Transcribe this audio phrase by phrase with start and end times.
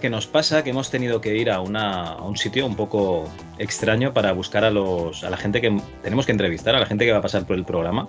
[0.00, 3.28] Que nos pasa que hemos tenido que ir a, una- a un sitio un poco
[3.58, 7.04] extraño para buscar a, los, a la gente que tenemos que entrevistar, a la gente
[7.04, 8.08] que va a pasar por el programa.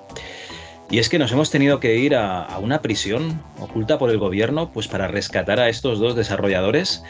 [0.91, 4.71] Y es que nos hemos tenido que ir a, una prisión oculta por el gobierno
[4.71, 7.03] pues para rescatar a estos dos desarrolladores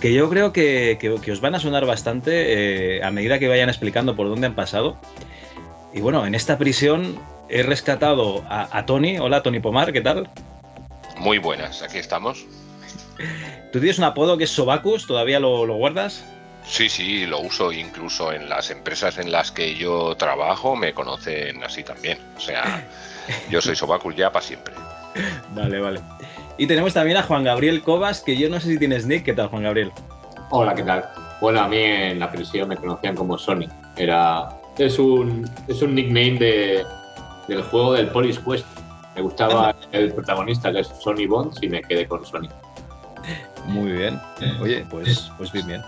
[0.00, 3.68] que yo creo que, que- os van a sonar bastante eh, a medida que vayan
[3.70, 4.98] explicando por dónde han pasado.
[5.94, 9.18] Y bueno, en esta prisión he rescatado a Tony.
[9.18, 10.28] Hola Tony Pomar, ¿qué tal?
[11.18, 12.44] Muy buenas, aquí estamos.
[13.72, 16.24] Tú tienes un apodo que es Sobacus, ¿todavía lo, lo guardas?
[16.66, 21.62] Sí, sí, lo uso incluso en las empresas en las que yo trabajo, me conocen
[21.62, 22.18] así también.
[22.36, 22.84] O sea,
[23.50, 24.74] yo soy Sobacus ya para siempre.
[25.54, 26.00] Vale, vale.
[26.58, 29.24] Y tenemos también a Juan Gabriel Cobas, que yo no sé si tienes nick.
[29.24, 29.92] ¿Qué tal, Juan Gabriel?
[30.50, 31.04] Hola, ¿qué tal?
[31.40, 33.68] Bueno, a mí en la prisión me conocían como Sony.
[33.96, 36.84] Era, es, un, es un nickname de,
[37.46, 38.66] del juego del Police Quest.
[39.14, 42.48] Me gustaba el protagonista, que es Sony Bonds, y me quedé con Sony.
[43.68, 44.20] Muy bien.
[44.60, 45.82] Oye, pues, pues bien, bien.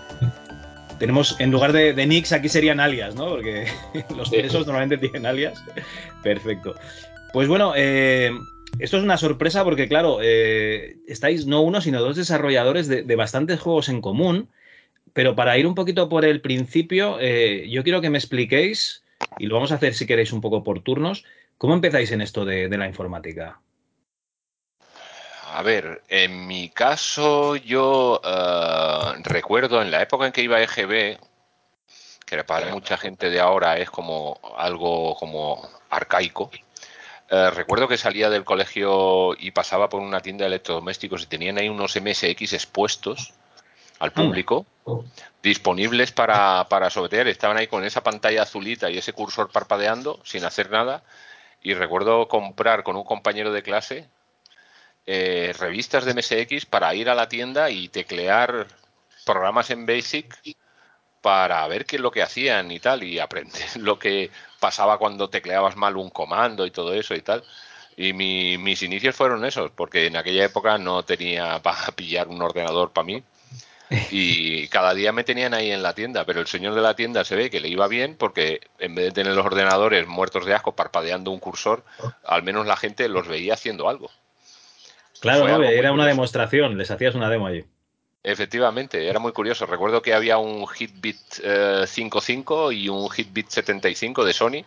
[0.97, 3.29] Tenemos, en lugar de, de nicks, aquí serían alias, ¿no?
[3.29, 3.67] Porque
[4.15, 5.63] los presos normalmente tienen alias.
[6.21, 6.75] Perfecto.
[7.31, 8.31] Pues bueno, eh,
[8.79, 13.15] esto es una sorpresa porque, claro, eh, estáis no uno, sino dos desarrolladores de, de
[13.15, 14.49] bastantes juegos en común.
[15.13, 19.03] Pero para ir un poquito por el principio, eh, yo quiero que me expliquéis,
[19.37, 21.25] y lo vamos a hacer si queréis un poco por turnos,
[21.57, 23.59] ¿cómo empezáis en esto de, de la informática?
[25.51, 30.61] A ver, en mi caso yo eh, recuerdo en la época en que iba a
[30.61, 31.17] EGB,
[32.25, 36.51] que para mucha gente de ahora es como algo como arcaico,
[37.31, 41.57] eh, recuerdo que salía del colegio y pasaba por una tienda de electrodomésticos y tenían
[41.57, 43.33] ahí unos MSX expuestos
[43.97, 44.65] al público,
[45.41, 47.27] disponibles para, para sobetear.
[47.27, 51.03] Estaban ahí con esa pantalla azulita y ese cursor parpadeando sin hacer nada.
[51.61, 54.07] Y recuerdo comprar con un compañero de clase
[55.05, 58.67] eh, revistas de MSX para ir a la tienda y teclear
[59.25, 60.37] programas en Basic
[61.21, 65.29] para ver qué es lo que hacían y tal, y aprender lo que pasaba cuando
[65.29, 67.43] tecleabas mal un comando y todo eso y tal.
[67.97, 72.41] Y mi- mis inicios fueron esos, porque en aquella época no tenía para pillar un
[72.41, 73.23] ordenador para mí.
[74.11, 77.23] Y cada día me tenían ahí en la tienda, pero el señor de la tienda
[77.25, 80.53] se ve que le iba bien porque en vez de tener los ordenadores muertos de
[80.53, 81.83] asco parpadeando un cursor,
[82.23, 84.11] al menos la gente los veía haciendo algo.
[85.21, 87.65] Claro, era una demostración, les hacías una demo allí.
[88.23, 89.65] Efectivamente, era muy curioso.
[89.65, 94.65] Recuerdo que había un Hitbit eh, 5.5 y un Hitbit 75 de Sony.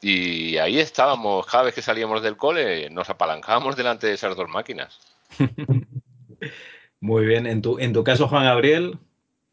[0.00, 4.48] Y ahí estábamos, cada vez que salíamos del cole, nos apalancábamos delante de esas dos
[4.48, 5.00] máquinas.
[7.00, 7.46] Muy bien.
[7.46, 8.98] En tu, en tu caso, Juan Gabriel,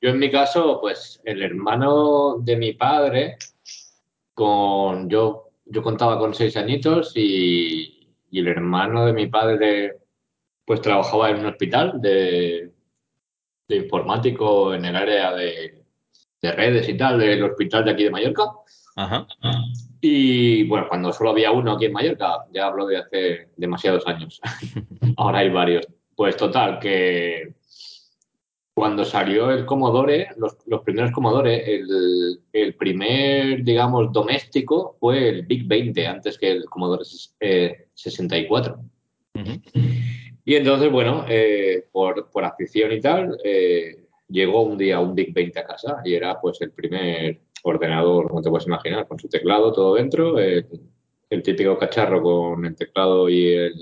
[0.02, 3.38] Yo en mi caso, pues el hermano de mi padre,
[4.34, 10.00] con yo, yo contaba con seis añitos y, y el hermano de mi padre,
[10.66, 12.72] pues trabajaba en un hospital de,
[13.68, 15.84] de informático en el área de,
[16.42, 18.44] de redes y tal, del hospital de aquí de Mallorca.
[18.96, 19.28] Ajá.
[20.02, 24.40] Y bueno, cuando solo había uno aquí en Mallorca, ya hablo de hace demasiados años.
[25.18, 25.88] Ahora hay varios.
[26.16, 27.56] Pues total, que
[28.74, 35.46] cuando salió el Commodore, los, los primeros Commodore, el, el primer, digamos, doméstico fue el
[35.46, 37.04] Big 20, antes que el Commodore
[37.40, 38.80] eh, 64.
[39.36, 39.62] Ujú.
[40.46, 45.34] Y entonces, bueno, eh, por, por afición y tal, eh, llegó un día un Big
[45.34, 49.28] 20 a casa y era pues el primer ordenador, como te puedes imaginar, con su
[49.28, 50.68] teclado todo dentro, el,
[51.32, 53.74] el típico cacharro con el teclado y el,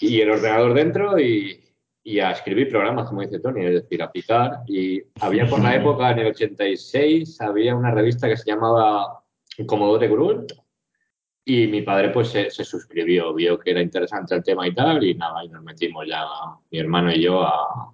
[0.00, 1.60] y el ordenador dentro y,
[2.02, 4.62] y a escribir programas, como dice Tony, es decir, a picar.
[4.66, 9.22] Y había por la época, en el 86, había una revista que se llamaba
[9.66, 10.52] Commodore Grunt
[11.50, 15.02] y mi padre pues se, se suscribió, vio que era interesante el tema y tal
[15.02, 16.24] y nada, y nos metimos ya,
[16.70, 17.92] mi hermano y yo, a,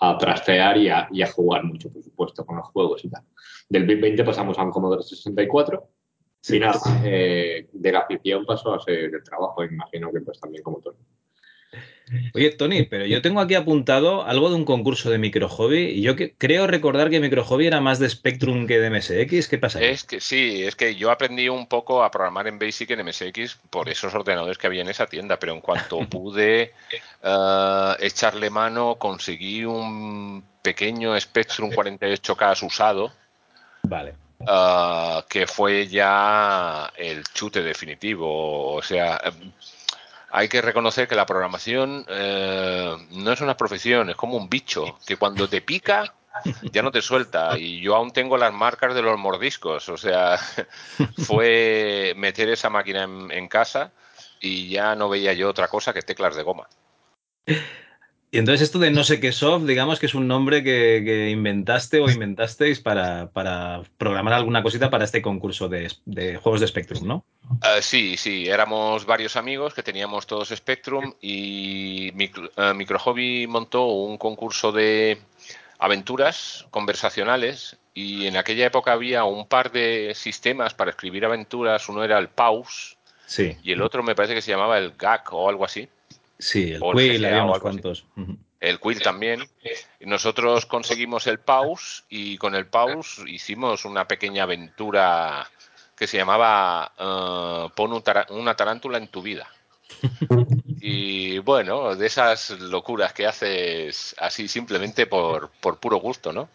[0.00, 3.22] a trastear y a, y a jugar mucho, por supuesto, con los juegos y tal.
[3.68, 5.88] Del Big 20 pasamos a un Commodore 64
[6.48, 10.62] y nada, eh, de la afición pasó a ser el trabajo, imagino que pues también
[10.62, 10.98] como Tony.
[12.34, 16.02] Oye, Tony, pero yo tengo aquí apuntado algo de un concurso de micro hobby y
[16.02, 19.48] yo que, creo recordar que micro hobby era más de Spectrum que de MSX.
[19.48, 19.78] ¿Qué pasa?
[19.78, 19.86] Ahí?
[19.86, 23.58] Es que sí, es que yo aprendí un poco a programar en Basic en MSX
[23.70, 26.72] por esos ordenadores que había en esa tienda, pero en cuanto pude
[27.22, 33.12] uh, echarle mano, conseguí un pequeño Spectrum 48K usado.
[33.82, 34.14] Vale.
[34.40, 38.74] Uh, que fue ya el chute definitivo.
[38.74, 39.20] O sea,
[40.30, 44.98] hay que reconocer que la programación eh, no es una profesión, es como un bicho,
[45.06, 46.14] que cuando te pica
[46.72, 47.58] ya no te suelta.
[47.58, 49.88] Y yo aún tengo las marcas de los mordiscos.
[49.88, 50.38] O sea,
[51.26, 53.92] fue meter esa máquina en, en casa
[54.40, 56.68] y ya no veía yo otra cosa que teclas de goma.
[58.30, 61.30] Y entonces esto de no sé qué soft, digamos que es un nombre que, que
[61.30, 66.66] inventaste o inventasteis para, para, programar alguna cosita para este concurso de, de juegos de
[66.66, 67.24] Spectrum, ¿no?
[67.48, 73.46] Uh, sí, sí, éramos varios amigos que teníamos todos Spectrum y Micro, uh, Micro Hobby
[73.46, 75.18] montó un concurso de
[75.78, 82.04] aventuras conversacionales y en aquella época había un par de sistemas para escribir aventuras, uno
[82.04, 83.56] era el Pause sí.
[83.62, 85.88] y el otro me parece que se llamaba el GAC o algo así.
[86.38, 88.04] Sí, el Quill, había unos cuantos.
[88.16, 88.38] Uh -huh.
[88.60, 89.48] El Quill también.
[90.00, 95.48] Nosotros conseguimos el Pause y con el Pause hicimos una pequeña aventura
[95.96, 99.48] que se llamaba uh, Pon un una tarántula en tu vida.
[100.80, 106.50] y bueno, de esas locuras que haces así simplemente por, por puro gusto, ¿no?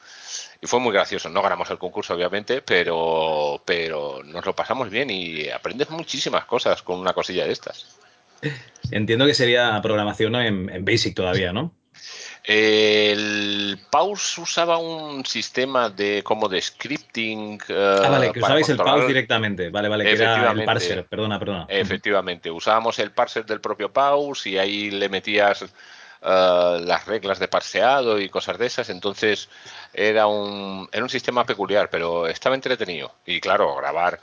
[0.62, 1.30] Y fue muy gracioso.
[1.30, 6.82] No ganamos el concurso, obviamente, pero, pero nos lo pasamos bien y aprendes muchísimas cosas
[6.82, 7.98] con una cosilla de estas.
[8.92, 11.74] Entiendo que sería programación en, en Basic todavía, ¿no?
[12.44, 17.54] El Pause usaba un sistema de como de scripting.
[17.70, 19.70] Uh, ah, vale, que usabais el Pause directamente.
[19.70, 21.66] Vale, vale, que era el parser, perdona, perdona.
[21.70, 27.48] Efectivamente, usábamos el parser del propio Pause y ahí le metías uh, las reglas de
[27.48, 28.90] parseado y cosas de esas.
[28.90, 29.48] Entonces
[29.94, 33.16] era un, era un sistema peculiar, pero estaba entretenido.
[33.26, 34.20] Y claro, grabar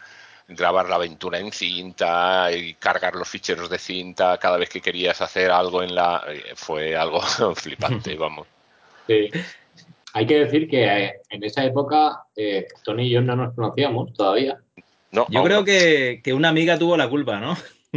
[0.50, 5.20] grabar la aventura en cinta y cargar los ficheros de cinta cada vez que querías
[5.20, 6.24] hacer algo en la
[6.56, 7.20] fue algo
[7.54, 8.46] flipante vamos.
[9.06, 9.30] Sí.
[10.12, 14.60] hay que decir que en esa época eh, Tony y yo no nos conocíamos todavía.
[15.12, 17.56] No yo creo que, que, una amiga tuvo la culpa no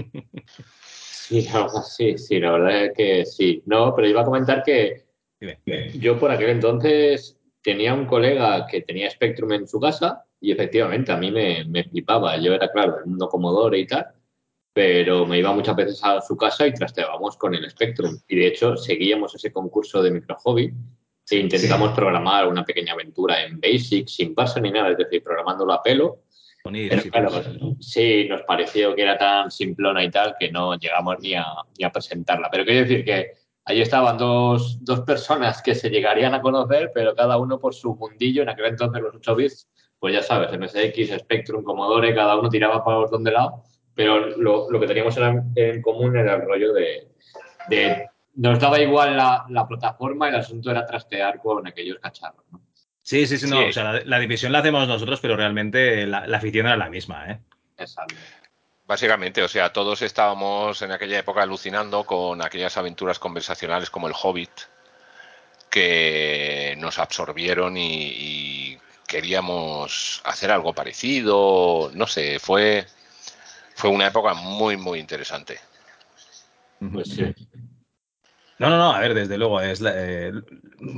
[0.85, 1.47] sí,
[1.97, 3.63] sí sí la verdad es que sí.
[3.65, 5.03] No pero iba a comentar que
[5.95, 11.09] yo por aquel entonces tenía un colega que tenía Spectrum en su casa y efectivamente,
[11.09, 12.35] a mí me, me, flipaba.
[12.35, 14.07] Yo era, claro, el mundo Commodore y tal,
[14.73, 18.19] pero me iba muchas veces a su casa y trasteábamos con el Spectrum.
[18.27, 20.73] Y de hecho, seguíamos ese concurso de micro hobby
[21.31, 21.95] e intentamos sí.
[21.95, 26.23] programar una pequeña aventura en Basic, sin paso ni nada, es decir, programándolo a pelo.
[26.65, 27.31] Bonito, pero, sí, claro,
[27.79, 31.45] sí, nos pareció que era tan simplona y tal que no llegamos ni a,
[31.79, 32.49] ni a presentarla.
[32.51, 33.31] Pero quiero decir que
[33.63, 37.95] allí estaban dos, dos personas que se llegarían a conocer, pero cada uno por su
[37.95, 39.69] mundillo, en aquel entonces los 8 bits
[40.03, 43.63] pues ya sabes, MSX, Spectrum, Commodore, cada uno tiraba para donde lado,
[43.95, 47.07] pero lo, lo, que teníamos en, en, común era el rollo de,
[47.69, 52.43] de nos daba igual la, la, plataforma, el asunto era trastear con aquellos cacharros.
[52.51, 52.59] ¿no?
[53.01, 53.69] Sí, sí, sí, no, sí.
[53.69, 56.89] o sea, la, la, división la hacemos nosotros, pero realmente la, la afición era la
[56.89, 57.39] misma, ¿eh?
[57.77, 58.15] Exacto.
[58.85, 64.13] Básicamente, o sea, todos estábamos en aquella época alucinando con aquellas aventuras conversacionales como el
[64.21, 64.51] Hobbit,
[65.69, 68.79] que nos absorbieron y, y
[69.13, 72.87] queríamos hacer algo parecido, no sé, fue,
[73.75, 75.59] fue una época muy, muy interesante.
[76.91, 77.23] Pues sí.
[78.57, 80.31] No, no, no, a ver, desde luego, es eh,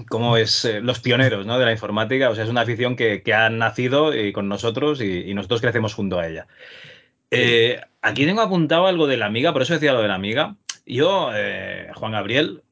[0.07, 1.59] como es eh, los pioneros ¿no?
[1.59, 5.01] de la informática, o sea, es una afición que, que ha nacido y con nosotros
[5.01, 6.47] y, y, nosotros crecemos junto a ella.
[7.31, 10.55] Eh, aquí tengo apuntado algo de la amiga, por eso decía lo de la amiga.
[10.85, 12.63] Yo, eh, Juan Gabriel,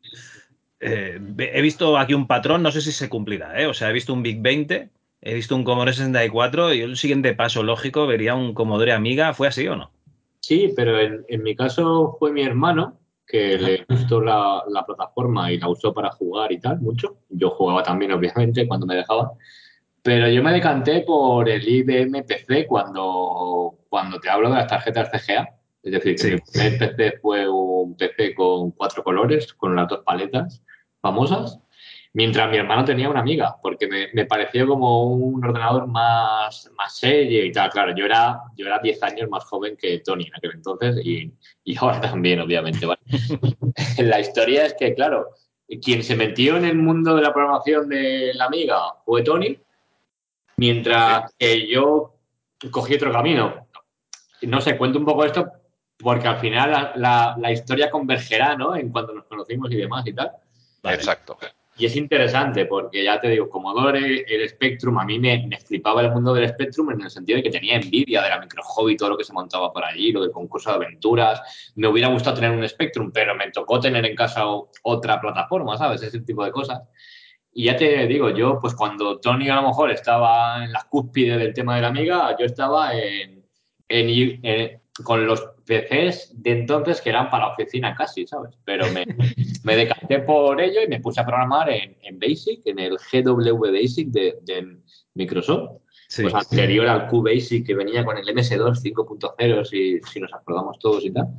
[0.80, 4.14] eh, he visto aquí un patrón, no sé si se cumplirá, o sea, he visto
[4.14, 4.90] un Big 20,
[5.26, 9.34] he visto un Commodore 64 y el siguiente paso lógico vería un Commodore Amiga.
[9.34, 9.92] ¿Fue así o no?
[10.42, 15.52] Sí, pero en, en mi caso fue mi hermano que le gustó la, la, plataforma
[15.52, 17.18] y la usó para jugar y tal, mucho.
[17.30, 19.32] Yo jugaba también, obviamente, cuando me dejaba.
[20.02, 25.10] Pero yo me decanté por el IBM PC cuando, cuando te hablo de las tarjetas
[25.10, 25.58] CGA.
[25.82, 26.32] Es decir, que sí.
[26.32, 30.62] mi primer PC fue un PC con cuatro colores, con las dos paletas
[31.02, 31.60] famosas.
[32.16, 37.44] Mientras mi hermano tenía una amiga, porque me, pareció como un ordenador más, más serio
[37.44, 37.72] y tal.
[37.72, 41.34] Claro, yo era, yo era 10 años más joven que Tony en aquel entonces y,
[41.64, 42.86] y ahora también, obviamente.
[42.86, 43.02] ¿vale?
[43.98, 45.30] la historia es que, claro,
[45.82, 49.58] quien se metió en el mundo de la programación de la amiga fue Tony,
[50.58, 52.16] mientras que yo
[52.72, 53.68] cogí otro camino.
[54.44, 55.52] No sé, cuento un poco esto
[55.98, 58.76] porque al final la, la- historia convergerá, ¿no?
[58.76, 60.32] En cuanto nos conocimos y demás y tal.
[60.84, 61.38] Exacto.
[61.76, 66.02] Y es interesante porque ya te digo, Commodore, el Spectrum, a mí me, me flipaba
[66.02, 68.96] el mundo del Spectrum en el sentido de que tenía envidia de la micro hobby,
[68.96, 71.42] todo lo que se montaba por allí, lo del concurso de aventuras.
[71.76, 74.44] Me hubiera gustado tener un Spectrum, pero me tocó tener en casa
[74.84, 76.04] otra plataforma, ¿sabes?
[76.04, 76.82] Ese tipo de cosas.
[77.52, 81.40] Y ya te digo, yo, pues cuando Tony a lo mejor estaba en las cúspides
[81.40, 83.44] del tema de la amiga, yo estaba en,
[83.88, 88.56] en- en- con los PCs de entonces que eran para oficina casi, ¿sabes?
[88.66, 89.06] Pero me,
[89.64, 93.72] me decanté por ello y me puse a programar en, en Basic, en el GW
[93.72, 94.78] Basic de, de
[95.16, 95.82] Microsoft.
[96.08, 96.22] Sí.
[96.24, 101.04] Pues anterior al QBasic que venía con el MS2 5.0, si, si nos acordamos todos
[101.06, 101.30] y tal,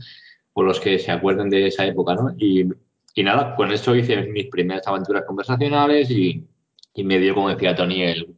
[0.52, 2.35] por los que se acuerden de esa época, ¿no?
[2.37, 2.64] Y,
[3.14, 6.45] y nada, con eso hice mis primeras aventuras conversacionales y,
[6.95, 8.35] y me dio, como decía Tony, el,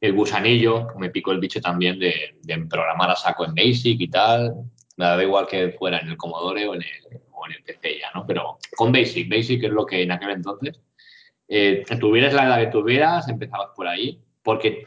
[0.00, 4.08] el gusanillo, me picó el bicho también de, de programar a saco en Basic y
[4.08, 4.54] tal.
[4.98, 8.00] Me da igual que fuera en el Commodore o en el, o en el PC
[8.00, 8.26] ya, ¿no?
[8.26, 10.80] Pero con Basic, Basic es lo que en aquel entonces,
[11.46, 14.86] eh, tuvieras la edad que tuvieras, empezabas por ahí, porque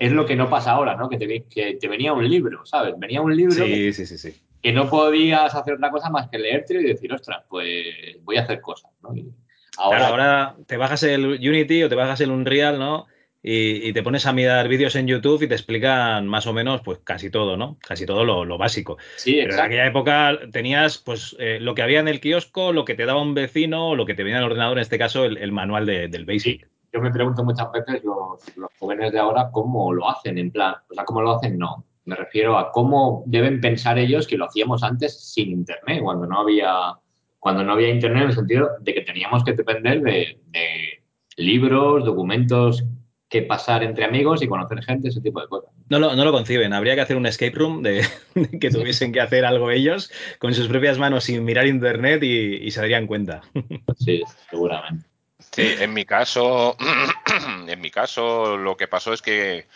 [0.00, 1.08] es lo que no pasa ahora, ¿no?
[1.08, 2.94] Que te, que te venía un libro, ¿sabes?
[2.98, 4.34] Venía un libro Sí, sí, sí, sí.
[4.60, 7.86] que no podías hacer otra cosa más que leértelo y decir, ostras, pues
[8.22, 9.14] voy a hacer cosas, ¿no?
[9.14, 9.32] Y
[9.78, 13.06] ahora, Claro, ahora te bajas el Unity o te bajas el Unreal, ¿no?
[13.42, 16.82] Y, y te pones a mirar vídeos en YouTube y te explican más o menos,
[16.82, 17.78] pues casi todo, ¿no?
[17.80, 18.98] Casi todo lo, lo básico.
[19.16, 22.84] sí, Pero en aquella época tenías, pues, eh, lo que había en el kiosco, lo
[22.84, 25.24] que te daba un vecino, lo que te venía en el ordenador, en este caso,
[25.24, 26.68] el, el manual de- del Basic.
[26.92, 30.74] Yo me pregunto muchas veces los, los jóvenes de ahora cómo lo hacen, en plan,
[30.90, 31.84] o sea, cómo lo hacen, no.
[32.04, 36.40] Me refiero a cómo deben pensar ellos que lo hacíamos antes sin internet, cuando no
[36.40, 36.94] había,
[37.38, 41.02] cuando no había internet en el sentido de que teníamos que depender de, de
[41.36, 42.84] libros, documentos
[43.30, 45.70] que pasar entre amigos y conocer gente, ese tipo de cosas.
[45.88, 46.72] No lo, no lo conciben.
[46.72, 50.10] Habría que hacer un escape room de, de que tuviesen que hacer algo ellos
[50.40, 53.40] con sus propias manos sin mirar internet y, y se darían cuenta.
[53.96, 55.06] Sí, seguramente.
[55.52, 56.76] Sí, en mi caso,
[57.68, 59.66] en mi caso, lo que pasó es que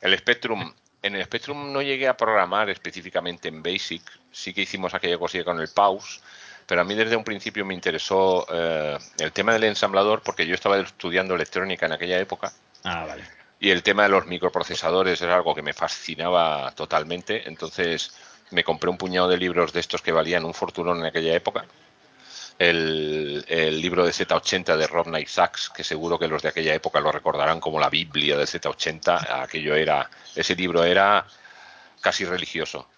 [0.00, 4.94] el Spectrum, en el Spectrum no llegué a programar específicamente en Basic, sí que hicimos
[4.94, 6.22] aquella cosilla con el Pause,
[6.66, 10.54] pero a mí desde un principio me interesó eh, el tema del ensamblador porque yo
[10.54, 12.52] estaba estudiando electrónica en aquella época
[12.84, 13.16] Ah,
[13.60, 18.12] y el tema de los microprocesadores era algo que me fascinaba totalmente, entonces
[18.50, 21.64] me compré un puñado de libros de estos que valían un fortunón en aquella época.
[22.58, 23.44] El,
[23.80, 27.60] libro de Z80 de Rob Sachs, que seguro que los de aquella época lo recordarán
[27.60, 31.24] como la Biblia del Z80, aquello era, ese libro era
[32.00, 32.88] casi religioso.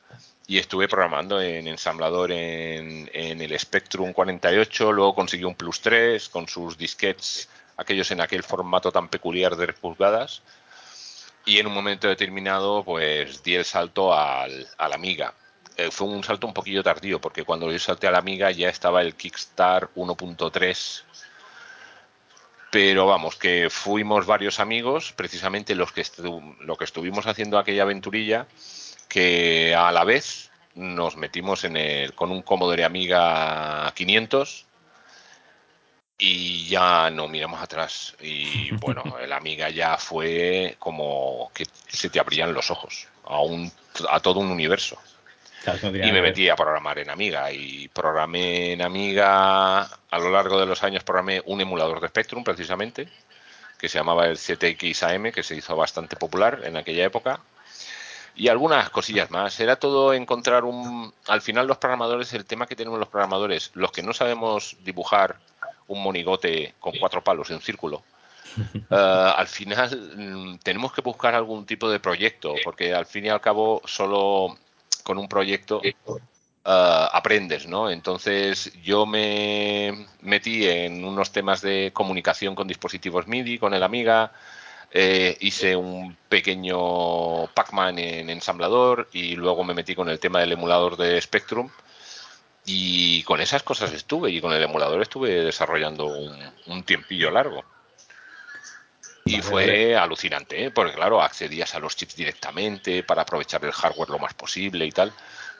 [0.47, 6.29] Y estuve programando en ensamblador en, en el Spectrum 48, luego conseguí un Plus 3
[6.31, 10.43] con sus disquets, aquellos en aquel formato tan peculiar de 3 pulgadas.
[11.45, 15.35] Y en un momento determinado, pues di el salto al, a la Amiga.
[15.77, 18.69] Eh, fue un salto un poquillo tardío, porque cuando yo salté a la Amiga ya
[18.69, 21.03] estaba el Kickstart 1.3.
[22.71, 26.05] Pero vamos, que fuimos varios amigos, precisamente los que,
[26.61, 28.47] lo que estuvimos haciendo aquella aventurilla,
[29.09, 34.67] que a la vez nos metimos en el, con un Commodore Amiga 500
[36.19, 38.15] y ya no miramos atrás.
[38.21, 43.71] Y bueno, el Amiga ya fue como que se te abrían los ojos a, un,
[44.09, 44.99] a todo un universo.
[45.83, 50.67] Y me metí a programar en Amiga y programé en Amiga a lo largo de
[50.67, 53.09] los años programé un emulador de Spectrum precisamente
[53.79, 57.41] que se llamaba el ZX AM que se hizo bastante popular en aquella época
[58.37, 59.59] y algunas cosillas más.
[59.59, 63.91] Era todo encontrar un al final los programadores el tema que tenemos los programadores los
[63.91, 65.39] que no sabemos dibujar
[65.89, 68.03] un monigote con cuatro palos en un círculo
[68.91, 73.29] eh, al final mm, tenemos que buscar algún tipo de proyecto, porque al fin y
[73.29, 74.57] al cabo solo
[75.03, 75.95] con un proyecto eh,
[76.65, 77.91] aprendes, ¿no?
[77.91, 84.33] Entonces yo me metí en unos temas de comunicación con dispositivos MIDI, con el Amiga,
[84.91, 90.53] eh, hice un pequeño Pac-Man en ensamblador y luego me metí con el tema del
[90.53, 91.69] emulador de Spectrum.
[92.67, 96.35] Y con esas cosas estuve, y con el emulador estuve desarrollando un,
[96.67, 97.65] un tiempillo largo.
[99.27, 100.71] Y fue alucinante, ¿eh?
[100.71, 104.91] porque claro, accedías a los chips directamente para aprovechar el hardware lo más posible y
[104.91, 105.13] tal.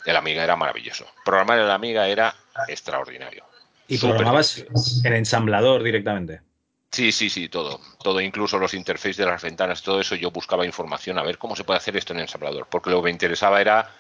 [0.05, 1.07] El Amiga era maravilloso.
[1.25, 2.35] Programar el Amiga era
[2.69, 3.45] extraordinario.
[3.89, 4.65] Y programabas
[5.03, 6.43] en ensamblador directamente.
[6.91, 7.81] Sí, sí, sí, todo.
[8.03, 11.57] Todo, incluso los interfaces de las ventanas, todo eso yo buscaba información a ver cómo
[11.57, 13.91] se puede hacer esto en ensamblador, porque lo que me interesaba era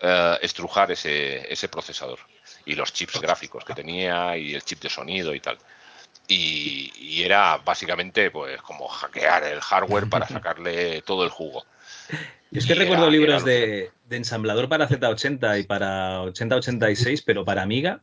[0.00, 2.18] eh, estrujar ese, ese procesador
[2.68, 5.58] y los chips gráficos que tenía y el chip de sonido y tal.
[6.28, 11.64] Y, y era básicamente pues como hackear el hardware para sacarle todo el jugo.
[12.50, 16.22] Yo es que Y recuerdo era- libros era de, de ensamblador para Z80 y para
[16.22, 18.00] 8086, pero para Amiga,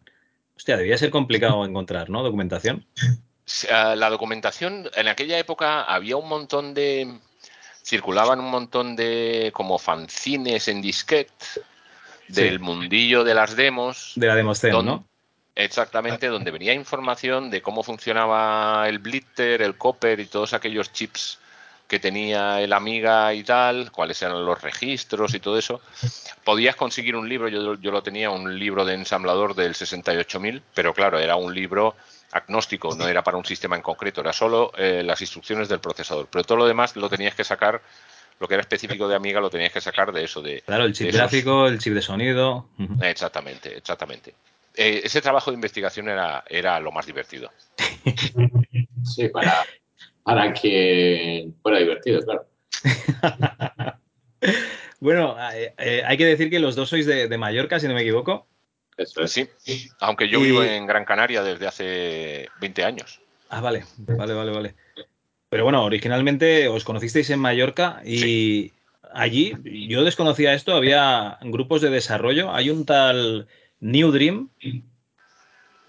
[0.58, 2.24] hostia, debía ser complicado encontrar, ¿no?
[2.24, 2.86] Documentación.
[3.72, 7.20] Ah, La documentación, en aquella época había un montón de.
[7.84, 11.32] Circulaban un montón de como fanzines en disquete
[12.28, 12.64] del Sí.
[12.64, 14.14] mundillo de las demos.
[14.16, 15.08] De la Demoscene, Don- ¿no?
[15.58, 21.40] Exactamente, donde venía información de cómo funcionaba el blitter, el copper y todos aquellos chips
[21.88, 25.80] que tenía el Amiga y tal, cuáles eran los registros y todo eso.
[26.44, 30.94] Podías conseguir un libro, yo, yo lo tenía, un libro de ensamblador del 68000, pero
[30.94, 31.96] claro, era un libro
[32.32, 36.28] agnóstico, no era para un sistema en concreto, era solo eh, las instrucciones del procesador.
[36.30, 37.82] Pero todo lo demás lo tenías que sacar,
[38.40, 40.94] lo que era específico de Amiga lo tenías que sacar de eso, de, Claro, el
[40.94, 42.70] chip de esos- gráfico, el chip de sonido.
[43.02, 44.34] Exactamente, exactamente.
[44.76, 47.52] Eh, ese trabajo de investigación era, era lo más divertido.
[49.04, 49.64] Sí, para,
[50.24, 52.48] para que fuera divertido, claro.
[55.00, 57.94] Bueno, eh, eh, hay que decir que los dos sois de, de Mallorca, si no
[57.94, 58.48] me equivoco.
[58.98, 59.32] Eso es.
[59.32, 59.48] Sí,
[60.00, 63.22] aunque yo Y- vivo en Gran Canaria desde hace 20 años.
[63.50, 64.76] Ah, vale, vale, vale, vale.
[65.56, 68.74] Pero bueno, originalmente os conocisteis en Mallorca y
[69.14, 69.54] allí,
[69.88, 72.52] yo desconocía esto, había grupos de desarrollo.
[72.52, 73.48] Hay un tal
[73.80, 74.50] New Dream,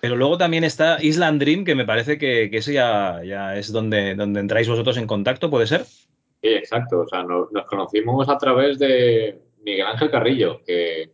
[0.01, 3.73] pero luego también está Island Dream, que me parece que, que ese ya, ya es
[3.73, 5.83] donde, donde entráis vosotros en contacto, ¿puede ser?
[5.83, 6.07] Sí,
[6.43, 7.01] exacto.
[7.01, 11.11] O sea, nos, nos conocimos a través de Miguel Ángel Carrillo, que,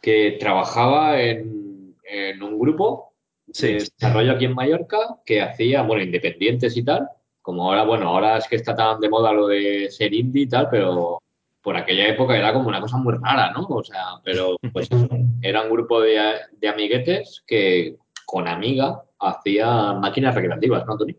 [0.00, 3.07] que trabajaba en, en un grupo
[3.52, 3.68] Sí.
[3.68, 7.08] de desarrollo aquí en Mallorca que hacía, bueno, independientes y tal.
[7.42, 10.48] Como ahora, bueno, ahora es que está tan de moda lo de ser indie y
[10.48, 11.22] tal, pero
[11.62, 13.66] por aquella época era como una cosa muy rara, ¿no?
[13.68, 15.08] O sea, pero pues eso,
[15.42, 16.20] era un grupo de,
[16.52, 21.16] de amiguetes que con Amiga hacían máquinas recreativas, ¿no, Tony?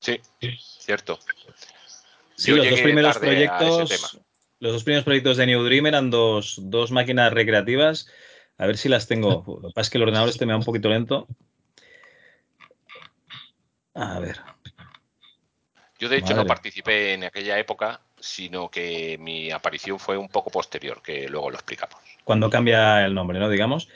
[0.00, 0.20] Sí,
[0.58, 1.18] cierto.
[2.34, 4.20] Sí, Yo los dos primeros proyectos.
[4.58, 8.08] Los dos primeros proyectos de New Dream eran dos, dos máquinas recreativas.
[8.58, 9.44] A ver si las tengo.
[9.62, 11.26] Lo que pasa es que el ordenador este me va un poquito lento.
[13.94, 14.40] A ver.
[15.98, 20.50] Yo de hecho no participé en aquella época, sino que mi aparición fue un poco
[20.50, 21.96] posterior, que luego lo explicamos.
[22.24, 23.48] Cuando cambia el nombre, ¿no?
[23.48, 23.88] Digamos.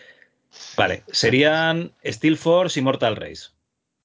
[0.77, 3.51] Vale, serían Steel Force y Mortal Race,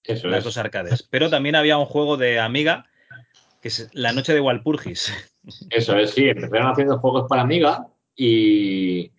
[0.04, 0.44] Eso las es.
[0.44, 1.04] dos arcades.
[1.04, 2.86] Pero también había un juego de Amiga,
[3.62, 5.14] que es La Noche de Walpurgis.
[5.70, 9.12] Eso es, sí, empezaron haciendo juegos para Amiga y,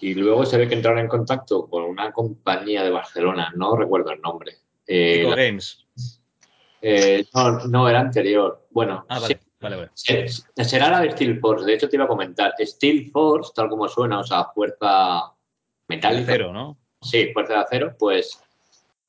[0.00, 4.10] y luego se ve que entraron en contacto con una compañía de Barcelona, no recuerdo
[4.12, 4.56] el nombre.
[4.86, 5.86] Eh, la- Games.
[6.82, 8.66] eh, no, no, era anterior.
[8.70, 9.90] Bueno, Ah, sí, vale, vale, vale.
[9.94, 10.28] se-
[10.64, 12.54] será la de Steel Force, de hecho te iba a comentar.
[12.58, 15.34] Steel Force, tal como suena, o sea, fuerza
[15.88, 16.32] De metálica.
[16.32, 16.78] cero, ¿no?
[17.02, 18.42] Sí, fuerza de acero, pues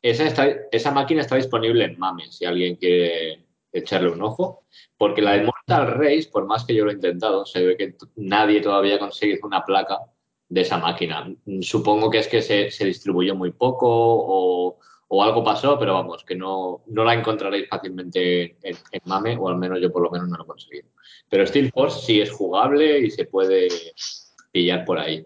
[0.01, 4.65] esa, está, esa máquina está disponible en MAME, si alguien quiere echarle un ojo,
[4.97, 7.95] porque la de Mortal Race, por más que yo lo he intentado, se ve que
[8.17, 9.97] nadie todavía ha conseguido una placa
[10.52, 11.34] de esa máquina.
[11.62, 16.26] Supongo que es que se, se distribuyó muy poco o, o algo pasó, pero vamos,
[16.26, 20.12] que no, no la encontraréis fácilmente en, en MAME, o al menos yo por lo
[20.12, 20.90] menos no lo he conseguido.
[21.30, 23.70] Pero Steel Force sí es jugable y se puede
[24.52, 25.26] pillar por ahí.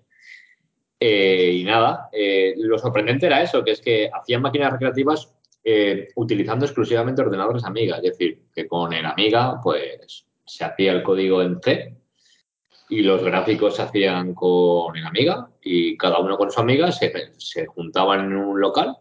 [1.00, 5.34] Eh, y nada, eh, lo sorprendente era eso, que es que hacían máquinas recreativas
[5.64, 11.02] eh, utilizando exclusivamente ordenadores Amiga, es decir, que con el Amiga pues se hacía el
[11.02, 11.96] código en C
[12.90, 17.12] y los gráficos se hacían con el Amiga y cada uno con su Amiga se,
[17.38, 18.96] se juntaban en un local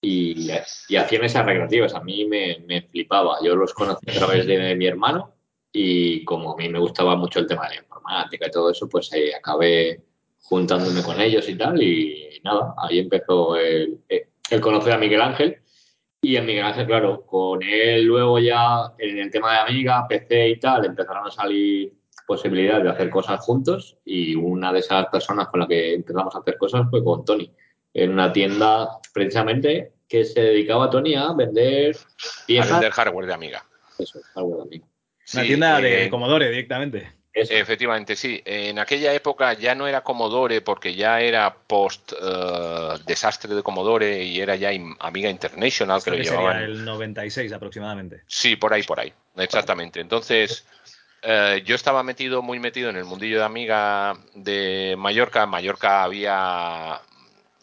[0.00, 0.50] y,
[0.88, 1.94] y hacían esas recreativas.
[1.94, 5.34] A mí me, me flipaba, yo los conocí a través de mi hermano
[5.72, 8.88] y como a mí me gustaba mucho el tema de la informática y todo eso,
[8.88, 10.02] pues eh, acabé
[10.42, 15.56] juntándome con ellos y tal, y nada, ahí empezó el, el conocer a Miguel Ángel.
[16.24, 20.50] Y en Miguel Ángel, claro, con él luego ya en el tema de Amiga, PC
[20.50, 21.92] y tal, empezaron a salir
[22.26, 26.38] posibilidades de hacer cosas juntos y una de esas personas con la que empezamos a
[26.38, 27.50] hacer cosas fue con Tony,
[27.94, 32.70] en una tienda precisamente que se dedicaba Tony a vender A piezas.
[32.72, 33.64] vender hardware de Amiga.
[33.98, 34.84] Eso, algo de Amiga.
[34.84, 37.12] Una Sí, tienda eh, de Commodore directamente.
[37.34, 37.54] Eso.
[37.54, 38.42] Efectivamente, sí.
[38.44, 44.22] En aquella época ya no era Commodore porque ya era post eh, desastre de Commodore
[44.22, 46.52] y era ya Amiga International que Esto lo que llevaban.
[46.60, 48.20] sería el 96 aproximadamente.
[48.26, 49.14] Sí, por ahí, por ahí.
[49.36, 50.00] Exactamente.
[50.00, 50.66] Entonces,
[51.22, 55.44] eh, yo estaba metido, muy metido en el mundillo de Amiga de Mallorca.
[55.44, 57.00] En Mallorca había,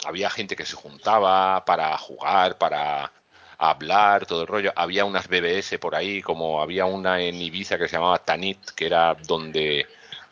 [0.06, 3.12] había gente que se juntaba para jugar, para
[3.58, 4.72] hablar, todo el rollo.
[4.76, 8.86] Había unas BBS por ahí, como había una en Ibiza que se llamaba Tanit, que
[8.86, 9.86] era donde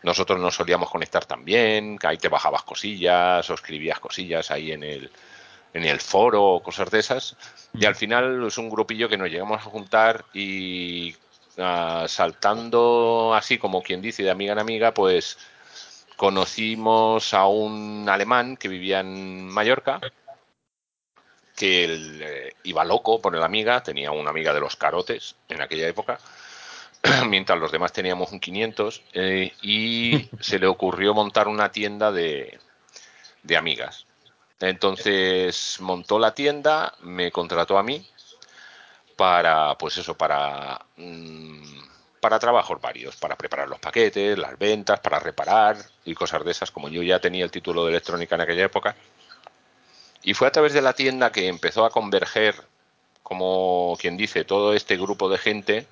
[0.04, 4.84] nosotros nos solíamos conectar también, que ahí te bajabas cosillas o escribías cosillas ahí en
[4.84, 5.12] el,
[5.74, 7.36] en el foro o cosas de esas.
[7.74, 11.14] Y al final es un grupillo que nos llegamos a juntar y
[11.58, 15.38] ah, saltando así como quien dice de amiga en amiga, pues
[16.16, 20.02] conocimos a un alemán que vivía en Mallorca,
[21.56, 25.62] que él, eh, iba loco por la amiga, tenía una amiga de los carotes en
[25.62, 26.20] aquella época,
[27.28, 32.60] mientras los demás teníamos un 500, eh, y se le ocurrió montar una tienda de,
[33.44, 34.06] de amigas.
[34.60, 38.08] Entonces montó la tienda, me contrató a mí
[39.18, 41.80] para, pues eso, para, mm,
[42.22, 45.76] para trabajos varios, para preparar los paquetes, las ventas, para reparar
[46.06, 48.96] y cosas de esas, como yo ya tenía el título de electrónica en aquella época.
[50.24, 52.56] Y fue a través de la tienda que empezó a converger,
[53.24, 55.88] como quien dice, todo este grupo de gente.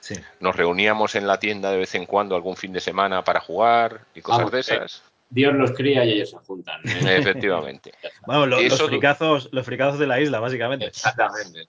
[0.00, 0.16] Sí.
[0.40, 4.00] Nos reuníamos en la tienda de vez en cuando, algún fin de semana, para jugar
[4.14, 5.02] y cosas Vamos, de eh, esas.
[5.30, 6.80] Dios los cría y ellos se juntan.
[6.84, 7.16] ¿eh?
[7.18, 7.92] Efectivamente.
[8.26, 10.86] Lo- Eso- los, fricazos, los fricazos de la isla, básicamente.
[10.86, 11.68] Exactamente.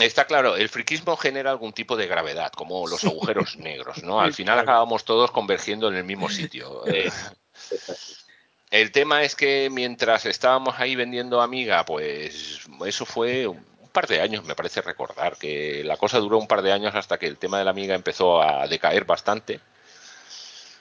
[0.00, 4.20] Está claro, el friquismo genera algún tipo de gravedad, como los agujeros negros, ¿no?
[4.20, 6.86] Al final acabamos todos convergiendo en el mismo sitio.
[6.86, 7.10] Eh,
[8.70, 14.20] el tema es que mientras estábamos ahí vendiendo Amiga, pues eso fue un par de
[14.20, 17.38] años, me parece recordar, que la cosa duró un par de años hasta que el
[17.38, 19.60] tema de la Amiga empezó a decaer bastante.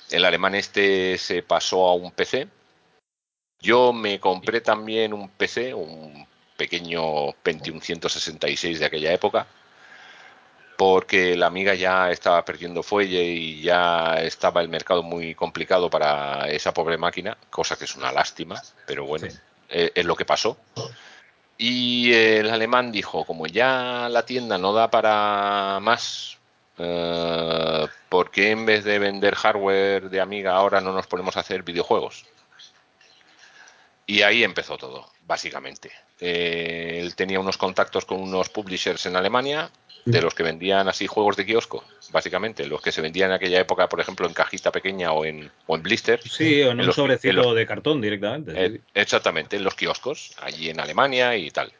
[0.09, 2.47] El alemán este se pasó a un PC.
[3.59, 6.27] Yo me compré también un PC, un
[6.57, 9.47] pequeño Pentium 166 de aquella época,
[10.77, 16.49] porque la amiga ya estaba perdiendo fuelle y ya estaba el mercado muy complicado para
[16.49, 19.37] esa pobre máquina, cosa que es una lástima, pero bueno, Sí.
[19.69, 20.57] eh, es lo que pasó.
[21.57, 26.37] Y el alemán dijo, como ya la tienda no da para más,
[26.77, 31.39] eh, ¿por qué en vez de vender hardware de amiga ahora no nos ponemos a
[31.39, 32.25] hacer videojuegos?
[34.05, 35.91] Y ahí empezó todo, básicamente.
[36.19, 39.69] Eh, él tenía unos contactos con unos publishers en Alemania,
[40.05, 43.59] de los que vendían así juegos de kiosco, básicamente, los que se vendían en aquella
[43.59, 46.21] época, por ejemplo, en cajita pequeña o en, o en blister.
[46.21, 48.53] Sí, o en un sobrecito de cartón directamente.
[48.55, 48.81] Eh, sí.
[48.93, 51.73] exactamente, en los kioscos, allí en Alemania y tal.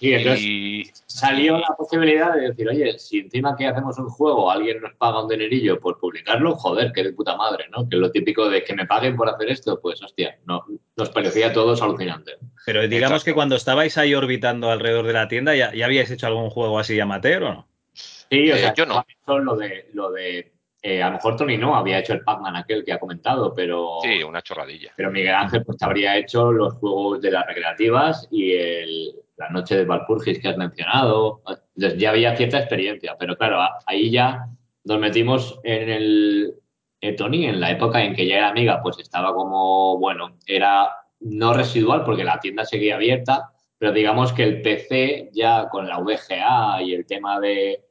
[0.00, 4.50] Y entonces Y salió la posibilidad de decir, oye, si encima que hacemos un juego
[4.50, 7.88] alguien nos paga un dinerillo por publicarlo, joder, que de puta madre, ¿no?
[7.88, 10.64] Que es lo típico de que me paguen por hacer esto, pues hostia, no,
[10.96, 12.32] nos parecía a todos alucinante.
[12.66, 13.24] Pero digamos Exacto.
[13.24, 16.78] que cuando estabais ahí orbitando alrededor de la tienda, ¿ya, ya habíais hecho algún juego
[16.78, 17.68] así amateur o no?
[17.92, 19.04] Sí, o Eh, sea, yo no.
[19.38, 22.84] lo de, lo de eh, a lo mejor Tony no había hecho el Pac-Man aquel
[22.84, 24.92] que ha comentado, pero, sí, una chorradilla.
[24.96, 29.48] pero Miguel Ángel pues te habría hecho los juegos de las recreativas y el, la
[29.50, 31.42] noche de Valpurgis que has mencionado.
[31.74, 34.46] Ya había cierta experiencia, pero claro, ahí ya
[34.84, 39.34] nos metimos en el Tony, en la época en que ya era amiga, pues estaba
[39.34, 45.30] como, bueno, era no residual porque la tienda seguía abierta, pero digamos que el PC
[45.32, 47.84] ya con la VGA y el tema de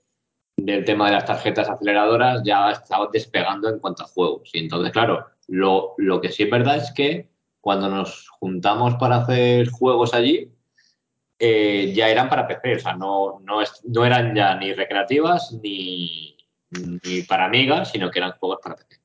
[0.55, 4.49] del tema de las tarjetas aceleradoras ya estaba despegando en cuanto a juegos.
[4.53, 7.29] Y entonces, claro, lo, lo que sí es verdad es que
[7.59, 10.52] cuando nos juntamos para hacer juegos allí,
[11.39, 15.51] eh, ya eran para PC, o sea, no, no, es- no eran ya ni recreativas
[15.61, 16.37] ni,
[16.71, 18.99] ni para amigas, sino que eran juegos para PC.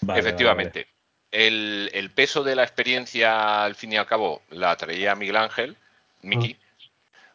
[0.00, 0.86] Vale, Efectivamente.
[1.30, 5.76] El, el peso de la experiencia, al fin y al cabo, la traía Miguel Ángel,
[6.22, 6.58] Miki,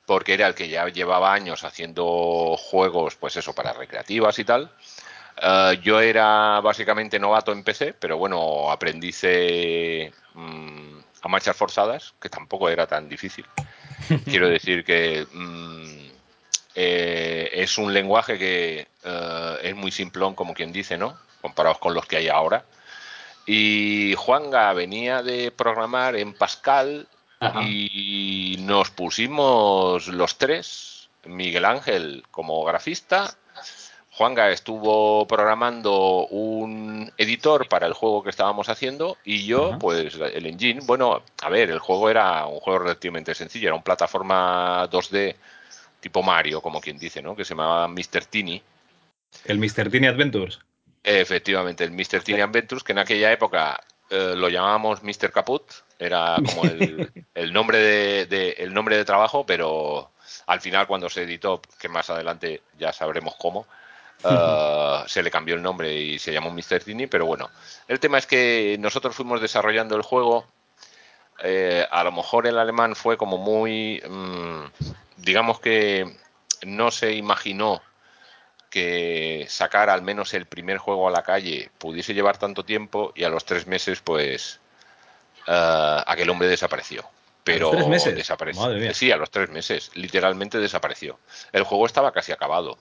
[0.05, 4.71] porque era el que ya llevaba años haciendo juegos, pues eso, para recreativas y tal.
[5.41, 12.29] Eh, yo era básicamente novato en PC, pero bueno, aprendice mm, a marchas forzadas, que
[12.29, 13.45] tampoco era tan difícil.
[14.25, 16.09] Quiero decir que mm,
[16.75, 21.17] eh, es un lenguaje que eh, es muy simplón, como quien dice, ¿no?
[21.41, 22.65] Comparados con los que hay ahora.
[23.45, 27.07] Y Juanga venía de programar en Pascal
[27.39, 27.63] Ajá.
[27.63, 33.37] y nos pusimos los tres, Miguel Ángel como grafista,
[34.17, 40.47] Juanga estuvo programando un editor para el juego que estábamos haciendo y yo, pues el
[40.47, 40.81] engine.
[40.85, 45.35] Bueno, a ver, el juego era un juego relativamente sencillo, era un plataforma 2D
[45.99, 47.35] tipo Mario, como quien dice, ¿no?
[47.35, 48.25] Que se llamaba Mr.
[48.27, 48.59] Tini.
[49.45, 49.91] El Mr.
[49.91, 50.59] Tiny Adventures.
[51.03, 52.23] Efectivamente, el Mr.
[52.23, 55.31] Tiny Adventures, que en aquella época eh, lo llamábamos Mr.
[55.31, 55.63] Caput,
[55.99, 60.09] era como el, el nombre de, de- el nombre de trabajo, pero
[60.47, 63.67] al final cuando se editó, que más adelante ya sabremos cómo,
[64.23, 66.83] eh, se le cambió el nombre y se llamó Mr.
[66.83, 67.49] Tiny, pero bueno,
[67.87, 70.45] el tema es que nosotros fuimos desarrollando el juego,
[71.43, 74.63] eh, a lo mejor el alemán fue como muy, mm,
[75.17, 76.17] digamos que
[76.65, 77.81] no se imaginó
[78.69, 83.23] que sacar al menos el primer juego a la calle pudiese llevar tanto tiempo y
[83.23, 84.59] a los tres meses pues
[85.47, 87.05] eh, aquel hombre desapareció.
[87.43, 88.13] Pero tres meses?
[88.13, 88.93] desapareció.
[88.93, 91.17] Sí, a los tres meses, literalmente desapareció.
[91.53, 92.77] El juego estaba casi acabado.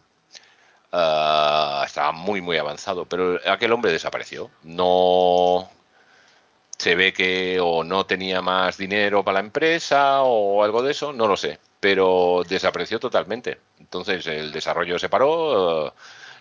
[0.92, 4.50] Ah, estaba muy, muy avanzado, pero aquel hombre desapareció.
[4.62, 5.68] No
[6.78, 11.12] se ve que o no tenía más dinero para la empresa o algo de eso,
[11.12, 13.58] no lo sé, pero desapareció totalmente.
[13.80, 15.94] Entonces el desarrollo se paró.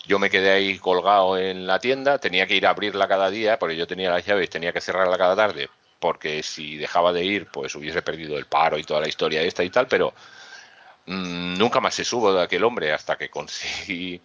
[0.08, 3.58] Yo me quedé ahí colgado en la tienda, tenía que ir a abrirla cada día,
[3.58, 7.48] porque yo tenía las llaves, tenía que cerrarla cada tarde, porque si dejaba de ir,
[7.48, 10.14] pues hubiese perdido el paro y toda la historia esta y tal, pero
[11.08, 14.22] nunca más se subo de aquel hombre hasta que conseguí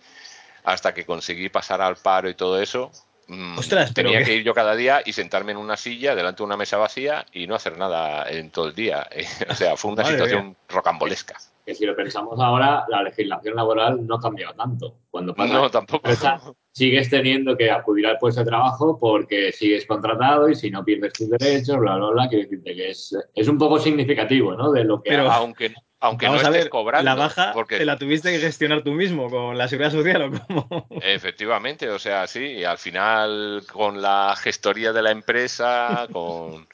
[0.64, 2.90] hasta que conseguí pasar al paro y todo eso.
[3.28, 6.14] mmm, Ostras, pero tenía que- que ir yo cada día y sentarme en una silla
[6.14, 9.08] delante de una mesa vacía y no hacer nada en todo el día.
[9.50, 11.36] o sea, fue una Madre situación rocambolesca.
[11.64, 14.96] Que si lo pensamos ahora, la legislación laboral no ha cambiado tanto.
[15.10, 16.08] Cuando pasa No, tampoco.
[16.08, 16.40] empresa,
[16.72, 21.12] sigues teniendo que acudir al puesto de trabajo porque sigues contratado y si no pierdes
[21.12, 22.28] tus derechos, bla, bla, bla.
[22.28, 24.72] Quiero decirte que es, es un poco significativo, ¿no?
[24.72, 27.04] De lo que Pero- ha- aunque aunque Vamos no a estés ver, cobrando.
[27.04, 30.30] la baja porque te la tuviste que gestionar tú mismo con la seguridad social o
[30.46, 30.86] cómo.
[31.02, 36.66] Efectivamente, o sea, sí, y al final con la gestoría de la empresa, con,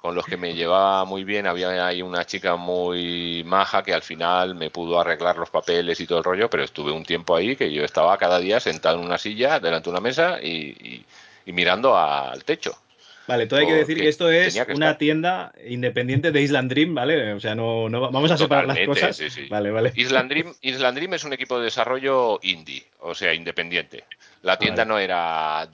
[0.00, 4.02] con los que me llevaba muy bien, había ahí una chica muy maja que al
[4.02, 7.56] final me pudo arreglar los papeles y todo el rollo, pero estuve un tiempo ahí
[7.56, 11.06] que yo estaba cada día sentado en una silla delante de una mesa y, y-
[11.46, 12.76] y mirando al techo.
[13.30, 14.98] Vale, todo hay que decir que esto es que una estar.
[14.98, 17.32] tienda independiente de Island Dream, ¿vale?
[17.32, 19.16] O sea, no, no vamos a separar las cosas.
[19.16, 19.46] sí, sí.
[19.48, 19.92] Vale, vale.
[19.94, 24.04] Island Dream, Island Dream es un equipo de desarrollo indie, o sea, independiente.
[24.42, 24.88] La tienda Vale.
[24.88, 25.68] no era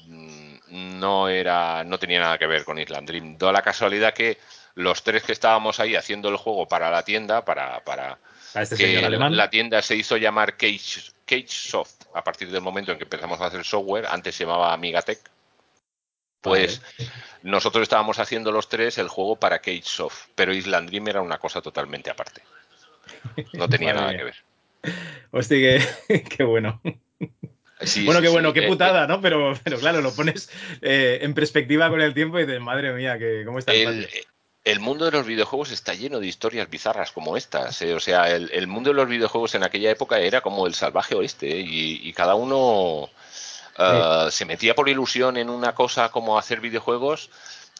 [0.68, 3.38] no era no tenía nada que ver con Island Dream.
[3.38, 4.38] Da la casualidad que
[4.74, 8.18] los tres que estábamos ahí haciendo el juego para la tienda, para, para
[8.54, 9.36] A este que señor alemán.
[9.36, 13.40] la tienda se hizo llamar Cage, Cage Soft a partir del momento en que empezamos
[13.40, 15.20] a hacer software, antes se llamaba Amigatech.
[16.48, 16.82] Pues
[17.42, 21.38] nosotros estábamos haciendo los tres el juego para Cage Soft, pero Island Dream era una
[21.38, 22.42] cosa totalmente aparte.
[23.52, 24.37] No tenía nada que ver.
[25.30, 26.80] Hostia, qué, qué bueno.
[27.82, 28.32] Sí, bueno, sí, qué sí.
[28.32, 29.20] bueno, qué Eh, putada, ¿no?
[29.20, 33.18] Pero, pero claro, lo pones eh, en perspectiva con el tiempo y dices, madre mía,
[33.18, 34.09] que, ¿cómo está el, el,
[34.64, 37.80] el mundo de los videojuegos está lleno de historias bizarras como estas.
[37.82, 40.74] eh, O sea, el, el mundo de los videojuegos en aquella época era como el
[40.74, 43.11] salvaje oeste eh, y, y cada uno
[43.78, 47.30] eh, se metía por ilusión en una cosa como hacer videojuegos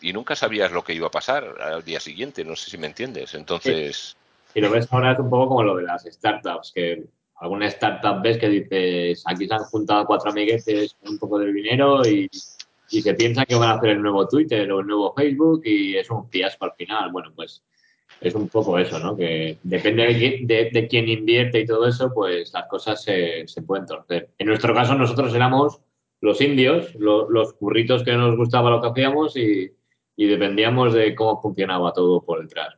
[0.00, 2.44] y nunca sabías lo que iba a pasar al día siguiente.
[2.44, 3.35] No sé si me entiendes.
[3.35, 4.16] Entonces,
[4.52, 7.04] Si lo ves ahora es un poco como lo de las startups, que
[7.37, 11.52] alguna startup ves que dices, aquí se han juntado cuatro amiguetes con un poco de
[11.52, 12.28] dinero y,
[12.90, 15.96] y se piensan que van a hacer el nuevo Twitter o el nuevo Facebook y
[15.96, 17.11] es un fiasco al final.
[17.12, 17.62] Bueno, pues
[18.20, 19.14] es un poco eso, ¿no?
[19.16, 23.62] Que depende de, de- de quién invierte y todo eso, pues las cosas se, se
[23.62, 24.30] pueden torcer.
[24.38, 25.80] En nuestro caso, nosotros éramos
[26.26, 29.72] los indios, lo- los curritos que nos gustaba lo que hacíamos y,
[30.16, 32.74] dependíamos de cómo funcionaba todo por detrás.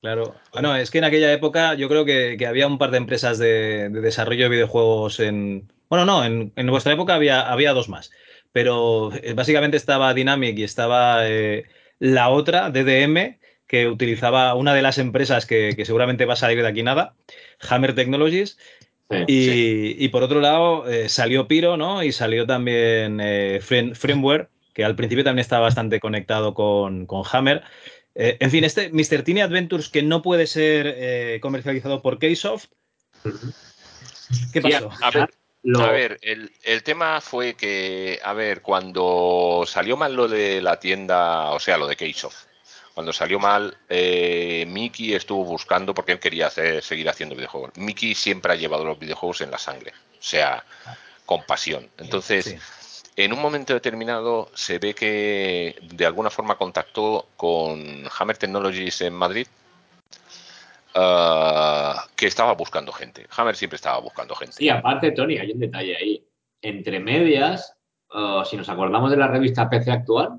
[0.00, 0.34] Claro.
[0.52, 3.90] Bueno, es que en aquella época yo creo que, había un par de empresas de,
[3.90, 5.70] de desarrollo de videojuegos en.
[5.90, 8.10] Bueno, no, en, en vuestra época había, había dos más.
[8.52, 11.64] Pero eh, básicamente estaba Dynamic y estaba eh,
[11.98, 16.68] la otra, DDM, que utilizaba una de las empresas que seguramente va a salir de
[16.68, 17.14] aquí nada,
[17.68, 18.58] Hammer Technologies.
[19.10, 19.16] Sí.
[19.26, 22.02] Y, y por otro lado, eh, salió Piro, ¿no?
[22.04, 27.24] Y salió también eh, Frame- Frameware, que al principio también estaba bastante conectado con, con
[27.32, 27.62] Hammer.
[28.14, 29.22] Eh, en fin, este Mr.
[29.22, 32.66] Tiny Adventures que no puede ser eh, comercializado por Keysoft.
[34.52, 34.90] ¿Qué Sí, pasó?
[35.02, 35.30] a ver,
[35.62, 40.62] Lo- A ver, el, el tema fue que, a ver, cuando salió mal lo de
[40.62, 42.46] la tienda, o sea, lo de Keysoft,
[43.00, 47.70] cuando salió mal, eh, Mickey estuvo buscando porque él quería hacer, seguir haciendo videojuegos.
[47.76, 50.62] Mickey siempre ha llevado los videojuegos en la sangre, o sea,
[51.24, 51.88] con pasión.
[51.96, 52.58] Entonces, Sí.
[53.16, 59.14] en un momento determinado se ve que de alguna forma contactó con Hammer Technologies en
[59.14, 59.46] Madrid,
[60.94, 63.26] ah, que estaba buscando gente.
[63.34, 64.56] Hammer siempre estaba buscando gente.
[64.56, 66.22] Sí, aparte, Tony, hay un detalle ahí.
[66.60, 67.74] Entre medias,
[68.12, 70.38] uh, si nos acordamos de la revista PC Actual,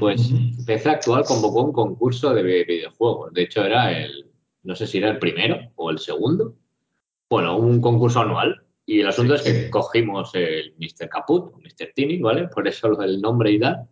[0.00, 0.32] pues
[0.66, 3.32] PC Actual convocó un concurso de vi- videojuegos.
[3.32, 4.30] De hecho, era el,
[4.62, 6.54] no sé si era el primero o el segundo.
[7.28, 8.62] Bueno, un concurso anual.
[8.84, 11.08] Y el asunto es que cogimos el Mr.
[11.08, 11.92] Caput, Mr.
[11.94, 12.46] Tini, ¿vale?
[12.48, 13.88] Por eso del nombre y tal.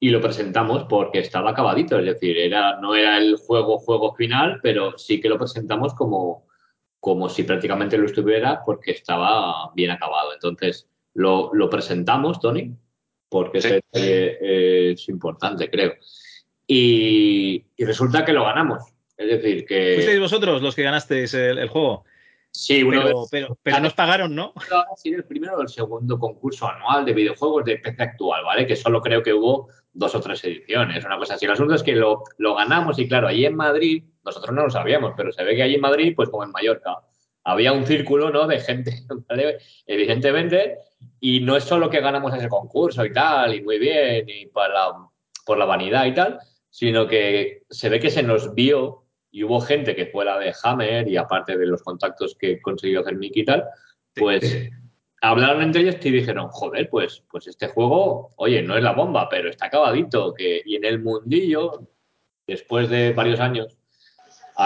[0.00, 1.98] Y lo presentamos porque estaba acabadito.
[1.98, 6.46] Es decir, era, no era el juego, juego final, pero sí que lo presentamos como,
[6.98, 10.32] como si prácticamente lo estuviera porque estaba bien acabado.
[10.32, 12.74] Entonces, lo, lo presentamos, Tony,
[13.32, 13.68] porque Sí.
[13.68, 15.94] ese detalle es importante, creo.
[16.66, 18.84] Y, y resulta que lo ganamos.
[19.16, 22.04] Es decir, ¿Fuisteis que vosotros los que ganasteis el, el juego?
[22.54, 24.52] sí, uno Pero, pero, pero nos pagaron, ¿no?
[24.70, 28.66] ahora sí el primero o el segundo concurso anual de videojuegos de PC actual, ¿vale?
[28.66, 31.46] Que solo creo que hubo dos o tres ediciones, una cosa así.
[31.46, 34.70] El asunto es que lo, lo ganamos y claro, allí en Madrid, nosotros no lo
[34.70, 36.98] sabíamos, pero se ve que allí en Madrid, pues como en Mallorca,
[37.44, 38.46] había un círculo, ¿no?
[38.46, 38.92] De gente,
[39.28, 39.58] ¿vale?
[39.86, 40.78] evidentemente,
[41.20, 44.88] y no es solo que ganamos ese concurso y tal, y muy bien, y para
[45.44, 46.38] por la vanidad y tal,
[46.70, 50.54] sino que se ve que se nos vio y hubo gente que fue la de
[50.62, 53.64] Hammer y aparte de los contactos que consiguió hacer Mickey y tal,
[54.14, 54.70] pues
[55.22, 59.28] hablaron entre ellos y dijeron, joder, pues, pues este juego, oye, no es la bomba,
[59.28, 61.88] pero está acabadito, que, y en el mundillo,
[62.46, 63.78] después de varios años,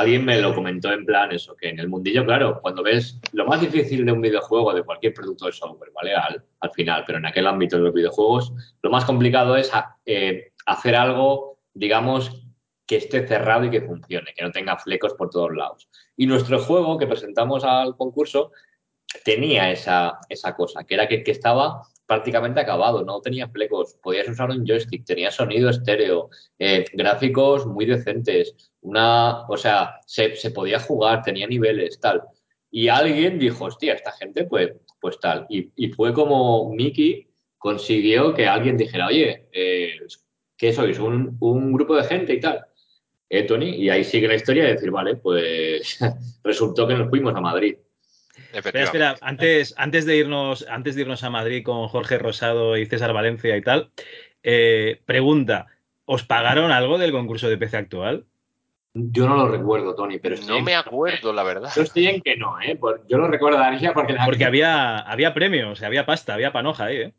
[0.00, 3.46] alguien me lo comentó en plan eso, que en el mundillo, claro, cuando ves lo
[3.46, 6.14] más difícil de un videojuego, de cualquier producto de software, ¿vale?
[6.14, 9.96] Al, al final, pero en aquel ámbito de los videojuegos, lo más complicado es a-
[10.06, 12.42] eh, hacer algo, digamos,
[12.86, 15.88] que esté cerrado y que funcione, que no tenga flecos por todos lados.
[16.16, 18.52] Y nuestro juego que presentamos al concurso
[19.24, 24.28] tenía esa, esa cosa, que era que, que estaba prácticamente acabado, no tenía flecos, podías
[24.28, 30.50] usar un joystick, tenía sonido estéreo, eh, gráficos muy decentes, una, o sea, se, se
[30.52, 32.22] podía jugar, tenía niveles, tal.
[32.70, 35.46] Y alguien dijo, hostia, esta gente, pues, pues tal.
[35.48, 37.26] Y, y fue como Mickey
[37.58, 39.98] consiguió que alguien dijera, oye, eh,
[40.56, 40.98] ¿qué sois?
[40.98, 42.64] Un, un grupo de gente y tal.
[43.28, 45.98] Eh, Tony, y ahí sigue la historia de decir, vale, pues
[46.44, 47.76] resultó que nos fuimos a Madrid.
[48.52, 52.86] Espera, espera, antes, antes, de irnos, antes de irnos a Madrid con Jorge Rosado y
[52.86, 53.90] César Valencia y tal,
[54.42, 55.66] eh, pregunta,
[56.04, 58.26] ¿os pagaron algo del concurso de PC actual?
[58.94, 61.70] Yo no lo recuerdo, Tony, pero estoy No en- me acuerdo, la verdad.
[61.76, 62.76] Yo estoy en que no, ¿eh?
[62.76, 64.14] Por- Yo lo recordaría porque...
[64.14, 67.14] la- Porque había, había premios, había pasta, había panoja ahí, ¿eh?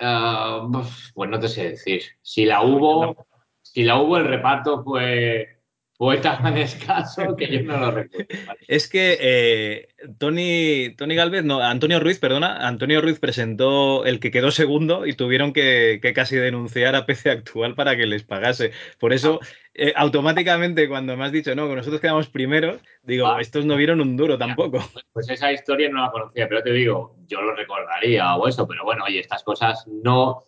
[0.00, 0.66] Ah,
[1.14, 2.02] pues no te sé decir.
[2.22, 3.26] Si la hubo,
[3.62, 5.53] si la hubo, el reparto fue,
[5.96, 8.26] fue tan escaso que yo no lo recuerdo.
[8.46, 8.58] ¿vale?
[8.66, 14.30] Es que eh, Tony, Tony Galvez, no, Antonio Ruiz, perdona, Antonio Ruiz presentó el que
[14.30, 18.72] quedó segundo y tuvieron que, que casi denunciar a PC Actual para que les pagase.
[18.98, 19.40] Por eso,
[19.74, 23.38] eh, automáticamente cuando me has dicho, no, que nosotros quedamos primeros, digo, Ah.
[23.40, 24.84] estos no vieron un duro tampoco.
[25.12, 28.82] Pues esa historia no la conocía, pero te digo, yo lo recordaría o eso, pero
[28.84, 30.44] bueno, oye, estas cosas no.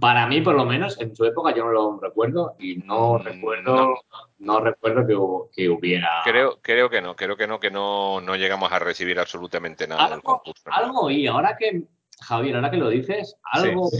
[0.00, 3.22] Para mí, por lo menos, en su época yo no lo recuerdo y no Mm,
[3.22, 3.94] recuerdo, no.
[4.38, 6.08] no, recuerdo que, que hubiera.
[6.24, 10.04] Creo, creo que no, creo que no, que no, no llegamos a recibir absolutamente nada
[10.04, 10.62] del algo, concurso.
[10.72, 11.84] algo y ahora que,
[12.20, 13.90] Javier, ahora que lo dices, algo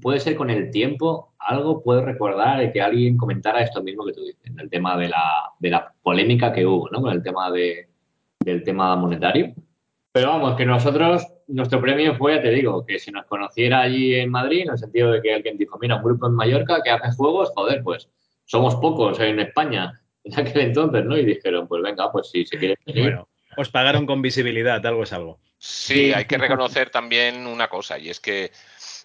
[0.00, 4.12] puede ser con el tiempo, algo puedo recordar de que alguien comentara esto mismo que
[4.12, 7.00] tú dices, el tema de la, de la polémica que hubo, ¿no?
[7.02, 7.88] Con el tema de,
[8.40, 9.54] del tema monetario.
[10.12, 14.14] Pero vamos, que nosotros, nuestro premio fue, ya te digo, que se nos conociera allí
[14.14, 16.90] en Madrid, en el sentido de que alguien dijo, mira, un grupo en Mallorca que
[16.90, 18.08] hace juegos, joder, pues
[18.44, 21.16] somos pocos en España en aquel entonces, ¿no?
[21.16, 23.02] Y dijeron, pues venga, pues si se quiere venir.
[23.02, 25.38] Bueno, os pagaron con visibilidad, algo es algo.
[25.58, 28.50] Sí, hay que reconocer también una cosa, y es que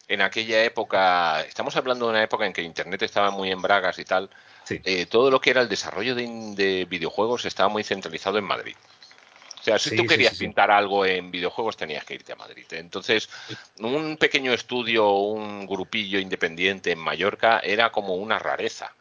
[0.08, 4.00] en aquella época, estamos hablando de una época en que Internet estaba muy en bragas
[4.00, 4.30] y tal,
[4.63, 4.82] Sí.
[4.84, 8.76] eh, todo lo que era el desarrollo de, de videojuegos estaba muy centralizado en Madrid.
[9.67, 10.45] Sea, si Sí, tú querías sí, sí.
[10.45, 12.65] pintar algo en videojuegos tenías que irte a Madrid.
[12.71, 13.30] Entonces,
[13.80, 18.93] un pequeño estudio, un grupillo independiente en Mallorca era como una rareza.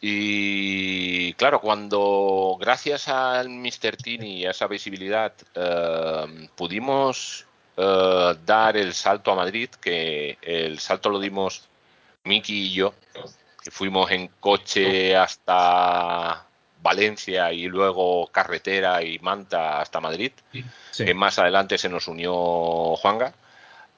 [0.00, 3.96] Y claro, cuando gracias al Mr.
[4.02, 7.44] Tini y a esa visibilidad eh, pudimos
[7.76, 11.68] eh, dar el salto a Madrid, que el salto lo dimos
[12.24, 12.94] Miki y yo,
[13.62, 16.46] que fuimos en coche hasta
[16.84, 20.30] Valencia y luego carretera y Manta hasta Madrid,
[20.92, 21.04] Sí.
[21.04, 23.34] que más adelante se nos unió Juanga.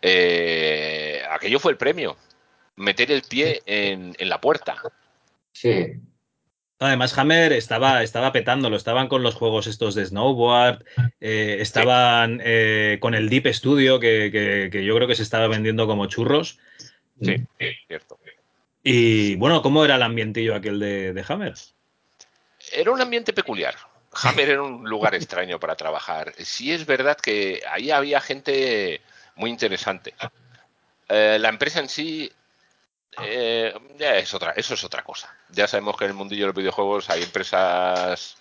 [0.01, 2.17] Eh, aquello fue el premio,
[2.77, 4.77] meter el pie en, en la puerta.
[5.53, 5.95] Sí.
[6.79, 10.85] Además, Hammer estaba, estaba petándolo, estaban con los juegos estos de snowboard,
[11.21, 15.49] eh, estaban eh, con el Deep Studio, que, que- que yo creo que se estaba
[15.49, 16.59] vendiendo como churros.
[17.21, 17.37] Sí,
[17.89, 18.19] cierto.
[18.85, 21.55] Y bueno, ¿cómo era el ambientillo aquel de, de Hammer?
[22.73, 23.77] Era un ambiente peculiar.
[24.23, 26.33] Hammer era un lugar extraño para trabajar.
[26.39, 29.01] Sí es verdad que ahí había gente
[29.35, 30.15] muy interesante.
[31.09, 32.33] Eh, la empresa en sí
[33.23, 35.35] eh, ya es otra, eso es otra cosa.
[35.51, 38.37] Ya sabemos que en el mundillo de los videojuegos hay empresas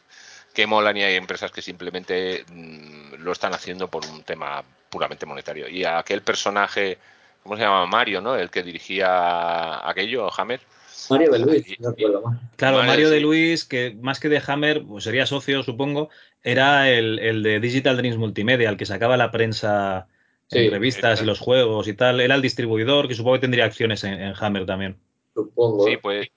[0.53, 5.25] que molan y hay empresas que simplemente mm, lo están haciendo por un tema puramente
[5.25, 5.67] monetario.
[5.67, 6.97] Y aquel personaje,
[7.43, 7.85] ¿cómo se llama?
[7.85, 8.35] Mario, ¿no?
[8.35, 10.62] El que dirigía aquello, Hammer.
[11.10, 12.39] Mario de Luis, no recuerdo mal.
[12.56, 13.23] Claro, Mario de sí.
[13.23, 16.10] Luis, que más que de Hammer, pues sería socio, supongo,
[16.43, 20.08] era el, el de Digital Dreams Multimedia, el que sacaba la prensa
[20.52, 22.21] en Sí, revistas y los juegos y tal.
[22.21, 24.98] Era el distribuidor, que supongo que tendría acciones en, en Hammer también.
[25.33, 25.85] Supongo.
[25.85, 26.27] Sí, pues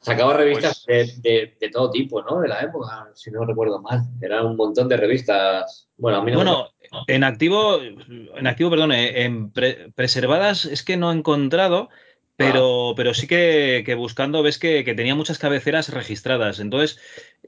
[0.00, 2.40] Sacaba revistas de, de- de todo tipo, ¿no?
[2.40, 4.02] De la época, si no recuerdo mal.
[4.22, 5.88] Era un montón de revistas.
[5.96, 6.68] Bueno, a mí no me- Bueno,
[7.06, 11.88] en activo, en activo, perdón, en pre- preservadas es que no he encontrado,
[12.38, 16.60] pero, pero sí que, que buscando ves que, que, tenía muchas cabeceras registradas.
[16.60, 17.00] Entonces,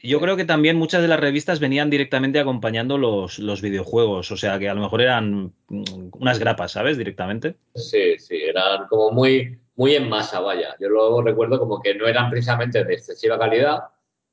[0.03, 0.25] yo Sí.
[0.25, 4.33] creo que también muchas de las revistas venían directamente acompañando los, los videojuegos.
[4.33, 6.99] O sea, que a lo mejor eran mm, unas grapas, ¿sabes?
[6.99, 7.55] Directamente.
[7.73, 10.75] Sí, sí, eran como muy, muy en masa, vaya.
[10.81, 13.85] Yo lo recuerdo como que no eran precisamente de excesiva calidad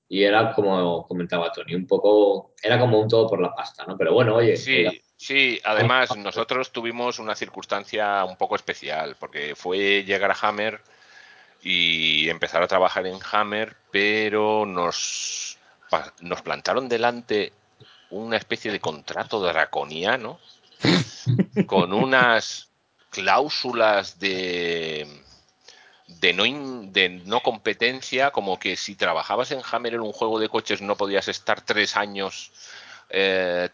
[0.10, 3.96] y era como comentaba Tony, un poco, era como un todo por la pasta, ¿no?
[3.96, 10.04] Pero bueno, oye, era- Sí, además nosotros tuvimos una circunstancia un poco especial, porque fue
[10.04, 10.80] llegar a Hammer
[11.64, 15.58] y empezar a trabajar en Hammer, pero nos,
[16.22, 17.52] nos plantaron delante
[18.12, 20.40] una especie de contrato draconiano
[21.66, 22.70] con unas
[23.10, 25.24] cláusulas de,
[26.08, 30.40] de, no, in- de no competencia, como que si trabajabas en Hammer en un juego
[30.40, 32.52] de coches no podías estar tres años
[33.10, 33.70] eh,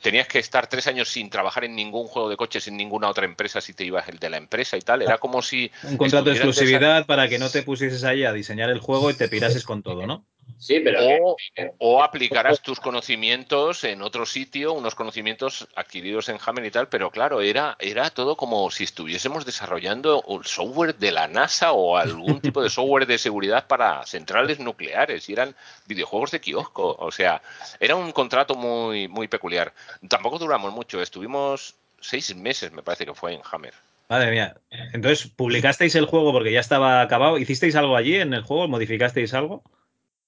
[0.00, 3.24] tenías que estar tres años sin trabajar en ningún juego de coches en ninguna otra
[3.24, 5.02] empresa si te ibas el de la empresa y tal.
[5.02, 5.70] Era como si.
[5.84, 9.14] Un contrato de exclusividad para que no te pusieses ahí a diseñar el juego y
[9.14, 10.24] te pirases con todo, ¿no?
[10.58, 16.28] Sí, pero que- O, que- o aplicarás tus conocimientos en otro sitio, unos conocimientos adquiridos
[16.28, 20.96] en Hammer y tal, pero claro, era, era todo como si estuviésemos desarrollando un software
[20.96, 25.54] de la NASA o algún tipo de software de seguridad para centrales nucleares y eran
[25.86, 27.42] videojuegos de kiosco, o sea,
[27.80, 29.72] era un contrato muy, muy peculiar.
[30.08, 33.74] Tampoco duramos mucho, estuvimos seis meses, me parece que fue en Hammer.
[34.08, 34.54] Madre mía.
[34.92, 37.38] Entonces, ¿publicasteis el juego porque ya estaba acabado?
[37.38, 38.68] ¿Hicisteis algo allí en el juego?
[38.68, 39.62] ¿Modificasteis algo?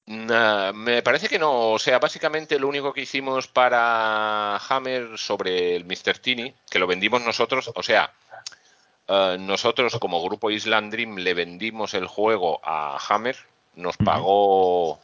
[0.09, 1.73] Nah, me parece que no.
[1.73, 6.19] O sea, básicamente lo único que hicimos para Hammer sobre el Mr.
[6.19, 8.11] Tini, que lo vendimos nosotros, o sea,
[9.07, 13.37] eh, nosotros como grupo Island Dream le vendimos el juego a Hammer,
[13.77, 14.99] nos pagó,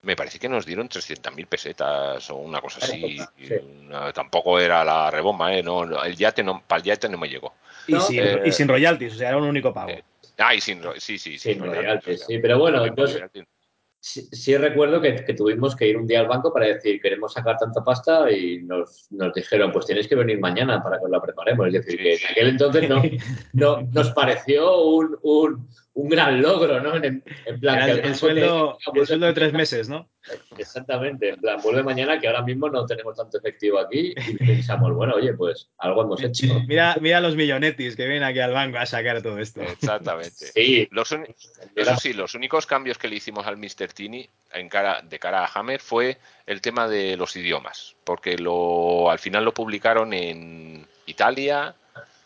[0.00, 3.18] me parece que nos dieron 300.000 pesetas o una cosa así.
[3.36, 3.54] Sí.
[3.82, 5.62] No, tampoco era la rebomba, ¿eh?
[5.62, 7.52] No, no, el yate no, para el yate no me llegó.
[7.86, 8.00] Y, No.
[8.00, 9.90] sin, Eh, y sin royalties, o sea, era un único pago.
[9.90, 10.02] eh,
[10.38, 13.44] Ah, y sin, sí, sí, Sin royalties, royalties, sí, pero bueno, royalties.
[14.00, 17.56] Sí, sí recuerdo que, tuvimos que ir un día al banco para decir queremos sacar
[17.56, 21.66] tanta pasta y nos, dijeron pues tienes que venir mañana para que la preparemos.
[21.68, 23.02] Es decir, que en aquel entonces no,
[23.52, 25.68] no- nos pareció un, un-
[26.00, 26.94] un gran logro, ¿no?
[26.96, 30.08] En, en plan, que el, sueldo, te- el sueldo de tres meses, ¿no?
[30.56, 34.92] Exactamente, en plan, vuelve mañana que ahora mismo no tenemos tanto efectivo aquí y pensamos,
[34.94, 36.46] bueno, oye, pues algo hemos hecho.
[36.68, 39.60] Mira, mira los millonetis que vienen aquí al banco a sacar todo esto.
[39.62, 40.46] Exactamente.
[40.54, 41.26] Sí, Los era-
[41.74, 43.88] eso sí, los únicos cambios que le hicimos al Mr.
[43.94, 49.10] Tini en cara, de cara a Hammer fue el tema de los idiomas, porque lo,
[49.10, 51.74] al final lo publicaron en Italia,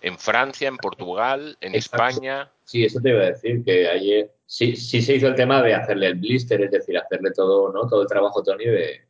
[0.03, 2.09] en Francia, en Portugal, en Exacto.
[2.09, 2.51] España.
[2.65, 5.75] Sí, eso te iba a decir, que ayer sí, sí se hizo el tema de
[5.75, 7.89] hacerle el blister, es decir, hacerle todo, ¿no?
[7.89, 9.03] Todo el trabajo, Tony, de,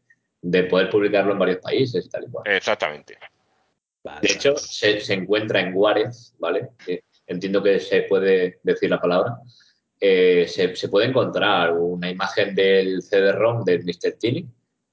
[0.42, 2.44] de poder publicarlo en varios países y tal y cual.
[2.46, 3.18] Exactamente.
[4.04, 6.70] Vale, De hecho, se, se encuentra en Juárez, ¿vale?
[6.84, 9.38] Que entiendo que se puede decir la palabra.
[9.98, 14.12] Eh, se, se puede encontrar una imagen del CD-ROM del Mr.
[14.18, 14.46] Tini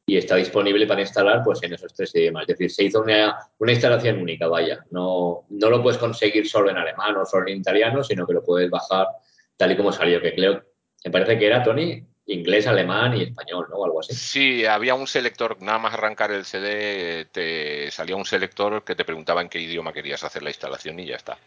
[0.10, 2.44] y está disponible para instalar pues en esos tres idiomas.
[2.44, 4.84] Es decir, se hizo una, una instalación única, vaya.
[4.90, 8.44] No, no lo puedes conseguir solo en alemán o solo en italiano, sino que lo
[8.44, 9.08] puedes bajar
[9.56, 10.64] tal y como salió, que creo,
[11.06, 13.76] me parece que era, Tony, inglés, alemán y español, ¿no?
[13.76, 14.16] O algo así.
[14.16, 19.06] Sí, había un selector, nada más arrancar el CD, te salía un selector que te
[19.06, 21.38] preguntaba en qué idioma querías hacer la instalación y ya está.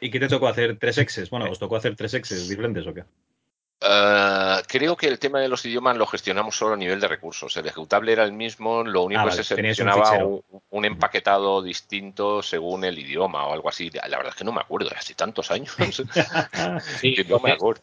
[0.00, 0.78] ¿Y qué te tocó hacer?
[0.78, 1.30] ¿Tres exes?
[1.30, 3.04] Bueno, ¿os tocó hacer tres exes diferentes o qué?
[3.86, 7.54] Eh, creo que el tema de los idiomas lo gestionamos solo a nivel de recursos.
[7.56, 10.84] El ejecutable era el mismo, lo único Ah, que vale, se un seleccionaba un, un
[10.84, 13.90] empaquetado distinto según el idioma o algo así.
[13.90, 15.76] La verdad es que no me acuerdo, hace tantos años
[17.00, 17.82] Sí, que no me acuerdo.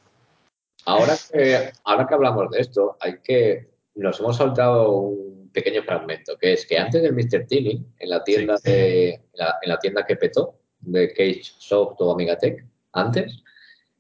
[0.86, 3.70] Ahora que, ahora que hablamos de esto, hay que.
[3.94, 7.46] Nos hemos saltado un pequeño fragmento, que es que antes del Mr.
[7.46, 11.98] Tini, en la tienda de, en la, en la tienda que petó, de Cage Soft
[12.00, 13.44] o Amigatech, antes,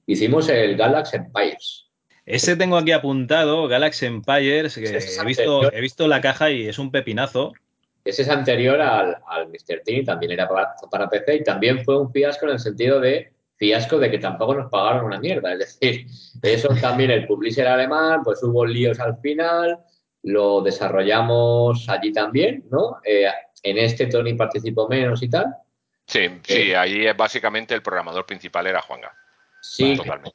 [0.07, 1.90] hicimos el Galaxy Empires.
[2.31, 5.75] Ese tengo aquí apuntado, Galaxy Empires, que es he visto, anterior.
[5.75, 7.53] he visto la caja y es un pepinazo.
[8.03, 9.81] Ese es anterior al, al Mr.
[9.85, 13.31] Tini, también era para, para PC y también fue un fiasco en el sentido de
[13.57, 15.53] fiasco de que tampoco nos pagaron una mierda.
[15.53, 16.07] Es decir,
[16.41, 19.77] eso también el publisher alemán, pues hubo líos al final,
[20.23, 22.97] lo desarrollamos allí también, ¿no?
[23.03, 23.27] Eh,
[23.61, 25.55] en este Tony participó menos y tal.
[26.07, 29.13] Sí, sí, ahí eh, básicamente el programador principal era Juanga.
[29.61, 30.31] Sí, Totalmente.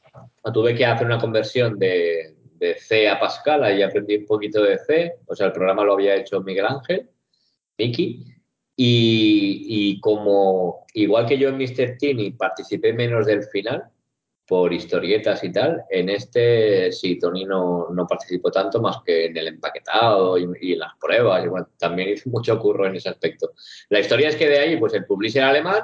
[0.53, 4.77] tuve que hacer una conversión de, de C a Pascal, ahí aprendí un poquito de
[4.77, 7.09] C, o sea, el programa lo había hecho Miguel Ángel,
[7.77, 8.25] Miki,
[8.75, 11.97] y, y como, igual que yo en Mr.
[11.97, 13.83] Tini participé menos del final,
[14.47, 19.35] por historietas y tal, en este sí, Tony no, no participó tanto más que en
[19.35, 23.09] el empaquetado y, y en las pruebas, y bueno, también hizo mucho curro en ese
[23.09, 23.51] aspecto.
[23.89, 25.83] La historia es que de ahí, pues el publisher alemán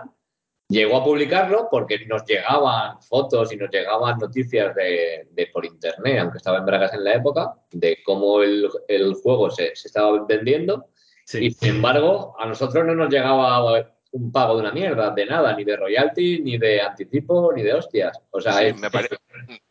[0.70, 6.20] llegó a publicarlo porque nos llegaban fotos y nos llegaban noticias de, de por internet,
[6.20, 10.26] aunque estaba en Bragas en la época, de cómo el, el juego se, se estaba
[10.26, 10.88] vendiendo.
[11.26, 11.46] Sí.
[11.46, 13.72] Y sin embargo, a nosotros no nos llegaba
[14.12, 17.74] un pago de una mierda, de nada, ni de royalty, ni de anticipo, ni de
[17.74, 18.20] hostias.
[18.32, 19.10] O sea, Sí, es- me, pare-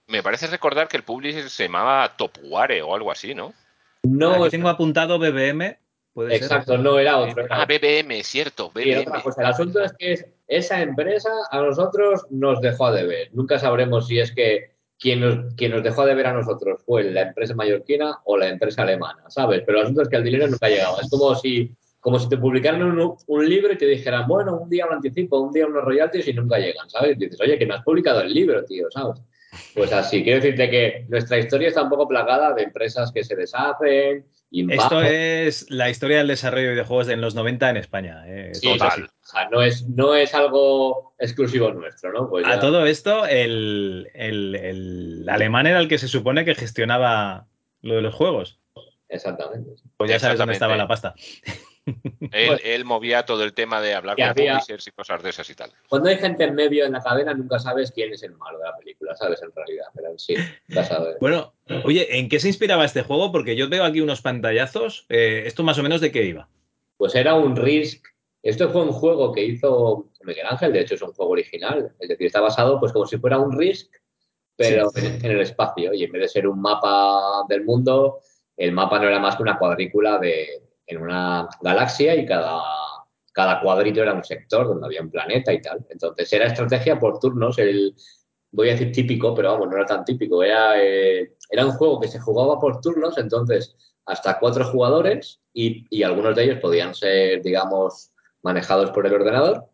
[0.09, 3.53] me parece recordar que el publisher se llamaba Topware o algo así, ¿no?
[4.05, 5.79] no Aquí tengo apuntado BBM.
[6.15, 6.43] ¿Puede ser?
[6.43, 7.45] exacto, no era otro.
[7.45, 9.09] era Ah, BBM, cierto, Y era BBM.
[9.11, 9.41] otra cosa.
[9.43, 13.29] El asunto es que es- esa empresa a nosotros nos dejó de ver.
[13.33, 17.05] Nunca sabremos si es que quien nos, quien nos dejó de ver a nosotros fue
[17.05, 19.63] la empresa mallorquina o la empresa alemana, ¿sabes?
[19.67, 20.99] Pero el asunto es que el dinero nunca llegaba.
[21.01, 24.69] Es como si, como si te publicaran un, un libro y te dijeran, bueno, un
[24.69, 27.13] día un anticipo, un día unos royalties y nunca llegan, ¿sabes?
[27.17, 29.21] Y dices, oye, que no has publicado el libro, tío, ¿sabes?
[29.75, 33.35] Pues así, quiero decirte que nuestra historia está un poco plagada de empresas que se
[33.35, 34.27] deshacen,
[34.71, 38.23] Esto es la historia del desarrollo de videojuegos en los 90 en España.
[38.27, 38.51] eh.
[38.55, 38.71] Sí.
[38.73, 39.05] Total.
[39.05, 42.29] O sea, no es, no es algo exclusivo nuestro, ¿no?
[42.29, 47.47] Pues A todo esto, el, el- el alemán era el que se supone que gestionaba
[47.81, 48.61] lo de los juegos.
[49.09, 49.71] Exactamente.
[49.97, 51.15] Pues ya sabes dónde estaba la pasta.
[52.33, 55.55] Él, movía todo el tema de hablar con había- publishers y cosas de esas y
[55.55, 55.73] tal.
[55.89, 58.65] Cuando hay gente en medio en la cadena, nunca sabes quién es el malo de
[58.65, 59.43] la película, ¿sabes?
[59.43, 60.35] En realidad, pero sí,
[60.69, 61.17] nunca sabes.
[61.21, 61.55] Bueno,
[61.85, 63.33] oye, ¿en qué se inspiraba este juego?
[63.33, 65.07] Porque yo veo aquí unos pantallazos.
[65.09, 66.49] Eh, ¿Esto más o menos de qué iba?
[66.97, 68.07] Pues era un Risk.
[68.43, 71.93] Esto fue un juego que hizo Miguel Ángel, de hecho es un juego original.
[72.01, 73.91] Es decir, está basado pues como si fuera un Risk,
[74.57, 75.95] pero en, en el espacio.
[75.95, 78.21] Y en vez de ser un mapa del mundo,
[78.57, 80.63] el mapa no era más que una cuadrícula de,
[80.93, 82.63] en una galaxia y cada,
[83.33, 85.85] cada cuadrito era un sector donde había un planeta y tal.
[85.91, 87.59] Entonces era estrategia por turnos.
[87.59, 87.95] El,
[88.51, 90.43] voy a decir típico, pero vamos, no era tan típico.
[90.43, 93.77] Era, eh, era un juego que se jugaba por turnos, entonces
[94.07, 98.11] hasta cuatro jugadores y, y algunos de ellos podían ser, digamos,
[98.43, 99.67] manejados por el ordenador.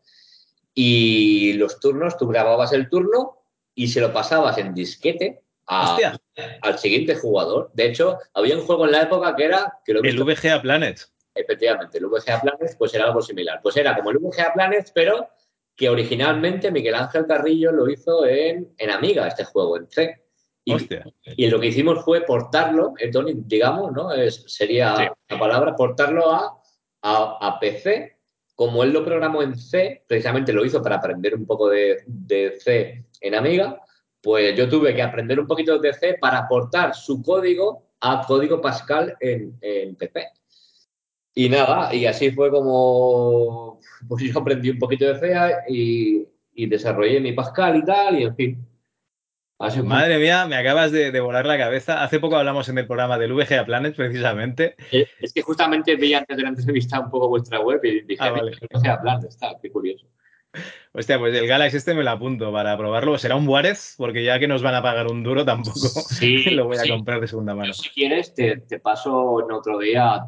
[0.74, 3.38] Y los turnos, tú grababas el turno
[3.74, 6.18] y se lo pasabas en disquete a-
[6.62, 7.70] al siguiente jugador.
[7.74, 11.00] De hecho, había un juego en la época que era, que lo el VGA Planet.
[11.34, 13.60] efectivamente, el VGA Planet, pues era algo similar.
[13.62, 15.28] Pues era como el VGA Planet, pero
[15.76, 20.24] que originalmente Miguel Ángel Carrillo lo hizo en, en Amiga, este juego, en C.
[20.64, 24.12] Y, lo que hicimos fue portarlo, eh, Tony, digamos, ¿no?
[24.12, 25.04] Es, sería Sí.
[25.30, 26.60] la palabra, portarlo a,
[27.02, 28.18] a, a PC.
[28.54, 32.58] Como él lo programó en C, precisamente lo hizo para aprender un poco de, de
[32.60, 33.80] C en Amiga,
[34.22, 38.60] pues yo tuve que aprender un poquito de C para portar su código a código
[38.60, 40.28] Pascal en, en PC.
[41.34, 45.34] Y nada, y así fue como pues yo aprendí un poquito de C
[45.68, 48.64] y, y desarrollé mi Pascal y tal, y en fin.
[49.60, 49.88] Así fue.
[49.88, 52.04] Madre mía, me acabas de, de volar la cabeza.
[52.04, 54.76] Hace poco hablamos en el programa del VGA Planet, precisamente.
[54.92, 58.22] Eh, Es que justamente vi antes de la entrevista un poco vuestra web y dije,
[58.22, 58.52] Ah, vale.
[58.72, 60.06] no sea plan, está, qué curioso.
[60.92, 63.18] Hostia, pues el Galaxy este me lo apunto para probarlo.
[63.18, 66.66] Será un Juárez, porque ya que nos van a pagar un duro, tampoco Sí, lo
[66.66, 66.88] voy a sí.
[66.88, 67.72] comprar de segunda mano.
[67.72, 70.24] Si quieres, te, te paso en otro día.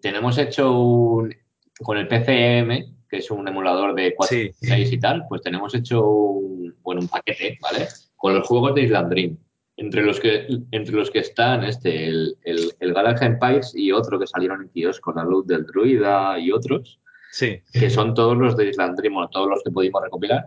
[0.00, 1.34] Tenemos hecho un,
[1.80, 4.50] con el PCM, que es un emulador de 4 Sí.
[4.60, 7.88] 6 y tal, pues tenemos hecho un, bueno, un paquete, ¿vale?
[8.16, 9.36] Con los juegos de Island Dream.
[9.76, 14.20] Entre los que, entre los que están este, el, el, el Galaxy Empires y otro
[14.20, 17.00] que salieron en kiosco, la luz del druida y otros,
[17.36, 17.62] Sí.
[17.72, 20.44] que son todos los de Island Dream, todos los que pudimos recopilar,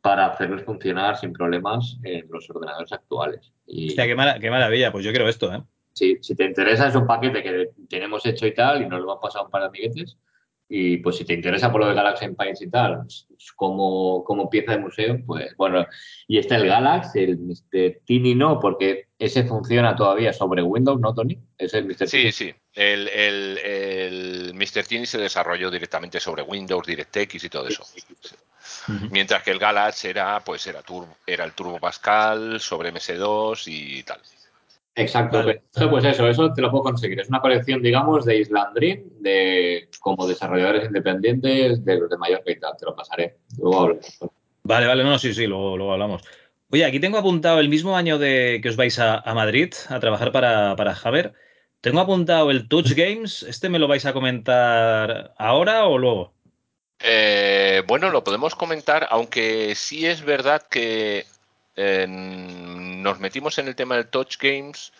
[0.00, 3.52] para hacerlos funcionar sin problemas en los ordenadores actuales.
[3.66, 4.92] Y, Hostia, qué, mara- qué maravilla.
[4.92, 5.62] Pues yo quiero esto, ¿eh?
[5.94, 9.14] si, si te interesa, es un paquete que tenemos hecho y tal, y nos lo
[9.14, 10.16] han pasado un par de amiguetes.
[10.68, 14.48] Y pues si te interesa por lo de Galaxy Empires y tal, pues, como, como
[14.50, 15.86] pieza de museo, pues bueno.
[16.28, 18.02] Y está el Galaxy, el Mr.
[18.04, 21.38] Tiny no, porque ese funciona todavía sobre Windows, ¿no, Tony?
[21.58, 22.06] Es el Mr.
[22.08, 22.52] Sí, sí.
[22.76, 24.84] El, el, el Mr.
[24.86, 27.84] Tiny se desarrolló directamente sobre Windows, DirectX y todo eso.
[29.10, 34.02] Mientras que el Galaxy era, pues, era, turbo, era el Turbo Pascal sobre MS2 y
[34.02, 34.20] tal.
[34.94, 35.38] Exacto.
[35.38, 35.62] Vale.
[35.74, 37.18] Eso, pues eso, eso te lo puedo conseguir.
[37.18, 42.50] Es una colección, digamos, de Island Dream, de como desarrolladores independientes de los de Mallorca
[42.50, 42.76] y tal.
[42.78, 43.36] Te lo pasaré.
[43.58, 44.18] Luego hablamos.
[44.64, 46.22] Vale, vale, no, sí, sí, luego, luego hablamos.
[46.70, 49.98] Oye, aquí tengo apuntado el mismo año de que os vais a, a Madrid a
[49.98, 51.32] trabajar para, para Javer.
[51.86, 53.44] Tengo apuntado el Touch Games.
[53.44, 56.34] ¿Este me lo vais a comentar ahora o luego?
[56.98, 61.26] Eh, bueno, lo podemos comentar, aunque sí es verdad que
[61.76, 64.92] eh, nos metimos en el tema del Touch Games.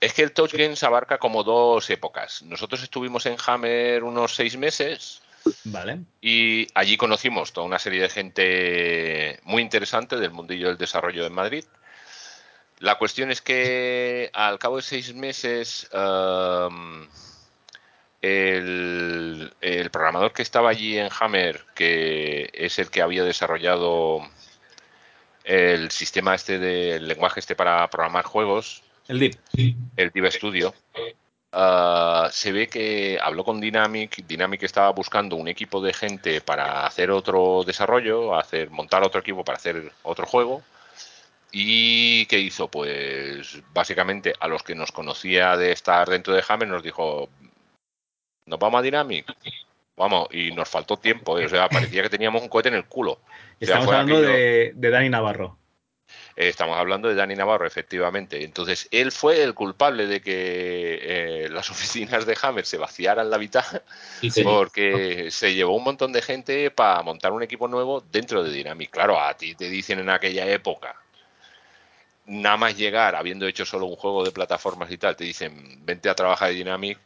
[0.00, 2.40] Es que el Touch Games abarca como dos épocas.
[2.40, 5.20] Nosotros estuvimos en Hammer unos seis meses
[5.64, 6.00] Vale.
[6.22, 11.34] y allí conocimos toda una serie de gente muy interesante del mundillo del desarrollo en
[11.34, 11.64] Madrid.
[12.82, 17.06] La cuestión es que al cabo de seis meses, um,
[18.20, 24.22] el, el programador que estaba allí en Hammer, que es el que había desarrollado
[25.44, 29.38] el sistema este del lenguaje este para programar juegos, El DIP.
[29.96, 30.74] el Div Studio,
[31.52, 34.26] ah, se ve que habló con Dynamic.
[34.26, 39.44] Dynamic estaba buscando un equipo de gente para hacer otro desarrollo, hacer montar otro equipo
[39.44, 40.64] para hacer otro juego.
[41.52, 42.68] ¿Y qué hizo?
[42.68, 47.28] Pues básicamente a los que nos conocía de estar dentro de Hammer nos dijo,
[48.46, 49.26] ¿nos vamos a Dynamic?
[49.96, 51.44] Vamos, y nos faltó tiempo, ¿eh?
[51.44, 53.12] o sea, parecía que teníamos un cohete en el culo.
[53.12, 53.18] O
[53.60, 55.58] sea, Estamos hablando aquello- de, de Dani Navarro.
[56.34, 58.42] Estamos hablando de Dani Navarro, efectivamente.
[58.42, 60.98] Entonces, él fue el culpable de que
[61.44, 63.82] eh, las oficinas de Hammer se vaciaran la mitad
[64.22, 64.42] Sí, sí.
[64.42, 68.90] porque se llevó un montón de gente para montar un equipo nuevo dentro de Dynamic.
[68.90, 70.96] Claro, a ti te dicen en aquella época,
[72.26, 76.08] nada más llegar, habiendo hecho solo un juego de plataformas y tal, te dicen, vente
[76.08, 76.98] a trabajar de Dynamic.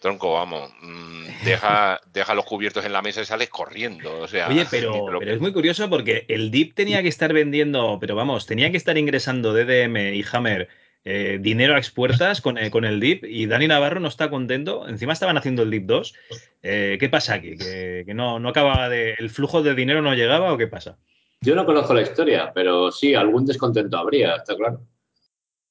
[0.00, 4.20] Tronco, vamos, mm, deja, deja los cubiertos en la mesa y sales corriendo.
[4.20, 8.14] O sea, Oye, pero, es muy curioso porque el DIP tenía que estar vendiendo, pero
[8.14, 10.68] vamos, tenía que estar ingresando DDM y Hammer
[11.06, 14.88] eh, dinero a expuertas con, eh, con el DIP y Dani Navarro no está contento.
[14.88, 16.14] Encima estaban haciendo el DIP 2.
[16.62, 17.56] Eh, ¿Qué pasa aquí?
[17.56, 19.14] ¿Que, que no, no acababa de.
[19.18, 20.96] ¿El flujo de dinero no llegaba o qué pasa?
[21.44, 24.80] Yo no conozco la historia, pero sí, algún descontento habría, está claro.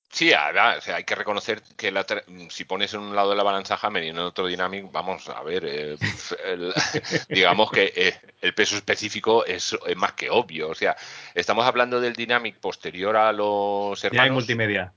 [0.10, 3.32] Sí, ahora, o sea, hay que reconocer que la tra- si pones en un lado
[3.32, 5.98] de la balanza Hammer y en el otro Dynamic, vamos a ver, eh,
[6.46, 6.72] el-
[7.30, 10.70] digamos que eh, el peso específico es, es más que obvio.
[10.70, 10.96] O sea,
[11.34, 14.34] estamos hablando del Dynamic posterior a los Ya hay hermanos.
[14.36, 14.94] multimedia.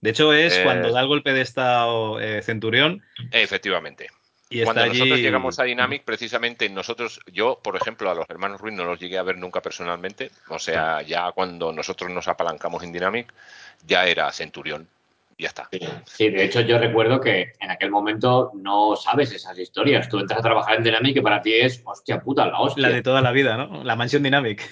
[0.00, 3.02] De hecho, es Eh, cuando da el golpe de estado eh, Centurión
[3.32, 4.08] Efectivamente.
[4.50, 4.98] Y está Cuando allí.
[4.98, 9.00] nosotros llegamos a Dynamic, precisamente nosotros, yo, por ejemplo, a los hermanos Ruiz no los
[9.00, 10.30] llegué a ver nunca personalmente.
[10.48, 13.32] O sea, ya cuando nosotros nos apalancamos en Dynamic,
[13.86, 14.86] ya era Centurión.
[15.36, 15.68] Ya está.
[15.72, 20.08] Sí, Sí, de hecho yo recuerdo que en aquel momento no sabes esas historias.
[20.08, 22.82] Tú entras a trabajar en Dynamic y para ti es, hostia puta, la hostia.
[22.88, 23.82] La de toda la vida, ¿no?
[23.82, 24.62] La mansión Dynamic.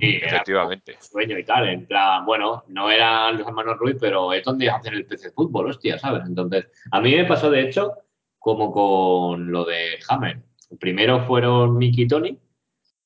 [0.00, 0.94] Efectivamente.
[0.96, 1.68] un sueño y tal.
[1.68, 5.70] En plan, bueno, no eran los hermanos Ruiz, pero es donde hacen el PC fútbol,
[5.70, 6.22] hostia, ¿sabes?
[6.24, 7.94] Entonces, a mí me pasó de hecho
[8.42, 10.40] como con lo de Hammer.
[10.80, 12.38] Primero fueron Mickey y Tony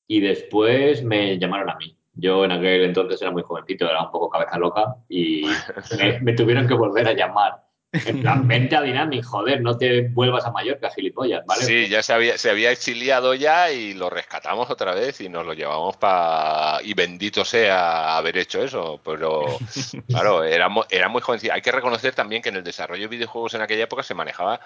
[0.07, 1.95] y después me llamaron a mí.
[2.15, 5.45] Yo en aquel entonces era muy jovencito, era un poco cabeza loca y
[5.99, 7.67] me, me tuvieron que volver a llamar.
[7.91, 11.63] En plan, vente a Dynamic, joder, no te vuelvas a Mallorca, gilipollas, ¿vale?
[11.63, 15.45] Sí, ya se había, se había exiliado ya y lo rescatamos otra vez y nos
[15.45, 16.79] lo llevamos para...
[16.83, 19.45] Y bendito sea haber hecho eso, pero
[20.07, 21.53] claro, era, era muy jovencito.
[21.53, 24.59] Hay que reconocer también que en el desarrollo de videojuegos en aquella época se manejaba...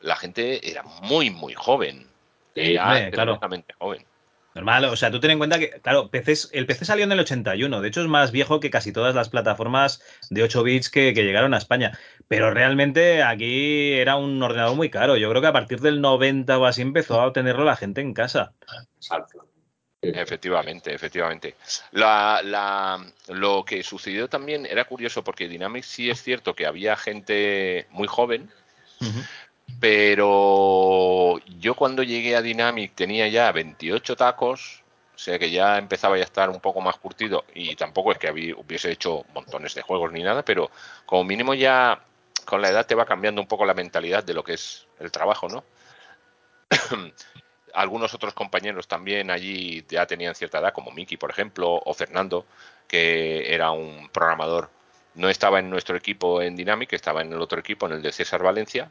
[0.00, 2.06] La gente era muy, muy joven.
[2.54, 3.40] Sí, Era claro.
[3.78, 4.04] joven.
[4.54, 7.20] Normal, o sea, tú ten en cuenta que, claro, PCs el PC salió en el
[7.20, 11.14] 81, de hecho es más viejo que casi todas las plataformas de 8 bits que,
[11.14, 11.96] que llegaron a España,
[12.26, 16.58] pero realmente aquí era un ordenador muy caro, yo creo que a partir del 90
[16.58, 18.52] o así empezó a tenerlo la gente en casa.
[18.96, 19.46] Exacto.
[20.00, 21.54] Efectivamente, efectivamente.
[21.92, 26.96] La, la- lo que sucedió también era curioso porque Dynamics sí es cierto que había
[26.96, 28.50] gente muy joven,
[29.80, 34.82] pero yo cuando llegué a Dynamic tenía ya 28 tacos,
[35.14, 38.18] o sea que ya empezaba ya a estar un poco más curtido y tampoco es
[38.18, 40.70] que hubiese hecho montones de juegos ni nada, pero
[41.06, 42.00] como mínimo ya
[42.44, 45.10] con la edad te va cambiando un poco la mentalidad de lo que es el
[45.12, 45.64] trabajo, ¿no?
[47.74, 52.46] Algunos otros compañeros también allí ya tenían cierta edad, como Miki, por ejemplo, o Fernando,
[52.88, 54.70] que era un programador.
[55.14, 58.12] No estaba en nuestro equipo en Dynamic, estaba en el otro equipo, en el de
[58.12, 58.90] César Valencia,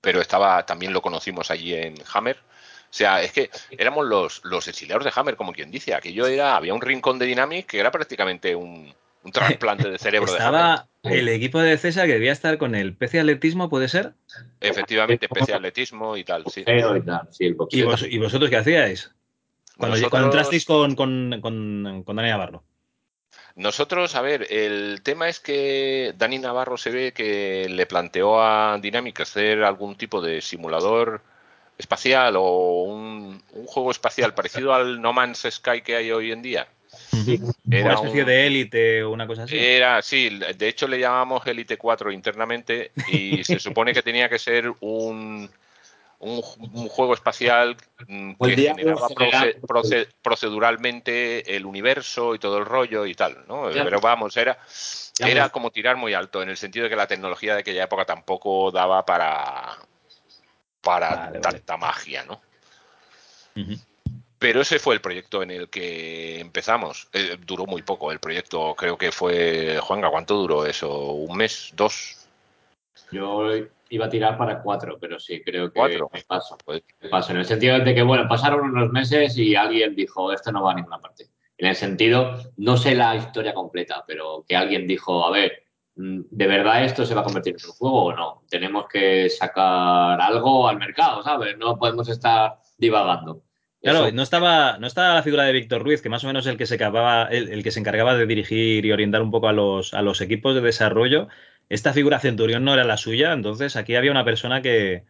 [0.00, 2.36] Pero estaba también lo conocimos allí en Hammer.
[2.36, 5.94] O sea, es que éramos los, los exiliados de Hammer, como quien dice.
[5.94, 10.32] Aquello era, había un rincón de Dynamic que era prácticamente un, un trasplante de cerebro
[10.32, 10.60] de Hammer.
[10.60, 14.14] Estaba el equipo de César que debía estar con el PC Atletismo, ¿puede ser?
[14.60, 16.60] Efectivamente, de atletismo y tal, sí.
[16.60, 17.86] Y tal, sí, el ¿Y, boxeo.
[17.86, 19.12] vos- y vosotros qué hacíais?
[19.76, 22.64] Cuando, Nosotros- cuando entrasteis con, con, con, con Dani Navarro.
[23.58, 28.78] Nosotros, a ver, el tema es que Dani Navarro se ve que le planteó a
[28.80, 31.20] Dynamic hacer algún tipo de simulador
[31.76, 36.40] espacial o un, un juego espacial parecido al No Man's Sky que hay hoy en
[36.42, 36.68] día.
[37.12, 39.56] Una Era especie un- de élite o una cosa así.
[39.58, 44.38] Era, sí, de hecho le llamamos Elite 4 internamente y se supone que tenía que
[44.38, 45.50] ser un,
[46.20, 46.42] un,
[46.72, 49.54] un juego espacial mm, que generaba general.
[49.60, 53.70] proce- proce- proceduralmente el universo y todo el rollo y tal, ¿no?
[53.70, 53.84] Ya.
[53.84, 54.58] Pero vamos, era,
[55.20, 58.04] era como tirar muy alto en el sentido de que la tecnología de aquella época
[58.04, 59.78] tampoco daba para,
[60.80, 61.40] para Vale, vale.
[61.40, 62.40] tanta magia, ¿no?
[64.40, 67.08] Pero ese fue el proyecto en el que empezamos.
[67.12, 70.88] Eh, duró muy poco el proyecto, creo que fue, Juanga, ¿cuánto duró eso?
[71.12, 71.72] ¿Un mes?
[71.74, 72.28] ¿Dos?
[73.10, 73.50] Yo
[73.90, 76.10] iba a tirar para cuatro, pero sí, creo que Cuatro.
[76.12, 76.56] me paso.
[76.64, 77.32] Pues- Me paso.
[77.32, 80.72] En el sentido de que, bueno, pasaron unos meses y alguien dijo, esto no va
[80.72, 81.26] a ninguna parte.
[81.56, 85.64] En el sentido, no sé la historia completa, pero que alguien dijo, a ver,
[85.96, 88.42] mm, ¿de verdad esto se va a convertir en un juego o no?
[88.48, 91.58] Tenemos que sacar algo al mercado, ¿sabes?
[91.58, 93.42] No podemos estar divagando.
[93.82, 96.46] Claro, Eso- no estaba, no estaba la figura de Víctor Ruiz, que más o menos
[96.46, 99.48] el que se acababa, el, el que se encargaba de dirigir y orientar un poco
[99.48, 101.28] a los, a los equipos de desarrollo.
[101.68, 105.04] Esta figura Centurión no era la suya, entonces aquí había una persona que,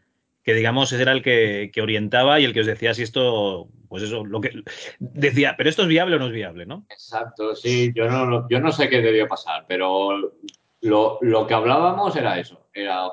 [0.48, 4.24] que digamos, era el que, orientaba y el que os decía si esto, pues eso,
[4.24, 4.62] lo que
[4.98, 6.86] decía, pero esto es viable o no es viable, ¿no?
[6.88, 10.32] Exacto, sí, yo no, yo no sé qué debió pasar, pero
[10.80, 12.66] lo, lo que hablábamos era eso.
[12.72, 13.10] Era,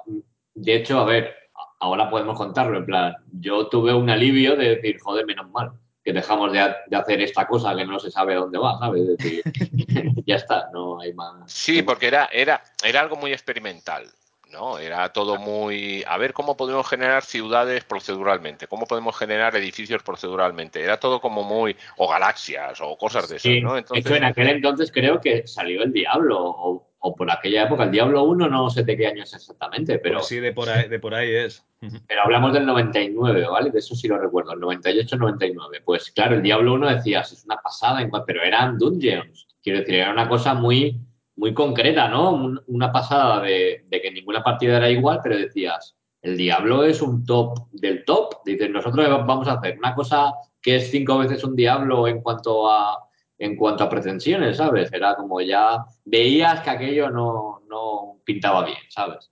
[0.54, 1.36] de hecho, a ver,
[1.82, 5.74] ahora podemos contarlo, en plan, yo tuve un alivio de decir, joder, menos mal,
[6.06, 9.02] que dejamos de, ha- de hacer esta cosa que no se sabe dónde va, ¿sabes?
[9.10, 9.44] Es decir,
[10.26, 11.52] ya está, no hay más.
[11.52, 14.06] Sí, porque era, era, era algo muy experimental,
[14.52, 14.78] ¿no?
[14.78, 16.04] Era todo muy.
[16.08, 20.82] A ver cómo podemos generar ciudades proceduralmente, cómo podemos generar edificios proceduralmente.
[20.82, 21.76] Era todo como muy.
[21.98, 23.74] o galaxias, o cosas de esas, Sí, ¿no?
[23.74, 27.66] de Entonces, hecho, en aquel entonces creo que salió el Diablo, o, o por aquella
[27.66, 30.54] época, el Diablo 1, no sé de qué año es exactamente, pero, Pues sí, de
[30.54, 31.64] por ahí, de por ahí es.
[32.08, 33.70] pero hablamos del 99, ¿vale?
[33.70, 35.82] De eso sí lo recuerdo, el 98-99.
[35.86, 39.48] Pues claro, el Diablo 1 decías, es una pasada, pero eran dungeons.
[39.62, 41.00] Quiero decir, era una cosa muy,
[41.36, 42.32] muy concreta, ¿no?
[42.32, 47.04] Un- una pasada de, de que ninguna partida era igual, pero decías, el Diablo es
[47.04, 48.44] un top del top.
[48.44, 52.68] Dices, nosotros vamos a hacer una cosa que es cinco veces un Diablo en cuanto
[52.72, 53.05] a
[53.38, 54.92] en cuanto a pretensiones, ¿sabes?
[54.94, 59.32] Era como ya veías que aquello no, no pintaba bien, ¿sabes?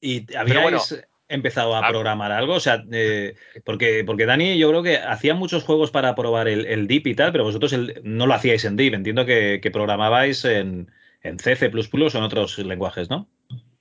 [0.00, 0.80] ¿Y habíais bueno,
[1.28, 1.88] empezado a ah.
[1.88, 2.54] programar algo?
[2.54, 3.34] O sea, eh,
[3.64, 7.14] porque, porque Dani, yo creo que hacía muchos juegos para probar el, el DIP y
[7.14, 8.94] tal, pero vosotros el- no lo hacíais en DIP.
[8.94, 10.90] Entiendo que, que programabais en,
[11.22, 13.28] en C, C++ o en otros lenguajes, ¿no?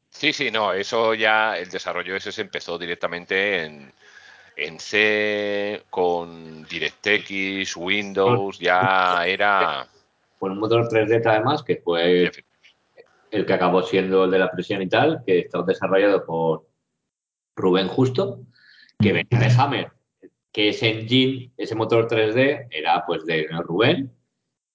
[0.09, 3.91] Sí, sí, no, eso ya, el desarrollo ese se empezó directamente en,
[4.56, 9.88] en C, con DirectX, Windows, ya era.
[10.39, 12.32] Con un motor 3D además, que fue
[13.32, 16.68] el que acabó siendo el de la presión y tal, que está desarrollado por
[17.56, 18.41] Rubén Justo,
[18.99, 19.91] que venía de Hammer,
[20.51, 24.12] que ese engine, ese motor 3D, era pues de Rubén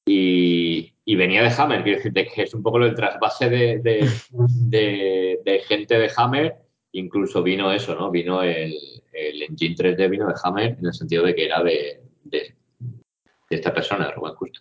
[0.07, 4.11] y, y venía de Hammer, quiero decirte que es un poco el trasvase de, de,
[4.49, 6.57] de- de gente de Hammer,
[6.99, 8.11] incluso vino eso, ¿no?
[8.11, 8.75] Vino el,
[9.13, 13.57] el engine 3D, vino de Hammer en el sentido de que era de, de, de
[13.57, 14.61] esta persona, de Rubén Justo.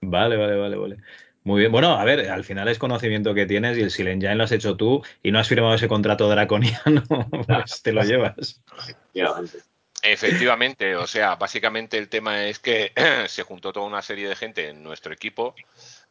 [0.00, 0.96] Vale, vale, vale, vale.
[1.44, 1.72] Muy bien.
[1.72, 4.52] Bueno, a ver, al final es conocimiento que tienes y el Silent Engine lo has
[4.52, 7.02] hecho tú y no has firmado ese contrato draconiano,
[7.46, 8.62] pues te lo llevas.
[8.76, 9.58] Efectivamente.
[10.02, 12.92] Efectivamente, o sea, básicamente el tema es que
[13.26, 15.54] se juntó toda una serie de gente en nuestro equipo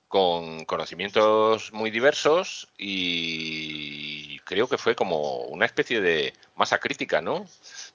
[0.07, 7.45] con conocimientos muy diversos y creo que fue como una especie de masa crítica, ¿no?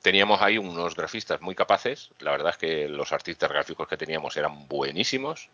[0.02, 4.36] Teníamos ahí unos grafistas muy capaces, la verdad es que los artistas gráficos que teníamos
[4.36, 5.48] eran buenísimos.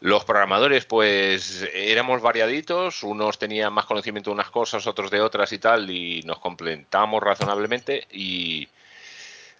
[0.00, 5.52] Los programadores, pues éramos variaditos, unos tenían más conocimiento de unas cosas, otros de otras
[5.52, 8.68] y tal, y nos complementamos razonablemente y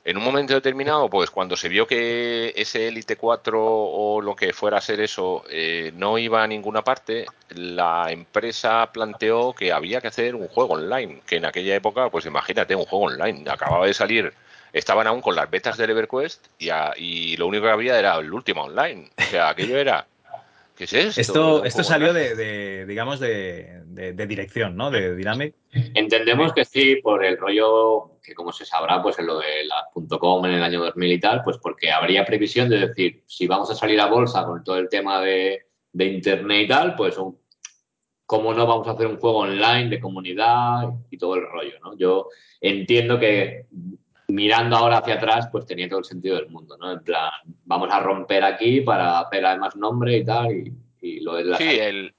[0.07, 4.53] en un momento determinado, pues cuando se vio que ese Elite 4 o lo que
[4.53, 10.01] fuera a ser eso eh, no iba a ninguna parte, la empresa planteó que había
[10.01, 13.85] que hacer un juego online, que en aquella época, pues imagínate, un juego online, acababa
[13.87, 14.33] de salir,
[14.73, 18.15] estaban aún con las betas del EverQuest y, a- y lo único que había era
[18.17, 20.07] el último online, o sea, aquello era...
[20.77, 21.65] ¿Qué es esto?
[21.65, 24.91] Esto, salió de, de, digamos, de, de- de dirección, ¿no?
[24.91, 25.55] De Dynamic.
[25.95, 29.87] Entendemos que sí, por el rollo que como se sabrá, pues en lo de la
[30.19, 33.71] .com en el año 2000 y tal, pues porque habría previsión de decir, si vamos
[33.71, 37.39] a salir a bolsa con todo el tema de, de internet y tal, pues un-
[38.27, 41.97] cómo no vamos a hacer un juego online de comunidad y todo el rollo, ¿no?
[41.97, 42.29] Yo
[42.61, 43.67] entiendo que
[44.29, 46.93] mirando ahora hacia atrás, pues tenía todo el sentido del mundo, ¿no?
[46.93, 47.31] En plan,
[47.65, 51.59] vamos a romper aquí para hacer además nombre y tal, y, y lo de la
[51.59, 52.13] Sí, el,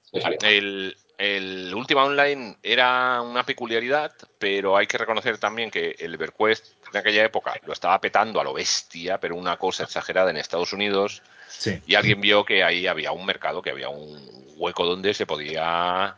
[1.18, 6.96] el Ultima Online era una peculiaridad, pero hay que reconocer también que el EverQuest en
[6.96, 11.22] aquella época lo estaba petando a lo bestia, pero una cosa exagerada en Estados Unidos,
[11.48, 11.80] Sí.
[11.86, 14.16] y alguien vio que ahí había un mercado, que había un
[14.56, 16.14] hueco donde se podía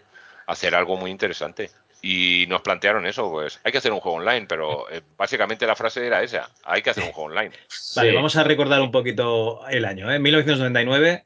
[0.47, 1.71] hacer algo muy interesante.
[2.03, 5.77] Y nos plantearon eso, pues hay que hacer un juego online, pero eh, básicamente la
[5.77, 7.51] frase era esa, hay que hacer un juego online.
[7.97, 8.15] Vale, Sí.
[8.17, 10.19] vamos a recordar un poquito el año, ¿eh?
[10.19, 11.25] 1999.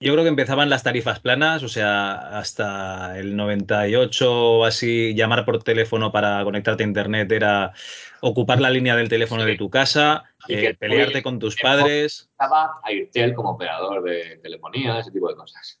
[0.00, 5.46] Yo creo que empezaban las tarifas planas, o sea, hasta el 98 o así, llamar
[5.46, 7.72] por teléfono para conectarte a internet era
[8.20, 9.50] ocupar la línea del teléfono Sí.
[9.52, 12.28] de tu casa, Y eh, que- pelearte con tus padres.
[12.32, 15.80] Estaba Airtel como operador de telefonía, ese tipo de cosas.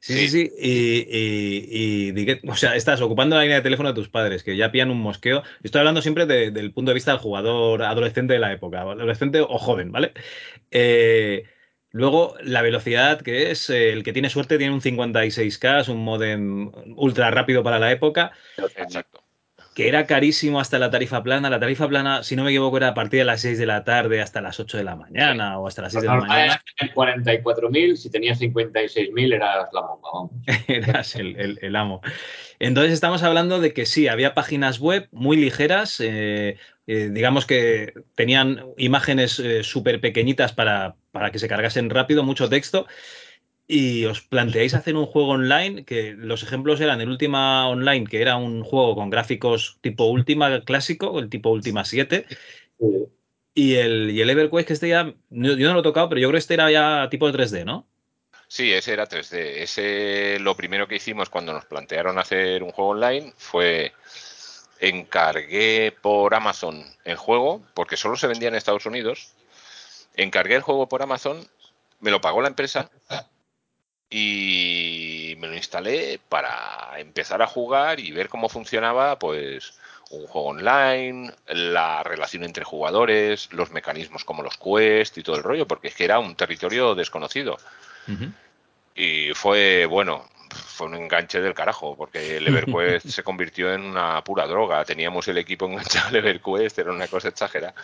[0.00, 0.52] Sí, sí, sí.
[0.58, 4.70] Y, y, o sea, estás ocupando la línea de teléfono de tus padres, que ya
[4.70, 5.42] pillan un mosqueo.
[5.62, 9.58] Estoy hablando siempre del punto de vista del jugador adolescente de la época, adolescente o
[9.58, 10.12] joven, ¿vale?
[10.70, 11.44] Eh,
[11.90, 16.72] luego, la velocidad, que es eh, el que tiene suerte, tiene un 56K, un modem
[16.96, 18.32] ultra rápido para la época.
[18.56, 19.25] Exacto
[19.76, 21.50] que era carísimo hasta la tarifa plana.
[21.50, 23.84] La tarifa plana, si no me equivoco, era a partir de las 6 de la
[23.84, 26.62] tarde hasta las 8 de la mañana o hasta las 6 de la mañana.
[26.80, 30.32] En 44.000, si tenías 56.000 eras la bomba, vamos.
[30.68, 32.00] eras el, amo.
[32.58, 36.56] Entonces estamos hablando de que sí, había páginas web muy ligeras, eh,
[36.86, 42.48] eh, digamos que tenían imágenes eh, súper pequeñitas para, para que se cargasen rápido, mucho
[42.48, 42.86] texto
[43.68, 48.22] y os planteáis hacer un juego online, que los ejemplos eran el Ultima Online, que
[48.22, 52.26] era un juego con gráficos tipo Ultima clásico, el tipo Ultima 7,
[53.54, 56.28] y, el, y el EverQuest, que este ya, yo, no lo he tocado, pero yo
[56.28, 57.86] creo que este era ya tipo de 3D, ¿no?
[58.48, 59.62] Sí, ese era 3D.
[59.62, 63.92] Ese lo primero que hicimos cuando nos plantearon hacer un juego online fue
[64.78, 69.32] encargué por Amazon el juego, porque solo se vendía en Estados Unidos.
[70.14, 71.48] Encargué el juego por Amazon,
[71.98, 72.90] me lo pagó la empresa
[74.10, 79.74] y me lo instalé para empezar a jugar y ver cómo funcionaba pues
[80.10, 85.42] un juego online, la relación entre jugadores, los mecanismos como los quests y todo el
[85.42, 87.58] rollo, porque es que era un territorio desconocido.
[88.94, 94.22] Y fue, bueno, fue un enganche del carajo, porque el EverQuest se convirtió en una
[94.22, 94.84] pura droga.
[94.84, 97.74] Teníamos el equipo enganchado al EverQuest, era una cosa exagerada.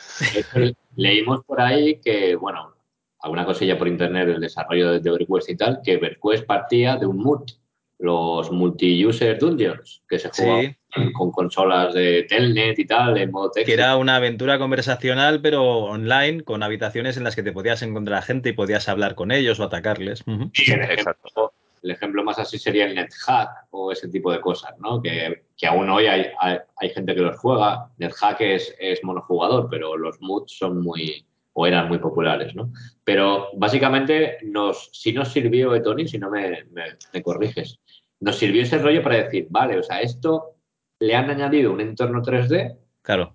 [0.96, 2.74] Leímos por ahí que, bueno,
[3.22, 7.18] alguna cosilla por internet del desarrollo de EverQuest y tal, que EverQuest partía de un
[7.18, 7.52] MUT,
[7.98, 10.76] los Multi-User Dungeons, que se jugaban
[11.12, 13.66] con consolas de Telnet y tal, en modo texto.
[13.66, 18.18] Que era una aventura conversacional, pero online, con habitaciones en las que te podías encontrar
[18.18, 20.24] a gente y podías hablar con ellos o atacarles.
[20.52, 21.54] sí, Exacto.
[21.82, 25.02] El ejemplo más así sería el NetHack o ese tipo de cosas, ¿no?
[25.02, 27.88] Que, que aún hoy hay, hay, gente que los juega.
[27.98, 32.72] NetHack es, es monojugador, pero los MUTs son muy, o eran muy populares, ¿no?
[33.04, 37.78] Pero básicamente nos, sí nos sirvió, Tony, si no me, me, corriges,
[38.20, 40.56] nos sirvió ese rollo para decir, vale, o sea, esto
[40.98, 43.34] le han añadido un entorno 3D, claro,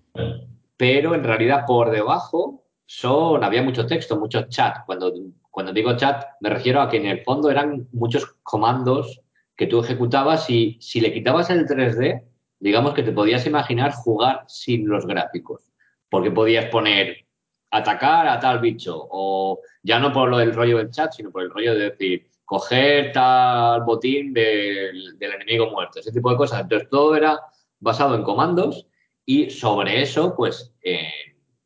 [0.76, 4.78] pero en realidad por debajo son, había mucho texto, mucho chat.
[4.86, 5.12] Cuando,
[5.50, 9.20] cuando digo chat, me refiero a que en el fondo eran muchos comandos
[9.54, 12.22] que tú ejecutabas y si le quitabas el 3D,
[12.60, 15.70] digamos que te podías imaginar jugar sin los gráficos,
[16.08, 17.27] porque podías poner
[17.70, 21.42] atacar a tal bicho, o ya no por lo del rollo del chat, sino por
[21.42, 26.62] el rollo de decir, coger tal botín del, enemigo muerto, ese tipo de cosas.
[26.62, 27.38] Entonces todo era
[27.78, 28.86] basado en comandos
[29.26, 31.10] y sobre eso, pues en,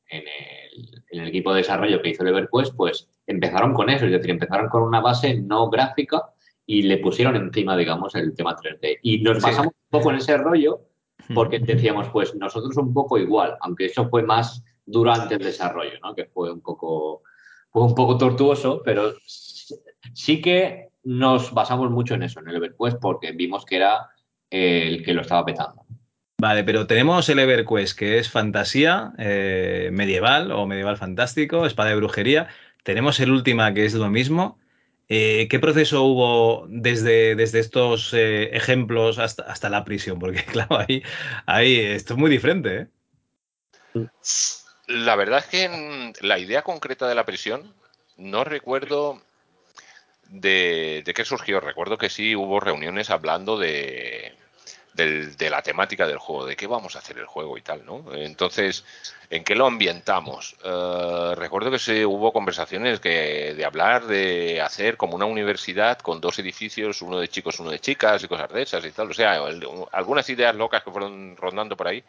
[0.09, 4.83] el, equipo de desarrollo que hizo EverQuest, pues empezaron con eso, es decir, empezaron con
[4.83, 6.33] una base no gráfica
[6.67, 8.99] y le pusieron encima, digamos, el tema 3D.
[9.03, 10.81] Y nos basamos un poco en ese rollo
[11.33, 16.15] porque decíamos, pues nosotros un poco igual, aunque eso fue más durante el desarrollo, ¿no?
[16.15, 17.23] que fue un poco,
[17.73, 19.15] un poco tortuoso, pero
[20.15, 24.11] sí que nos basamos mucho en eso, en el EverQuest, porque vimos que era
[24.51, 25.85] el que lo estaba petando.
[26.39, 31.97] Vale, pero tenemos el EverQuest, que es fantasía eh, medieval o medieval fantástico, espada de
[31.97, 32.49] brujería.
[32.83, 34.59] Tenemos el Última, que es lo mismo.
[35.09, 40.19] Eh, ¿Qué proceso hubo desde, desde estos eh, ejemplos hasta, hasta, la prisión?
[40.19, 41.03] Porque, claro, ahí,
[41.47, 42.89] ahí esto es muy diferente.
[43.95, 44.07] ¿eh?
[44.87, 47.75] La verdad es que la idea concreta de la prisión
[48.17, 49.23] no recuerdo
[50.29, 51.61] de, qué surgió.
[51.61, 54.35] Recuerdo que sí hubo reuniones hablando de,
[54.95, 58.05] de, la temática del juego, de qué vamos a hacer el juego y tal, ¿no?
[58.13, 58.85] Entonces,
[59.31, 60.57] ¿en qué lo ambientamos?
[60.65, 66.21] Eh, recuerdo que se hubo conversaciones que, de hablar de hacer como una universidad con
[66.21, 69.11] dos edificios, uno de chicos, uno de chicas y cosas de esas y tal.
[69.11, 69.41] O sea,
[69.93, 72.03] algunas ideas locas que fueron rondando por ahí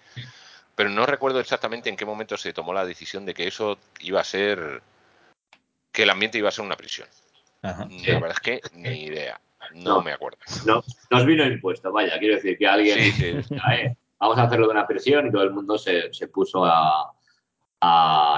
[0.76, 4.22] pero no recuerdo exactamente en qué momento se tomó la decisión de que eso iba
[4.22, 4.82] a ser,
[5.92, 7.08] que el ambiente iba a ser una prisión.
[7.62, 7.86] La
[8.20, 9.40] verdad es que ni idea,
[9.74, 10.38] no, me acuerdo.
[10.66, 12.98] No, nos vino impuesto, vaya, quiero decir que alguien,
[13.72, 17.14] eh, vamos a hacerlo de una prisión y todo el mundo se, puso a,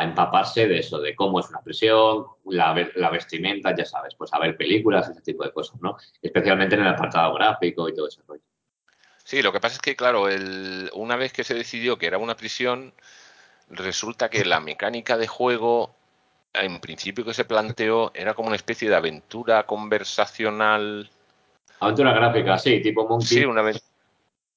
[0.04, 4.40] empaparse de eso, de cómo es una prisión, la, la, vestimenta, ya sabes, pues a
[4.40, 5.98] ver películas, ese tipo de cosas, ¿no?
[6.22, 8.42] Especialmente en el apartado gráfico y todo ese rollo.
[9.26, 12.20] Sí, lo que pasa es que, claro, el, una vez que se decidió que era
[12.20, 12.94] una prisión,
[13.72, 15.96] resulta que la mecánica de juego,
[16.54, 21.10] en principio que se planteó, era como una especie de aventura conversacional.
[21.80, 23.28] Aventura gráfica, sí, tipo Monkey.
[23.28, 23.64] Sí, una,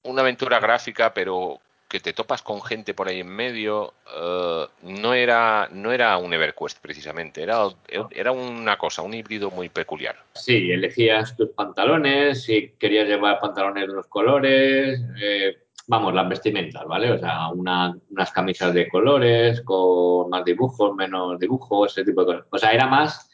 [0.03, 1.59] una aventura gráfica, pero
[1.89, 6.33] que te topas con gente por ahí en medio, eh, no, era, no era un
[6.33, 7.63] EverQuest precisamente, era,
[8.11, 10.15] era una cosa, un híbrido muy peculiar.
[10.33, 16.85] Sí, elegías tus pantalones, si querías llevar pantalones de unos colores, eh, vamos, las vestimentas,
[16.85, 17.11] ¿vale?
[17.11, 22.47] O sea, unas camisas de colores, con más dibujos, menos dibujos, ese tipo de cosas.
[22.51, 23.29] O sea, era más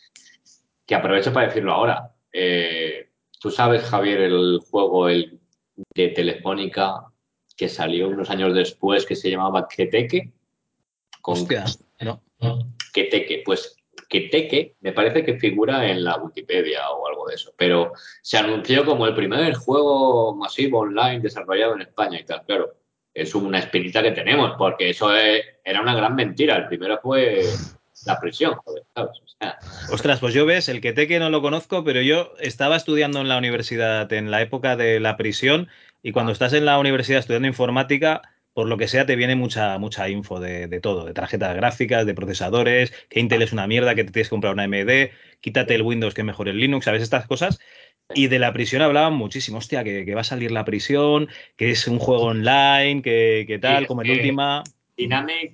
[0.86, 2.12] que aprovecho para decirlo ahora.
[2.32, 3.10] Eh,
[3.46, 5.40] Tú sabes, Javier, el juego el
[5.94, 7.06] de Telefónica
[7.56, 10.32] que salió unos años después que se llamaba Keteke.
[11.22, 11.36] Con...
[11.36, 11.66] Hostia,
[12.02, 12.22] no.
[12.94, 13.78] Keteke, pues
[14.10, 18.86] Keteke me parece que figura en la Wikipedia o algo de eso, pero se anunció
[18.86, 22.44] como el primer juego masivo online desarrollado en España y tal.
[22.46, 22.76] Claro,
[23.14, 26.58] es una espinita que tenemos, porque eso era una gran mentira.
[26.58, 27.44] El primero fue
[28.06, 29.22] la prisión, joder, ¿sabes?
[29.92, 33.38] Ostras, pues yo ves, el que no lo conozco, pero yo estaba estudiando en la
[33.38, 35.70] universidad en la época de la prisión
[36.06, 38.22] y cuando estás en la universidad estudiando informática,
[38.54, 42.14] por lo que sea, te viene mucha, mucha info de, todo, de tarjetas gráficas, de
[42.14, 45.10] procesadores, que Intel es una mierda, que te tienes que comprar una AMD,
[45.42, 47.02] quítate el Windows que mejor el Linux, ¿sabes?
[47.02, 47.60] Estas cosas.
[48.14, 51.88] Y de la prisión hablaban muchísimo, hostia, que, va a salir la prisión, que es
[51.88, 54.64] un juego online, que, tal, como el última.
[54.96, 55.54] Dynamic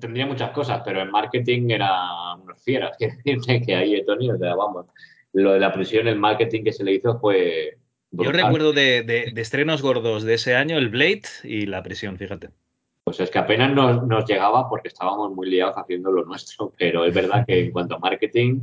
[0.00, 2.96] tendría muchas cosas, pero en marketing era unos fieras.
[3.66, 4.86] que ahí, Tony, o sea, vamos,
[5.34, 7.76] lo de la prisión, el marketing que se le hizo fue.
[8.16, 12.50] Yo recuerdo de, estrenos gordos de ese año el Blade y la prisión, fíjate.
[13.04, 17.14] Pues es que apenas nos, llegaba porque estábamos muy liados haciendo lo nuestro, pero es
[17.14, 18.60] verdad que en cuanto a marketing,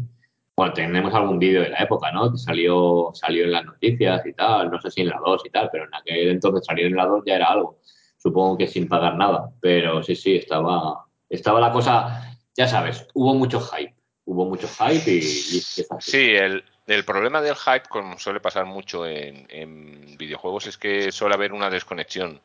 [0.55, 2.31] bueno, tenemos algún vídeo de la época, ¿no?
[2.31, 5.49] Que salió, salió en las noticias y tal, no sé si en la 2 y
[5.49, 7.79] tal, pero en aquel entonces salir en la 2 ya era algo.
[8.17, 13.33] Supongo que sin pagar nada, pero sí, sí, estaba, estaba la cosa, ya sabes, hubo
[13.35, 13.95] mucho hype,
[14.25, 15.21] hubo mucho hype y...
[15.21, 16.63] sí, el,
[17.05, 22.41] problema del hype, como suele pasar mucho en, videojuegos, es que suele haber una desconexión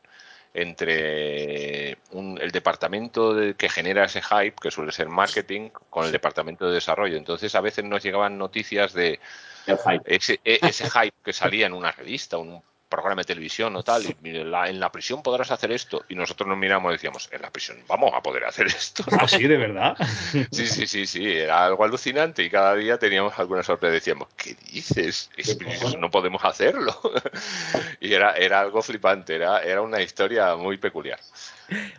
[0.54, 6.74] entre el departamento que genera ese hype, que suele ser marketing, con el departamento de
[6.74, 7.16] desarrollo.
[7.16, 9.20] Entonces, a veces nos llegaban noticias de
[10.06, 12.62] Ese, e, ese, hype que salía en una revista, un
[12.96, 16.04] programa de televisión o tal, y en la, prisión podrás hacer esto.
[16.08, 19.04] Y nosotros nos miramos y decíamos, en la prisión vamos a poder hacer esto.
[19.12, 19.96] ¿Ah, sí, de verdad?
[20.50, 23.92] Sí, sí, sí, sí, era algo alucinante y cada día teníamos alguna sorpresa.
[23.92, 25.30] Decíamos, ¿qué dices?
[25.98, 26.94] No podemos hacerlo.
[28.00, 31.18] Y era, era algo flipante, era, era una historia muy peculiar.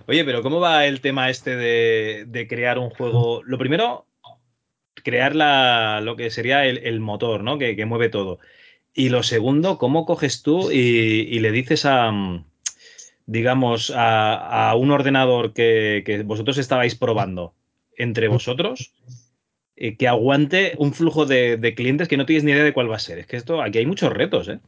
[0.08, 3.42] Oye, pero ¿cómo va el tema este de, crear un juego?
[3.44, 4.06] Lo primero,
[5.04, 7.58] crear la, lo que sería el, motor, ¿no?
[7.58, 8.40] Que, que mueve todo.
[8.98, 12.12] Y lo segundo, ¿cómo coges tú y, le dices a,
[13.28, 17.54] digamos, a, un ordenador que, vosotros estabais probando
[17.96, 18.94] entre vosotros
[19.76, 22.96] eh, que aguante un flujo de, clientes que no tienes ni idea de cuál va
[22.96, 23.20] a ser?
[23.20, 24.60] Es que esto, aquí hay muchos retos, ¿eh?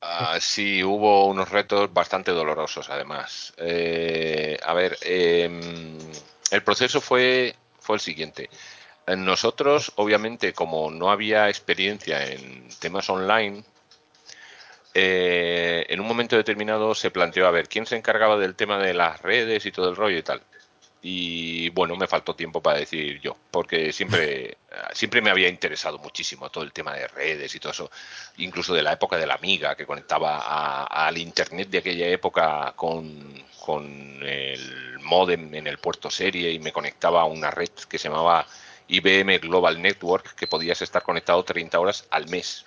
[0.00, 3.52] Ah, sí, hubo unos retos bastante dolorosos, además.
[3.58, 5.98] Eh, a ver, em,
[6.50, 8.48] el proceso fue, fue el siguiente.
[9.14, 13.62] Nosotros, obviamente, como no había experiencia en temas online,
[14.94, 18.94] eh, en un momento determinado se planteó a ver quién se encargaba del tema de
[18.94, 20.42] las redes y todo el rollo y tal.
[21.02, 24.56] Y bueno, me faltó tiempo para decir yo, porque siempre,
[24.92, 27.90] siempre me había interesado muchísimo todo el tema de redes y todo eso,
[28.38, 33.44] incluso de la época de la amiga que conectaba al internet de aquella época con,
[33.60, 38.08] con el modem en el puerto serie y me conectaba a una red que se
[38.08, 38.46] llamaba
[38.88, 42.64] IBM Global Network que podías estar conectado 30 horas al mes.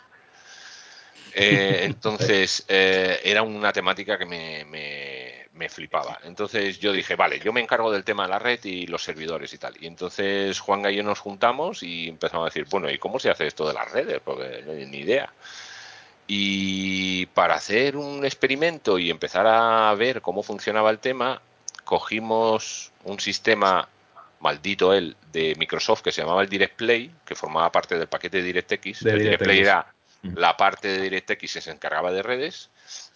[1.33, 6.19] Eh, entonces, eh, era una temática que me, me, flipaba.
[6.23, 9.53] Entonces yo dije, vale, yo me encargo del tema de la red y los servidores
[9.53, 9.75] y tal.
[9.79, 13.29] Y entonces Juan y yo nos juntamos y empezamos a decir, bueno, ¿y cómo se
[13.29, 14.19] hace esto de las redes?
[14.23, 15.31] Porque no hay ni idea.
[16.27, 21.41] Y para hacer un experimento y empezar a ver cómo funcionaba el tema,
[21.83, 23.89] cogimos un sistema
[24.39, 28.43] maldito él, de Microsoft que se llamaba el DirectPlay, que formaba parte del paquete de
[28.43, 29.05] DirectX.
[29.05, 32.69] el DirectPlay era la parte de DirectX se encargaba de redes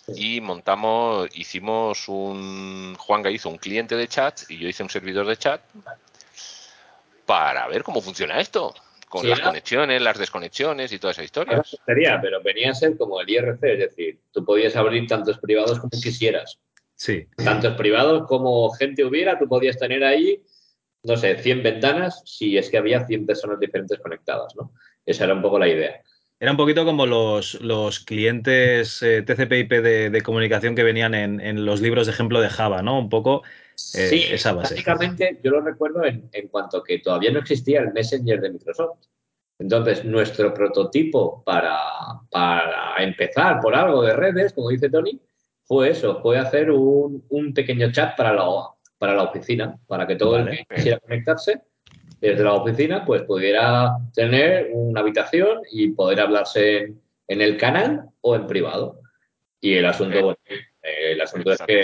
[0.08, 5.26] y montamos, hicimos un, Juan hizo un cliente de chat y yo hice un servidor
[5.26, 5.62] de chat
[7.26, 8.74] para ver cómo funciona esto,
[9.08, 11.64] con las conexiones, las desconexiones y toda esa historia.
[11.86, 15.80] Sería, pero venía a ser como el IRC, es decir, tú podías abrir tantos privados
[15.80, 16.60] como quisieras.
[16.96, 17.28] Sí.
[17.38, 20.42] Tantos privados como gente hubiera, tú podías tener ahí
[21.04, 24.72] no sé, 100 ventanas si es que había 100 personas diferentes conectadas, ¿no?
[25.06, 26.02] Esa era un poco la idea.
[26.40, 31.80] Era un poquito como los, los clientes eh, TCP/IP de, comunicación que venían en, los
[31.80, 33.00] libros de ejemplo de Java, ¿no?
[33.00, 34.74] Un poco eh, sí, esa base.
[34.74, 39.06] Básicamente, yo lo recuerdo en, en cuanto que todavía no existía el Messenger de Microsoft.
[39.60, 41.78] Entonces, nuestro prototipo para,
[42.30, 45.22] para empezar por algo de redes, como dice Tony,
[45.64, 48.44] fue eso, fue hacer un, un pequeño chat para la,
[49.04, 51.60] para la oficina, para que todo el que quisiera conectarse
[52.22, 58.06] desde la oficina, pues pudiera tener una habitación y poder hablarse en, en el canal
[58.22, 59.02] o en privado.
[59.60, 60.38] Y el asunto, bueno,
[60.82, 61.82] el asunto es que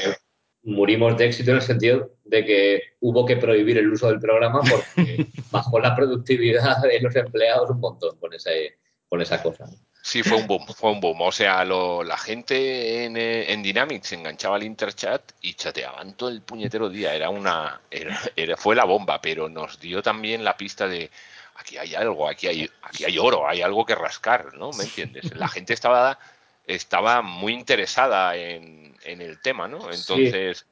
[0.63, 4.61] murimos de éxito en el sentido de que hubo que prohibir el uso del programa
[4.61, 8.77] porque bajó la productividad de los empleados un montón con, ese,
[9.09, 9.65] con esa cosa.
[10.09, 11.21] Sí, fue un boom, fue un boom.
[11.21, 16.13] O sea, lo- la gente en, eh, en Dynamics se enganchaba al interchat y chateaban
[16.13, 17.13] todo el puñetero día.
[17.13, 21.11] Era una, era- era- fue la bomba, pero nos dio también la pista de
[21.55, 24.71] aquí hay algo, aquí hay, aquí hay oro, hay algo que rascar, ¿no?
[24.71, 25.35] ¿Me entiendes?
[25.35, 26.17] La gente estaba,
[26.65, 29.91] estaba muy interesada en, en el tema, ¿no?
[29.91, 30.65] Entonces,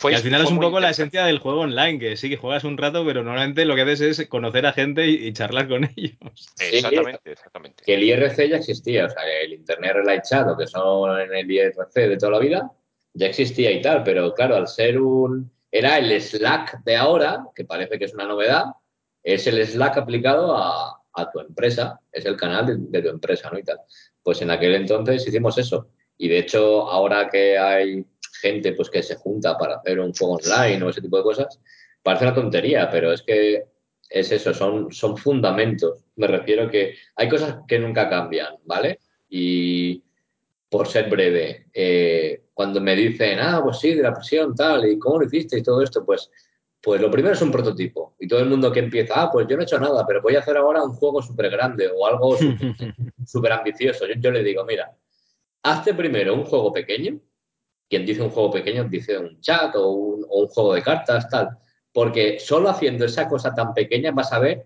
[0.00, 2.30] fue, y al final fue es un poco la esencia del juego online, que sí
[2.30, 5.32] que juegas un rato, pero normalmente lo que haces es conocer a gente y, y
[5.34, 6.16] charlar con ellos.
[6.58, 7.84] Exactamente, exactamente.
[7.84, 11.34] Que el IRC ya existía, o sea, el Internet Relay Chat, lo que son en
[11.34, 12.72] el IRC de toda la vida,
[13.12, 15.52] ya existía y tal, pero claro, al ser un...
[15.70, 18.64] Era el Slack de ahora, que parece que es una novedad,
[19.22, 23.50] es el Slack aplicado a, a tu empresa, es el canal de, de tu empresa,
[23.50, 23.58] ¿no?
[23.58, 23.78] Y tal.
[24.22, 25.88] Pues en aquel entonces hicimos eso.
[26.16, 28.04] Y de hecho, ahora que hay
[28.40, 31.60] gente pues que se junta para hacer un juego online o ese tipo de cosas,
[32.02, 33.64] parece una tontería, pero es que
[34.08, 36.04] es eso, son, son fundamentos.
[36.16, 38.98] Me refiero que hay cosas que nunca cambian, ¿vale?
[39.28, 40.02] Y
[40.68, 44.98] por ser breve, eh, cuando me dicen, ah, pues sí, de la presión, tal, y
[44.98, 46.30] cómo lo hiciste y todo esto, pues,
[46.80, 48.14] pues lo primero es un prototipo.
[48.18, 50.36] Y todo el mundo que empieza, ah, pues yo no he hecho nada, pero voy
[50.36, 52.36] a hacer ahora un juego súper grande o algo
[53.26, 54.06] súper ambicioso.
[54.06, 54.92] Yo, yo le digo, mira,
[55.62, 57.20] hazte primero un juego pequeño.
[57.90, 61.28] Quien dice un juego pequeño dice un chat o un, o un juego de cartas,
[61.28, 61.58] tal.
[61.92, 64.64] Porque solo haciendo esa cosa tan pequeña vas a ver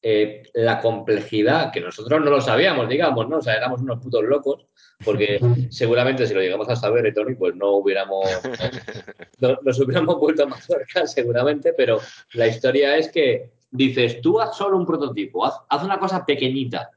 [0.00, 3.38] eh, la complejidad, que nosotros no lo sabíamos, digamos, ¿no?
[3.38, 4.66] O sea, éramos unos putos locos,
[5.04, 5.38] porque
[5.70, 8.26] seguramente si lo llegamos a saber, Tony, pues no hubiéramos,
[9.40, 12.00] no- nos hubiéramos vuelto más cerca, seguramente, pero
[12.34, 16.90] la historia es que dices, tú haz solo un prototipo, haz, haz una cosa pequeñita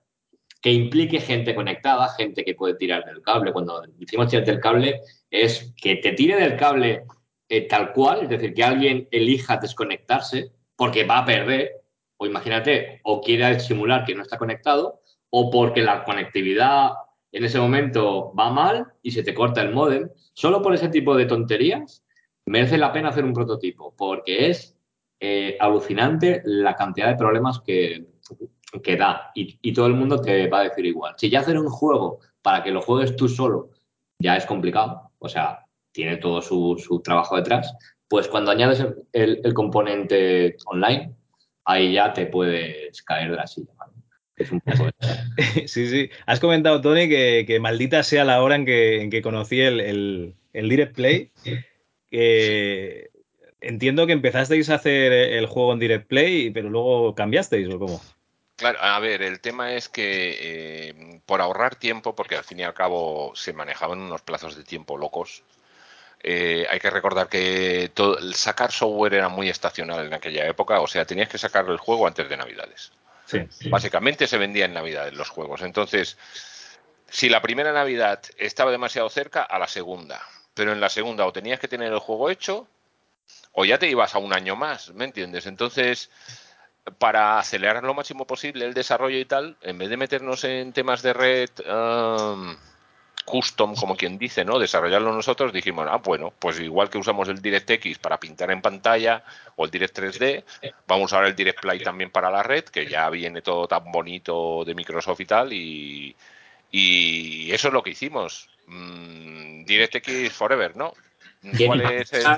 [0.59, 3.53] que implique gente conectada, gente que puede tirar del cable.
[3.53, 5.01] Cuando decimos tirar del cable,
[5.43, 7.03] es que te tire del cable
[7.49, 11.83] eh, tal cual, es decir, que alguien elija desconectarse porque va a perder,
[12.17, 16.91] o imagínate, o quiera simular que no está conectado, o porque la conectividad
[17.31, 20.09] en ese momento va mal y se te corta el módem.
[20.33, 22.03] Solo por ese tipo de tonterías
[22.45, 24.77] merece la pena hacer un prototipo, porque es
[25.19, 28.05] eh, alucinante la cantidad de problemas que,
[28.81, 31.15] que da y, y todo el mundo te va a decir igual.
[31.17, 33.69] Si ya hacer un juego para que lo juegues tú solo
[34.19, 35.59] ya es complicado, o sea,
[35.91, 37.73] tiene todo su, su trabajo detrás,
[38.07, 41.13] pues cuando añades el, el- componente online,
[41.63, 43.71] ahí ya te puedes caer de la silla.
[43.77, 43.93] ¿vale?
[44.35, 44.89] Es un poco
[45.67, 46.09] Sí, sí.
[46.25, 49.79] Has comentado, Tony, que, que maldita sea la hora en que, en que conocí el,
[49.79, 50.35] el-
[50.69, 51.31] Direct Play.
[53.61, 57.99] Entiendo que empezasteis a hacer el juego en Direct Play, pero luego cambiasteis, ¿o cómo?
[58.55, 62.63] Claro, a ver, el tema es que eh, por ahorrar tiempo, porque al fin y
[62.63, 65.43] al cabo se manejaban unos plazos de tiempo locos,
[66.23, 70.79] eh, hay que recordar que todo, el sacar software era muy estacional en aquella época,
[70.79, 72.93] o sea, tenías que sacar el juego antes de Navidades.
[73.25, 73.69] Sí.
[73.69, 75.61] Básicamente se vendía en Navidades los juegos.
[75.61, 76.17] Entonces,
[77.09, 80.21] si la primera Navidad estaba demasiado cerca, a la segunda.
[80.53, 82.67] Pero en la segunda o tenías que tener el juego hecho
[83.51, 85.45] o ya te ibas a un año más, ¿me entiendes?
[85.45, 86.09] Entonces,
[86.97, 91.01] para acelerar lo máximo posible el desarrollo y tal, en vez de meternos en temas
[91.01, 92.55] de red um,
[93.25, 94.59] custom, como quien dice, ¿no?
[94.59, 99.23] Desarrollarlo nosotros, dijimos, ah, bueno, pues igual que usamos el DirectX para pintar en pantalla
[99.55, 100.43] o el Direct 3D,
[100.87, 103.91] vamos a usar el Direct Play también para la red, que ya viene todo tan
[103.91, 106.15] bonito de Microsoft y tal, y,
[106.71, 108.47] y eso es lo que hicimos.
[108.67, 110.93] Mm, DirectX Forever, ¿no?
[111.41, 112.37] ¿Quién ¿Cuál es el...?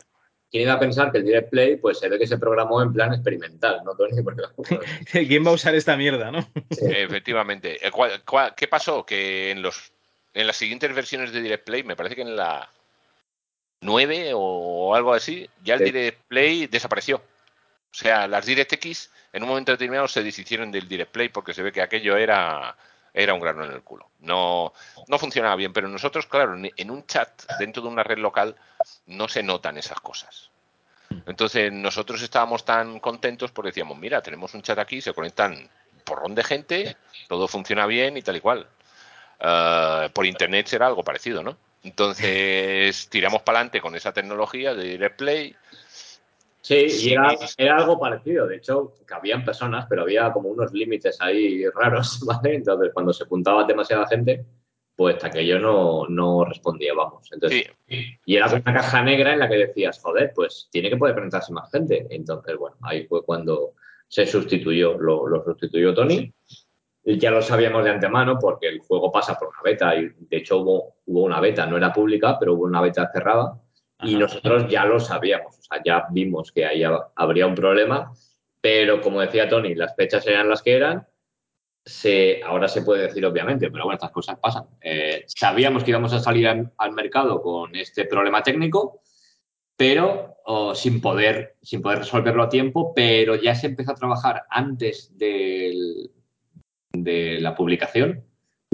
[0.52, 2.94] Quién iba a pensar que el Direct Play pues se ve que se programó en
[2.94, 4.22] plan experimental, ¿no, Tony?
[4.56, 4.80] Porque,
[5.28, 6.48] ¿Quién va a usar esta mierda, no?
[6.70, 7.86] Efectivamente.
[7.86, 9.06] Eh, ¿cuál- cuál- ¿Qué pasó?
[9.06, 9.92] Que en los
[10.34, 12.70] en las siguientes versiones de Direct Play, me parece que en la
[13.82, 15.86] 9 o algo así, ya el Sí.
[15.86, 17.18] Direct Play desapareció.
[17.18, 21.64] O sea, las DirectX en un momento determinado se deshicieron del Direct Play porque se
[21.64, 22.76] ve que aquello era,
[23.14, 24.10] era un grano en el culo.
[24.20, 24.74] No,
[25.08, 27.30] no funcionaba bien, pero nosotros, claro, en un chat
[27.60, 28.56] dentro de una red local
[29.08, 30.52] no se notan esas cosas.
[31.26, 35.70] Entonces nosotros estábamos tan contentos porque decíamos, mira, tenemos un chat aquí, se conectan
[36.04, 36.98] porrón de gente,
[37.28, 38.68] todo funciona bien y tal y cual.
[39.40, 41.58] Ah, por internet será algo parecido, ¿no?
[41.84, 45.56] Entonces tiramos para adelante con esa tecnología de Direct Play.
[46.62, 48.46] Sí, y era, era algo parecido.
[48.46, 52.56] De hecho, que habían personas, pero había como unos límites ahí raros, ¿vale?
[52.56, 54.44] Entonces, cuando se juntaba demasiada gente,
[54.98, 57.30] pues hasta que yo no, no respondía, vamos.
[57.32, 61.14] Entonces, Y era una caja negra en la que decías, joder, pues tiene que poder
[61.14, 62.08] conectarse más gente.
[62.10, 63.74] Entonces, bueno, ahí fue cuando
[64.08, 66.34] se sustituyó, lo, lo sustituyó Tony.
[67.06, 70.38] Y ya lo sabíamos de antemano porque el juego pasa por una beta y de
[70.38, 73.62] hecho hubo, hubo una beta, no era pública, pero hubo una beta cerrada
[74.04, 76.84] y nosotros ya lo sabíamos, o sea, ya vimos que ahí
[77.16, 78.12] habría un problema,
[78.62, 81.08] pero como decía Tony, las fechas eran las que eran
[81.88, 84.66] se, ahora se puede decir obviamente, pero bueno, estas cosas pasan.
[84.82, 89.02] Eh, sabíamos que íbamos a salir al, mercado con este problema técnico,
[89.76, 90.36] pero
[90.76, 96.12] sin, poder, sin poder resolverlo a tiempo, pero ya se empezó a trabajar antes del,
[96.92, 98.27] de la publicación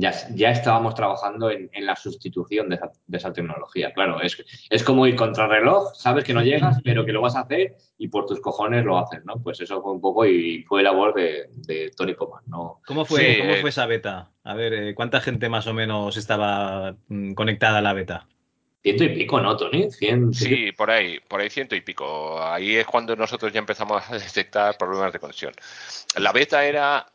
[0.03, 2.77] ya, ya estábamos trabajando en, la sustitución de
[3.17, 3.93] esa, tecnología.
[3.93, 7.37] Claro, es, es como ir contra reloj, sabes que no llegas, pero que lo vas
[7.37, 9.41] a hacer y por tus cojones lo haces, ¿no?
[9.41, 12.81] Pues eso fue un poco y fue labor de, de Tony Coman, ¿no?
[12.85, 14.29] ¿Cómo fue, ¿Cómo fue esa beta?
[14.43, 18.27] A ver, eh, ¿cuánta gente más o menos estaba mm, conectada a la beta?
[18.81, 19.89] Ciento y pico, ¿no, Tony?
[19.89, 22.43] Sí, por ahí, por ahí ciento y pico.
[22.43, 25.53] Ahí es cuando nosotros ya empezamos a detectar problemas de conexión.
[26.17, 27.05] La beta era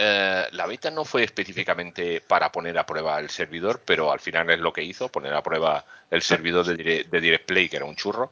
[0.00, 4.48] eh, la beta no fue específicamente para poner a prueba el servidor, pero al final
[4.48, 7.96] es lo que hizo, poner a prueba el servidor de, Direct, Play, que era un
[7.96, 8.30] churro.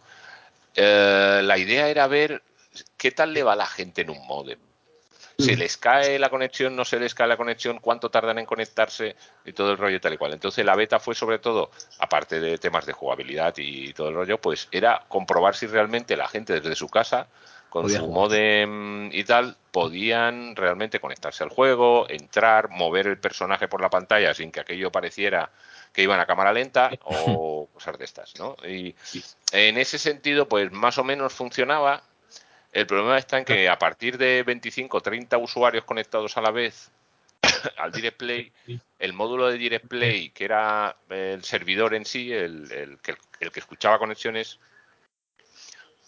[0.76, 2.40] Eh, la idea era ver
[2.96, 4.60] qué tal le va a la gente en un modem.
[5.40, 5.58] Si mm.
[5.58, 9.52] les cae la conexión, no se les cae la conexión, cuánto tardan en conectarse y
[9.52, 10.34] todo el rollo tal y cual.
[10.34, 14.40] Entonces la beta fue sobre todo, aparte de temas de jugabilidad y todo el rollo,
[14.40, 17.26] pues era comprobar si realmente la gente desde su casa
[17.68, 23.80] con su modem y tal, podían realmente conectarse al juego, entrar, mover el personaje por
[23.80, 25.50] la pantalla sin que aquello pareciera
[25.92, 28.56] que iban a cámara lenta o cosas de estas, ¿no?
[28.66, 28.94] Y
[29.52, 32.02] en ese sentido, pues más o menos funcionaba.
[32.72, 36.50] El problema está en que a partir de 25 o 30 usuarios conectados a la
[36.50, 36.90] vez
[37.78, 38.52] al Direct Play,
[38.98, 42.98] el módulo de Direct Play, que era el servidor en sí, el, el,
[43.40, 44.58] el que escuchaba conexiones,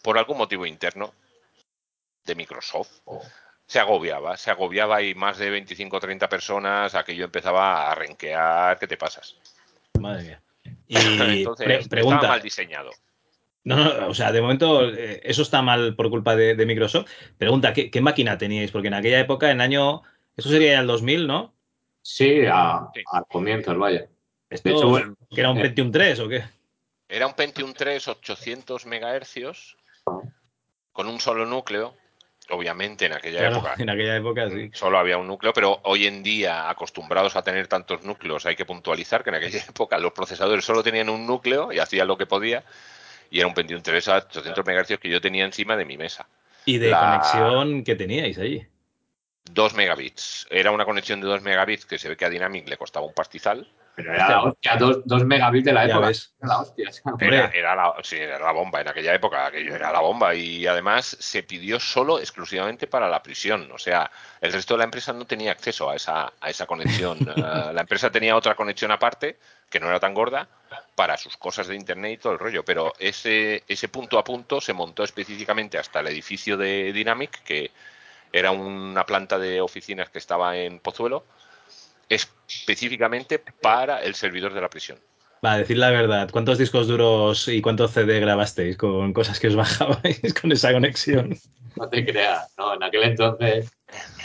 [0.02, 1.12] por algún motivo interno,
[2.28, 3.00] de Microsoft.
[3.06, 3.20] Oh.
[3.66, 8.78] Se agobiaba, se agobiaba y más de 25 o 30 personas, aquello empezaba a renquear,
[8.78, 9.36] ¿qué te pasas?
[9.98, 10.42] Madre mía.
[10.86, 12.90] Y Entonces, pregunta, mal diseñado.
[13.64, 17.10] No, no, o sea, de momento eh, eso está mal por culpa de, Microsoft.
[17.36, 18.70] Pregunta, ¿qué, ¿qué, máquina teníais?
[18.70, 20.02] Porque en aquella época, en año,
[20.36, 21.52] eso sería el 2000, ¿no?
[22.00, 22.88] Sí, a,
[23.28, 24.08] comienzos, vaya.
[24.48, 26.44] ¿Que era un Pentium 3 o qué?
[27.06, 29.76] Era un Pentium 3 800 MHz
[30.92, 31.94] con un solo núcleo
[32.50, 33.74] obviamente en aquella época.
[33.78, 34.70] En aquella época sí.
[34.72, 38.64] Solo había un núcleo, pero hoy en día, acostumbrados a tener tantos núcleos, hay que
[38.64, 42.26] puntualizar que en aquella época los procesadores solo tenían un núcleo y hacían lo que
[42.26, 42.64] podía.
[43.30, 46.26] Y era un Pentium 3 a 800 MHz que yo tenía encima de mi mesa.
[46.64, 48.66] ¿Y de conexión que teníais ahí?
[49.50, 50.46] 2 megabits.
[50.50, 53.14] Era una conexión de 2 megabits que se ve que a Dynamic le costaba un
[53.14, 53.68] pastizal.
[53.98, 56.08] Pero era la hostia, dos, megabits de la época.
[56.08, 56.88] Era la hostia.
[57.52, 60.36] Era, la, sí, era la bomba en aquella época, aquello era la bomba.
[60.36, 63.68] Y además se pidió solo, exclusivamente para la prisión.
[63.72, 64.08] O sea,
[64.40, 67.18] el resto de la empresa no tenía acceso a esa, a esa conexión.
[67.38, 69.38] Eh, la empresa tenía otra conexión aparte,
[69.70, 70.48] que no era tan gorda,
[70.94, 72.64] para sus cosas de internet y todo el rollo.
[72.64, 77.70] Pero ese, ese punto a punto se montó específicamente hasta el edificio de Dynamic, que
[78.32, 81.24] era una planta de oficinas que estaba en Pozuelo
[82.08, 84.98] específicamente para el servidor de la prisión.
[85.44, 89.48] Va, a decir la verdad, ¿cuántos discos duros y cuántos CD grabasteis con cosas que
[89.48, 91.38] os bajabais con esa conexión?
[91.76, 93.70] No te creas, no, en aquel entonces,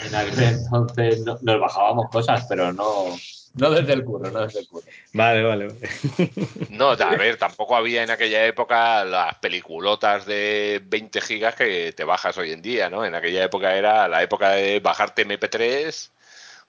[0.04, 3.16] en aquel entonces nos bajábamos cosas, pero no,
[3.54, 4.86] no desde el curro, no desde el curro.
[5.12, 5.78] Vale, vale, vale.
[6.70, 12.02] No, a ver, tampoco había en aquella época las peliculotas de 20 gigas que te
[12.02, 13.04] bajas hoy en día, ¿no?
[13.04, 16.10] En aquella época era la época de bajarte MP3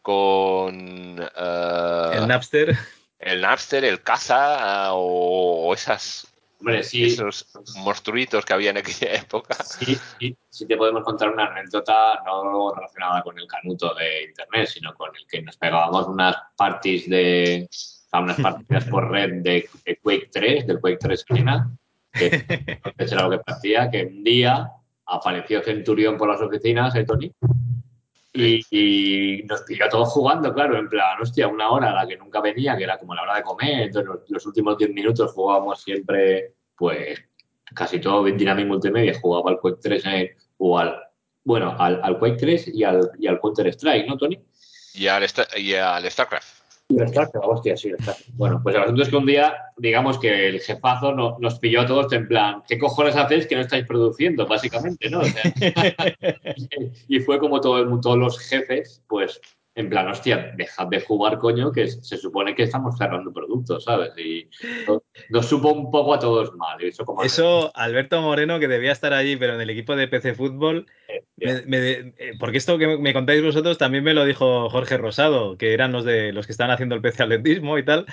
[0.05, 2.77] con eh, el Napster.
[3.17, 6.31] El Napster, el Caza o, esas
[6.93, 9.55] esos monstruitos que había en aquella época.
[9.63, 9.97] Sí,
[10.49, 15.09] sí, te podemos contar una anécdota no relacionada con el canuto de internet, sino con
[15.15, 17.67] el que nos pegábamos unas parties de
[18.13, 19.67] unas partidas por red de,
[20.03, 21.71] Quake 3, del Quake 3 Arena,
[22.13, 22.45] que
[22.99, 24.69] era lo que parecía, que un día
[25.07, 27.33] apareció Centurión por las oficinas, ¿eh, Tony?
[28.35, 32.41] Y, nos pilló todos jugando, claro, en plan, hostia, una hora a la que nunca
[32.41, 33.81] venía, que era como la hora de comer.
[33.83, 37.19] Entonces, los, últimos 10 minutos jugábamos siempre, pues,
[37.73, 39.19] casi todo Dynamic Multimedia.
[39.19, 40.99] Jugaba al Quake 3 eh, o al,
[41.43, 44.39] bueno, al, al, Quake 3 y al, y al Counter Strike, ¿no, Tony?
[44.93, 45.25] Y al,
[45.57, 46.54] y al StarCraft.
[47.41, 47.91] Hostia, sí,
[48.33, 51.85] Bueno, pues el asunto es que un día, digamos que el jefazo nos pilló a
[51.85, 54.45] todos en plan, ¿qué cojones hacéis que no estáis produciendo?
[54.45, 55.21] Básicamente, ¿no?
[57.07, 59.41] y fue como todo el, todos los jefes, pues
[59.75, 64.11] en plan, hostia, dejad de jugar, coño, que se supone que estamos cerrando productos, ¿sabes?
[64.17, 64.49] Y
[65.29, 66.81] nos, supo un poco a todos mal.
[66.81, 70.33] Eso, como Eso, Alberto Moreno, que debía estar allí, pero en el equipo de PC
[70.33, 74.69] Fútbol, Eh, me- me- eh, porque esto que me contáis vosotros también me lo dijo
[74.69, 78.05] Jorge Rosado, que eran los de los que estaban haciendo el PC atletismo y tal.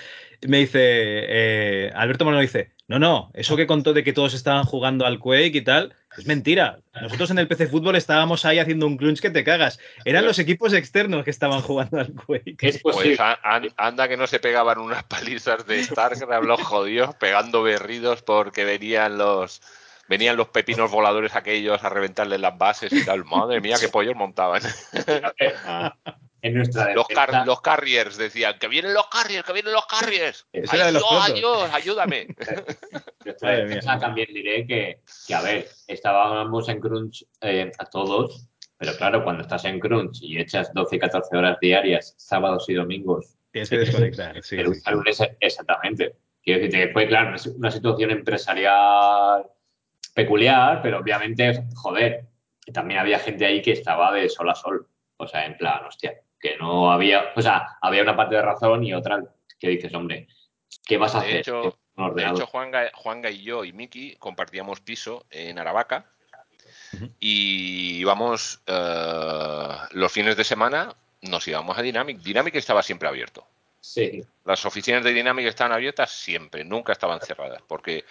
[0.47, 4.65] Me dice, eh, Alberto Moreno dice, no, no, eso que contó de que todos estaban
[4.65, 6.81] jugando al Quake y tal, es mentira.
[7.01, 9.79] Nosotros en el PC Fútbol estábamos ahí haciendo un crunch que te cagas.
[10.05, 12.57] Eran los equipos externos que estaban jugando al Quake.
[12.61, 13.17] Es posible.
[13.17, 18.67] Pues anda que no se pegaban unas palizas de StarCraft los jodidos pegando berridos porque
[18.67, 19.63] venían los
[20.13, 23.25] venían los pepinos voladores aquellos a reventarles las bases y tal.
[23.25, 24.61] Madre mía, qué pollos montaban.
[26.43, 30.47] en nuestra Los, car- los carriers decían que vienen los carriers, que vienen los carriers.
[30.53, 32.27] Eso los ayuda, ayúdame.
[33.25, 38.95] nuestra defensa también diré que, que, a ver, estábamos en crunch eh, a todos, pero
[38.97, 43.35] claro, cuando estás en crunch y echas 12 y 14 horas diarias, sábados y domingos,
[43.53, 44.43] Tienes que desconectar.
[44.43, 44.79] Sí, el sí, sí.
[44.79, 46.17] usar un S- exactamente.
[46.43, 49.45] Quiero decirte que fue, claro, una situación empresarial
[50.15, 52.27] peculiar, pero obviamente, joder,
[52.65, 54.87] que también había gente ahí que estaba de sol a sol.
[55.17, 58.85] O sea, en plan, hostia, que no había, o sea, había una parte de razón
[58.85, 59.23] y otra
[59.59, 60.27] que dices, hombre,
[60.85, 61.37] ¿qué vas a De hacer?
[61.41, 61.79] hecho-
[62.15, 66.07] De hecho, Juanga, Juanga y yo y Miki compartíamos piso en Aravaca
[67.21, 72.19] y íbamos eh, los fines de semana, nos íbamos a Dynamic.
[72.19, 73.47] Dynamic estaba siempre abierto.
[73.81, 78.05] Sí, Las oficinas de Dynamic estaban abiertas siempre, nunca estaban cerradas, porque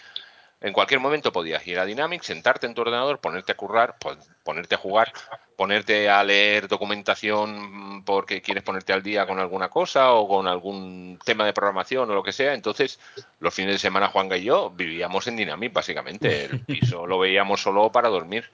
[0.61, 4.19] en cualquier momento podías ir a Dynamic, sentarte en tu ordenador, ponerte a currar, pon-
[4.43, 5.11] ponerte a jugar,
[5.55, 10.47] ponerte a leer documentación mm, porque quieres ponerte al día con alguna cosa o con
[10.47, 12.53] algún tema de programación o lo que sea.
[12.53, 12.99] Entonces,
[13.39, 16.45] los fines de semana, Juanga y yo vivíamos en Dynamic, básicamente.
[16.45, 18.45] El piso lo veíamos solo para dormir.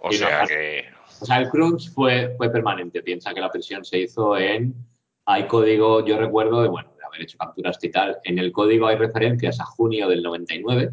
[0.00, 0.86] O Y sea que
[1.20, 3.02] O sea, el crunch fue, fue permanente.
[3.02, 4.74] Piensa que la presión se hizo en.
[5.26, 8.18] Hay código, yo recuerdo de, bueno, haber hecho capturas y tal.
[8.24, 10.90] En el código hay referencias a junio del 99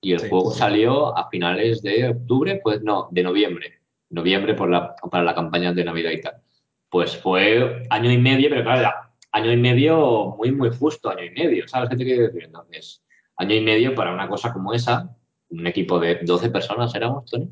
[0.00, 0.28] y el Sí.
[0.28, 3.80] juego salió a finales de octubre, pues no, de noviembre.
[4.08, 6.34] Noviembre por la, para la campaña de Navidad y tal.
[6.88, 11.24] Pues fue año y medio, pero claro, era año y medio muy, muy justo, año
[11.24, 11.68] y medio.
[11.68, 12.44] ¿Sabes qué te quiero decir?
[12.44, 13.02] Entonces,
[13.36, 15.14] año y medio para una cosa como esa,
[15.50, 17.48] un equipo de 12 personas éramos, Tony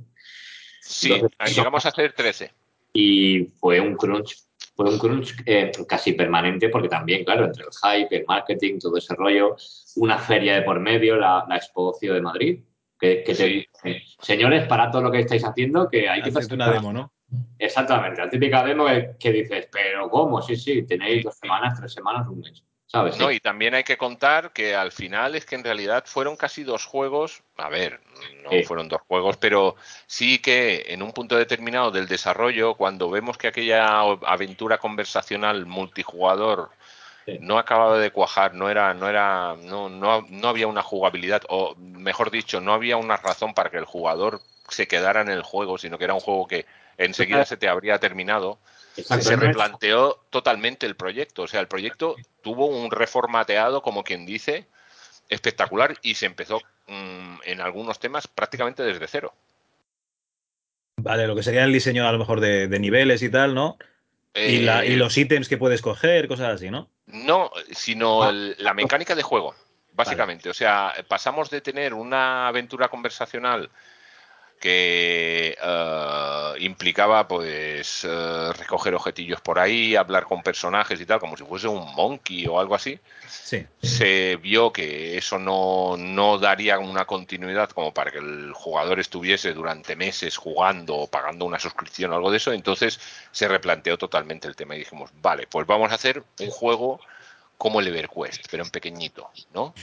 [0.81, 1.13] sí,
[1.55, 2.51] llegamos a hacer 13.
[2.93, 4.37] y fue un crunch,
[4.79, 8.97] fue un crunch eh, casi permanente porque también, claro, entre el hype, el marketing, todo
[8.97, 9.57] ese rollo,
[9.97, 12.61] una feria de por medio, la, la Expo Ocio de Madrid,
[12.97, 16.53] que, que te dice, señores, para todo lo que estáis haciendo, que hay que Haced
[16.53, 17.13] una demo, ¿no?
[17.59, 20.41] Exactamente, la típica demo que, que dices, pero ¿cómo?
[20.43, 23.19] Sí, sí, tenéis dos semanas, tres semanas, un mes, ¿sabes?
[23.19, 26.65] No, y también hay que contar que al final es que en realidad fueron casi
[26.65, 28.01] dos juegos, a ver,
[28.43, 28.65] no Sí.
[28.65, 33.49] fueron dos juegos, pero sí que en un punto determinado del desarrollo, cuando vemos que
[33.49, 36.71] aquella aventura conversacional multijugador
[37.27, 37.37] Sí.
[37.43, 41.75] no acababa de cuajar, no era, no era, no, no, no había una jugabilidad, o
[41.77, 45.77] mejor dicho, no había una razón para que el jugador se quedara en el juego,
[45.77, 46.65] sino que era un juego que
[46.97, 48.59] enseguida se te habría terminado
[49.05, 51.43] se no es- replanteó totalmente el proyecto.
[51.43, 54.67] O sea, el proyecto tuvo un reformateado, como quien dice,
[55.29, 59.35] espectacular y se empezó mm, en algunos temas prácticamente desde cero.
[60.97, 63.77] Vale, lo que sería el diseño a lo mejor de, de niveles y tal, ¿no?
[64.35, 66.89] y, la- y Eh, los ítems que puedes coger, cosas así, ¿no?
[67.07, 68.29] No, sino Ah.
[68.31, 69.55] el- la mecánica de juego,
[69.95, 70.49] básicamente.
[70.49, 73.69] O sea, pasamos de tener una aventura conversacional
[74.59, 81.37] que eh, implicaba pues eh, recoger objetillos por ahí, hablar con personajes y tal, como
[81.37, 82.99] si fuese un monkey o algo así.
[83.29, 83.67] Sí.
[83.81, 89.53] se vio que eso no, no daría una continuidad como para que el jugador estuviese
[89.55, 94.49] durante meses jugando o pagando una suscripción o algo de eso, entonces se replanteó totalmente
[94.49, 97.01] el tema y dijimos, vale, pues vamos a hacer un juego
[97.59, 99.75] como el EverQuest, pero en pequeñito, ¿no?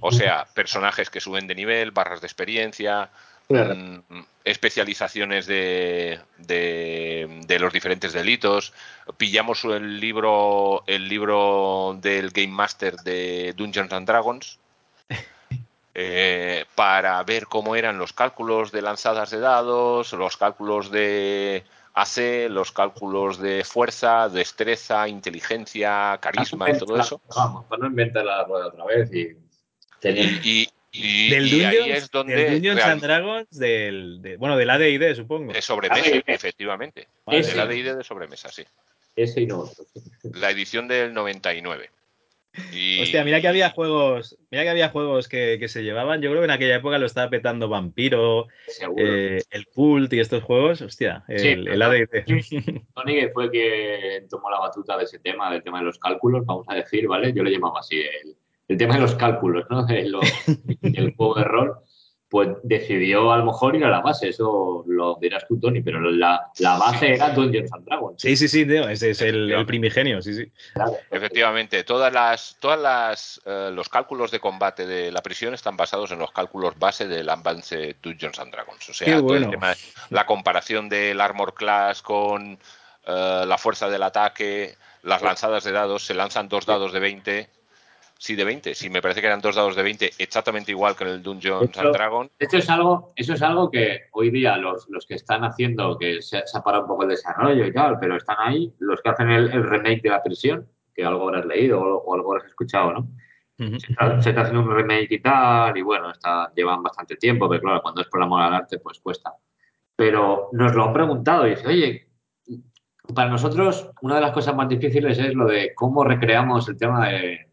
[0.00, 3.10] O sea, personajes que suben de nivel, barras de experiencia,
[3.52, 8.72] Mm, especializaciones de, de, de los diferentes delitos.
[9.16, 14.58] Pillamos el libro, el libro del Game Master de Dungeons and Dragons
[15.94, 21.64] eh, para ver cómo eran los cálculos de lanzadas de dados, los cálculos de
[21.94, 27.20] AC, los cálculos de fuerza, destreza, inteligencia, carisma y todo eso.
[27.34, 29.10] Vamos, para no inventar la rueda otra vez.
[29.12, 34.36] Y, y- Del y ahí Dungeons, es donde del Dungeons real- and Dragons, del, de-
[34.36, 35.52] bueno, del AD&D, supongo.
[35.52, 36.22] de sobremesa, AD&D.
[36.26, 37.08] efectivamente.
[37.26, 37.42] Vale.
[37.42, 38.64] De la DD de sobremesa, sí.
[39.16, 39.84] Ese y no otro.
[40.34, 41.90] La edición del 99.
[42.70, 43.00] Y...
[43.00, 46.20] Hostia, mira que había juegos, mira que había juegos que, que se llevaban.
[46.20, 48.48] Yo creo que en aquella época lo estaba petando Vampiro,
[48.98, 50.82] eh, el Cult y estos juegos.
[50.82, 52.26] Hostia, el, Sí, el ADT.
[52.94, 56.44] Tony, que fue que tomó la batuta de ese tema, del tema de los cálculos,
[56.44, 57.32] vamos a decir, ¿vale?
[57.32, 58.36] Yo le llamaba así, el,
[58.72, 59.86] el tema de los cálculos, ¿no?
[60.82, 61.74] El juego de rol,
[62.28, 66.00] pues decidió a lo mejor ir a la base, eso lo dirás tú, Tony, pero
[66.00, 68.22] la, la base era Dungeons and Dragons.
[68.22, 70.50] Sí, sí, sí, tío, ese es el, el primigenio, sí, sí.
[70.72, 70.92] Claro.
[71.10, 76.10] Efectivamente, todas las, todas las, eh, los cálculos de combate de la prisión están basados
[76.10, 78.88] en los cálculos base del Advanced Dungeons and Dragons.
[78.88, 79.74] O sea, Qué todo el tema-
[80.08, 82.58] la comparación del armor class con
[83.06, 87.50] eh, la fuerza del ataque, las lanzadas de dados, se lanzan dos dados de 20.
[88.22, 91.02] Sí, de 20, sí, me parece que eran dos dados de 20, exactamente igual que
[91.02, 92.30] en el Dungeons and Dragons.
[92.38, 96.22] Esto es algo, eso es algo que hoy día los, los que están haciendo, que
[96.22, 99.08] se, se ha parado un poco el desarrollo y tal, pero están ahí, los que
[99.08, 102.46] hacen el, el remake de la prisión, que algo habrás leído o, o algo habrás
[102.46, 103.08] escuchado, ¿no?
[103.58, 107.48] Se está, se está haciendo un remake y tal, y bueno, está, llevan bastante tiempo,
[107.48, 109.34] pero claro, cuando es por amor al arte, pues cuesta.
[109.96, 112.08] Pero nos lo han preguntado y dice, oye,
[113.12, 117.08] para nosotros una de las cosas más difíciles es lo de cómo recreamos el tema
[117.08, 117.51] de,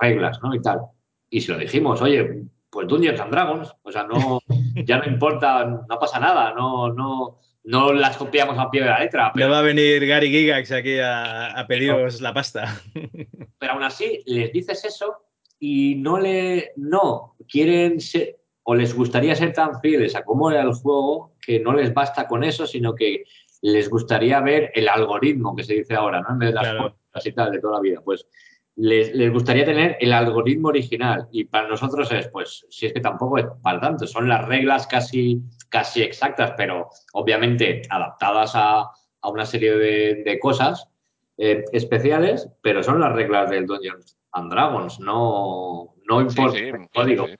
[0.00, 0.54] reglas, ¿no?
[0.54, 0.80] Y tal.
[1.28, 4.40] Y si lo dijimos, oye, pues Dungeons and Dragons, o sea, no,
[4.84, 9.00] ya no importa, no pasa nada, no, no, no las copiamos al pie de la
[9.00, 12.80] letra, Le pero va a venir Gary Gigax aquí a, a pediros la pasta.
[13.58, 15.16] pero aún así les dices eso
[15.58, 20.62] y no le no quieren ser o les gustaría ser tan fieles a cómo era
[20.62, 23.24] el juego que no les basta con eso, sino que
[23.62, 26.30] les gustaría ver el algoritmo que se dice ahora, ¿no?
[26.30, 26.78] En vez de las Claro.
[26.82, 28.00] fórmulas y tal de toda la vida.
[28.04, 28.26] Pues
[28.76, 31.28] les, les gustaría tener el algoritmo original.
[31.32, 34.86] Y para nosotros es, pues, si es que tampoco es para tanto, son las reglas
[34.86, 38.90] casi, casi exactas, pero obviamente adaptadas a,
[39.22, 40.88] a una serie de, de cosas
[41.36, 46.88] eh, especiales, pero son las reglas del Dungeons and Dragons, no, no importa sí, el
[46.92, 47.26] código.
[47.26, 47.34] sí.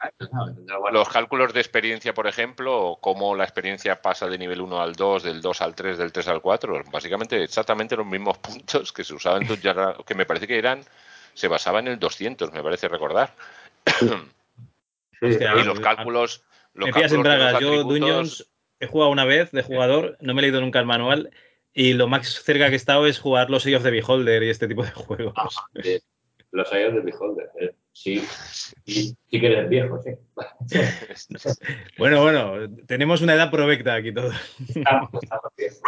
[0.80, 4.94] bueno, Los cálculos de experiencia, por ejemplo, cómo la experiencia pasa de nivel 1 al
[4.94, 9.04] 2, del 2 al 3, del 3 al 4, básicamente exactamente los mismos puntos que
[9.04, 10.80] se usaban que me parece que eran,
[11.34, 13.34] se basaba en el 200, me parece recordar.
[13.98, 14.06] sí,
[15.22, 16.44] Hostia, y los cálculos...
[16.72, 17.60] Los me pillas en cálculos de los bragas.
[17.60, 21.30] Yo, Dungeons, he jugado una vez de jugador, no me he leído nunca el manual.
[21.72, 24.68] Y lo más cerca que he estado es jugar los of the Beholder y este
[24.68, 25.34] tipo de juegos.
[25.36, 26.02] Ah, de-
[26.52, 27.50] los años de Beholder.
[27.60, 27.74] eh.
[27.92, 28.24] Sí,
[28.84, 30.10] sí, sí que eres viejo, sí.
[31.98, 34.34] Bueno, bueno, tenemos una edad provecta aquí todos.
[34.68, 35.80] Estamos, estamos viejos.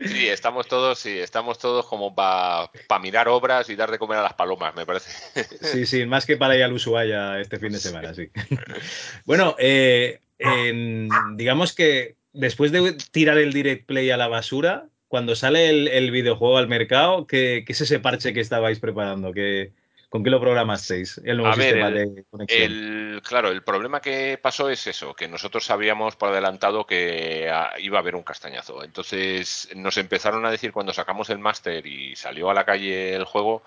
[0.00, 2.70] Sí, estamos todos, sí, estamos todos como para
[3.02, 5.10] mirar obras y dar de comer a las palomas, me parece.
[5.60, 8.30] Sí, sí, más que para ir al Ushuaia este fin de semana, sí.
[9.24, 15.34] Bueno, eh, en- digamos que después de tirar el Direct Play a la basura, cuando
[15.34, 19.32] sale el, el videojuego al mercado, ¿qué, qué es ese parche que estabais preparando?
[19.32, 19.72] ¿Qué,
[20.08, 21.20] ¿Con qué lo programasteis?
[21.24, 22.62] El nuevo A ver, sistema el- de conexión.
[22.62, 27.72] El, claro, el problema que pasó es eso, que nosotros sabíamos por adelantado que ah,
[27.78, 28.82] iba a haber un castañazo.
[28.82, 33.24] Entonces nos empezaron a decir cuando sacamos el máster y salió a la calle el
[33.24, 33.62] juego,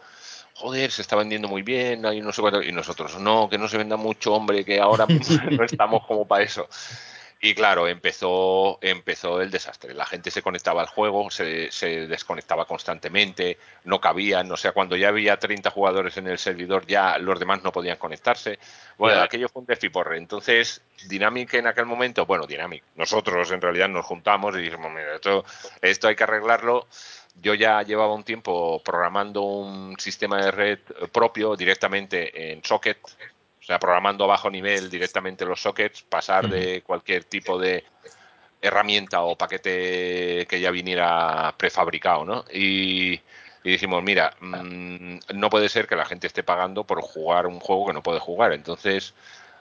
[0.56, 3.68] joder, se está vendiendo muy bien, hay no sé cuánto", y nosotros, no, que no
[3.68, 5.06] se venda mucho, hombre, que ahora
[5.52, 6.68] no estamos como para eso.
[7.44, 9.96] Y claro, empezó, empezó el desastre.
[9.96, 14.96] La gente se conectaba al juego, se, se desconectaba constantemente, no cabían, o sea, cuando
[14.96, 18.60] ya había 30 jugadores en el servidor, ya los demás no podían conectarse.
[18.98, 19.26] Bueno, Claro.
[19.26, 20.18] aquello fue un despiporre.
[20.20, 25.16] Entonces, Dynamic en aquel momento, bueno, Dynamic, nosotros en realidad nos juntamos y dijimos, mira,
[25.16, 25.44] esto,
[25.82, 26.88] esto hay que arreglarlo.
[27.42, 30.80] Yo ya llevaba un tiempo programando un sistema de red
[31.12, 32.98] propio directamente en Socket,
[33.62, 37.84] o sea, programando a bajo nivel directamente los sockets, pasar de cualquier tipo de
[38.62, 42.46] herramienta o paquete que ya viniera prefabricado, ¿no?
[42.52, 43.14] Y,
[43.64, 47.60] y dijimos, mira, mm, no puede ser que la gente esté pagando por jugar un
[47.60, 48.54] juego que no puede jugar.
[48.54, 49.14] Entonces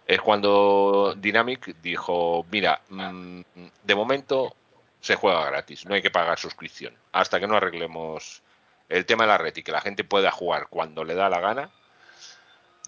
[0.06, 3.42] es cuando Dynamic dijo, mira, mm,
[3.84, 4.56] de momento
[5.00, 6.94] se juega gratis, no hay que pagar suscripción.
[7.12, 8.42] Hasta que no arreglemos
[8.88, 11.40] el tema de la red y que la gente pueda jugar cuando le da la
[11.40, 11.70] gana,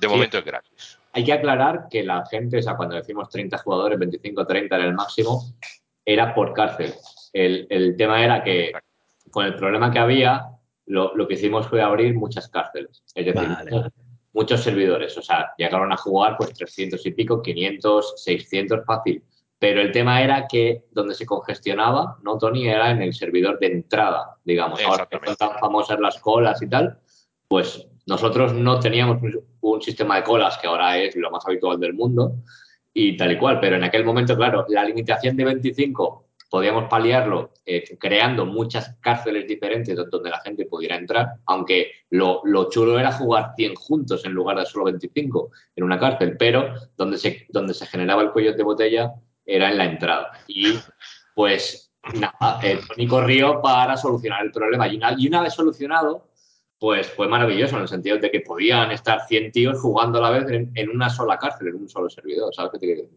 [0.01, 0.13] de Sí.
[0.13, 0.99] momento es gratis.
[1.13, 4.85] Hay que aclarar que la gente, o sea, cuando decimos 30 jugadores, 25, 30 era
[4.85, 5.43] el máximo,
[6.05, 6.93] era por cárcel.
[7.33, 8.73] El, el tema era que
[9.31, 10.47] con el problema que había,
[10.87, 13.03] lo, lo que hicimos fue abrir muchas cárceles.
[13.15, 13.71] Es decir, Vale.
[13.71, 13.93] muchos,
[14.33, 15.17] muchos servidores.
[15.19, 19.23] O sea, llegaron a jugar pues 300 y pico, 500, 600 fácil.
[19.59, 23.69] Pero el tema era que donde se congestionaba, no Tony, era en el servidor de
[23.69, 24.83] entrada, digamos.
[24.83, 26.99] Ahora que son tan famosas las colas y tal,
[27.47, 29.19] pues nosotros no teníamos
[29.61, 32.37] un, sistema de colas que ahora es lo más habitual del mundo
[32.93, 37.53] y tal y cual, pero en aquel momento, claro, la limitación de 25 podíamos paliarlo
[37.65, 43.13] eh, creando muchas cárceles diferentes donde la gente pudiera entrar, aunque lo, lo, chulo era
[43.13, 47.73] jugar 100 juntos en lugar de solo 25 en una cárcel, pero donde se, donde
[47.73, 49.15] se generaba el cuello de botella
[49.47, 50.33] era en la entrada.
[50.47, 50.79] Y
[51.35, 54.89] pues nada, eh, Tony corrió para solucionar el problema.
[54.89, 56.32] Y una, y una vez solucionado,
[56.83, 60.37] pues fue maravilloso en el sentido de que podían estar 100 tíos jugando a la
[60.37, 63.09] vez en, en una sola cárcel, en un solo servidor, ¿sabes qué te quiero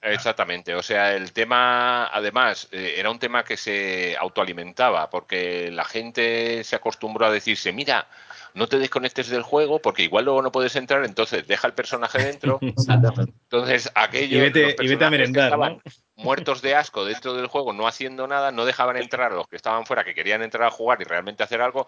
[0.00, 0.74] exactamente.
[0.74, 6.64] O sea, el tema, además, eh, era un tema que se autoalimentaba, porque la gente
[6.64, 8.06] se acostumbró a decirse, mira,
[8.54, 12.18] no te desconectes del juego porque igual luego no puedes entrar, entonces deja el personaje
[12.18, 12.58] dentro.
[12.62, 15.82] entonces y vete, y vete a merendar, ¿no?
[16.18, 19.56] Muertos de asco dentro del juego, no haciendo nada, no dejaban entrar a los que
[19.56, 21.86] estaban fuera, que querían entrar a jugar y realmente hacer algo.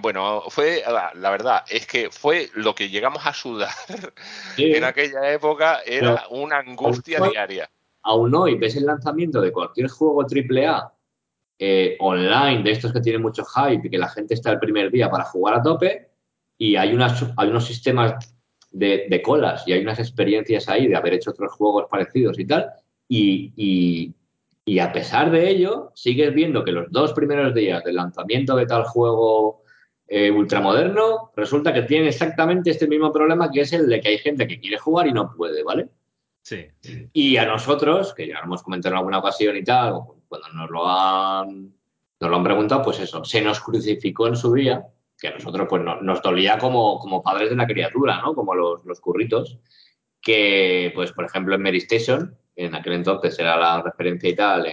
[0.00, 3.74] Bueno, fue, la verdad, es que fue lo que llegamos a sudar
[4.56, 4.72] sí.
[4.72, 7.70] en aquella época, era Pero, una angustia aún diaria.
[8.04, 10.92] Aún hoy ves el lanzamiento de cualquier juego AAA
[11.58, 14.90] eh, online, de estos que tienen mucho hype y que la gente está el primer
[14.90, 16.08] día para jugar a tope,
[16.56, 18.34] y hay, unas, hay unos sistemas
[18.70, 22.46] de, de colas y hay unas experiencias ahí de haber hecho otros juegos parecidos y
[22.46, 22.72] tal,
[23.08, 24.14] y, y,
[24.64, 28.66] y, a pesar de ello, sigues viendo que los dos primeros días del lanzamiento de
[28.66, 29.62] tal juego
[30.08, 34.18] eh, ultramoderno, resulta que tienen exactamente este mismo problema que es el de que hay
[34.18, 35.88] gente que quiere jugar y no puede, ¿vale?
[36.42, 36.66] Sí.
[36.80, 37.08] sí.
[37.12, 40.70] Y a nosotros, que ya lo hemos comentado en alguna ocasión y tal, cuando nos
[40.70, 41.72] lo han,
[42.20, 44.86] nos lo han preguntado, pues eso, se nos crucificó en su día,
[45.18, 48.34] que a nosotros pues no, nos dolía como, como padres de la criatura, ¿no?
[48.34, 49.58] Como los, los curritos,
[50.20, 54.66] que, pues, por ejemplo, en Mary Station, en aquel entonces era la referencia y tal,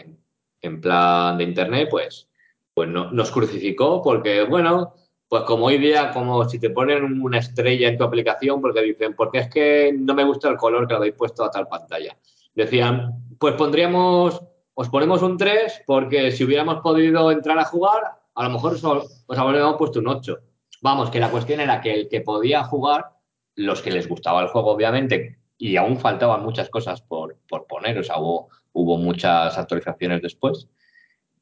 [0.61, 2.29] en, plan de internet, pues,
[2.73, 4.93] pues no, nos crucificó porque, bueno,
[5.27, 9.15] pues como hoy día, como si te ponen una estrella en tu aplicación porque dicen,
[9.15, 12.17] porque es que no me gusta el color que habéis puesto a tal pantalla.
[12.53, 14.41] Decían, pues pondríamos,
[14.73, 18.03] os ponemos un 3 porque si hubiéramos podido entrar a jugar,
[18.35, 20.39] a lo mejor os, os habríamos puesto un 8.
[20.81, 23.11] Vamos, que la cuestión era que el que podía jugar,
[23.55, 27.99] los que les gustaba el juego, obviamente, y aún faltaban muchas cosas por, por poner,
[27.99, 30.67] o sea, hubo, hubo, muchas actualizaciones después.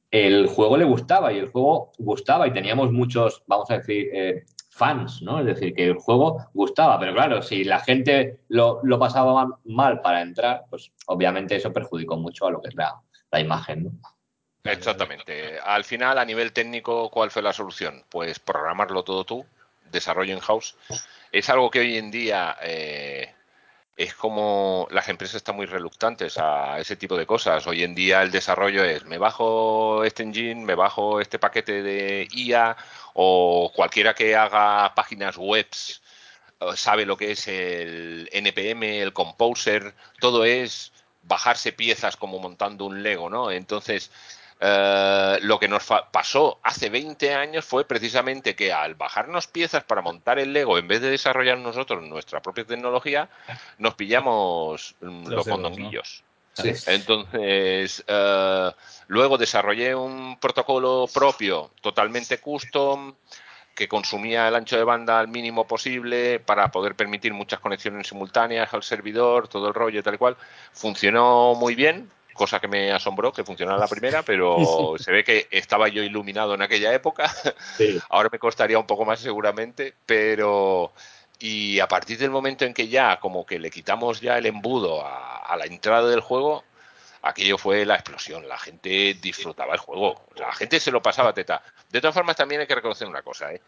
[0.09, 4.43] El juego le gustaba y el juego gustaba y teníamos muchos, vamos a decir, eh,
[4.71, 5.39] fans, ¿no?
[5.39, 10.01] Es decir, que el juego gustaba, pero claro, si la gente lo, lo pasaba mal
[10.01, 12.99] para entrar, pues obviamente eso perjudicó mucho a lo que es la,
[13.31, 13.91] la imagen, ¿no?
[14.63, 15.59] Exactamente.
[15.59, 18.03] Al final, a nivel técnico, ¿cuál fue la solución?
[18.09, 19.45] Pues programarlo todo tú,
[19.91, 20.75] desarrollo in house.
[21.31, 23.33] Es algo que hoy en día eh,
[23.97, 27.65] es como las empresas están muy reluctantes a ese tipo de cosas.
[27.67, 32.27] Hoy en día el desarrollo es, me bajo este engine, me bajo este paquete de
[32.31, 32.77] IA
[33.15, 36.01] o cualquiera que haga páginas webs
[36.75, 40.91] sabe lo que es el NPM, el Composer, todo es
[41.23, 43.51] bajarse piezas como montando un Lego, ¿no?
[43.51, 44.11] Entonces,
[44.59, 50.01] Uh, lo que nos pasó hace 20 años fue precisamente que al bajarnos piezas para
[50.01, 53.29] montar el Lego, en vez de desarrollar nosotros nuestra propia tecnología,
[53.77, 56.23] nos pillamos los, los.
[56.53, 56.71] Sí.
[56.87, 58.71] Entonces, uh,
[59.07, 63.13] luego desarrollé un protocolo propio, totalmente custom,
[63.75, 68.73] que consumía el ancho de banda al mínimo posible para poder permitir muchas conexiones simultáneas
[68.73, 70.35] al servidor, todo el rollo y tal y cual.
[70.73, 74.57] Funcionó muy bien, cosa que me asombró que funcionara la primera, pero
[74.97, 77.29] se ve que estaba yo iluminado en aquella época.
[77.75, 77.99] Sí.
[78.09, 80.93] Ahora me costaría un poco más seguramente, pero
[81.39, 85.05] y a partir del momento en que ya como que le quitamos ya el embudo
[85.05, 86.63] a, a la entrada del juego,
[87.21, 88.47] aquello fue la explosión.
[88.47, 91.61] La gente disfrutaba el juego, la gente se lo pasaba teta.
[91.89, 93.61] De todas formas, también hay que reconocer una cosa, ¿eh?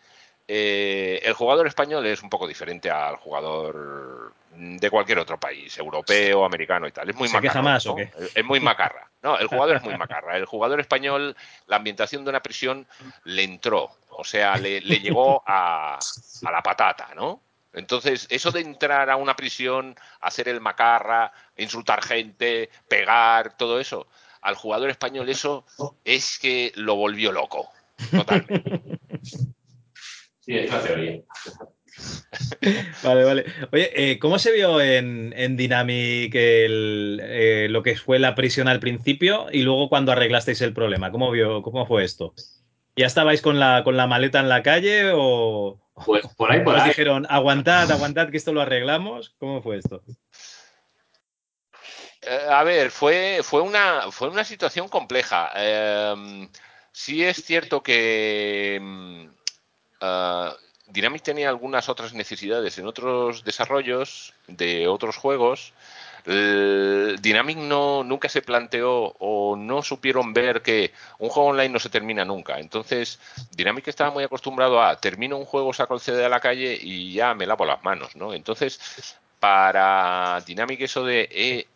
[0.52, 6.44] Eh, el jugador español es un poco diferente al jugador de cualquier otro país, europeo,
[6.44, 7.08] americano y tal.
[7.08, 7.52] Es muy ¿Se macarra.
[7.52, 7.92] Queja más, ¿no?
[7.92, 8.12] ¿o qué?
[8.34, 9.08] Es muy macarra.
[9.22, 10.38] No, el jugador es muy macarra.
[10.38, 12.88] El jugador español, la ambientación de una prisión
[13.26, 17.42] le entró, o sea, le, le llegó a, a, la patata, ¿no?
[17.72, 24.08] Entonces, eso de entrar a una prisión, hacer el macarra, insultar gente, pegar, todo eso,
[24.42, 25.64] al jugador español eso
[26.04, 27.70] es que lo volvió loco.
[28.10, 28.98] Totalmente.
[30.50, 31.22] Sí, es la teoría.
[33.04, 33.46] vale, vale.
[33.72, 38.68] Oye, eh, ¿cómo se vio en, en Dynamic el, eh, lo que fue la prisión
[38.68, 41.12] al principio y luego cuando arreglasteis el problema?
[41.12, 42.34] ¿Cómo, vio, cómo fue esto?
[42.96, 46.74] ¿Ya estabais con la, con la maleta en la calle o, pues por ahí, por
[46.74, 46.90] os ahí.
[46.90, 49.36] dijeron aguantad, aguantad que esto lo arreglamos?
[49.38, 50.02] ¿Cómo fue esto?
[52.24, 55.52] Eh, a ver, fue, fue, una, fue una situación compleja.
[55.56, 56.50] Eh,
[56.92, 59.30] sí es cierto que
[60.02, 60.54] Uh,
[60.88, 65.74] Dynamic tenía algunas otras necesidades en otros desarrollos de otros juegos.
[66.26, 71.80] Uh, Dynamic no, nunca se planteó o no supieron ver que un juego online no
[71.80, 72.60] se termina nunca.
[72.60, 73.20] Entonces,
[73.52, 77.14] Dynamic estaba muy acostumbrado a termino un juego, saco el CD a la calle y
[77.14, 78.34] ya me lavo las manos, ¿no?
[78.34, 78.80] Entonces,
[79.40, 81.68] para Dynamic eso de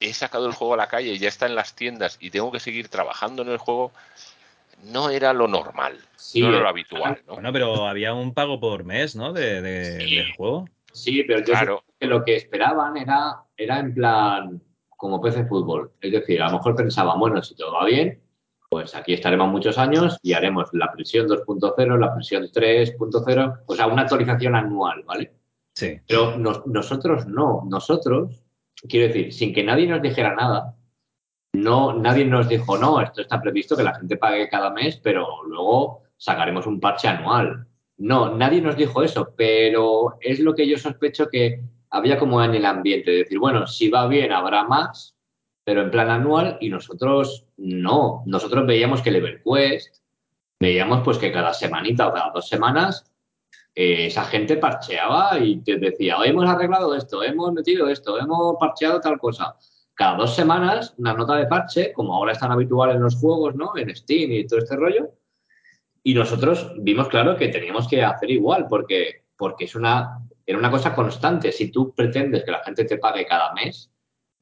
[0.00, 2.60] he sacado el juego a la calle, ya está en las tiendas y tengo que
[2.60, 3.92] seguir trabajando en el juego,
[4.92, 5.98] no era lo normal,
[6.36, 7.20] no era lo habitual.
[7.26, 7.34] ¿no?
[7.34, 9.32] Bueno, pero había un pago por mes, ¿no?
[9.32, 10.66] De, Del juego.
[10.92, 11.82] Sí, pero yo Claro.
[11.86, 14.62] creo que lo que esperaban era, era en plan
[14.96, 15.92] como PC Fútbol.
[16.00, 18.20] Es decir, a lo mejor pensaban, bueno, si todo va bien,
[18.70, 23.86] pues aquí estaremos muchos años y haremos la presión 2.0, la presión 3.0, o sea,
[23.86, 25.32] una actualización anual, ¿vale?
[25.74, 25.98] Sí.
[26.08, 28.42] Pero nos- nosotros no, nosotros,
[28.88, 30.74] quiero decir, sin que nadie nos dijera nada,
[31.54, 35.44] no, nadie nos dijo, no, esto está previsto que la gente pague cada mes, pero
[35.44, 37.68] luego sacaremos un parche anual.
[37.96, 42.56] No, nadie nos dijo eso, pero es lo que yo sospecho que había como en
[42.56, 45.16] el ambiente, de decir, bueno, si va bien habrá más,
[45.62, 50.02] pero en plan anual y nosotros no, nosotros veíamos que el EverQuest,
[50.58, 53.08] veíamos pues que cada semanita o cada dos semanas
[53.76, 58.56] eh, esa gente parcheaba y te decía, "Hoy hemos arreglado esto, hemos metido esto, hemos
[58.58, 59.56] parcheado tal cosa.
[59.94, 63.54] Cada dos semanas, una nota de parche, como ahora es tan habitual en los juegos,
[63.54, 63.76] ¿no?
[63.76, 65.10] En Steam y todo este rollo.
[66.02, 70.70] Y nosotros vimos claro que teníamos que hacer igual, porque, porque es una, era una
[70.70, 71.52] cosa constante.
[71.52, 73.90] Si tú pretendes que la gente te pague cada mes,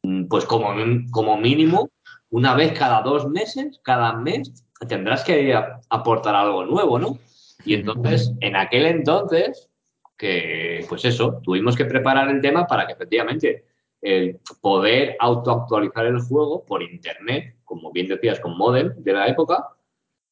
[0.02, 0.74] mm, pues como,
[1.10, 1.90] como mínimo,
[2.30, 4.50] una vez cada dos meses, cada mes,
[4.88, 5.54] tendrás que
[5.90, 7.18] aportar algo nuevo, ¿no?
[7.64, 9.68] Y entonces, en aquel entonces,
[10.16, 13.66] que pues eso, tuvimos que preparar el tema para que efectivamente
[14.02, 19.68] el poder autoactualizar el juego por internet, como bien decías, con modem de la época,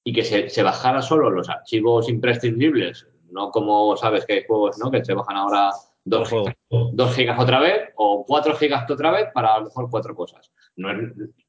[0.05, 4.79] y que se, se bajara solo los archivos imprescindibles, no como sabes que hay juegos
[4.79, 4.91] ¿no?
[4.91, 5.71] que se bajan ahora
[6.05, 6.51] dos, Juego.
[6.93, 10.51] dos gigas otra vez o cuatro gigas otra vez para a lo mejor cuatro cosas.
[10.77, 10.99] No es,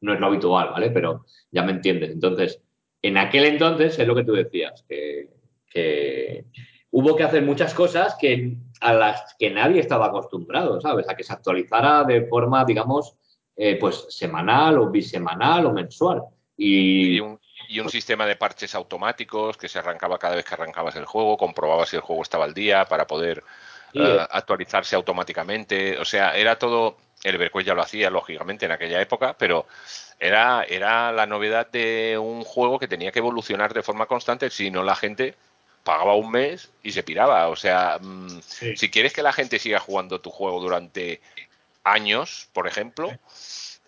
[0.02, 0.92] no es lo habitual, ¿vale?
[0.92, 2.12] Pero ya me entiendes.
[2.12, 2.62] Entonces,
[3.02, 5.30] en aquel entonces es lo que tú decías, que,
[5.70, 6.46] que
[6.92, 11.08] hubo que hacer muchas cosas que, a las que nadie estaba acostumbrado, ¿sabes?
[11.08, 13.16] A que se actualizara de forma, digamos,
[13.56, 16.24] eh, pues semanal o bisemanal o mensual.
[16.58, 17.40] Y, Y un,
[17.70, 21.38] y un sistema de parches automáticos que se arrancaba cada vez que arrancabas el juego,
[21.38, 23.44] comprobaba si el juego estaba al día para poder
[23.94, 24.28] eh, eh.
[24.32, 25.98] actualizarse automáticamente.
[26.00, 26.98] O sea, era todo.
[27.24, 29.68] El EverQuest ya lo hacía, lógicamente, en aquella época, pero
[30.20, 34.72] era, era la novedad de un juego que tenía que evolucionar de forma constante, si
[34.72, 35.36] no la gente
[35.84, 37.48] pagaba un mes y se piraba.
[37.50, 38.76] O sea, mm, Sí.
[38.78, 41.22] si quieres que la gente siga jugando tu juego durante
[41.84, 43.12] años, por ejemplo,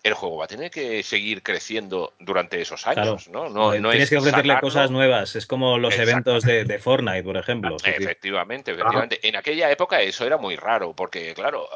[0.02, 3.48] el juego va a tener que seguir creciendo durante esos años, ¿no?
[3.48, 5.34] No, no Tienes es que ofrecerle sacarlo- cosas nuevas.
[5.36, 6.10] Es como los Exacto.
[6.10, 7.76] eventos de, de Fortnite, por ejemplo.
[7.82, 9.26] Efectivamente, efectivamente.
[9.26, 11.68] En aquella época eso era muy raro, porque claro,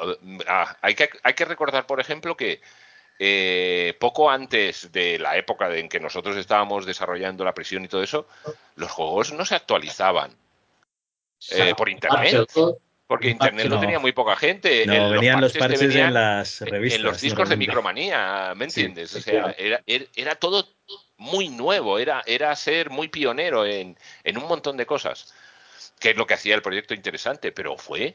[0.46, 2.60] ah, hay que, hay que recordar, por ejemplo, que
[3.18, 8.02] eh, poco antes de la época en que nosotros estábamos desarrollando la prisión y todo
[8.02, 8.26] eso,
[8.76, 10.36] los juegos no se actualizaban
[11.50, 12.46] eh, por internet.
[13.08, 13.80] Porque internet lo no.
[13.80, 14.84] tenía muy poca gente.
[14.84, 16.98] No, venían los te parches venían en las revistas.
[16.98, 19.14] en los discos de micromanía, ¿me Sí, entiendes?
[19.16, 20.68] o sea, era, era, era todo
[21.16, 25.32] muy nuevo, era, era ser muy pionero en, en un montón de cosas,
[25.98, 28.14] que es lo que hacía el proyecto interesante, pero fue,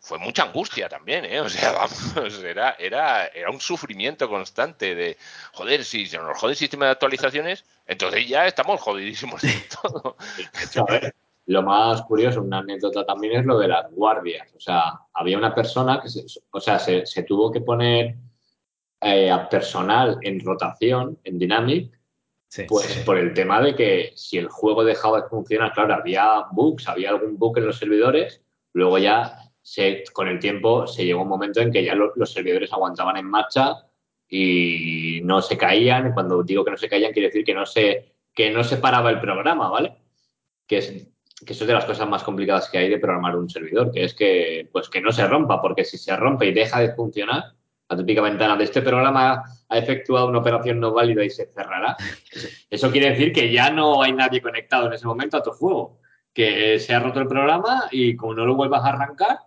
[0.00, 1.40] fue mucha angustia también, ¿eh?
[1.40, 1.72] O sea,
[2.16, 5.16] vamos, era, era, era un sufrimiento constante de,
[5.52, 9.42] joder, si se nos jode el sistema de actualizaciones, entonces ya estamos jodidísimos
[9.82, 10.16] todo.
[10.36, 11.14] De hecho, a ver,
[11.46, 14.48] lo más curioso, una anécdota también es lo de las guardias.
[14.56, 18.16] O sea, había una persona que se, o sea, se, se tuvo que poner
[19.02, 22.00] eh, a personal en rotación, en Dynamic,
[22.52, 22.64] Sí.
[22.64, 26.88] pues por el tema de que si el juego dejaba de funcionar, claro, había bugs,
[26.88, 31.28] había algún bug en los servidores, luego ya se, con el tiempo se llegó un
[31.28, 33.74] momento en que ya lo- los servidores aguantaban en marcha
[34.28, 36.12] y no se caían.
[36.12, 39.10] Cuando digo que no se caían, quiere decir que no se, que no se paraba
[39.10, 39.96] el programa, ¿vale?
[40.66, 40.88] Que, es,
[41.44, 44.04] que eso es de las cosas más complicadas que hay de programar un servidor, que
[44.04, 47.54] es que, pues, que no se rompa, porque si se rompe y deja de funcionar,
[47.88, 51.96] la típica ventana de este programa ha efectuado una operación no válida y se cerrará.
[52.70, 55.98] Eso quiere decir que ya no hay nadie conectado en ese momento a tu juego,
[56.32, 59.38] que se ha roto el programa y como no lo vuelvas a arrancar,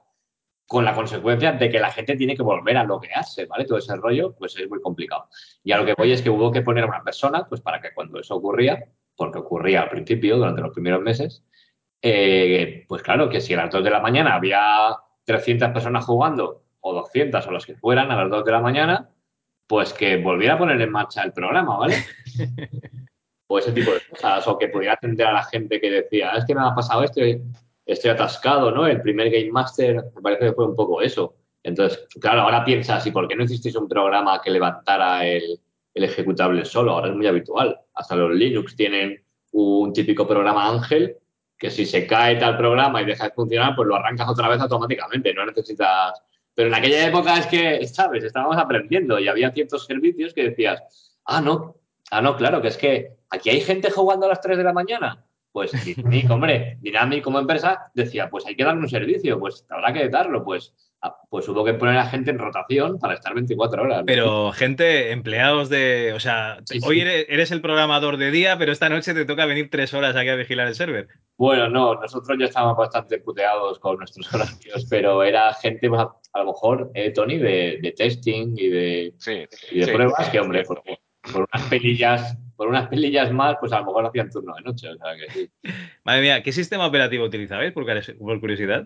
[0.68, 3.66] con la consecuencia de que la gente tiene que volver a loguearse, ¿vale?
[3.66, 5.28] Todo ese rollo, pues es muy complicado.
[5.64, 7.82] Y a lo que voy es que hubo que poner a una persona, pues para
[7.82, 8.84] que cuando eso ocurría,
[9.16, 11.44] porque ocurría al principio, durante los primeros meses,
[12.02, 16.64] eh, pues claro, que si a las 2 de la mañana había 300 personas jugando,
[16.82, 19.10] o 200 o las que fueran a las 2 de la mañana,
[19.68, 21.96] pues que volviera a poner en marcha el programa, ¿vale?
[23.48, 26.46] o ese tipo de cosas, o que pudiera atender a la gente que decía, es
[26.46, 27.42] que me ha pasado esto, y
[27.86, 28.88] estoy atascado, ¿no?
[28.88, 33.06] El primer Game Master me parece que fue un poco eso, Entonces, claro, ahora piensas,
[33.08, 35.60] ¿y por qué no hicisteis un programa que levantara el,
[35.94, 36.92] el ejecutable solo?
[36.92, 37.80] Ahora es muy habitual.
[37.94, 41.18] Hasta los Linux tienen un típico programa Ángel
[41.64, 44.60] que si se cae tal programa y deja de funcionar, pues lo arrancas otra vez
[44.60, 46.22] automáticamente, no necesitas...
[46.54, 48.24] Pero en aquella época es que, ¿sabes?
[48.24, 51.78] Estábamos aprendiendo y había ciertos servicios que decías, ah, no,
[52.12, 54.74] ah, no, claro, que es que aquí hay gente jugando a las 3 de la
[54.74, 55.26] mañana.
[55.54, 59.94] Pues Dynamic, hombre, Dynamic como empresa decía, pues hay que darle un servicio, pues habrá
[59.94, 60.74] que darlo, pues
[61.06, 64.04] Ah, pues hubo que poner a gente en rotación para estar 24 horas.
[64.08, 66.14] Pero gente, empleados de.
[66.16, 69.94] O sea, hoy Eres, el programador de día, pero esta noche te toca venir tres
[69.94, 71.10] horas aquí a vigilar el server.
[71.36, 76.40] Bueno, no, nosotros ya estábamos bastante puteados con nuestros horarios, pero era gente, pues, a,
[76.40, 79.14] lo mejor, eh, Tony, de, testing y de,
[79.74, 80.82] de pruebas, que, hombre, por,
[81.36, 82.38] unas pelillas.
[82.64, 84.88] Por unas pelillas más, pues a lo mejor hacían turno de noche.
[84.88, 85.52] O sea que sí.
[86.06, 88.86] Madre mía, ¿qué sistema operativo utilizabais, por curiosidad?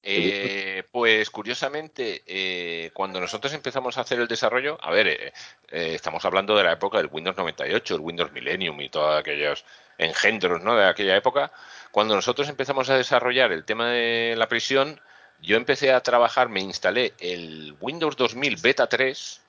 [0.00, 5.32] Eh, pues curiosamente, eh, cuando nosotros empezamos a hacer el desarrollo, a ver, eh,
[5.70, 9.64] estamos hablando de la época del Windows 98, el Windows Millennium y todos aquellos
[9.98, 10.76] engendros ¿no?
[10.76, 11.50] de aquella época.
[11.90, 15.00] Cuando nosotros empezamos a desarrollar el tema de la prisión,
[15.42, 19.40] yo empecé a trabajar, me instalé el Windows 2000 Beta 3,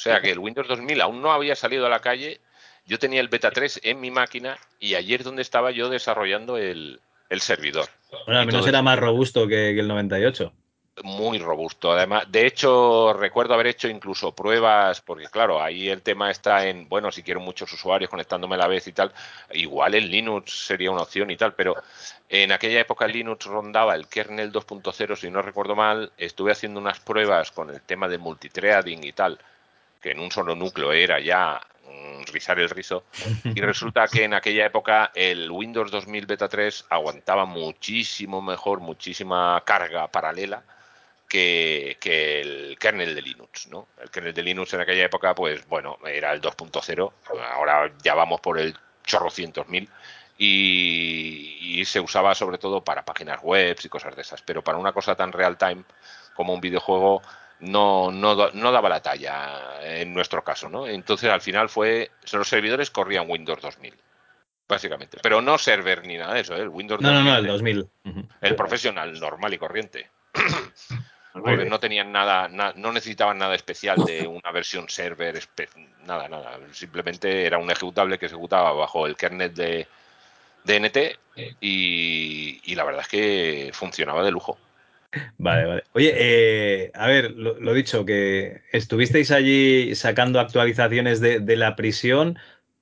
[0.00, 2.40] o sea que el Windows 2000 aún no había salido a la calle,
[2.90, 6.98] yo tenía el Beta 3 en mi máquina y ayer donde estaba yo desarrollando el,
[7.28, 7.86] el servidor.
[8.26, 10.52] Bueno, al menos era más robusto que, el 98
[11.02, 11.92] muy robusto.
[11.92, 16.90] Además, de hecho, recuerdo haber hecho incluso pruebas, porque claro, ahí el tema está en,
[16.90, 19.10] bueno, si quiero muchos usuarios conectándome a la vez y tal,
[19.52, 21.76] igual el Linux sería una opción y tal, pero
[22.28, 27.00] en aquella época Linux rondaba el kernel 2.0, si no recuerdo mal, estuve haciendo unas
[27.00, 29.38] pruebas con el tema de multithreading y tal,
[30.02, 31.62] que en un solo núcleo era ya
[32.32, 33.04] rizar el rizo.
[33.44, 39.62] Y resulta que en aquella época el Windows 2000 Beta 3 aguantaba muchísimo mejor, muchísima
[39.64, 40.62] carga paralela
[41.30, 43.86] que, el kernel de Linux, ¿no?
[44.02, 47.12] El kernel de Linux en aquella época, pues bueno, era el 2.0,
[47.52, 49.88] ahora ya vamos por el chorrocientos mil.
[50.36, 54.40] Y, y, se usaba sobre todo para páginas web y cosas de esas.
[54.40, 55.84] Pero para una cosa tan real time
[56.34, 57.20] como un videojuego,
[57.60, 60.86] no, no, no, daba la talla en nuestro caso, ¿no?
[60.86, 63.94] Entonces al final fue, los servidores corrían Windows 2000,
[64.68, 66.60] básicamente, pero no server ni nada de eso, ¿eh?
[66.60, 67.24] el Windows no, 2000.
[67.24, 67.88] No, no, el 2000.
[68.40, 70.10] El profesional, normal y corriente.
[71.32, 75.40] Porque no tenían nada, no necesitaban nada especial de una versión server,
[76.04, 76.58] nada, nada.
[76.72, 79.86] Simplemente era un ejecutable que ejecutaba bajo el kernel de,
[80.64, 80.96] de NT
[81.60, 84.58] y, y la verdad es que funcionaba de lujo.
[85.38, 85.82] Vale, vale.
[85.92, 92.38] Oye, eh, a ver, lo, dicho, que estuvisteis allí sacando actualizaciones de, la prisión,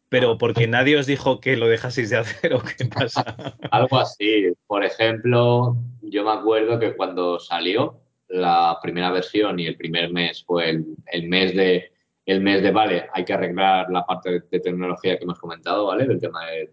[0.08, 3.22] pero porque nadie os dijo que lo dejaseis de hacer o qué pasa.
[3.70, 4.52] Algo así.
[4.66, 10.44] Por ejemplo, yo me acuerdo que cuando salió la primera versión y el primer mes
[10.44, 11.92] fue el, mes de
[12.26, 16.06] el mes de vale, hay que arreglar la parte de, tecnología que hemos comentado, ¿vale?
[16.06, 16.70] Del tema de,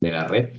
[0.00, 0.50] de la red.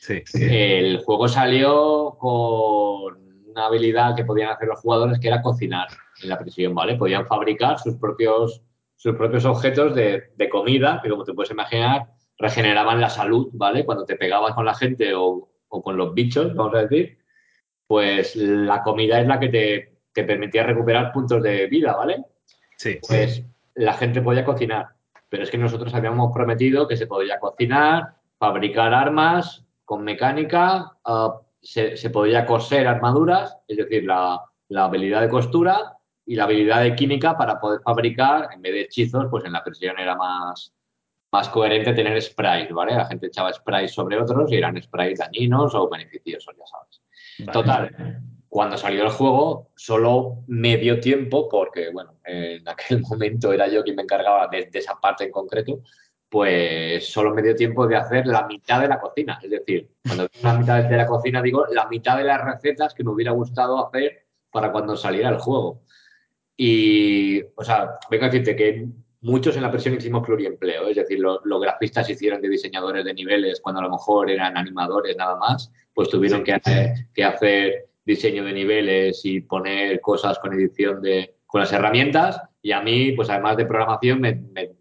[0.00, 0.22] Sí.
[0.34, 5.88] El juego salió con una habilidad que podían hacer los jugadores que era cocinar
[6.22, 6.96] en la prisión, ¿vale?
[6.96, 8.62] Podían fabricar sus propios,
[8.96, 12.06] sus propios objetos de, comida, que como te puedes imaginar,
[12.38, 13.84] regeneraban la salud, ¿vale?
[13.84, 17.18] Cuando te pegabas con la gente o, con los bichos, vamos a decir,
[17.86, 22.24] pues la comida es la que te, te, permitía recuperar puntos de vida, ¿vale?
[22.76, 22.98] Sí.
[23.06, 23.44] Pues
[23.74, 24.88] la gente podía cocinar,
[25.28, 31.32] pero es que nosotros habíamos prometido que se podía cocinar, fabricar armas con mecánica, uh,
[31.62, 34.40] se, podía coser armaduras, es decir, la,
[34.76, 39.26] habilidad de costura y la habilidad de química para poder fabricar, en vez de hechizos,
[39.30, 40.72] pues en la presión era más,
[41.32, 42.94] más coherente tener sprays, ¿vale?
[42.94, 47.52] La gente echaba sprays sobre otros y eran sprays dañinos o beneficiosos, ya sabes.
[47.52, 53.68] Total, cuando salió el juego, solo me dio tiempo, porque, bueno, en aquel momento era
[53.68, 55.82] yo quien me encargaba de, de esa parte en concreto,
[56.30, 59.40] pues solo me dio tiempo de hacer la mitad de la cocina.
[59.42, 62.94] Es decir, cuando digo la mitad de la cocina, digo la mitad de las recetas
[62.94, 65.82] que me hubiera gustado hacer para cuando saliera el juego.
[66.56, 68.86] Y, o sea, vengo a decirte que
[69.22, 73.60] muchos en la presión hicimos pluriempleo, es decir, los, grafistas hicieron de diseñadores de niveles
[73.60, 78.44] cuando a lo mejor eran animadores nada más, pues tuvieron que, hacer, que hacer diseño
[78.44, 83.30] de niveles y poner cosas con edición de, con las herramientas y a mí, pues
[83.30, 84.20] además de programación,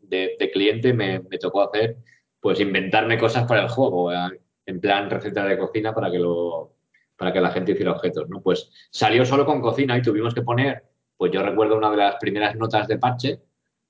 [0.10, 1.98] de, cliente, me, tocó hacer,
[2.40, 6.76] pues inventarme cosas para el juego, eh, en plan receta de cocina para que, lo,
[7.18, 8.42] para que la gente hiciera objetos, ¿no?
[8.42, 10.84] Pues salió solo con cocina y tuvimos que poner,
[11.18, 13.42] pues yo recuerdo una de las primeras notas de parche,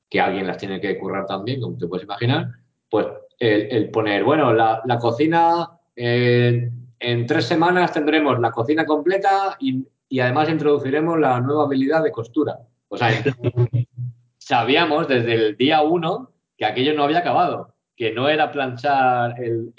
[0.09, 2.47] que alguien las tiene que currar también, como te puedes imaginar,
[2.89, 3.05] pues
[3.37, 10.49] el, poner, bueno, la, cocina, en tres semanas tendremos la cocina completa y y además
[10.49, 12.59] introduciremos la nueva habilidad de costura.
[12.89, 13.09] O sea,
[14.49, 19.71] sabíamos desde el día uno que aquello no había acabado, que no era planchar el,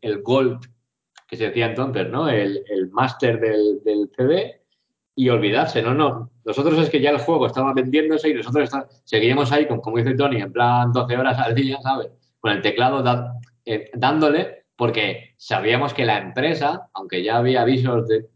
[0.00, 0.64] el, gold
[1.26, 2.28] que se decía entonces, ¿no?
[2.28, 4.60] El, el máster del, del CD
[5.16, 6.30] y olvidarse, no, no.
[6.44, 8.70] Nosotros es que ya el juego estaba vendiéndose y nosotros
[9.02, 12.12] seguíamos ahí, con, como dice Tony, en plan 12 horas al día, ¿sabes?
[12.38, 13.02] Con el teclado
[13.64, 18.28] eh, dándole, porque sabíamos que la empresa, aunque ya había avisos de,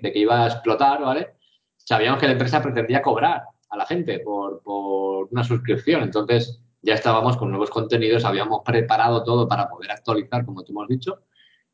[0.00, 1.30] que iba a explotar, ¿vale?
[1.78, 3.42] Sabíamos que la empresa pretendía cobrar
[3.72, 6.02] a la gente por, por una suscripción.
[6.02, 10.88] Entonces ya estábamos con nuevos contenidos, habíamos preparado todo para poder actualizar, como tú hemos
[10.88, 11.22] dicho,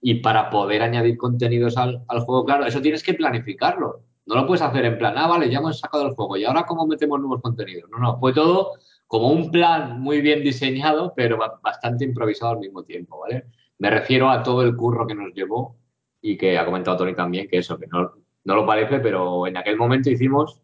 [0.01, 2.45] y para poder añadir contenidos al, al juego.
[2.45, 5.81] Claro, eso tienes que planificarlo no lo puedes hacer en plan, ah, vale, ya hemos
[5.81, 7.91] sacado el juego y ahora cómo metemos nuevos contenidos.
[7.91, 8.73] No, no, fue todo
[9.07, 13.47] como un plan muy bien diseñado, pero bastante improvisado al mismo tiempo, ¿vale?
[13.79, 15.79] Me refiero a todo el curro que nos llevó
[16.21, 18.13] y que ha comentado Tony también, que eso, que no,
[18.45, 20.61] no lo parece, pero en aquel momento hicimos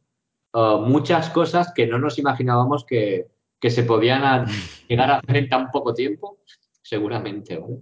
[0.55, 3.27] uh, muchas cosas que no nos imaginábamos que,
[3.61, 4.47] que se podían
[4.89, 6.39] llegar a hacer en tan poco tiempo,
[6.83, 7.77] seguramente, ¿vale?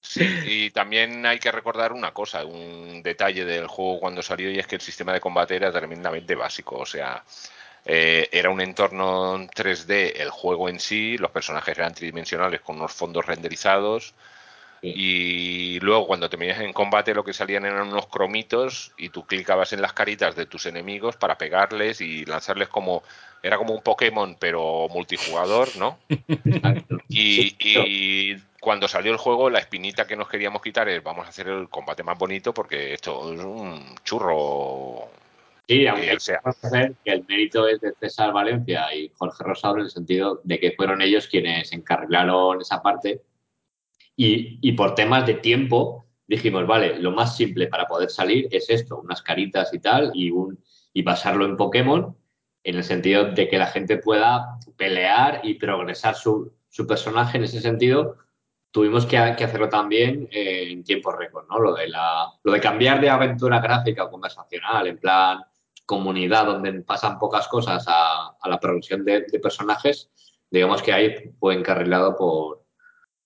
[0.00, 4.58] Sí, y también hay que recordar una cosa, un detalle del juego cuando salió y
[4.58, 7.24] es que el sistema de combate era tremendamente básico, o sea,
[7.84, 12.92] eh, era un entorno 3D el juego en sí, los personajes eran tridimensionales con unos
[12.92, 14.14] fondos renderizados
[14.82, 19.26] y luego cuando te metías en combate lo que salían eran unos cromitos y tú
[19.26, 23.02] clicabas en las caritas de tus enemigos para pegarles y lanzarles como
[23.42, 25.98] era como un Pokémon pero multijugador, ¿no?
[27.08, 31.48] y cuando salió el juego, la espinita que nos queríamos quitar es vamos a hacer
[31.48, 35.08] el combate más bonito porque esto es un churro.
[35.68, 36.40] Sí, aunque sea.
[37.04, 40.72] que el mérito es de César Valencia y Jorge Rosado en el sentido de que
[40.72, 43.20] fueron ellos quienes encarrilaron esa parte
[44.20, 49.00] y, por temas de tiempo dijimos, vale, lo más simple para poder salir es esto,
[49.00, 50.58] unas caritas y tal y, un,
[50.92, 52.16] y pasarlo en Pokémon
[52.64, 57.44] en el sentido de que la gente pueda pelear y progresar su, su personaje en
[57.44, 58.16] ese sentido
[58.70, 61.58] tuvimos que, hacerlo también eh, en tiempo récord, ¿no?
[61.58, 65.42] Lo de, la, lo de cambiar de aventura gráfica o conversacional, en plan
[65.86, 70.10] comunidad donde pasan pocas cosas a, la producción de, personajes,
[70.50, 72.57] digamos que ahí fue encarrilado por,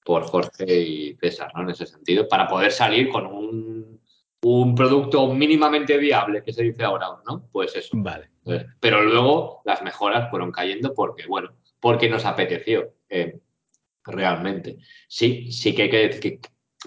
[0.04, 1.62] por Jorge y César, ¿no?
[1.62, 4.00] En ese sentido, para poder salir con un,
[4.42, 7.48] un producto mínimamente viable, que se dice ahora, ¿no?
[7.52, 7.90] Pues eso.
[7.94, 8.30] Vale.
[8.80, 12.94] Pero luego las mejoras fueron cayendo porque, bueno, porque nos apeteció.
[13.08, 13.38] Eh,
[14.04, 14.78] realmente.
[15.08, 16.40] Sí, sí que hay que decir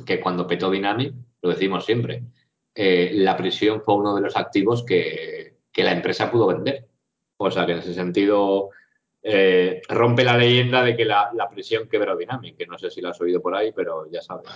[0.05, 2.23] que, cuando petó Dynamic, lo decimos siempre,
[2.73, 6.87] eh, la prisión fue uno de los activos que, la empresa pudo vender.
[7.37, 8.69] O sea que en ese sentido
[9.27, 13.01] eh, rompe la leyenda de que la, la, prisión quebró Dynamic, que no sé si
[13.01, 14.47] lo has oído por ahí, pero ya sabes.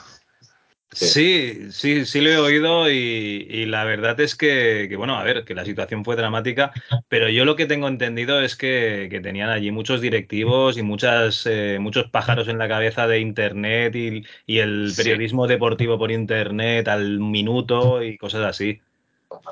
[0.91, 5.53] Sí, sí, sí, lo he oído y, la verdad es que, bueno, a ver, que
[5.53, 6.71] la situación fue dramática,
[7.07, 11.77] pero yo lo que tengo entendido es que, tenían allí muchos directivos y muchas, eh,
[11.79, 14.23] muchos pájaros en la cabeza de Internet y,
[14.59, 18.81] el periodismo deportivo por Internet al minuto y cosas así.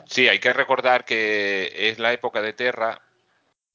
[0.08, 3.07] Sí, hay que recordar que es la época de Terra,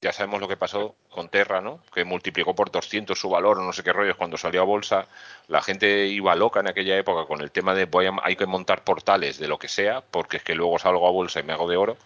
[0.03, 1.79] ya sabemos lo que pasó con Terra, ¿no?
[1.93, 5.07] Que multiplicó por 200 su valor, no sé qué rollos, cuando salió a bolsa.
[5.47, 8.83] La gente iba loca en aquella época con el tema de voy hay que montar
[8.83, 11.69] portales de lo que sea, porque es que luego salgo a bolsa y me hago
[11.69, 11.97] de oro.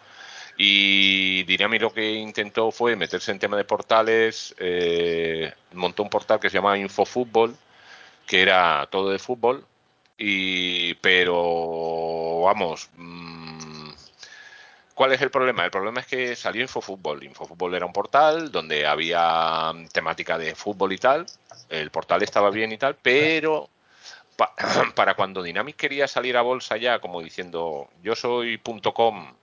[0.58, 6.40] Y Dynamic lo que intentó fue meterse en tema de portales, eh, montó un portal
[6.40, 7.56] que se llamaba InfoFútbol,
[8.28, 9.66] que era todo de fútbol,
[10.18, 13.37] y pero vamos, mm,
[14.98, 15.64] ¿Cuál es el problema?
[15.64, 17.24] El problema es que salió Infofútbol.
[17.24, 21.24] Infofútbol era un portal donde había temática de fútbol y tal.
[21.70, 23.70] El portal estaba bien y tal, pero
[24.96, 28.60] para cuando Dynamic quería salir a bolsa ya, como diciendo, yo soy
[28.92, 29.36] .com,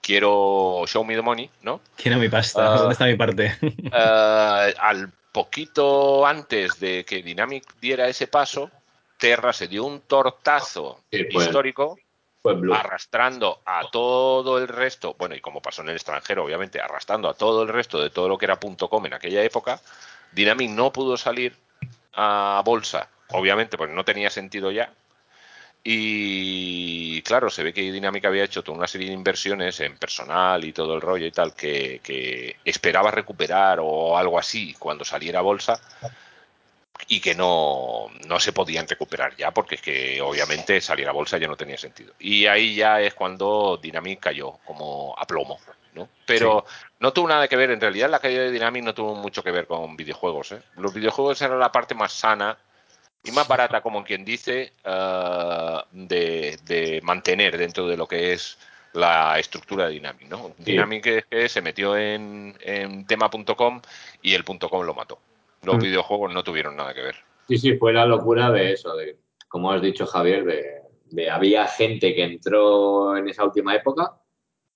[0.00, 1.80] quiero show me the money, ¿no?
[1.96, 3.56] Quiero mi pasta, ¿dónde está mi parte?
[3.60, 8.70] Uh, al poquito antes de que Dynamic diera ese paso,
[9.18, 11.98] Terra se dio un tortazo histórico
[12.44, 17.34] arrastrando a todo el resto, bueno, y como pasó en el extranjero, obviamente, arrastrando a
[17.34, 19.80] todo el resto de todo lo que era .com en aquella época,
[20.32, 21.56] Dynamic no pudo salir
[22.14, 24.92] a bolsa, obviamente, porque no tenía sentido ya.
[25.84, 30.64] Y claro, se ve que Dynamic había hecho toda una serie de inversiones en personal
[30.64, 35.38] y todo el rollo y tal, que, que esperaba recuperar o algo así cuando saliera
[35.38, 35.80] a bolsa
[37.06, 41.38] y que no, no se podían recuperar ya, porque es que obviamente salir a bolsa
[41.38, 42.12] ya no tenía sentido.
[42.18, 45.58] Y ahí ya es cuando Dynamic cayó como a plomo.
[45.94, 46.08] ¿no?
[46.26, 46.64] Pero
[47.00, 49.50] no tuvo nada que ver, en realidad la caída de Dynamic no tuvo mucho que
[49.50, 50.52] ver con videojuegos.
[50.52, 50.62] ¿eh?
[50.76, 52.58] Los videojuegos eran la parte más sana
[53.24, 58.58] y más barata, como quien dice, uh, de, de, mantener dentro de lo que es
[58.92, 60.54] la estructura de Dynamic, ¿no?
[60.58, 63.82] Dynamic es que se metió en, en tema.com
[64.22, 65.20] y el .com lo mató.
[65.62, 65.80] Los Mm.
[65.82, 67.16] videojuegos no tuvieron nada que ver.
[67.48, 69.18] Sí, sí, fue la locura de eso, de,
[69.48, 74.20] como has dicho Javier, de, de había gente que entró en esa última época,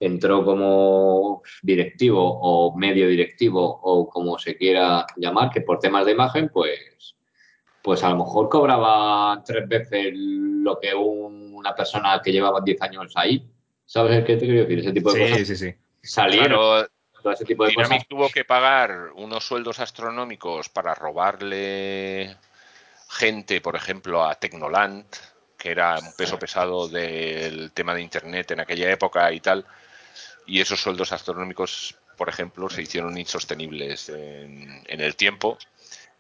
[0.01, 6.13] entró como directivo o medio directivo o como se quiera llamar, que por temas de
[6.13, 7.17] imagen, pues,
[7.83, 12.81] pues a lo mejor cobraba tres veces lo que un- una persona que llevaba 10
[12.83, 13.49] años ahí.
[13.85, 14.79] ¿Sabes qué te quiero decir?
[14.81, 15.75] Ese tipo de Sí, cosas sí, sí.
[16.01, 16.89] salieron, Claro,
[17.23, 18.09] todo ese tipo de Dynamic cosas.
[18.09, 22.37] tuvo que pagar unos sueldos astronómicos para robarle
[23.09, 25.07] gente, por ejemplo, a Tecnoland,
[25.57, 29.65] que era un peso pesado del tema de Internet en aquella época y tal.
[30.47, 35.59] Y esos sueldos astronómicos, por ejemplo, se hicieron insostenibles en, en el tiempo.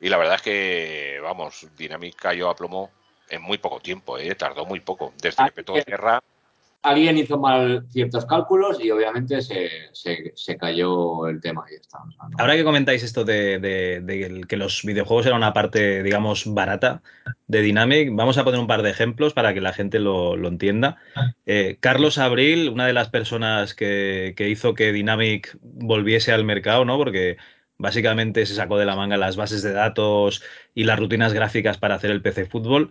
[0.00, 2.90] Y la verdad es que, vamos, Dynamic cayó a plomo
[3.28, 4.34] en muy poco tiempo, ¿eh?
[4.34, 5.14] tardó muy poco.
[5.16, 6.22] Desde Ah, que petó guerra,
[6.82, 11.80] alguien hizo mal ciertos cálculos y obviamente se, se- se cayó el tema y ya
[11.80, 11.98] está.
[12.38, 17.02] Ahora que comentáis esto de, de- que los videojuegos eran una parte, digamos, barata
[17.46, 20.48] de Dynamic, vamos a poner un par de ejemplos para que la gente lo, lo
[20.48, 20.98] entienda.
[21.46, 26.84] Eh, Carlos Abril, una de las personas que, que hizo que Dynamic volviese al mercado,
[26.84, 26.96] ¿no?
[26.98, 27.36] Porque
[27.78, 30.42] básicamente se sacó de la manga las bases de datos
[30.74, 32.90] y las rutinas gráficas para hacer el PC Fútbol.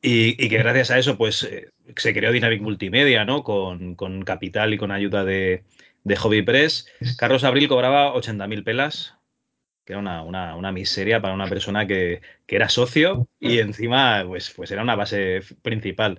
[0.00, 3.42] Y, y que gracias a eso, pues, eh, se creó Dynamic Multimedia, ¿no?
[3.42, 5.64] Con, con capital y con ayuda de,
[6.04, 6.86] de Hobby Press.
[7.16, 9.16] Carlos Abril cobraba 80.000 pelas,
[9.84, 14.24] que era una, una- una miseria para una persona que, que era socio y encima
[14.26, 16.18] pues, pues era una base principal.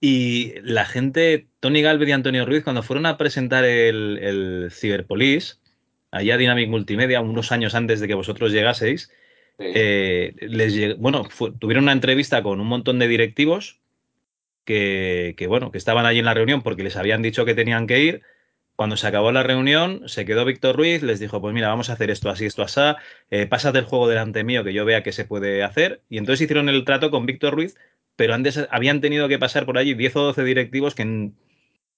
[0.00, 5.54] Y la gente, Tony Galvez y Antonio Ruiz, cuando fueron a presentar el, el Cyberpolice,
[6.10, 9.10] allá Dynamic Multimedia, unos años antes de que vosotros llegaseis,
[9.58, 11.28] Eh, bueno,
[11.58, 13.80] tuvieron una entrevista con un montón de directivos
[14.64, 17.86] que, que, bueno, que estaban allí en la reunión porque les habían dicho que tenían
[17.86, 18.22] que ir.
[18.76, 21.92] Cuando se acabó la reunión, se quedó Víctor Ruiz, les dijo, pues mira, vamos a
[21.92, 22.80] hacer esto así, esto así,
[23.30, 26.02] eh, pásate el juego delante mío que yo vea que se puede hacer.
[26.08, 27.76] Y entonces hicieron el trato con Víctor Ruiz,
[28.16, 31.30] pero antes habían tenido que pasar por allí 10 o 12 directivos que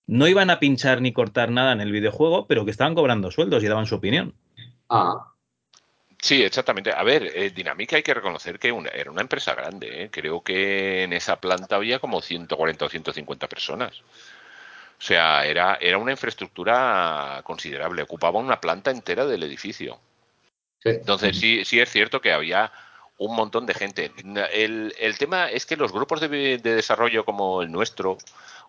[0.07, 3.65] no iban a pinchar ni cortar nada en el videojuego, pero que estaban cobrando sueldos
[3.65, 4.35] y daban su opinión.
[4.91, 5.33] Ah,
[6.21, 6.93] Sí, exactamente.
[6.93, 10.05] A ver, eh, Dynamic hay que reconocer que una- era una empresa grande.
[10.05, 10.11] ¿eh?
[10.11, 14.01] Creo que en esa planta había como 140 o 150 personas.
[14.99, 18.03] O sea, era, era una infraestructura considerable.
[18.03, 20.01] Ocupaba una planta entera del edificio.
[20.83, 20.91] sí.
[20.91, 22.73] Entonces, sí, sí es cierto que había
[23.19, 24.11] un montón de gente.
[24.53, 28.19] El, el tema es que los grupos de, de desarrollo como el nuestro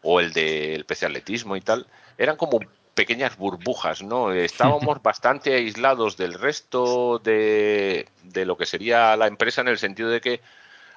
[0.04, 1.88] o el del PC Atletismo y tal
[2.18, 2.60] eran como
[2.98, 4.34] pequeñas burbujas, ¿no?
[4.52, 10.10] Estábamos bastante aislados del resto de, de lo que sería la empresa en el sentido
[10.10, 10.42] de que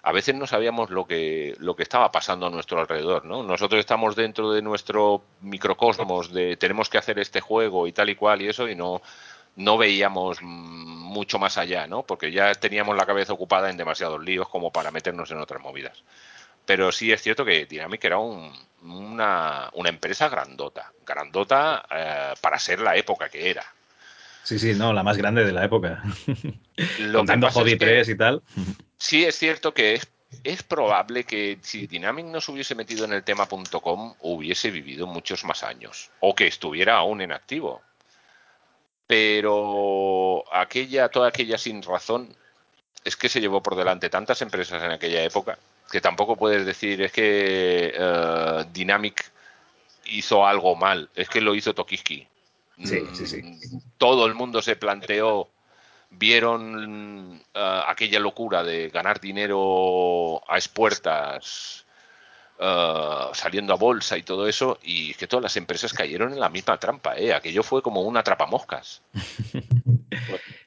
[0.03, 3.43] a veces no sabíamos lo que, lo que estaba pasando a nuestro alrededor, ¿no?
[3.43, 8.15] Nosotros estamos dentro de nuestro microcosmos de tenemos que hacer este juego y tal y
[8.15, 9.03] cual y eso y no,
[9.57, 12.03] no veíamos mucho más allá, ¿no?
[12.03, 16.03] Porque ya teníamos la cabeza ocupada en demasiados líos como para meternos en otras movidas.
[16.71, 22.61] Pero sí es cierto que Dynamic era un- una, una empresa grandota, grandota eh, para
[22.61, 23.65] ser la época que era.
[24.45, 26.01] Sí, sí, no, la más grande de la época.
[27.01, 28.41] Lo Contando que- Press y tal.
[28.97, 30.07] Sí es cierto que es,
[30.45, 35.43] es probable que si Dynamic no se hubiese metido en el tema.com hubiese vivido muchos
[35.43, 37.83] más años o que estuviera aún en activo.
[39.09, 42.29] Pero aquella, toda aquella sin razón
[43.03, 45.59] es que se llevó por delante tantas empresas en aquella época
[45.91, 49.31] que tampoco puedes decir es que eh, Dynamic
[50.07, 52.27] hizo algo mal, es que lo hizo Tokiski.
[52.83, 53.43] Sí, sí, sí.
[53.43, 55.49] Mm, Todo el mundo se planteó
[56.11, 61.87] vieron eh, aquella locura de ganar dinero a expuertas,
[62.59, 66.41] eh, saliendo a bolsa y todo eso, y es que todas las empresas cayeron en
[66.41, 67.33] la misma trampa, ¿eh?
[67.33, 69.03] Aquello fue como una atrapamoscas.
[69.53, 69.65] Bueno,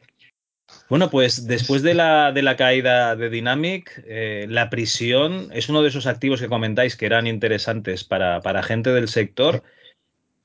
[1.10, 5.90] pues después de la, de la caída de Dynamic, eh, la prisión es uno de
[5.90, 9.64] esos activos que comentáis que eran interesantes para, para gente del sector.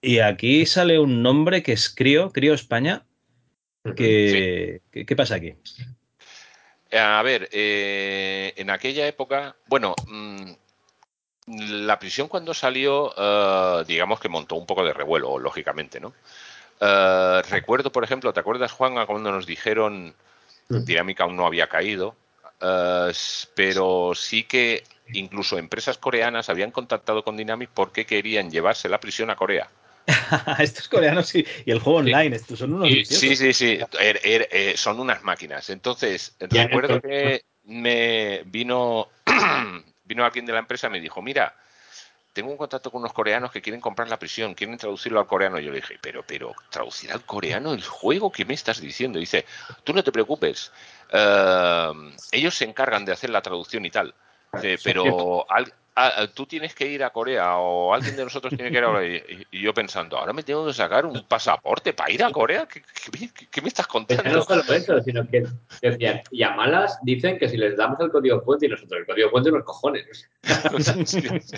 [0.00, 3.04] Y aquí sale un nombre que es Crio, Crio España.
[3.96, 5.54] Que, que- ¿Qué pasa aquí?
[6.92, 10.50] A ver, eh, en aquella época, bueno, mm,
[11.86, 16.14] la prisión cuando salió, eh, digamos que montó un poco de revuelo, lógicamente, ¿no?
[16.80, 20.14] Eh, recuerdo, por ejemplo, ¿te acuerdas, Juan, cuando nos dijeron
[20.68, 22.16] Dinámica aún no había caído?
[22.60, 23.12] Eh,
[23.54, 29.30] pero sí que incluso empresas coreanas habían contactado con Dynamic porque querían llevarse la prisión
[29.30, 29.68] a Corea.
[30.58, 34.20] Estos coreanos y, y el juego online, estos son unos Y- sí, sí, sí, er-
[34.22, 35.68] er- eh, son unas máquinas.
[35.70, 39.08] Entonces, recuerdo que me vino,
[40.04, 41.54] vino alguien de la empresa y me dijo, mira,
[42.38, 45.58] tengo un contacto con unos coreanos que quieren comprar la prisión, quieren traducirlo al coreano.
[45.58, 48.30] Yo le dije, pero, pero, ¿traducir al coreano el juego?
[48.30, 49.18] ¿Qué me estás diciendo?
[49.18, 49.44] dice,
[49.82, 50.70] tú no te preocupes,
[51.10, 51.92] eh,
[52.30, 54.14] ellos se encargan de hacer la traducción y tal.
[54.82, 55.44] Pero
[56.34, 59.22] tú tienes que ir a Corea o alguien de nosotros tiene que ir a Corea.
[59.50, 62.68] Y, yo pensando, ahora me tengo que sacar un pasaporte para ir a Corea.
[62.68, 64.22] ¿Qué, me estás contando?
[64.22, 65.44] no solo eso, sino que
[65.82, 69.06] decían, y a malas dicen que si les damos el código fuente y nosotros el
[69.06, 70.28] código fuente los cojones.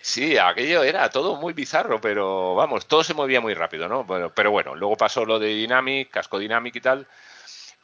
[0.00, 4.04] sí, aquello era todo muy bizarro, pero vamos, todo se movía muy rápido, ¿no?
[4.04, 7.06] Bueno, pero bueno, luego pasó lo de Dynamic, Casco Dynamic y tal.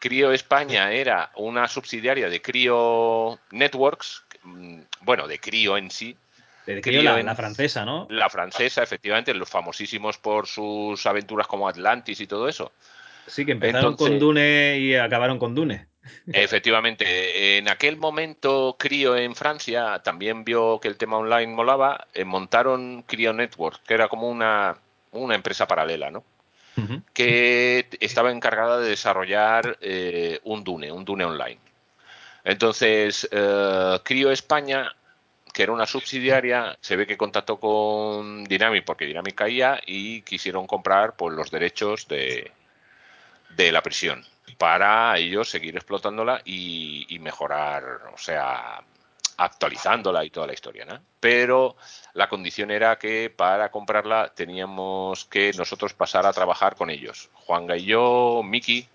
[0.00, 6.16] Crio España era una subsidiaria de Crio Networks, Mm, bueno, de Crio en sí.
[6.66, 8.06] De Crio, la, francesa, ¿no?
[8.10, 12.72] La francesa, efectivamente, los famosísimos por sus aventuras como Atlantis y todo eso.
[13.26, 15.86] Sí, que empezaron con Dune y acabaron con Dune.
[16.32, 22.24] Efectivamente, en aquel momento Crio en Francia también vio que el tema online molaba, eh,
[22.24, 24.76] montaron Crio Network, que era como una,
[25.12, 26.24] una empresa paralela, ¿no?
[27.12, 31.58] Que estaba encargada de desarrollar eh, un Dune, un Dune online.
[32.42, 34.94] Entonces, eh, Crio España,
[35.52, 40.66] que era una subsidiaria, se ve que contactó con Dynamic porque Dynamic caía y quisieron
[40.66, 42.50] comprar pues, los derechos de,
[43.56, 44.24] de la prisión
[44.58, 48.82] para ellos seguir explotándola y, mejorar, o sea,
[49.40, 51.00] actualizándola y toda la historia, ¿no?
[51.18, 51.76] Pero
[52.12, 57.66] la condición era que para comprarla teníamos que nosotros pasar a trabajar con ellos, Juan
[57.74, 58.86] y yo, Miki,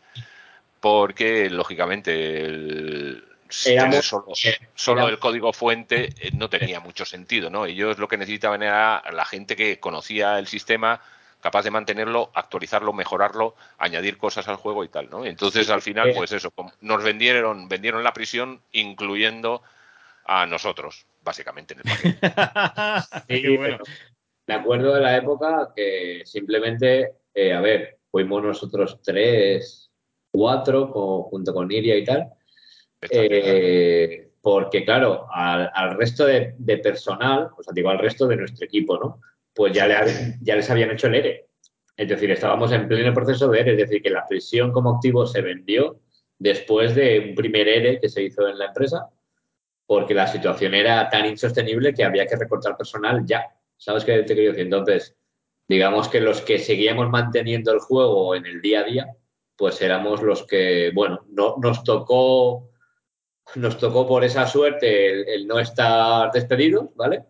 [0.79, 7.65] porque lógicamente el, solo, el código fuente eh, no tenía mucho sentido, ¿no?
[7.65, 11.01] Ellos lo que necesitaban era la gente que conocía el sistema,
[11.41, 15.25] capaz de mantenerlo, actualizarlo, mejorarlo, añadir cosas al juego y tal, ¿no?
[15.25, 19.63] Entonces al final, pues eso, nos vendieron, vendieron la prisión, incluyendo
[20.25, 21.85] a nosotros, básicamente en el
[23.43, 23.77] sí, bueno.
[24.47, 29.91] Me acuerdo de la época que simplemente, eh, a ver, fuimos nosotros tres,
[30.31, 30.87] cuatro,
[31.29, 32.31] junto con Iria y tal,
[33.09, 38.97] eh, porque, claro, al, resto de, personal, o sea, digo al resto de nuestro equipo,
[38.97, 39.21] ¿no?
[39.53, 40.05] Pues ya,
[40.41, 41.47] ya les habían hecho el ERE.
[41.97, 45.25] Es decir, estábamos en pleno proceso de ERE, es decir, que la prisión como activo
[45.25, 45.99] se vendió
[46.37, 49.09] después de un primer ERE que se hizo en la empresa,
[49.85, 53.45] porque la situación era tan insostenible que había que recortar personal ya.
[53.77, 54.65] ¿Sabes qué te quiero decir?
[54.65, 55.15] Entonces,
[55.67, 59.07] digamos que los que seguíamos manteniendo el juego en el día a día,
[59.55, 62.69] pues éramos los que, bueno, no, nos tocó
[63.53, 67.23] nos tocó por esa suerte el, no estar despedidos, ¿vale?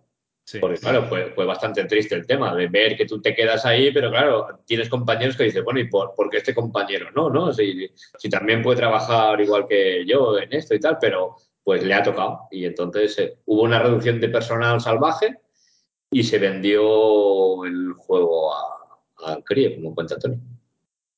[0.46, 0.60] Sí.
[0.60, 4.12] Porque, claro, fue, bastante triste el tema de ver que tú te quedas ahí, pero
[4.12, 7.30] claro, tienes compañeros que dicen, bueno, ¿y por, qué este compañero no?
[7.30, 7.52] ¿no?
[7.52, 7.92] Si,
[8.30, 11.36] también puede trabajar igual que yo en esto y tal, pero
[11.66, 12.48] pues le ha tocado.
[12.52, 15.40] Y entonces eh, hubo una reducción de personal salvaje
[16.12, 20.38] y se vendió el juego a, a CRIE, como cuenta Tony.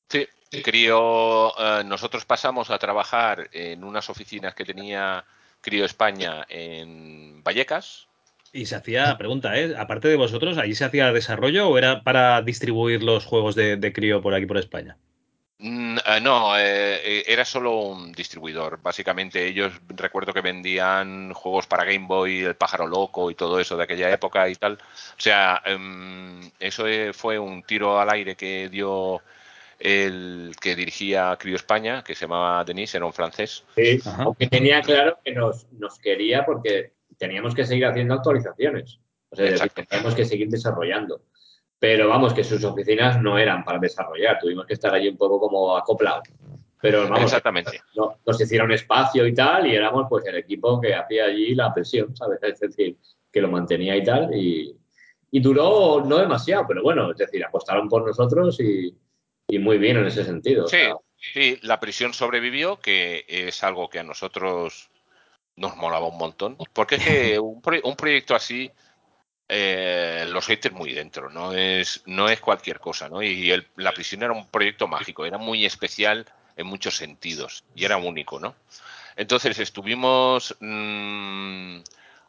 [0.08, 0.26] Sí,
[0.64, 5.24] Crío, eh, nosotros pasamos a trabajar en unas oficinas que tenía
[5.60, 8.08] Crío España en Vallecas.
[8.50, 9.74] Y se hacía, pregunta, ¿eh?
[9.76, 14.22] aparte de vosotros, ¿allí se hacía desarrollo o era para distribuir los juegos de, Crío
[14.22, 14.96] por aquí por España?
[15.60, 18.80] Mm, eh, no, eh, era solo un distribuidor.
[18.80, 23.76] Básicamente ellos recuerdo que vendían juegos para Game Boy, El pájaro loco y todo eso
[23.76, 24.74] de aquella época y tal.
[24.74, 29.20] O sea, em, eso fue un tiro al aire que dio
[29.78, 33.64] el que dirigía Crio España, que se llamaba Denis, era un francés.
[33.76, 35.66] Sí, aunque tenía claro que nos,
[36.02, 38.98] quería porque teníamos que seguir haciendo actualizaciones.
[39.30, 41.20] O sea, teníamos que seguir desarrollando.
[41.78, 45.38] Pero vamos, que sus oficinas no eran para desarrollar, tuvimos que estar allí un poco
[45.38, 46.28] como acoplados.
[46.80, 47.80] Pero vamos, Exactamente.
[48.26, 52.14] nos hicieron espacio y tal, y éramos pues el equipo que hacía allí la presión,
[52.16, 52.38] ¿sabes?
[52.42, 52.96] Es decir,
[53.32, 54.76] que lo mantenía y tal, y,
[55.30, 58.94] y duró no demasiado, pero bueno, es decir, apostaron por nosotros y,
[59.48, 60.66] y muy bien en ese sentido.
[60.68, 60.78] Sí,
[61.16, 64.90] sí, la prisión sobrevivió, que es algo que a nosotros
[65.56, 68.70] nos molaba un montón, porque es que un, proyecto así,
[69.48, 73.22] eh, los haters muy dentro, no es, no es cualquier cosa, ¿no?
[73.22, 76.26] Y la prisión era un proyecto mágico, era muy especial
[76.56, 78.54] en muchos sentidos y era único, ¿no?
[79.16, 81.78] Entonces estuvimos mm,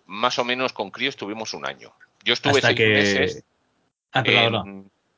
[0.06, 1.94] más o menos con Crío estuvimos un año.
[2.24, 3.44] Yo estuve seis meses.
[4.12, 4.24] Ah,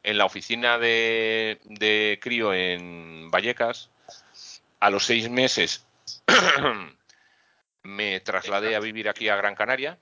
[0.04, 3.90] en la oficina de, de Crío en Vallecas.
[4.80, 5.86] A los seis meses
[7.84, 9.98] me trasladé a vivir aquí a Gran Canaria.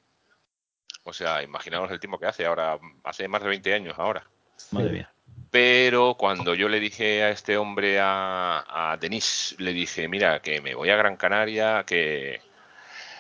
[1.04, 4.26] O sea, imaginaos el tiempo que hace ahora, hace más de 20 años ahora.
[4.72, 5.12] Madre mía.
[5.52, 10.62] Pero cuando yo le dije a este hombre, a, a Denis, le dije, mira, que
[10.62, 12.42] me voy a Gran Canaria, que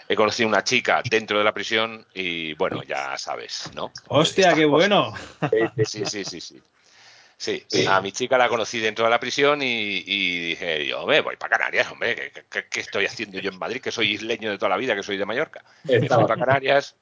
[0.07, 3.91] he conocido una chica dentro de la prisión y bueno, ya sabes, ¿no?
[4.07, 5.13] Hostia, qué bueno.
[5.85, 6.61] Sí, sí, sí, sí.
[7.37, 11.37] Sí, a mi chica la conocí dentro de la prisión y, dije, yo, me voy
[11.37, 13.79] para Canarias, hombre, ¿qué, estoy haciendo yo en Madrid?
[13.79, 15.63] Que soy isleño de toda la vida, que soy de Mallorca.
[15.83, 16.97] Me fui para Canarias.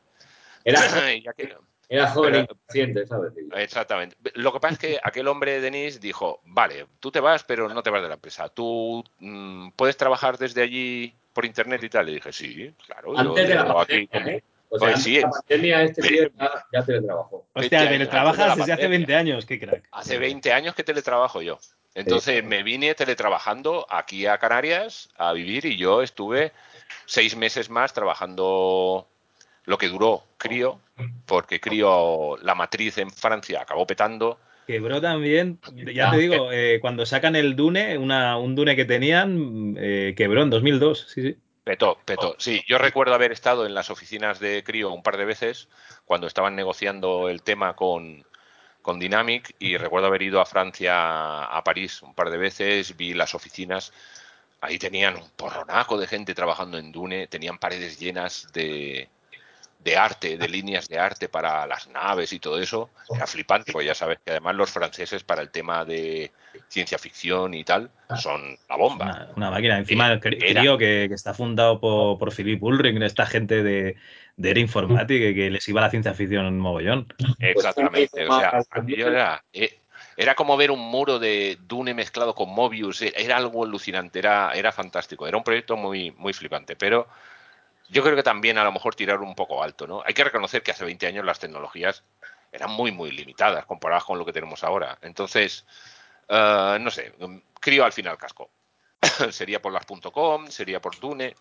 [0.67, 0.81] Era,
[1.89, 3.33] era joven y ¿sabes?
[3.55, 4.17] Exactamente.
[4.35, 7.81] Lo que pasa es que aquel hombre, Denis, dijo, vale, tú te vas, pero no
[7.81, 8.49] te vas de la empresa.
[8.49, 12.07] ¿Tú mm, puedes trabajar desde allí por internet y tal?
[12.07, 13.17] Le dije, sí, claro.
[13.17, 14.43] Antes de la pandemia, ¿eh?
[14.69, 17.45] O sea, pues sí, la pandemia este tío ya, ya teletrabajó.
[17.53, 19.87] Hostia, teletrabajas desde hace 20 años, qué crack.
[19.91, 21.57] Hace 20 años que teletrabajo yo.
[21.95, 26.51] Entonces me vine teletrabajando aquí a Canarias a vivir y yo estuve
[27.05, 29.07] seis meses más trabajando
[29.67, 30.79] lo que duró Crío,
[31.25, 34.39] porque Crío, la matriz en Francia, acabó petando.
[34.65, 35.59] Quebró también,
[35.93, 40.41] ya te digo, eh, cuando sacan el Dune, una, un Dune que tenían, eh, quebró
[40.41, 41.37] en 2002, sí, sí.
[41.65, 42.35] Petó, petó.
[42.39, 45.67] Sí, yo recuerdo haber estado en las oficinas de Crio un par de veces
[46.05, 48.25] cuando estaban negociando el tema con,
[48.81, 53.13] con Dynamic y recuerdo haber ido a Francia, a París un par de veces, vi
[53.13, 53.91] las oficinas.
[54.61, 59.09] Ahí tenían un porronaco de gente trabajando en Dune, tenían paredes llenas de,
[59.79, 63.87] de arte, de líneas de arte para las naves y todo eso, era flipante, porque
[63.87, 66.31] ya sabes que además los franceses para el tema de
[66.67, 67.89] ciencia ficción y tal
[68.19, 69.29] son la bomba.
[69.35, 69.77] Una, máquina.
[69.77, 73.95] Encima, el creo que, está fundado por, por Philip Ulrich, esta gente de,
[74.35, 77.07] de era informática que les iba la ciencia ficción en mogollón.
[77.39, 78.27] Exactamente.
[78.27, 79.79] O sea, era, eh,
[80.15, 84.71] era como ver un muro de Dune mezclado con Mobius, era algo alucinante, era, era
[84.71, 85.27] fantástico.
[85.27, 87.07] Era un proyecto muy, muy flipante, pero
[87.89, 90.03] yo creo que también a lo mejor tirar un poco alto, ¿no?
[90.05, 92.03] Hay que reconocer que hace 20 años las tecnologías
[92.51, 94.97] eran muy, muy limitadas comparadas con lo que tenemos ahora.
[95.01, 95.65] Entonces,
[96.27, 97.13] eh, no sé,
[97.59, 98.49] crío al final casco.
[99.31, 101.35] sería por las .com, sería por Dune.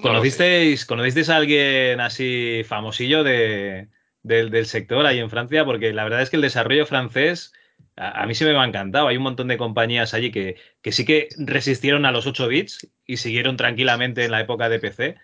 [0.00, 3.88] ¿Conocisteis, a alguien así famosillo de,
[4.22, 5.64] del, sector ahí en Francia?
[5.64, 7.52] Porque la verdad es que el desarrollo francés
[7.96, 9.08] a, mí se me ha encantado.
[9.08, 12.88] Hay un montón de compañías allí que, que sí que resistieron a los 8 bits
[13.04, 15.16] y siguieron tranquilamente en la época de PC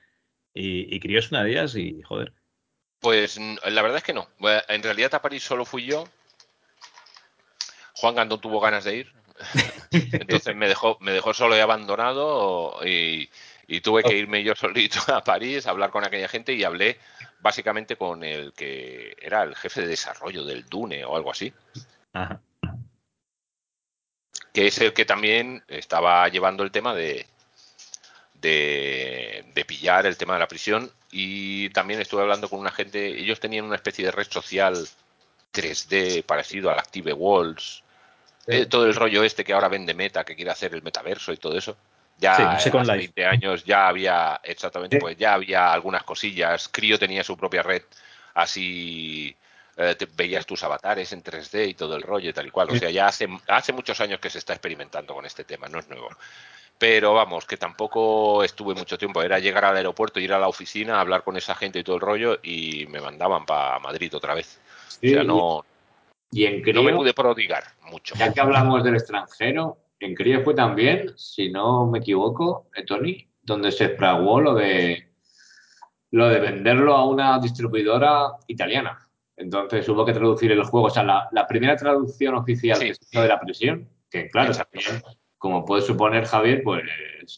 [0.56, 2.32] y, y es una de ellas y joder.
[3.00, 4.28] Pues la verdad es que no.
[4.68, 6.08] En realidad a París solo fui yo.
[7.94, 9.12] Juan Gandón tuvo ganas de ir.
[9.90, 13.28] Entonces me dejó, me dejó solo y abandonado y,
[13.82, 16.98] tuve que irme yo solito a París a hablar con aquella gente y hablé
[17.40, 21.52] básicamente con el que era el jefe de desarrollo del Dune o algo así.
[24.54, 27.26] Que es el que también estaba llevando el tema de,
[28.46, 33.40] de, pillar el tema de la prisión y también estuve hablando con una gente, ellos
[33.40, 34.76] tenían una especie de red social
[35.52, 37.82] 3D parecido al Active Walls,
[38.46, 41.36] eh, todo el rollo este que ahora vende Meta, que quiere hacer el metaverso y
[41.36, 41.76] todo eso.
[42.18, 46.68] Ya hace 20 años ya había, exactamente, pues ya había algunas cosillas.
[46.68, 47.82] Crio tenía su propia red,
[48.34, 49.36] así
[49.76, 52.70] eh, veías tus avatares en 3D y todo el rollo y tal y cual.
[52.70, 55.80] O sea, ya hace, hace muchos años que se está experimentando con este tema, no
[55.80, 56.08] es nuevo
[56.78, 59.22] pero vamos, que tampoco estuve mucho tiempo.
[59.22, 62.02] Era llegar al aeropuerto, ir a la oficina, hablar con esa gente y todo el
[62.02, 64.60] rollo, y me mandaban para Madrid otra vez.
[65.02, 65.64] o sea, no,
[66.30, 68.14] y en no me pude prodigar mucho.
[68.16, 73.28] Ya que hablamos del extranjero, en Crío fue también, si no me equivoco, eh, Tony,
[73.42, 75.06] donde se fraguó lo de
[76.10, 79.08] lo de venderlo a una distribuidora italiana.
[79.36, 80.86] Entonces hubo que traducir el juego.
[80.86, 85.02] O sea, la, primera traducción oficial que se hizo de la prisión, que claro, también
[85.38, 86.82] como puedes suponer, Javier, pues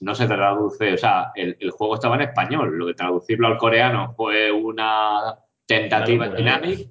[0.00, 4.14] no se traduce, o sea, el, juego estaba en español, lo de traducirlo al coreano
[4.16, 6.90] fue una tentativa dinámica,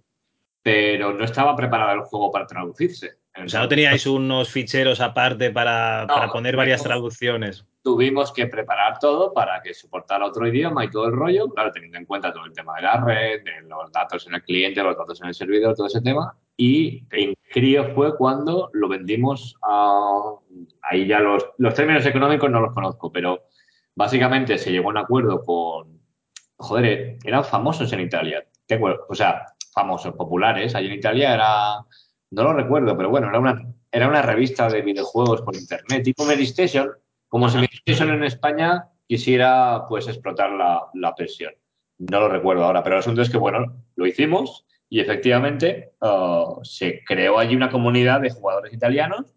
[0.62, 3.20] pero no estaba preparado el juego para traducirse.
[3.46, 7.66] O sea, no teníais unos ficheros aparte para, poner varias traducciones.
[7.84, 12.00] Tuvimos que preparar todo para que soportara otro idioma y todo el rollo, claro, teniendo
[12.00, 14.98] en cuenta todo el tema de la red, de los datos en el cliente, los
[14.98, 16.36] datos en el servidor, todo ese tema.
[16.58, 20.34] Y en Crío fue cuando lo vendimos a.
[20.90, 23.46] Ahí ya los, los términos económicos no los conozco, pero
[23.96, 26.02] básicamente se llegó a un acuerdo con.
[26.58, 28.46] Joder, eran famosos en Italia.
[29.08, 30.74] O sea, famosos, populares.
[30.76, 31.86] Allí en Italia era
[32.32, 36.26] no lo recuerdo, pero bueno, era una, era una revista de videojuegos por internet, tipo
[36.26, 36.90] Medistation,
[37.28, 41.54] como si Medistation en España quisiera pues explotar la, la presión.
[41.98, 46.64] No lo recuerdo ahora, pero el asunto es que, bueno, lo hicimos y efectivamente uh,
[46.64, 49.34] se creó allí una comunidad de jugadores italianos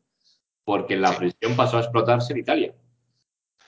[0.71, 2.73] porque la presión pasó a explotarse en Italia.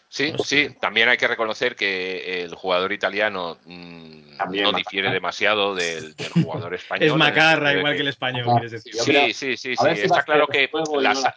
[0.09, 6.15] Sí, sí, también hay que reconocer que el jugador italiano mm, no difiere demasiado del,
[6.45, 7.09] jugador español.
[7.09, 8.95] es macarra, igual que el español, quieres decir.
[8.95, 9.89] Sí, sí, sí, sí.
[9.97, 10.71] Está claro que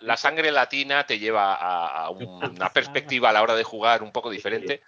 [0.02, 4.30] la, sangre latina te lleva a, una perspectiva a la hora de jugar un poco
[4.30, 4.84] diferente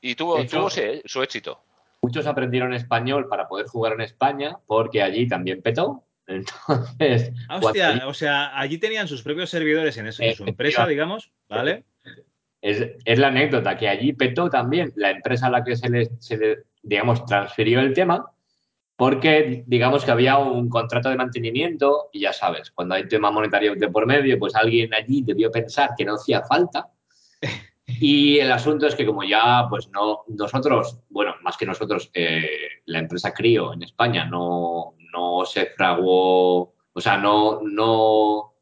[0.00, 1.64] y tuvo, tuvo su éxito.
[2.00, 7.32] Muchos aprendieron español para poder jugar en España porque allí también petó entonces.
[7.48, 11.32] Ah, hostia, o sea, allí tenían sus propios servidores en, eso, en su empresa, digamos,
[11.48, 11.84] ¿vale?
[12.60, 16.08] Es, la anécdota que allí petó también la empresa a la que se le,
[16.82, 18.30] digamos, transfirió el tema,
[18.94, 23.74] porque digamos que había un contrato de mantenimiento y ya sabes, cuando hay tema monetario
[23.74, 26.88] de por medio, pues alguien allí debió pensar que no hacía falta.
[27.84, 32.48] Y el asunto es que como ya, pues no, nosotros, bueno, más que nosotros, eh,
[32.86, 38.54] la empresa Crio en España no, no se fraguó, o sea, no, no,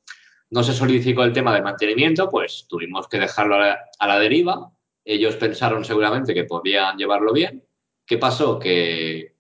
[0.50, 4.72] no se solicitó el tema de mantenimiento, pues tuvimos que dejarlo a la, deriva.
[5.04, 7.64] Ellos pensaron seguramente que podían llevarlo bien.
[8.04, 8.58] ¿Qué pasó?
[8.58, 9.34] Que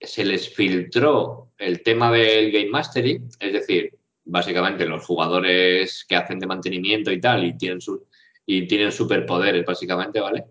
[0.00, 6.38] se les filtró el tema del game mastery, es decir, básicamente los jugadores que hacen
[6.38, 8.06] de mantenimiento y tal y tienen su,
[8.46, 10.44] y tienen superpoderes básicamente, ¿vale?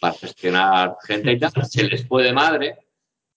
[0.00, 2.78] Para gestionar gente y tal, se les fue de madre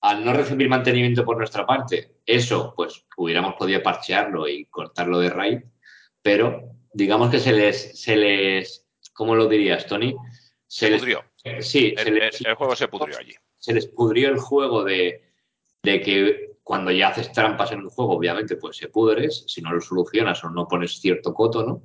[0.03, 5.30] al no recibir mantenimiento por nuestra parte, eso, pues hubiéramos podido parchearlo y cortarlo de
[5.30, 5.63] raíz,
[6.21, 10.13] pero digamos que se les, se les, ¿cómo lo dirías, Tony?
[10.67, 11.23] Se, pudrió.
[11.61, 13.34] sí, el, el, juego se pudrió allí.
[13.57, 15.31] Se les pudrió el juego de,
[15.84, 19.71] de que cuando ya haces trampas en un juego, obviamente, pues se pudres, si no
[19.71, 21.84] lo solucionas o no pones cierto coto, ¿no?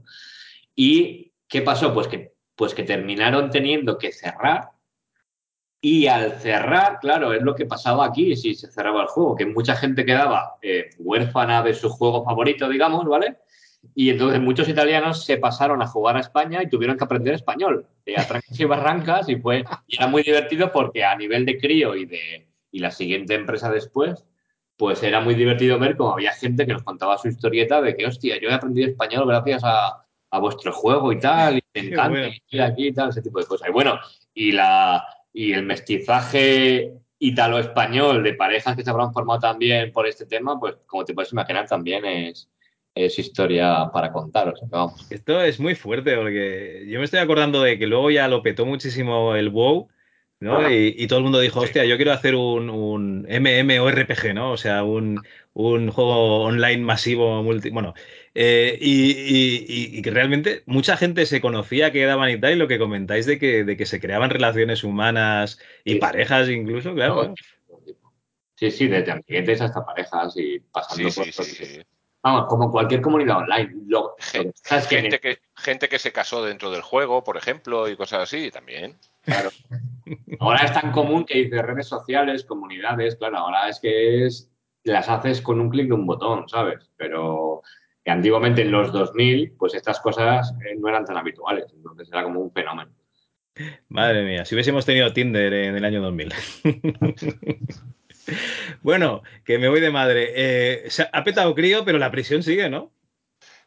[0.75, 1.95] ¿Y qué pasó?
[1.95, 4.71] Pues que, pues que terminaron teniendo que cerrar
[5.81, 9.47] y al cerrar, claro, es lo que pasaba aquí si se cerraba el juego, que
[9.47, 13.39] mucha gente quedaba eh, huérfana de su juego favorito, digamos, ¿vale?
[13.95, 17.87] Y entonces muchos italianos se pasaron a jugar a España y tuvieron que aprender español,
[18.17, 21.95] a trancas y barrancas, y fue y era muy divertido porque a nivel de crío
[21.95, 24.25] y de y la siguiente empresa después,
[24.77, 28.07] pues era muy divertido ver cómo había gente que nos contaba su historieta de que,
[28.07, 32.29] hostia, yo he aprendido español gracias a, a vuestro juego y tal, y me encanta,
[32.49, 33.69] y aquí y tal, ese tipo de cosas.
[33.69, 33.99] Y bueno,
[34.35, 35.05] y la,
[35.39, 40.75] y el mestizaje italo-español de parejas que se habrán formado también por este tema, pues
[40.85, 42.51] como te puedes imaginar, también es,
[42.93, 44.53] es historia para contar.
[45.11, 48.67] Esto es muy fuerte porque yo me estoy acordando de que luego ya lo petó
[48.67, 49.87] muchísimo el WoW.
[50.41, 50.69] ¿no?
[50.73, 54.53] Y, todo el mundo dijo, hostia, yo quiero hacer un, un MMORPG, ¿no?
[54.53, 55.21] O sea, un,
[55.53, 57.95] un juego online masivo, multi, bueno,
[58.41, 62.79] eh, y, que realmente mucha gente se conocía que daban y tal, y lo que
[62.79, 67.35] comentáis de que, de que se creaban relaciones humanas y parejas incluso, claro.
[68.55, 71.27] Sí, sí, desde amiguetes hasta parejas y pasando por...
[72.23, 73.75] Vamos, como cualquier comunidad online.
[74.89, 78.97] gente, que, gente que se casó dentro del juego, por ejemplo, y cosas así también.
[79.23, 79.51] Claro.
[80.39, 84.49] Ahora es tan común que dice redes sociales, comunidades, claro, ahora es que es
[84.85, 86.89] las haces con un clic de un botón, ¿sabes?
[86.97, 87.63] Pero
[88.09, 92.23] que antiguamente en los 2000, pues estas cosas eh, no eran tan habituales, entonces era
[92.23, 92.91] como un fenómeno.
[93.91, 96.33] Madre mía, si hubiésemos tenido Tinder en el año 2000.
[98.81, 100.33] bueno, que me voy de madre.
[100.35, 102.91] Eh, ha petado crío, pero la prisión sigue, ¿no?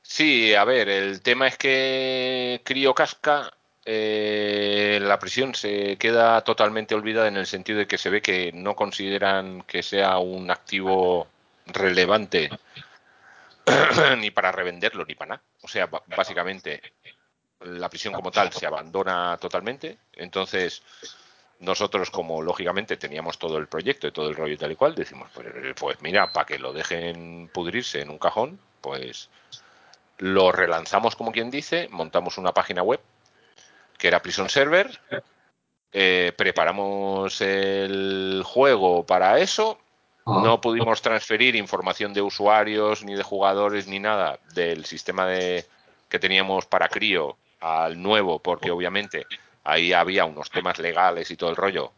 [0.01, 3.53] Sí, a ver, el tema es que crío casca
[3.85, 8.51] eh, la prisión se queda totalmente olvidada en el sentido de que se ve que
[8.53, 11.27] no consideran que sea un activo
[11.67, 12.49] relevante
[14.17, 15.43] ni para revenderlo ni para nada.
[15.61, 16.81] O sea, básicamente
[17.61, 19.97] la prisión como tal se abandona totalmente.
[20.13, 20.83] Entonces,
[21.59, 24.95] nosotros como lógicamente teníamos todo el proyecto y todo el rollo y tal y cual,
[24.95, 25.47] decimos, pues,
[25.79, 29.29] pues mira, para que lo dejen pudrirse en un cajón, pues
[30.17, 32.99] lo relanzamos como quien dice, montamos una página web
[34.01, 34.99] que era Prison Server.
[35.93, 39.79] Eh, preparamos el juego para eso.
[40.25, 40.41] Ah.
[40.43, 45.65] No pudimos transferir información de usuarios, ni de jugadores, ni nada del sistema de,
[46.09, 49.25] que teníamos para Crío al nuevo, porque obviamente
[49.63, 51.91] ahí había unos temas legales y todo el rollo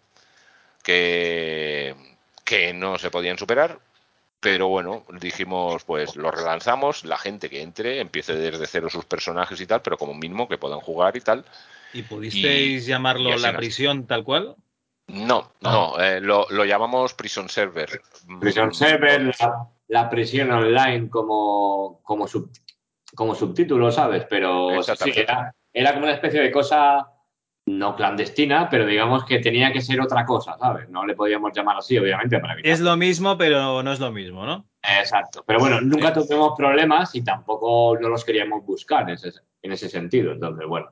[0.84, 1.96] que,
[2.44, 3.80] que no se podían superar.
[4.40, 9.60] Pero bueno, dijimos, pues lo relanzamos, la gente que entre empiece desde cero sus personajes
[9.62, 11.46] y tal, pero como mínimo que puedan jugar y tal.
[11.94, 14.56] ¿Y pudisteis llamarlo la prisión tal cual?
[15.08, 18.02] No, no, eh, lo, llamamos Prison Server.
[18.40, 19.36] Prison mm, Server,
[19.88, 22.26] la, prisión online como, como,
[23.14, 24.26] como subtítulo, ¿sabes?
[24.30, 27.08] Pero sí, era, era, como una especie de cosa
[27.66, 30.90] no clandestina, pero digamos que tenía que ser otra cosa, ¿sabes?
[30.90, 34.46] No le podíamos llamar así, obviamente, para Es lo mismo, pero no es lo mismo,
[34.46, 34.66] ¿no?
[34.82, 35.44] Exacto.
[35.46, 39.32] Pero bueno, nunca tuvimos problemas y tampoco no los queríamos buscar en ese,
[39.62, 40.34] en ese sentido.
[40.34, 40.92] Entonces, bueno.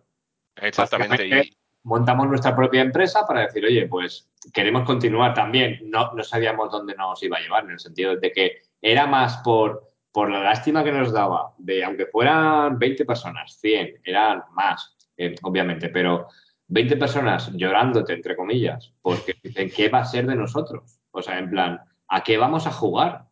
[0.55, 1.51] Exactamente.
[1.83, 5.79] Montamos nuestra propia empresa para decir, oye, pues queremos continuar también.
[5.85, 9.37] No, no sabíamos dónde nos iba a llevar, en el sentido de que era más
[9.37, 14.95] por, por la lástima que nos daba, de aunque fueran 20 personas, 100, eran más,
[15.17, 16.27] eh, obviamente, pero
[16.67, 20.99] 20 personas llorándote, entre comillas, porque dicen, ¿qué va a ser de nosotros?
[21.11, 23.25] O sea, en plan, ¿a qué vamos a jugar?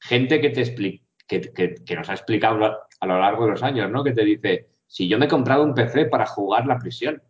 [0.00, 1.40] Gente que te explica, que,
[1.84, 2.64] que, nos ha explicado
[3.00, 4.04] a lo largo de los años, ¿no?
[4.04, 7.22] Que te dice, si yo me he comprado un PC para jugar la prisión,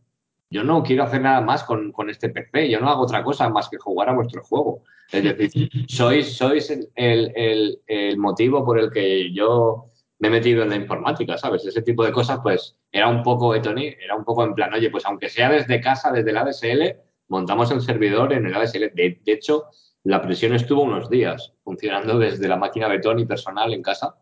[0.54, 3.48] yo no quiero hacer nada más con, con, este PC, yo no hago otra cosa
[3.48, 4.84] más que jugar a vuestro juego.
[5.10, 6.88] Es decir, sois, sois el,
[7.34, 9.90] el, el, motivo por el que yo
[10.20, 11.66] me he metido en la informática, ¿sabes?
[11.66, 14.90] Ese tipo de cosas, pues era un poco, Tony, era un poco en plan, oye,
[14.90, 18.94] pues aunque sea desde casa, desde el ADSL, montamos el servidor en el ADSL.
[18.94, 19.64] De, de hecho,
[20.04, 24.14] la prisión estuvo unos días funcionando desde la máquina de Tony personal en casa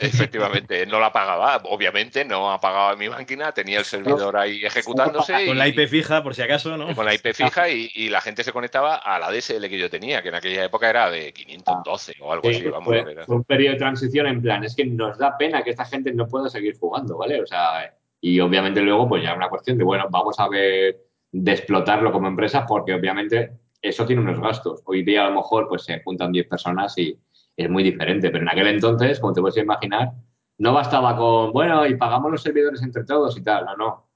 [0.00, 5.46] Efectivamente, no la pagaba, obviamente no apagaba mi máquina, tenía el servidor ahí ejecutándose.
[5.46, 6.94] Con la IP fija, por si acaso, ¿no?
[6.94, 10.22] Con la IP fija y, la gente se conectaba a la DSL que yo tenía,
[10.22, 12.62] que en aquella época era de 512 o algo así.
[12.64, 15.70] Vamos, fue, fue, un periodo de transición en plan, es que nos da pena que
[15.70, 17.40] esta gente no pueda seguir jugando, ¿vale?
[17.40, 21.00] O sea, y obviamente luego, pues ya una cuestión de, bueno, vamos a ver
[21.32, 23.52] de explotarlo como empresa, porque obviamente
[23.82, 24.80] eso tiene unos gastos.
[24.84, 27.18] Hoy día a lo mejor pues se juntan 10 personas y
[27.56, 28.30] es muy diferente.
[28.30, 30.12] Pero en aquel entonces, como te puedes imaginar,
[30.58, 33.64] no bastaba con, bueno, y pagamos los servidores entre todos y tal.
[33.64, 34.08] No, no.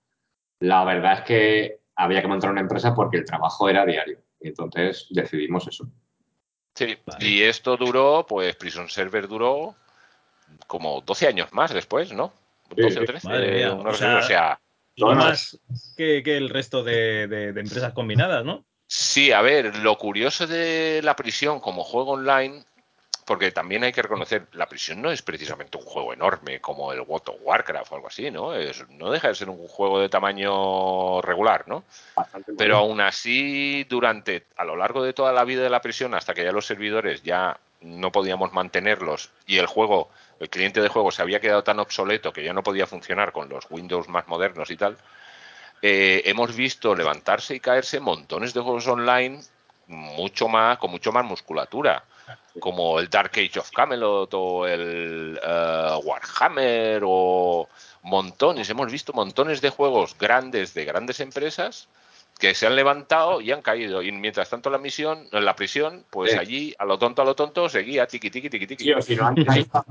[0.61, 4.19] La verdad es que había que montar una empresa porque el trabajo era diario.
[4.41, 5.89] Y entonces decidimos eso.
[6.75, 9.75] Sí, y esto duró, pues Prison Server duró
[10.67, 12.33] como 12 años más después, ¿no?
[12.77, 13.67] 12 o 13.
[13.69, 14.61] o, sea,
[14.99, 15.59] más
[15.97, 18.67] que, el resto de, de empresas combinadas, ¿no?
[18.89, 22.65] Sí, a ver, lo curioso de la prisión como juego online
[23.27, 27.01] porque también hay que reconocer, la prisión no es precisamente un juego enorme como el
[27.01, 28.55] World of Warcraft o algo así, ¿no?
[28.55, 31.83] Es, no deja de ser un juego de tamaño regular, ¿no?
[32.57, 36.35] Pero aún así, durante, a lo largo de toda la vida de la prisión, hasta
[36.35, 40.09] que ya los servidores ya no podíamos mantenerlos y el juego,
[40.39, 43.49] el cliente de juego se había quedado tan obsoleto que ya no podía funcionar con
[43.49, 44.97] los Windows más modernos y tal,
[45.83, 49.41] eh, hemos visto levantarse y caerse montones de juegos online
[49.89, 52.05] mucho más, con mucho más musculatura
[52.61, 57.69] como el Dark Age of Camelot o el uh, Warhammer o
[58.03, 61.89] montones, hemos visto montones de juegos grandes de grandes empresas
[62.39, 64.03] que se han levantado y han caído.
[64.03, 67.35] Y mientras tanto la misión, en la prisión, pues allí a lo tonto a lo
[67.35, 68.85] tonto seguía tiqui tiqui tiqui tiqui.
[68.85, 69.37] Sí, o si no han,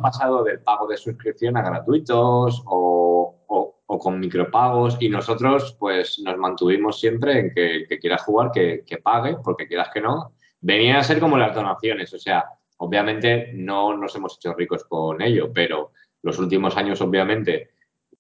[0.02, 6.38] pasado del pago de suscripción a gratuitos o, o, con micropagos y nosotros pues nos
[6.38, 10.98] mantuvimos siempre en que que quiera jugar que, que pague, porque quieras que no, venían
[10.98, 12.46] a ser como las donaciones, o sea,
[12.78, 15.92] obviamente no nos hemos hecho ricos con ello, pero
[16.22, 17.72] los últimos años, obviamente,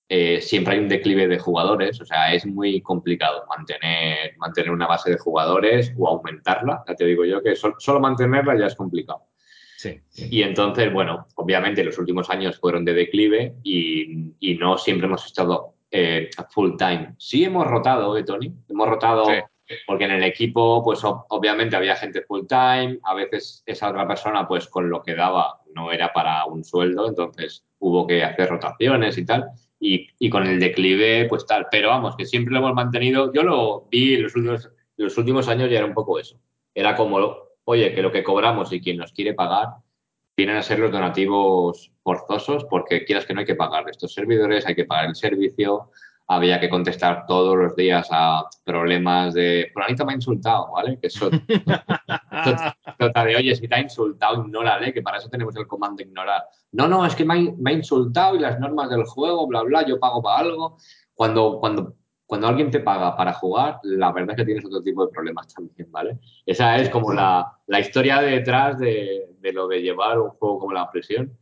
[0.07, 4.85] eh, siempre hay un declive de jugadores, o sea, es muy complicado mantener, mantener una
[4.85, 9.23] base de jugadores o aumentarla, ya te digo yo que solo mantenerla ya es complicado.
[9.77, 9.99] Sí.
[10.31, 15.75] Y entonces, bueno, obviamente los últimos años fueron de declive y, no siempre hemos estado
[15.91, 17.15] eh, full time.
[17.17, 18.53] Sí hemos rotado, ¿eh, Tony?
[18.69, 19.25] Hemos rotado
[19.87, 24.47] porque en el equipo, pues obviamente había gente full time, a veces esa otra persona,
[24.47, 29.17] pues con lo que daba no era para un sueldo, entonces hubo que hacer rotaciones
[29.17, 32.73] y tal, y, y con el declive, pues tal, pero vamos, que siempre lo hemos
[32.73, 36.39] mantenido, yo lo vi en los últimos, los últimos años y era un poco eso,
[36.73, 37.35] era como,
[37.65, 39.67] oye, que lo que cobramos y quien nos quiere pagar
[40.37, 44.65] vienen a ser los donativos forzosos, porque quieras que no hay que pagar estos servidores,
[44.65, 45.91] hay que pagar el servicio,
[46.27, 50.97] había que contestar todos los días a problemas de, Fulanito me ha insultado, ¿vale?
[50.99, 51.29] Que eso,
[52.99, 56.43] total de, oye, si te ha insultado, ignórale, que para eso tenemos el comando ignorar.
[56.71, 57.33] No, no, es que me
[57.65, 60.77] ha, insultado y las normas del juego, bla, bla, yo pago para algo.
[61.13, 61.95] Cuando, cuando,
[62.25, 65.53] cuando alguien te paga para jugar, la verdad es que tienes otro tipo de problemas
[65.53, 66.19] también, ¿vale?
[66.45, 70.73] Esa es como la, la historia detrás de, de lo de llevar un juego como
[70.73, 71.37] la presión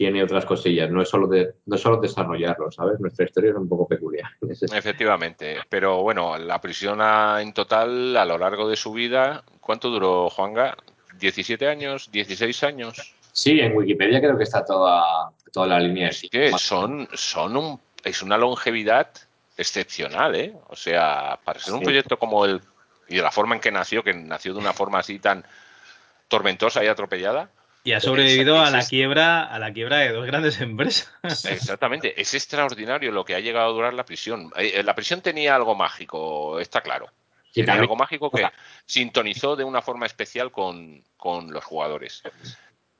[0.00, 2.98] tiene otras cosillas, no es solo de, no es solo desarrollarlo, ¿sabes?
[3.00, 4.30] Nuestra historia es un poco peculiar.
[4.40, 7.02] Efectivamente, pero bueno, la prisión
[7.38, 10.74] en total a lo largo de su vida, ¿cuánto duró Juanga?
[11.20, 12.10] ¿17 años?
[12.10, 13.14] ¿16 años?
[13.30, 16.08] Sí, en Wikipedia creo que está toda, toda la línea.
[16.08, 19.10] así que son, son un, es una longevidad
[19.58, 20.54] excepcional, ¿eh?
[20.68, 22.62] O sea, para ser un proyecto como el
[23.06, 25.44] y de la forma en que nació, que nació de una forma así tan
[26.28, 27.50] tormentosa y atropellada,
[27.82, 31.10] y ha sobrevivido a la quiebra, a la quiebra de dos grandes empresas.
[31.44, 34.52] Exactamente, es extraordinario lo que ha llegado a durar la prisión.
[34.56, 37.10] Eh, la prisión tenía algo mágico, está claro.
[37.52, 38.46] tenía algo mágico que
[38.84, 41.02] sintonizó de una forma especial con,
[41.48, 42.22] los jugadores.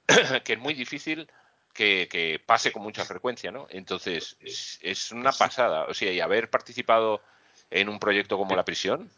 [0.44, 1.28] que es muy difícil
[1.72, 3.66] que, pase con mucha frecuencia, ¿no?
[3.70, 5.84] Entonces, es, una pasada.
[5.84, 7.22] O sea, y haber participado
[7.70, 9.10] en un proyecto como la prisión,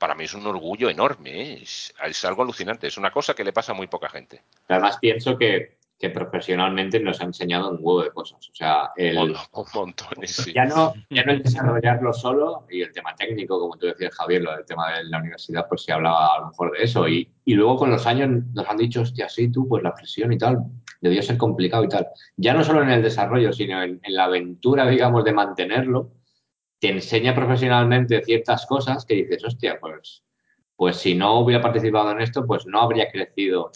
[0.00, 1.58] para mí es un orgullo enorme, ¿eh?
[1.62, 4.42] es, es, algo alucinante, es una cosa que le pasa a muy poca gente.
[4.66, 9.18] Además pienso que, que profesionalmente nos ha enseñado un huevo de cosas, o sea, el,
[9.18, 10.54] un montón, sí.
[10.54, 14.40] ya, no, ya no el desarrollarlo solo y el tema técnico, como tú decías Javier,
[14.40, 17.30] lo del tema de la universidad, pues se hablaba a lo mejor de eso y,
[17.44, 20.38] y luego con los años nos han dicho, hostia, sí, tú, pues la presión y
[20.38, 20.64] tal,
[21.02, 22.08] debió ser complicado y tal.
[22.38, 26.10] Ya no solo en el desarrollo, sino en, en la aventura, digamos, de mantenerlo,
[26.80, 30.24] te enseña profesionalmente ciertas cosas que dices, hostia, pues,
[30.74, 33.70] pues si no hubiera participado en esto, pues no habría crecido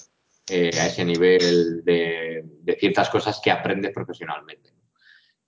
[0.49, 2.45] eh, a ese nivel de,
[2.79, 4.71] ciertas cosas que aprendes profesionalmente.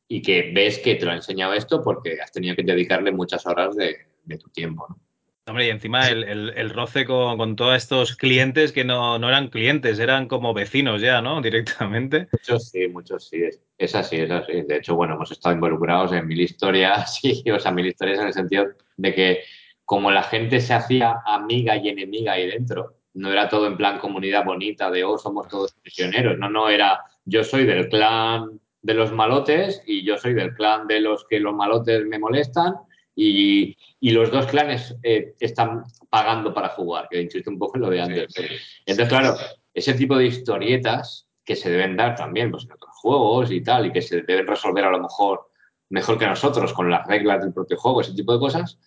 [0.08, 3.44] Y que ves que te lo ha enseñado esto porque has tenido que dedicarle muchas
[3.46, 4.86] horas de, de tu tiempo.
[4.88, 5.05] ¿no?
[5.48, 9.28] Hombre, y encima el, el, el roce con, con, todos estos clientes que no, no,
[9.28, 11.40] eran clientes, eran como vecinos ya, ¿no?
[11.42, 12.26] Directamente.
[12.32, 13.44] Muchos sí, muchos sí.
[13.44, 14.62] Es, es, así, es así.
[14.62, 18.26] De hecho, bueno, hemos estado involucrados en mil historias, sí, o sea, mil historias en
[18.26, 18.66] el sentido
[18.96, 19.40] de que
[19.84, 24.00] como la gente se hacía amiga y enemiga ahí dentro, no era todo en plan
[24.00, 26.36] comunidad bonita de, oh, somos todos prisioneros.
[26.38, 30.88] No, no, era yo soy del clan de los malotes y yo soy del clan
[30.88, 32.74] de los que los malotes me molestan
[33.16, 37.82] y, y, los dos clanes eh, están pagando para jugar, que insiste un poco en
[37.82, 38.32] lo de antes.
[38.32, 38.54] Sí, sí.
[38.84, 39.36] Entonces, claro,
[39.72, 43.86] ese tipo de historietas que se deben dar también pues, en otros juegos y tal,
[43.86, 45.48] y que se deben resolver a lo mejor
[45.88, 48.78] mejor que nosotros con las reglas del propio juego, ese tipo de cosas,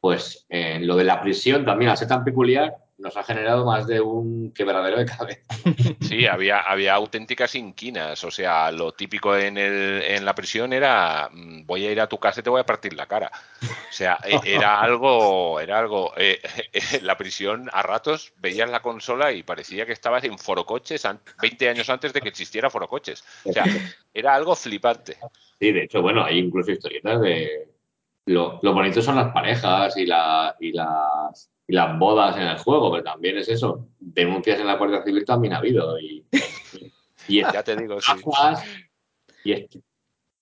[0.00, 3.86] pues eh, lo de la prisión también, al ser tan peculiar, nos ha generado más
[3.86, 5.54] de un quebradero de cabeza.
[6.00, 8.24] Sí, había, había auténticas inquinas.
[8.24, 12.08] O sea, lo típico en, el, en la prisión era mm, voy a ir a
[12.08, 13.30] tu casa y te voy a partir la cara.
[13.62, 16.12] O sea, e, era algo, era algo.
[16.16, 16.40] Eh,
[16.72, 21.06] eh, la prisión a ratos veías la consola y parecía que estabas en forocoches
[21.40, 23.22] 20 años antes de que existiera forocoches.
[23.44, 23.64] O sea,
[24.12, 25.18] era algo flipante.
[25.60, 27.68] Sí, de hecho, bueno, hay incluso historietas de.
[28.26, 32.58] Lo, lo bonito son las parejas y, la, y las y las bodas en el
[32.58, 33.88] juego, pero también es eso.
[34.00, 36.00] Denuncias en la Guardia Civil también ha habido.
[36.00, 36.92] Y, y,
[37.28, 38.12] y ya te digo, sí.
[39.44, 39.68] Y,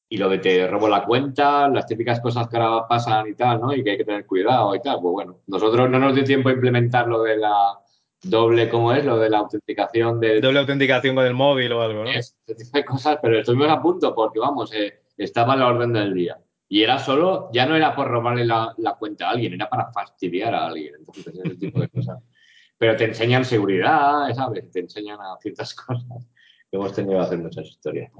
[0.09, 3.61] y, lo de te robo la cuenta, las típicas cosas que ahora pasan y tal,
[3.61, 3.75] ¿no?
[3.75, 5.01] Y que hay que tener cuidado y tal.
[5.03, 7.81] Pues bueno, nosotros no nos dio tiempo a implementar lo de la
[8.23, 9.05] doble, ¿cómo es?
[9.05, 10.41] Lo de la autenticación del...
[10.41, 12.11] Doble autenticación con el móvil o algo, ¿no?
[12.11, 15.93] Ese tipo de cosas, pero estuvimos a punto porque, vamos, eh, estaba en la orden
[15.93, 16.39] del día.
[16.69, 19.93] Y era solo, ya no era por robarle la, la, cuenta a alguien, era para
[19.93, 20.95] fastidiar a alguien.
[20.99, 22.19] Entonces, ese tipo de cosas.
[22.79, 24.71] Pero te enseñan seguridad, ¿sabes?
[24.71, 26.29] Te enseñan a ciertas cosas.
[26.73, 28.11] Hemos tenido que hacer muchas historias.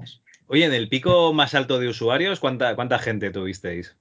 [0.47, 3.95] Oye, en el pico más alto de usuarios, ¿cuánta, cuánta gente tuvisteis?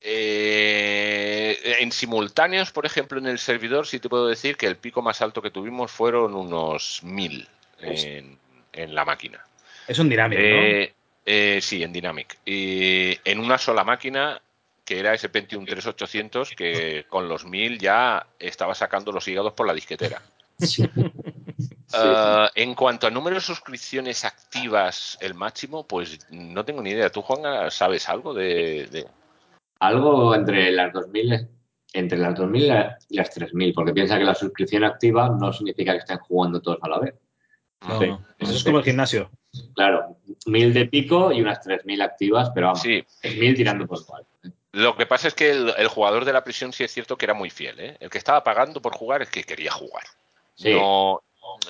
[0.00, 5.02] Eh, en simultáneos, por ejemplo, en el servidor, sí te puedo decir que el pico
[5.02, 7.48] más alto que tuvimos fueron unos mil
[7.80, 8.38] en,
[8.72, 9.44] en la máquina.
[9.86, 10.99] Es un dinámico, eh, ¿no?
[11.32, 12.38] Eh, sí, en Dynamic.
[12.44, 14.42] Y en una sola máquina,
[14.84, 19.68] que era ese Pentium 3800, que con los 1000 ya estaba sacando los hígados por
[19.68, 20.20] la disquetera.
[20.62, 20.84] Sí.
[21.92, 27.10] Uh, en cuanto a número de suscripciones activas, el máximo, pues no tengo ni idea.
[27.10, 29.06] ¿Tú, Juan, sabes algo de, de...
[29.80, 31.48] Algo entre las 2000
[31.94, 32.62] entre las 2000
[33.08, 36.78] y las 3000, porque piensa que la suscripción activa no significa que estén jugando todos
[36.82, 37.14] a la vez.
[37.80, 38.16] Sí.
[38.38, 39.30] Eso es como el gimnasio.
[39.74, 40.16] Claro,
[40.46, 43.04] mil de pico y unas 3.000 activas, pero vamos, sí.
[43.38, 44.24] mil tirando por cual.
[44.72, 47.26] Lo que pasa es que el, el, jugador de la prisión sí es cierto que
[47.26, 47.80] era muy fiel.
[47.80, 47.96] ¿eh?
[47.98, 50.04] El que estaba pagando por jugar es que quería jugar.
[50.54, 50.72] Sí.
[50.72, 51.22] No,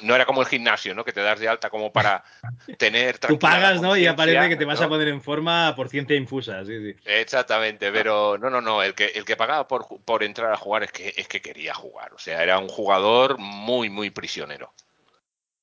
[0.02, 1.04] no era como el gimnasio, ¿no?
[1.04, 2.22] Que te das de alta como para
[2.78, 3.18] tener.
[3.18, 3.96] Tú pagas, ¿no?
[3.96, 4.86] Y aparece que te vas ¿no?
[4.86, 6.96] a poner en forma por ciencia infusa, sí, sí.
[7.04, 8.82] Exactamente, pero no, no, no.
[8.82, 11.74] El que, el que pagaba por, por entrar a jugar es que, es que quería
[11.74, 12.12] jugar.
[12.12, 14.72] O sea, era un jugador muy, muy prisionero.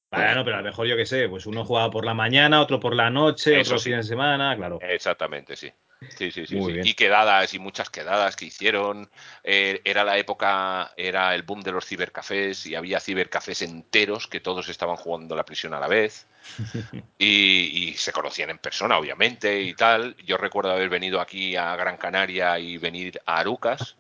[0.10, 2.80] Bueno, pero a lo mejor yo qué sé, pues uno jugaba por la mañana, otro
[2.80, 3.90] por la noche, Eso otro sí.
[3.90, 4.80] fin de semana, claro.
[4.82, 5.72] Exactamente, sí.
[6.16, 6.80] Sí, sí, sí, sí.
[6.84, 9.10] Y quedadas, y muchas quedadas que hicieron.
[9.44, 14.40] Eh, era la época, era el boom de los cibercafés y había cibercafés enteros que
[14.40, 16.28] todos estaban jugando la prisión a la vez.
[17.18, 20.16] y, y, se conocían en persona, obviamente, y tal.
[20.24, 23.96] Yo recuerdo haber venido aquí a Gran Canaria y venir a Arucas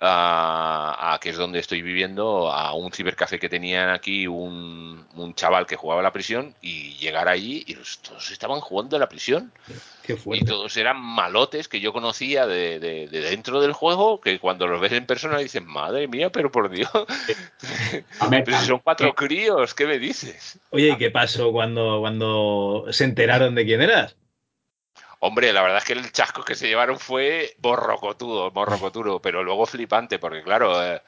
[0.00, 5.34] a, a, que es donde estoy viviendo, a un cibercafé que tenían aquí un, un
[5.34, 8.98] chaval que jugaba a la prisión y llegar allí y los, todos estaban jugando a
[8.98, 9.52] la prisión.
[10.06, 14.66] y todos eran malotes que yo conocía de, de, de, dentro del juego, que cuando
[14.66, 16.90] los ves en persona dicen, madre mía, pero por Dios,
[18.30, 20.60] pero si son cuatro críos, ¿qué me dices?
[20.70, 24.16] Oye, ¿y qué pasó cuando, cuando se enteraron de quién eras?
[25.20, 29.66] Hombre, la verdad es que el chasco que se llevaron fue borrocotudo, borrocoturo, pero luego
[29.66, 31.00] flipante, porque claro, eh,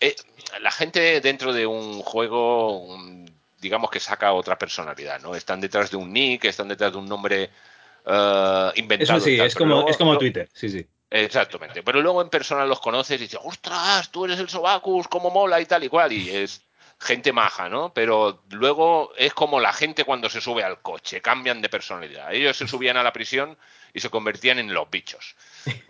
[0.00, 0.14] eh,
[0.60, 2.98] la gente dentro de un juego,
[3.58, 5.34] digamos que saca otra personalidad, ¿no?
[5.34, 7.50] Están detrás de un nick, están detrás de un nombre
[8.06, 9.18] uh, inventado.
[9.18, 10.86] Eso sí, tal, es, como, luego, es como Twitter, sí, sí.
[11.08, 11.82] Exactamente.
[11.82, 15.60] Pero luego en persona los conoces y dices, ostras, tú eres el Sobacus, cómo mola
[15.60, 16.12] y tal y cual.
[16.12, 16.62] Y es
[17.02, 17.92] gente maja, ¿no?
[17.92, 22.32] Pero luego es como la gente cuando se sube al coche, cambian de personalidad.
[22.32, 23.58] Ellos se subían a la prisión
[23.92, 25.34] y se convertían en los bichos.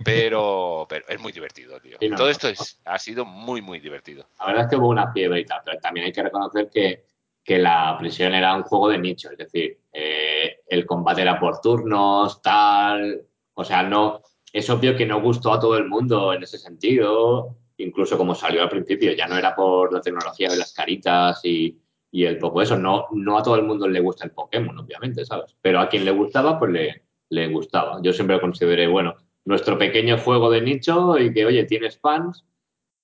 [0.04, 1.98] Pero, pero es muy divertido, tío.
[2.00, 4.26] Sí, no, Todo no, esto es, ha sido muy, muy divertido.
[4.40, 7.04] La verdad es que hubo una fiebre y tal, pero también hay que reconocer que,
[7.44, 11.60] que la prisión era un juego de nicho, es decir, eh, el combate era por
[11.60, 13.22] turnos, tal,
[13.54, 14.22] o sea, no,
[14.52, 18.62] es obvio que no gustó a todo el mundo en ese sentido, incluso como salió
[18.62, 21.78] al principio, ya no era por la tecnología de las caritas y,
[22.10, 25.24] y el poco eso, no, no a todo el mundo le gusta el Pokémon, obviamente,
[25.24, 25.56] ¿sabes?
[25.60, 28.00] Pero a quien le gustaba, pues le, le gustaba.
[28.02, 32.44] Yo siempre lo consideré, bueno, nuestro pequeño juego de nicho y que, oye, tienes fans,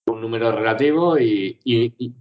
[0.07, 2.13] un número relativo y, y- y-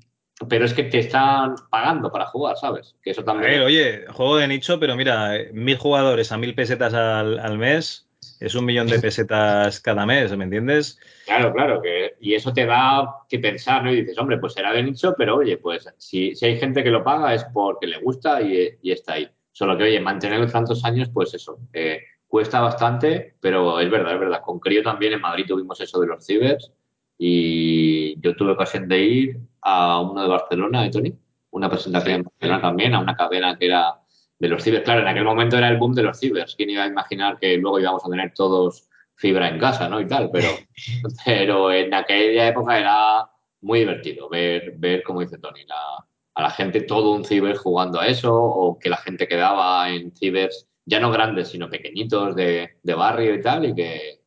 [0.49, 2.95] pero es que te están pagando para jugar, ¿sabes?
[3.01, 3.51] Que eso A también.
[3.53, 7.57] ver, oye, juego de nicho, pero mira, eh, mil jugadores a mil pesetas al, al
[7.57, 8.06] mes
[8.39, 10.99] es un millón de pesetas cada mes, ¿me entiendes?
[11.25, 13.91] Claro, claro, que, y eso te da que pensar, ¿no?
[13.91, 16.91] Y dices, hombre, pues será de nicho, pero oye, pues si, si hay gente que
[16.91, 19.27] lo paga es porque le gusta y, y está ahí.
[19.51, 24.19] Solo que, oye, mantenerlo tantos años, pues eso, eh, cuesta bastante, pero es verdad, es
[24.19, 24.41] verdad.
[24.43, 26.71] Con Crío también en Madrid tuvimos eso de los cibers
[27.17, 31.13] y yo tuve ocasión de ir a uno de Barcelona, ¿eh, Tony?
[31.49, 33.99] Una presentación en Barcelona también, a una cadena que era
[34.39, 34.83] de los cibers.
[34.83, 36.55] Claro, en aquel momento era el boom de los cibers.
[36.55, 39.99] ¿Quién iba a imaginar que luego íbamos a tener todos fibra en casa, ¿no?
[39.99, 40.49] Y tal, pero,
[41.25, 43.29] pero en aquella época era
[43.61, 46.05] muy divertido ver, ver como dice Tony, la,
[46.35, 50.15] a la gente todo un ciber jugando a eso, o que la gente quedaba en
[50.15, 54.21] cibers ya no grandes, sino pequeñitos de, de barrio y tal, y que,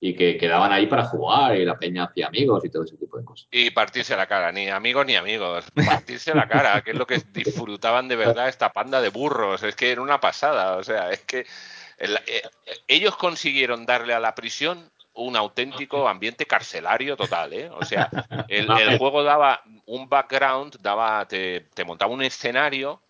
[0.00, 3.18] y que quedaban ahí para jugar, y la peña hacía amigos y todo ese tipo
[3.18, 3.48] de cosas.
[3.50, 7.18] Y partirse la cara, ni amigos ni amigos, partirse la cara, que es lo que
[7.32, 11.20] disfrutaban de verdad esta panda de burros, es que era una pasada, o sea, es
[11.22, 11.46] que
[11.98, 12.42] el- eh,
[12.86, 17.68] ellos consiguieron darle a la prisión un auténtico ambiente carcelario total, ¿eh?
[17.72, 18.08] O sea,
[18.46, 23.02] el, el juego daba un background, daba, te, te montaba un escenario,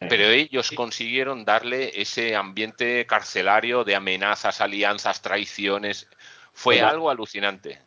[0.00, 6.08] pero ellos consiguieron darle ese ambiente carcelario de amenazas, alianzas, traiciones.
[6.54, 6.90] Fue Total.
[6.94, 7.78] algo alucinante.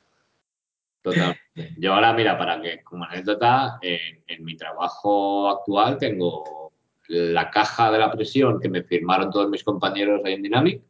[1.02, 1.74] Totalmente.
[1.78, 6.74] Yo ahora, mira, para que como anécdota, en, en mi trabajo actual tengo
[7.08, 10.82] la caja de la prisión que me firmaron todos mis compañeros ahí en Dynamic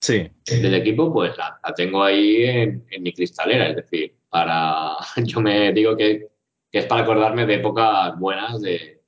[0.00, 0.30] Sí.
[0.46, 3.68] del equipo, pues la, la tengo ahí en, en mi cristalera.
[3.68, 6.28] Es decir, para yo me digo que,
[6.70, 9.02] que es para acordarme de épocas buenas de,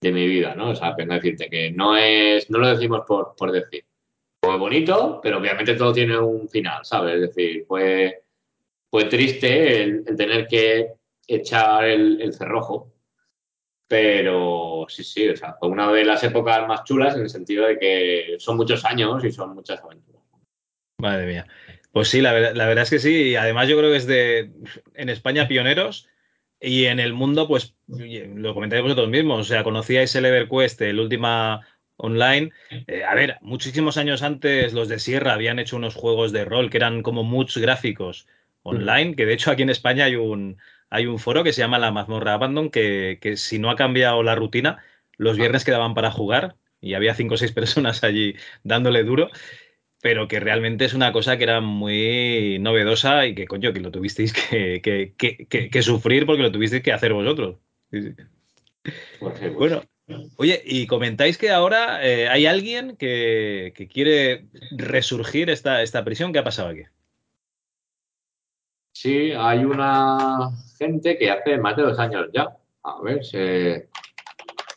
[0.00, 0.70] de mi vida, ¿no?
[0.70, 3.85] O sea, vengo a decirte que no es, no lo decimos por, por decir.
[4.46, 7.16] Fue bonito, pero obviamente todo tiene un final, ¿sabes?
[7.16, 8.22] Es decir, fue,
[8.88, 10.92] fue triste el, tener que
[11.26, 12.92] echar el, cerrojo,
[13.88, 17.66] pero sí, sí, o sea, fue una de las épocas más chulas en el sentido
[17.66, 20.22] de que son muchos años y son muchas aventuras.
[20.98, 21.46] Madre mía.
[21.90, 23.30] Pues sí, la, ver- la verdad es que sí.
[23.30, 24.52] Y además yo creo que es de
[24.94, 26.08] en España pioneros
[26.60, 29.40] y en el mundo, pues lo comentáis vosotros mismos.
[29.40, 31.66] O sea, conocíais el EverQuest, el última
[31.96, 32.52] online.
[32.86, 36.70] Eh, a ver, muchísimos años antes los de Sierra habían hecho unos juegos de rol
[36.70, 38.26] que eran como muchos gráficos
[38.62, 40.58] online, que de hecho aquí en España hay un,
[40.90, 44.22] hay un foro que se llama La Mazmorra Abandon, que, que si no ha cambiado
[44.22, 44.78] la rutina,
[45.16, 48.34] los viernes quedaban para jugar y había cinco o seis personas allí
[48.64, 49.30] dándole duro
[50.02, 53.90] pero que realmente es una cosa que era muy novedosa y que, coño, que lo
[53.90, 57.56] tuvisteis que, que, que, que- sufrir porque lo tuvisteis que hacer vosotros.
[57.90, 58.12] Pues
[59.18, 59.82] pues Bueno.
[60.36, 66.32] Oye, y comentáis que ahora eh, hay alguien que, que quiere resurgir esta, esta prisión.
[66.32, 66.82] ¿Qué ha pasado aquí?
[68.92, 72.56] Sí, hay una gente que hace más de dos años ya.
[72.82, 73.38] A ver si,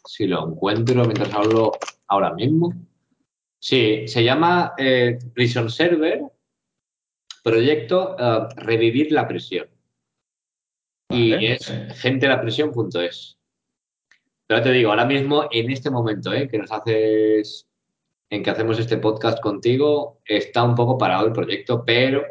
[0.06, 1.72] si lo encuentro mientras hablo
[2.08, 2.74] ahora mismo.
[3.60, 6.22] Sí, se llama eh, Prison Server,
[7.44, 9.68] proyecto eh, Revivir la prisión.
[11.10, 11.54] Y Vale.
[11.54, 13.39] es gentelaprisión.es.
[14.50, 16.48] Pero te digo, ahora mismo, en este momento, ¿eh?
[16.48, 17.68] que nos haces,
[18.32, 22.24] en que hacemos este podcast contigo, está un poco parado el proyecto, pero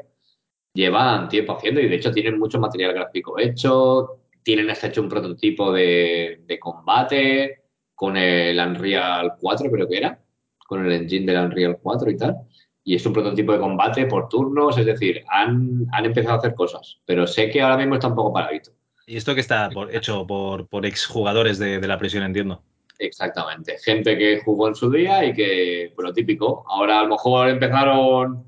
[0.75, 5.09] llevan tiempo haciendo y de hecho tienen mucho material gráfico hecho, tienen hasta hecho un
[5.09, 7.63] prototipo de, combate
[7.95, 10.21] con el Unreal 4, creo que era,
[10.67, 12.37] con el engine del Unreal 4 y tal.
[12.83, 16.57] Y es un prototipo de combate por turnos, es decir, han, han empezado a hacer
[16.57, 18.73] cosas, pero sé que ahora mismo está un poco paradito.
[19.09, 22.63] Y esto que está por- hecho por, por exjugadores de, de la prisión, entiendo.
[22.99, 23.79] Exactamente.
[23.79, 27.49] Gente que jugó en su día y que, pues lo típico, ahora a lo mejor
[27.49, 28.45] empezaron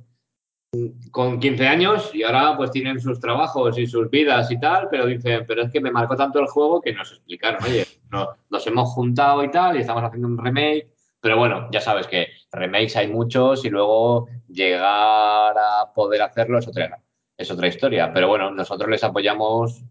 [1.11, 5.07] con 15 años y ahora pues tienen sus trabajos y sus vidas y tal, pero
[5.07, 8.67] dicen, pero es que me marcó tanto el juego que nos explicaron, oye, no- nos
[8.67, 12.97] hemos juntado y tal y estamos haciendo un remake, pero bueno, ya sabes que remakes
[12.97, 17.01] hay muchos y luego llegar a poder hacerlo es otra,
[17.37, 18.13] es otra historia.
[18.13, 19.83] Pero bueno, nosotros les apoyamos,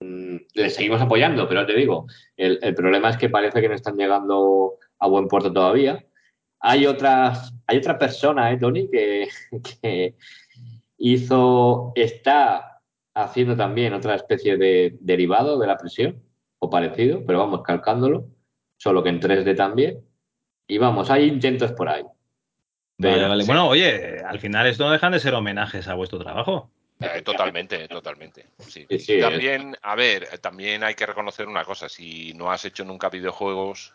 [0.00, 2.06] mm, les seguimos apoyando, pero te digo,
[2.36, 6.04] el, el problema es que parece que no están llegando a buen puerto todavía.
[6.60, 9.28] Hay otras, hay otra persona, ¿eh, Tony, que,
[9.82, 10.16] que
[10.98, 12.82] hizo, está
[13.14, 16.22] haciendo también otra especie de derivado de la presión,
[16.60, 18.26] o parecido, pero vamos, calcándolo,
[18.76, 20.04] solo que en 3D también.
[20.68, 22.04] Y vamos, hay intentos por ahí.
[22.98, 23.44] Vale.
[23.46, 26.70] Bueno, oye, al final esto no dejan de ser homenajes a vuestro trabajo.
[27.00, 28.46] Eh, totalmente, totalmente.
[28.58, 28.86] Sí.
[28.88, 31.88] Sí, sí, también, a ver, eh, también hay que reconocer una cosa.
[31.88, 33.92] Si no has hecho nunca videojuegos.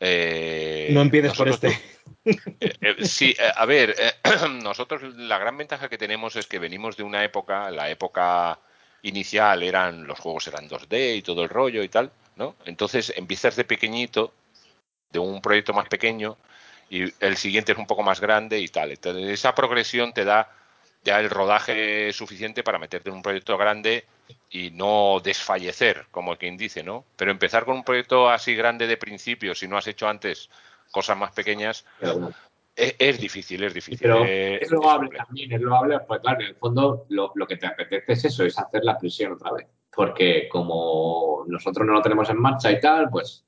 [0.00, 1.68] eh, No empieces por este.
[2.26, 4.12] Eh, eh, sí, eh, a ver, eh,
[4.62, 8.58] nosotros la gran ventaja que tenemos es que venimos de una época, la época
[9.02, 12.56] inicial eran los juegos eran 2D y todo el rollo y tal, ¿no?
[12.64, 14.32] Entonces empiezas de pequeñito,
[15.10, 16.38] de un proyecto más pequeño
[16.88, 18.90] y el siguiente es un poco más grande y tal.
[18.92, 20.50] Entonces esa progresión te da
[21.04, 24.04] ya el rodaje suficiente para meterte en un proyecto grande
[24.50, 27.04] y no desfallecer, como quien dice, ¿no?
[27.16, 30.48] Pero empezar con un proyecto así grande de principio, si no has hecho antes
[30.90, 32.32] cosas más pequeñas, bueno.
[32.74, 33.98] es, es difícil, es difícil.
[34.00, 37.56] Pero eh, es loable también, es loable, pues claro, en el fondo lo, lo que
[37.56, 39.66] te apetece es eso, es hacer la presión otra vez.
[39.94, 43.44] Porque como nosotros no lo tenemos en marcha y tal, pues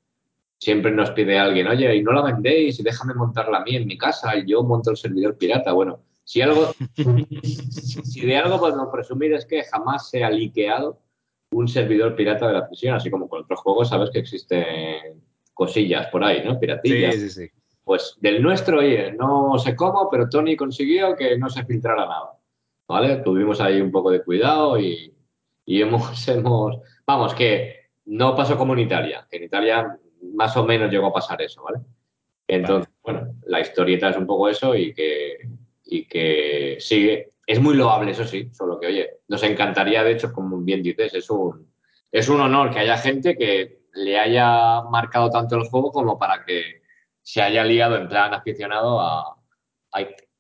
[0.59, 3.86] siempre nos pide alguien, oye, y no la vendéis, y déjame montarla a mí en
[3.86, 5.73] mi casa, y yo monto el servidor pirata.
[5.73, 6.75] Bueno, si algo,
[8.05, 10.99] si de algo podemos presumir es que jamás se ha liqueado
[11.53, 15.23] un servidor pirata de la prisión, así como con otros juegos, sabes que existen
[15.55, 16.55] cosillas por ahí, ¿no?
[16.55, 17.15] Sí, Piratillas.
[17.15, 17.51] sí, sí.
[17.85, 22.33] Pues del nuestro, oye, no sé cómo, pero Tony consiguió que no se filtrara nada.
[22.89, 23.17] ¿Vale?
[23.19, 25.15] Tuvimos ahí un poco de cuidado y,
[25.65, 26.77] y hemos, hemos.
[27.07, 29.97] Vamos, que no pasó como en Italia, que en Italia
[30.35, 31.79] más o menos llegó a pasar eso, ¿vale?
[32.49, 35.39] Entonces, bueno, la historieta es un poco eso y que,
[35.87, 37.33] y que sigue.
[37.47, 41.15] Es muy loable, eso sí, solo que, oye, nos encantaría, de hecho, como bien dices,
[41.15, 41.73] es un,
[42.11, 46.45] es un honor que haya gente que le haya marcado tanto el juego como para
[46.45, 46.83] que
[47.23, 49.37] se haya ligado en plan aficionado a,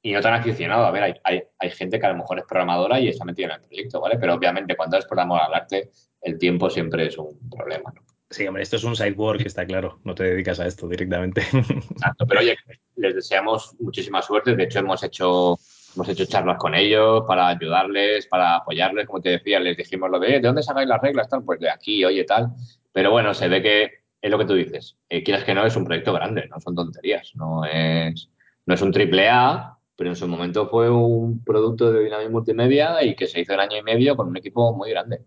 [0.02, 0.84] y no tan aficionado.
[0.84, 3.46] A ver, hay, hay, hay gente que a lo mejor es programadora y está metida
[3.46, 4.18] en el proyecto, ¿vale?
[4.18, 8.05] Pero obviamente cuando es por amor al arte, el tiempo siempre es un problema, ¿no?
[8.30, 10.00] Sí, hombre, esto es un sideboard, está claro.
[10.04, 11.42] No te dedicas a esto directamente.
[11.90, 12.56] Exacto, pero oye,
[12.96, 14.56] les deseamos muchísima suerte.
[14.56, 15.56] De hecho, hemos hecho,
[15.94, 19.06] hemos hecho charlas con ellos para ayudarles, para apoyarles.
[19.06, 21.28] Como te decía, les dijimos lo de, "Eh, ¿de dónde sacáis las reglas?
[21.28, 22.48] Tal, pues de aquí, oye, tal.
[22.92, 23.90] Pero bueno, se ve que
[24.20, 24.96] es lo que tú dices.
[25.08, 27.30] Eh, quieras que no, es un proyecto grande, no son tonterías.
[27.36, 28.28] No es,
[28.66, 33.04] no es un triple A, pero en su momento fue un producto de Dynamic Multimedia
[33.04, 35.20] y que se hizo en año y medio con un equipo muy grande.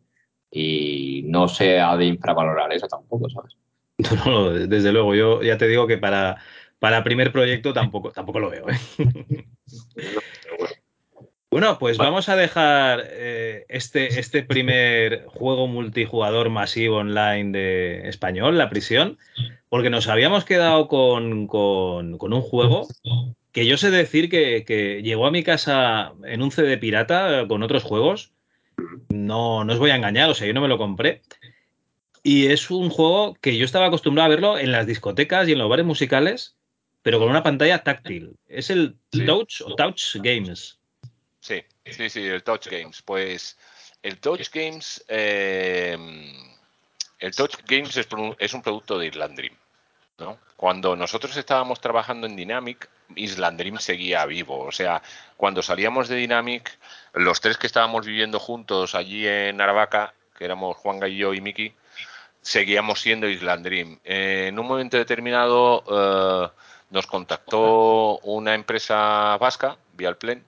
[0.51, 3.55] Y no se ha de infravalorar eso tampoco, ¿sabes?
[4.25, 6.37] No, no, desde luego, yo ya te digo que para,
[6.79, 8.65] para primer proyecto tampoco, tampoco lo veo.
[8.69, 9.45] ¿eh?
[11.51, 18.57] Bueno, pues vamos a dejar eh, este, este primer juego multijugador masivo online de español,
[18.59, 19.17] La Prisión,
[19.67, 22.87] porque nos habíamos quedado con, con- con un juego
[23.51, 27.63] que yo sé decir que, que llegó a mi casa en un CD pirata con
[27.63, 28.31] otros juegos.
[29.09, 31.21] No, no os voy a engañar, o sea, yo no me lo compré.
[32.23, 35.57] Y es un juego que yo estaba acostumbrado a verlo en las discotecas y en
[35.59, 36.57] los bares musicales,
[37.01, 38.35] pero con una pantalla táctil.
[38.47, 39.25] Es el Sí.
[39.25, 40.79] Touch o Touch Games.
[41.39, 43.01] Sí, sí, sí, el Touch Games.
[43.01, 43.57] Pues
[44.03, 45.97] el Touch Games, eh,
[47.19, 48.07] el Touch Games es,
[48.39, 49.55] es un producto de Island Dream.
[50.55, 54.59] Cuando nosotros estábamos trabajando en Dynamic, Island seguía vivo.
[54.59, 55.01] O sea,
[55.37, 56.77] cuando salíamos de Dynamic,
[57.13, 61.73] los tres que estábamos viviendo juntos allí en Aravaca, que éramos Juan Gallo y Miki,
[62.41, 63.67] seguíamos siendo Island.
[63.67, 66.49] Eh, en un momento determinado eh,
[66.89, 70.43] nos contactó una empresa vasca, Vialplen,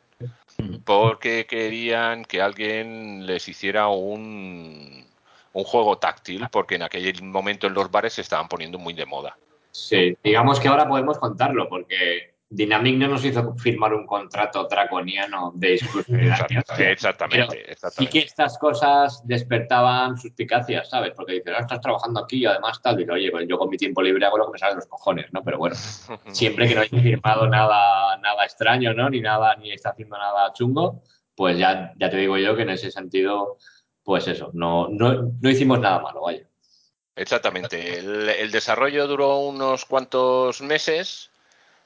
[0.86, 5.06] porque querían que alguien les hiciera un,
[5.54, 9.06] un juego táctil, porque en aquel momento en los bares se estaban poniendo muy de
[9.06, 9.38] moda.
[9.72, 15.54] Sí, digamos que ahora podemos contarlo, porque Dynamic no nos hizo firmar un contrato draconiano
[15.56, 16.48] de exclusividad.
[16.52, 18.12] Exactamente, exactamente.
[18.12, 21.14] que estas cosas despertaban suspicacias, ¿sabes?
[21.16, 22.98] Porque dices, ah, estás trabajando aquí y además tal.
[22.98, 24.88] Digo, oye, pues yo con mi tiempo libre hago lo que me sale de los
[24.88, 25.42] cojones, ¿no?
[25.44, 25.76] Pero bueno,
[26.34, 29.10] siempre que no haya firmado nada, nada extraño, ¿no?
[29.10, 32.72] Ni nada, ni está haciendo nada chungo, pues ya, ya te digo yo que en
[32.72, 33.58] ese sentido,
[34.04, 36.51] pues eso, no, no, no hicimos nada malo, vaya.
[37.16, 38.00] Exactamente.
[38.00, 41.30] El, el desarrollo duró unos cuantos meses.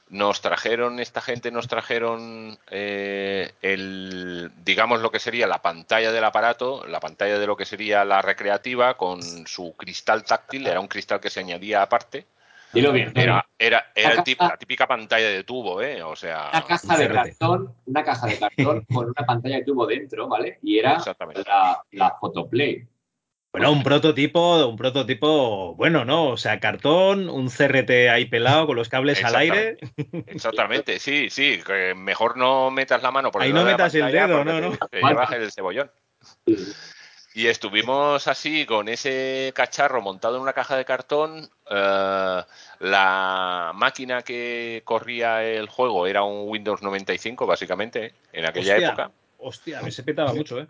[0.08, 6.22] Nos trajeron, esta gente nos trajeron eh, el, digamos lo que sería la pantalla del
[6.22, 10.86] aparato, la pantalla de lo que sería la recreativa con su cristal táctil, era un
[10.86, 12.24] cristal que se añadía aparte.
[12.72, 13.10] Dilo bien.
[13.16, 16.00] Era, era, era el La caja- la típica pantalla de tubo, ¿eh?
[16.04, 19.86] O sea, Una caja de cartón, una caja de cartón con una pantalla de tubo
[19.86, 20.60] dentro, ¿vale?
[20.62, 20.98] Y era
[21.48, 22.86] la, la Photoplay.
[23.58, 26.28] Bueno, un prototipo, un prototipo bueno, ¿no?
[26.28, 29.78] O sea, cartón, un CRT ahí pelado con los cables al aire.
[30.26, 31.60] Exactamente, sí, sí.
[31.66, 34.88] que mejor no metas la mano por Ahí no metas el dedo, no, te- no.
[34.90, 35.90] Te llevas el cebollón.
[37.34, 41.48] Y estuvimos así con ese cacharro montado en una caja de cartón.
[41.70, 42.42] eh,
[42.80, 48.88] la máquina que corría el juego era un Windows 95, básicamente, en aquella Hostia.
[48.88, 49.10] época.
[49.38, 50.66] Hostia, me se petaba mucho, ¿eh?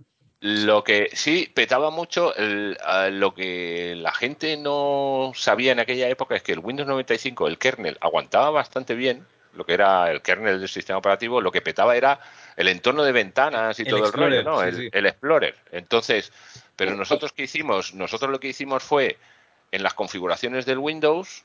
[0.48, 2.78] Lo que sí petaba mucho, el-
[3.18, 7.58] lo que la gente no sabía en aquella época es que el Windows 95, el
[7.58, 11.96] kernel, aguantaba bastante bien, lo que era el kernel del sistema operativo, lo que petaba
[11.96, 12.20] era
[12.56, 14.62] el entorno de ventanas y El todo Explorer, el rollo, ¿no?
[14.62, 14.88] sí, el, sí.
[14.92, 15.56] el Explorer.
[15.72, 16.32] Entonces,
[16.76, 17.92] pero nosotros qué hicimos?
[17.94, 19.18] Nosotros lo que hicimos fue
[19.72, 21.44] en las configuraciones del Windows,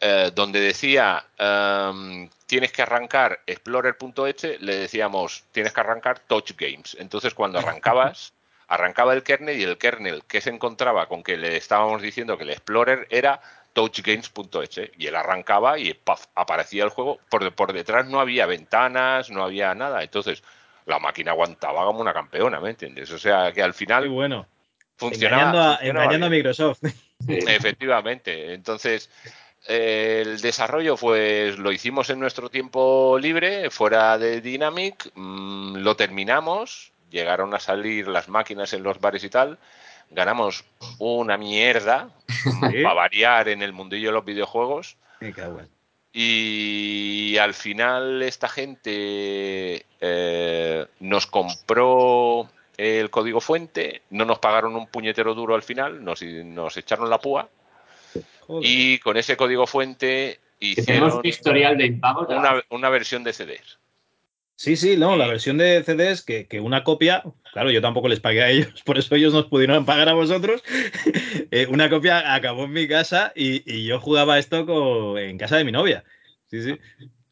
[0.00, 6.96] eh, donde decía em, tienes que arrancar explorer.exe, le decíamos tienes que arrancar Touch Games.
[7.00, 8.32] Entonces, cuando arrancabas,
[8.68, 12.44] arrancaba el kernel y el kernel que se encontraba con que le estábamos diciendo que
[12.44, 13.40] el Explorer era
[13.72, 16.26] touchgames.exe y él arrancaba y ¡paf!
[16.34, 17.18] aparecía el juego.
[17.28, 20.02] Por, por detrás no había ventanas, no había nada.
[20.02, 20.42] Entonces,
[20.86, 23.10] la máquina aguantaba como una campeona, ¿me entiendes?
[23.10, 24.46] O sea, que al Muy final bueno.
[24.96, 25.42] funcionaba.
[25.42, 26.30] Engañando, a, funcionaba engañando a.
[26.30, 26.82] Microsoft.
[27.28, 28.54] Efectivamente.
[28.54, 29.10] Entonces,
[29.68, 36.92] el desarrollo, pues lo hicimos en nuestro tiempo libre, fuera de Dynamic, mm, lo terminamos,
[37.10, 39.58] llegaron a salir las máquinas en los bares y tal,
[40.10, 40.64] ganamos
[40.98, 42.10] una mierda,
[42.72, 42.82] Sí.
[42.82, 44.96] para variar en el mundillo de los videojuegos.
[45.20, 45.68] Me cago en-
[46.12, 54.86] Y al final esta gente eh, nos compró el código fuente, no nos pagaron un
[54.86, 57.48] puñetero duro al final, nos, nos echaron la púa
[58.48, 58.68] Joder.
[58.68, 62.28] y con ese código fuente hicieron un historial de impagos.
[62.30, 63.78] una, una versión de CDs.
[64.56, 68.18] Sí, sí, no, la versión de CDs que, que una copia, claro, yo tampoco les
[68.18, 70.62] pagué a ellos, por eso ellos nos pudieron pagar a vosotros.
[71.50, 75.64] Eh, una copia acabó en mi casa y, y yo jugaba esto en casa de
[75.64, 76.04] mi novia.
[76.50, 76.78] Sí, sí.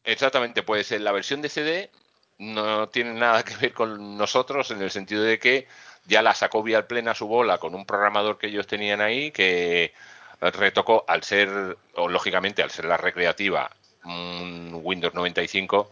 [0.03, 1.91] Exactamente, pues en la versión de CD
[2.39, 5.67] no tiene nada que ver con nosotros en el sentido de que
[6.05, 9.93] ya la sacó vía plena su bola con un programador que ellos tenían ahí que
[10.39, 13.71] retocó al ser, o lógicamente al ser la recreativa,
[14.05, 15.91] un Windows 95,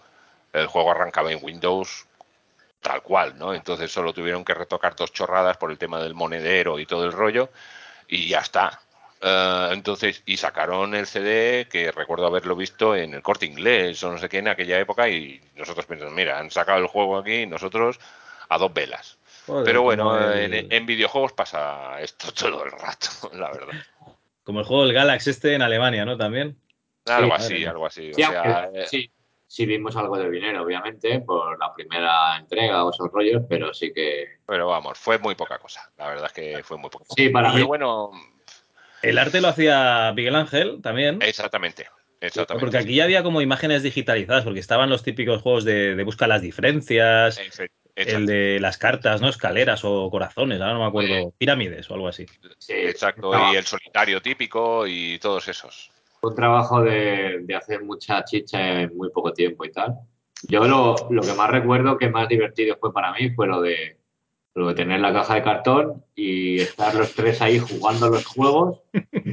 [0.53, 2.05] el juego arrancaba en Windows
[2.81, 3.53] tal cual, ¿no?
[3.53, 7.11] Entonces solo tuvieron que retocar dos chorradas por el tema del monedero y todo el
[7.11, 7.49] rollo
[8.07, 8.79] y ya está.
[9.21, 14.11] Eh, entonces, y sacaron el CD que recuerdo haberlo visto en el corte inglés o
[14.11, 17.47] no sé qué en aquella época y nosotros pensamos, mira, han sacado el juego aquí
[17.47, 17.99] nosotros
[18.49, 19.17] a dos velas.
[19.47, 23.73] Joder, Pero bueno, como el, en, en videojuegos pasa esto todo el rato, la verdad.
[24.45, 26.15] Como el juego del Galaxy este en Alemania, ¿no?
[26.15, 26.57] También.
[27.05, 28.13] Algo así, algo así.
[28.13, 29.11] Sí, o sea, aunque- eh, sí,
[29.45, 33.91] sí vimos algo de dinero, obviamente, por la primera entrega o esos rollos, pero sí
[33.93, 34.37] que...
[34.47, 35.91] pero vamos, fue muy poca cosa.
[35.97, 37.15] La verdad es que fue muy poca cosa.
[37.21, 37.67] Sí, para Pero mí.
[37.67, 38.11] bueno,
[39.01, 41.19] El arte lo hacía Miguel Ángel también.
[41.21, 41.87] exactamente.
[42.21, 42.65] Exactamente.
[42.65, 46.25] Porque aquí ya había como imágenes digitalizadas, porque estaban los típicos juegos de, de busca
[46.27, 47.39] las diferencias,
[47.95, 49.29] El de las cartas, ¿no?
[49.29, 52.25] Escaleras o corazones, ahora no me acuerdo, pirámides o algo así.
[52.57, 55.91] Sí, Exacto, y el solitario típico y todos esos.
[56.19, 59.95] Fue un trabajo de, de hacer mucha chicha en muy poco tiempo y tal.
[60.47, 63.97] Yo lo, lo que más recuerdo que más divertido fue para mí fue lo de,
[64.55, 68.81] lo de tener la caja de cartón y estar los tres ahí jugando los juegos,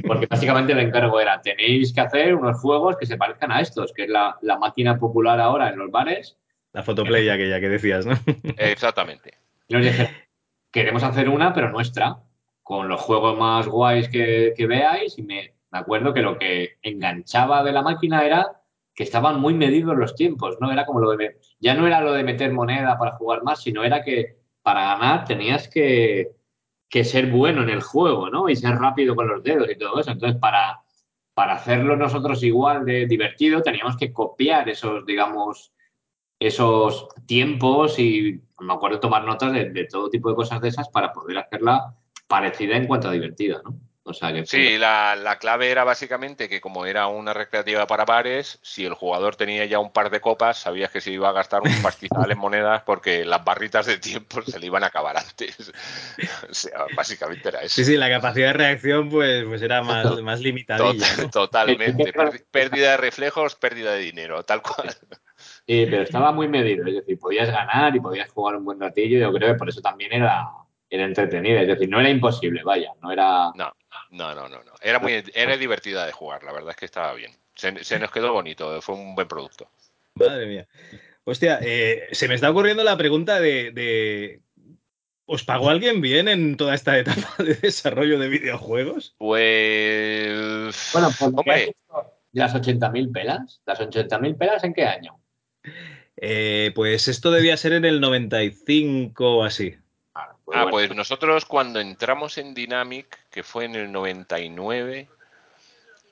[0.07, 3.93] porque básicamente el encargo era, tenéis que hacer unos juegos que se parezcan a estos,
[3.93, 6.37] que es la, la máquina popular ahora en los bares.
[6.73, 8.13] La fotoplay aquella que decías, ¿no?
[8.57, 9.35] Exactamente.
[9.67, 10.07] Dijeron,
[10.71, 12.17] queremos hacer una, pero nuestra,
[12.63, 15.17] con los juegos más guays que, que veáis.
[15.17, 18.59] Y me, me acuerdo que lo que enganchaba de la máquina era
[18.95, 20.71] que estaban muy medidos los tiempos, ¿no?
[20.71, 21.39] Era como lo de...
[21.59, 25.25] Ya no era lo de meter moneda para jugar más, sino era que para ganar
[25.25, 26.31] tenías que,
[26.89, 28.49] que ser bueno en el juego, ¿no?
[28.49, 30.11] Y ser rápido con los dedos y todo eso.
[30.11, 30.81] Entonces, para,
[31.33, 35.72] para hacerlo nosotros igual de divertido, teníamos que copiar esos, digamos,
[36.47, 40.89] esos tiempos y me acuerdo tomar notas de, de todo tipo de cosas de esas
[40.89, 41.93] para poder hacerla
[42.27, 43.75] parecida en cuanto a divertida, ¿no?
[44.05, 48.03] O sea que Sí, la, la clave era básicamente que como era una recreativa para
[48.03, 51.31] bares, si el jugador tenía ya un par de copas, sabías que se iba a
[51.31, 55.17] gastar un pastizal en monedas porque las barritas de tiempo se le iban a acabar
[55.17, 55.71] antes.
[56.49, 57.75] O sea, básicamente era eso.
[57.75, 60.93] Sí, sí, la capacidad de reacción pues, pues era más, más limitadilla.
[60.93, 61.29] Total- ¿no?
[61.29, 62.13] totalmente.
[62.51, 64.95] Pérdida de reflejos, pérdida de dinero, tal cual.
[65.65, 69.19] Sí, pero estaba muy medido, es decir, podías ganar y podías jugar un buen ratillo.
[69.19, 70.45] Yo creo que por eso también era,
[70.89, 73.51] era entretenida, es decir, no era imposible, vaya, no era...
[73.55, 73.73] No,
[74.11, 74.63] no, no, no.
[74.63, 74.73] no.
[74.81, 77.31] Era, muy, era divertida de jugar, la verdad es que estaba bien.
[77.55, 79.69] Se, se nos quedó bonito, fue un buen producto.
[80.15, 80.67] Madre mía.
[81.23, 84.41] Hostia, eh, se me está ocurriendo la pregunta de, de,
[85.25, 89.15] ¿Os pagó alguien bien en toda esta etapa de desarrollo de videojuegos?
[89.17, 90.89] Pues.
[90.93, 91.75] Bueno, pues Hombre.
[92.33, 93.61] las 80.000 pelas.
[93.65, 95.19] ¿Las 80.000 pelas en qué año?
[96.17, 99.75] Eh, pues esto debía ser en el 95 o así.
[100.15, 100.69] Ah, Ah, bueno.
[100.71, 105.07] pues nosotros cuando entramos en Dynamic, que fue en el 99,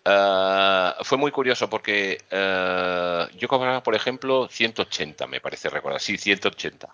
[0.06, 6.00] ah, fue muy curioso porque ah, yo cobraba, por ejemplo, 180, me parece recordar.
[6.02, 6.90] Sí, 180.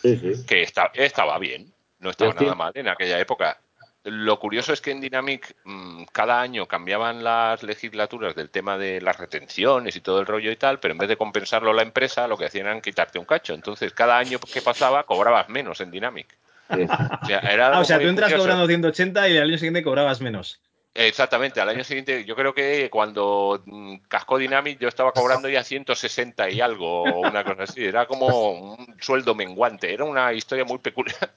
[0.00, 0.46] Sí, sí.
[0.46, 2.38] Que está- estaba bien, no estaba sí.
[2.40, 3.58] nada mal en aquella época.
[4.04, 9.00] Lo curioso es que en Dynamic mm, cada año cambiaban las legislaturas del tema de
[9.00, 12.26] las retenciones y todo el rollo y tal, pero en vez de compensarlo la empresa,
[12.26, 13.54] lo que hacían era quitarte un cacho.
[13.54, 16.26] Entonces, cada año que pasaba, cobrabas menos en Dynamic.
[16.74, 16.82] Sí.
[17.22, 18.42] O sea, era Ah, o sea, tú entras curioso.
[18.42, 20.60] cobrando 180 y el año siguiente cobrabas menos.
[20.94, 25.64] Exactamente, al año siguiente, yo creo que cuando mm, cascó Dynamic yo estaba cobrando ya
[25.64, 27.84] 160 y algo, o una cosa así.
[27.84, 31.32] Era como un sueldo menguante, era una historia muy peculiar.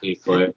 [0.00, 0.52] Sí, fue,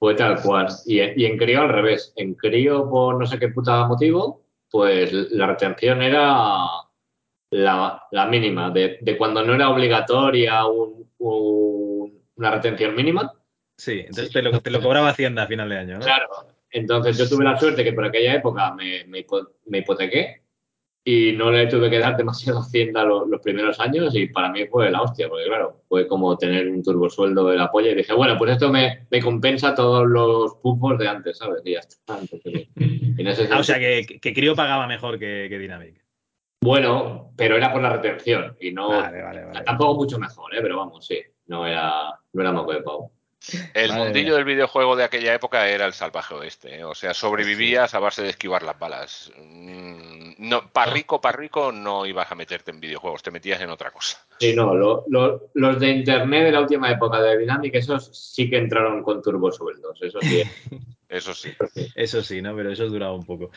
[0.00, 0.66] fue tal cual.
[0.86, 2.12] Y, y en crío al revés.
[2.16, 6.64] En crío, por no sé qué puta motivo, pues la retención era
[7.50, 8.70] la, la mínima.
[8.70, 13.32] De, de cuando no era obligatoria un- un- una retención mínima.
[13.76, 16.04] Sí, entonces te lo, te lo cobraba Hacienda a final de año, ¿no?
[16.04, 16.26] Claro.
[16.70, 20.39] Entonces yo tuve la suerte que por aquella época me, me hipo- me hipotequé
[21.04, 24.66] y no le tuve que dar demasiado hacienda lo- los, primeros años y para mí
[24.66, 28.12] fue la hostia, porque claro, fue como tener un turbosueldo de la polla y dije,
[28.12, 31.62] bueno, pues esto me, me compensa todos los pupos de antes, ¿sabes?
[31.64, 32.18] Y ya está.
[32.20, 36.04] Entonces, en ese Ah, o sea, que, que Crio pagaba mejor que, que Dynamic.
[36.62, 38.88] Bueno, pero era por la retención y no...
[38.90, 39.64] Vale, vale, vale.
[39.64, 40.58] Tampoco mucho mejor, ¿eh?
[40.60, 43.12] Pero vamos, sí, no era, no era moco de pavo.
[43.74, 44.34] El Madre mundillo mía.
[44.36, 46.84] del videojuego de aquella época era el salvaje oeste, ¿eh?
[46.84, 49.32] o sea, sobrevivías a base de esquivar las balas.
[49.38, 53.70] Mm, No, para rico, para rico no ibas a meterte en videojuegos, te metías en
[53.70, 54.18] otra cosa.
[54.40, 58.48] Sí, no, lo- lo- los de internet de la última época de Dynamic, esos sí
[58.50, 60.42] que entraron con turbosueldos, eso sí.
[61.10, 61.50] Eso sí.
[61.96, 62.54] Eso sí, ¿no?
[62.54, 63.50] Pero eso duraba un poco.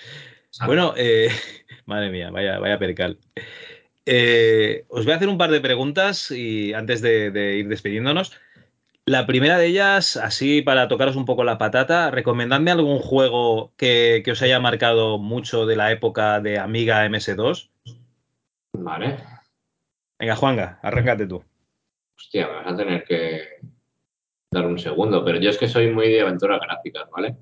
[0.65, 1.29] Bueno, eh,
[1.85, 3.19] madre mía, vaya, vaya percal.
[4.05, 8.33] Eh, os voy a hacer un par de preguntas y antes de, de ir despidiéndonos.
[9.05, 14.21] La primera de ellas, así para tocaros un poco la patata, recomendadme algún juego que,
[14.23, 17.69] que os haya marcado mucho de la época de Amiga MS2.
[18.73, 19.17] Vale.
[20.17, 21.43] Venga, Juanga, arráncate tú.
[22.17, 23.41] Hostia, me vas a tener que
[24.51, 27.35] dar un segundo, pero yo es que soy muy de aventuras gráficas, ¿vale?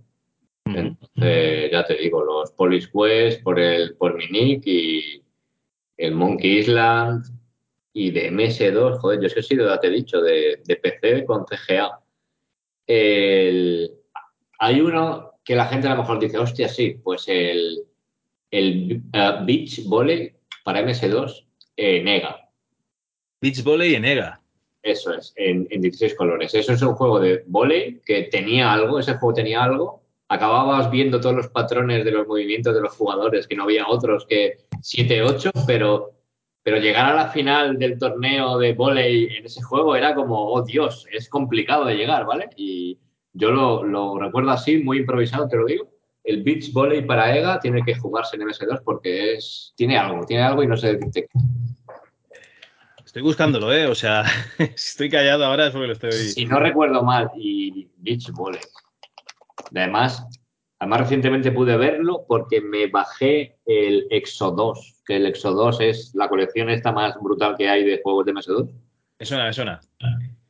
[0.65, 5.23] Entonces, ya te digo, los Police Quest por, el, por mi nick y
[5.97, 7.25] el Monkey Island
[7.93, 10.75] y de MS2, joder, yo es que he sido, ya te he dicho, de, de
[10.77, 11.99] PC con CGA.
[12.87, 13.91] El-
[14.59, 17.79] hay uno que la gente a lo mejor dice, hostia, sí, pues el,
[18.51, 21.45] el eh, Beach Volley para MS2
[21.77, 22.47] eh, nega.
[23.41, 24.39] Beach Volley en EGA.
[24.83, 26.53] Eso es, en, en 16 colores.
[26.53, 30.03] Eso es un juego de volei que tenía algo, ese juego tenía algo.
[30.27, 34.25] Acababas viendo todos los patrones de los movimientos de los jugadores, que no había otros
[34.27, 36.11] que 7-8, pero,
[36.63, 40.63] pero llegar a la final del torneo de volei en ese juego era como, oh
[40.63, 42.49] Dios, es complicado de llegar, ¿vale?
[42.55, 42.99] Y
[43.33, 45.89] yo lo, lo recuerdo así, muy improvisado, te lo digo.
[46.23, 50.43] El beach volley para EGA tiene que jugarse en MS2 porque es, tiene algo, tiene
[50.43, 51.27] algo y no sé decirte.
[53.03, 53.87] Estoy buscándolo, ¿eh?
[53.87, 54.23] O sea,
[54.57, 56.11] estoy callado ahora es porque lo estoy.
[56.11, 58.61] Si no recuerdo mal, y Beach Volley.
[59.75, 60.25] Además,
[60.81, 66.11] además recientemente pude verlo porque me bajé el Exo 2, que el Exo 2 es
[66.15, 68.67] la colección esta más brutal que hay de juegos de MS2.
[69.19, 69.79] Me suena, me suena.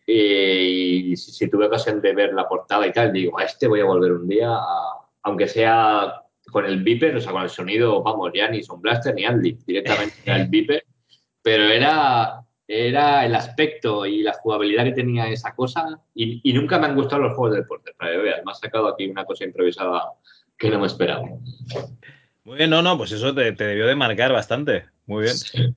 [0.08, 3.82] Y si, si tuve ocasión de ver la portada y tal, digo, a este voy
[3.82, 6.14] a volver un día, a- aunque sea
[6.50, 9.58] con el beeper, o sea, con el sonido, vamos, ya ni Son Blaster ni Andy,
[9.68, 10.84] directamente era el beeper,
[11.42, 16.80] pero era, era el aspecto y la jugabilidad que tenía esa cosa y, y nunca
[16.80, 19.26] me han gustado los juegos de deporte, para que veas, me has sacado aquí una
[19.26, 20.14] cosa improvisada
[20.58, 21.24] que no me esperaba.
[22.44, 24.86] Muy bien, no, no, pues eso te, te debió de marcar bastante.
[25.06, 25.76] Muy bien.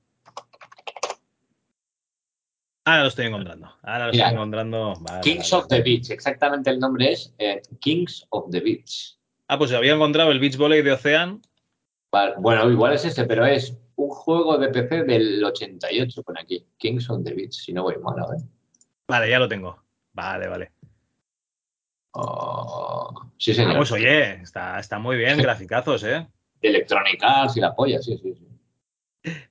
[2.85, 3.67] Ahora lo estoy encontrando.
[3.81, 4.93] Ahora lo Mira, estoy encontrando.
[5.01, 5.81] Vale, Kings vale, of the.
[5.81, 9.17] Beach, exactamente el nombre es eh, Kings of the Beach.
[9.47, 11.41] Ah, pues había encontrado el Beach Volley de Ocean.
[12.37, 16.65] Bueno, igual es ese, pero es un juego de PC del 88 con aquí.
[16.77, 18.39] Kings on the Beach, si no voy mal, a ver.
[19.07, 19.83] Vale, ya lo tengo.
[20.13, 20.71] Vale, vale.
[22.11, 23.77] Oh, sí, señor.
[23.77, 26.25] pues oye, está, está muy bien, graficazos, ¿eh?
[26.61, 28.47] De Electronic Arts y la polla, sí, sí, sí.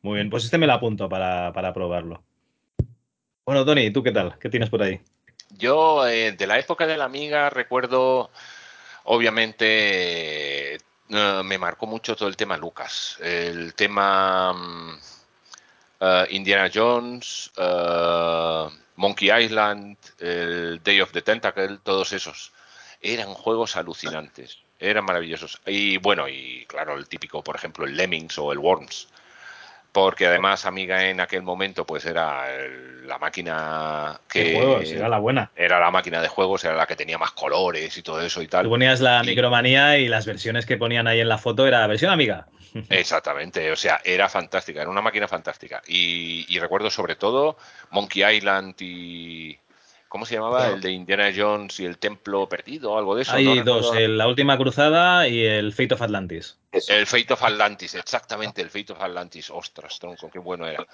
[0.03, 2.25] Muy bien, pues este me lo apunto para, para probarlo.
[3.45, 4.39] Bueno, Tony, ¿tú qué tal?
[4.39, 5.01] ¿Qué tienes por ahí?
[5.51, 8.31] Yo, eh, de la época de la Amiga, recuerdo,
[9.05, 13.19] obviamente, eh, me marcó mucho todo el tema Lucas.
[13.21, 14.99] El tema mm,
[16.01, 17.51] eh, Indiana Jones,
[18.97, 22.53] Monkey Island, el Day of the Tentacle, todos esos.
[23.01, 25.61] Eran juegos alucinantes, eran maravillosos.
[25.67, 29.09] Y bueno, y claro, el típico, por ejemplo, el Lemmings o el Worms
[29.95, 32.49] porque además Amiga en aquel momento pues era
[33.07, 34.59] la máquina que
[34.93, 35.53] era la buena.
[35.55, 38.49] era la máquina de juegos era la que tenía más colores y todo eso y
[38.49, 38.65] tal.
[38.65, 42.11] Tú ponías la micromanía y las versiones que ponían ahí en la foto era versión
[42.11, 42.49] Amiga.
[42.91, 45.81] Exactamente o sea era fantástica era una máquina fantástica.
[45.87, 47.57] Y recuerdo sobre todo
[47.91, 49.57] Monkey Island y
[50.15, 50.69] ¿Cómo se llamaba?
[50.69, 53.33] El de Indiana Jones y el Templo Perdido o algo de eso.
[53.33, 56.57] Hay dos, La Última Cruzada y el Fate of Atlantis.
[56.87, 59.51] El Fate of Atlantis, exactamente, el Fate of Atlantis.
[59.51, 60.87] Ostras, tronco, qué bueno era.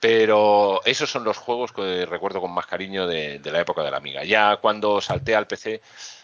[0.00, 3.92] Pero esos son los juegos que recuerdo con más cariño de, de la época de
[3.92, 4.24] la Amiga.
[4.24, 5.80] Ya cuando salté al PC,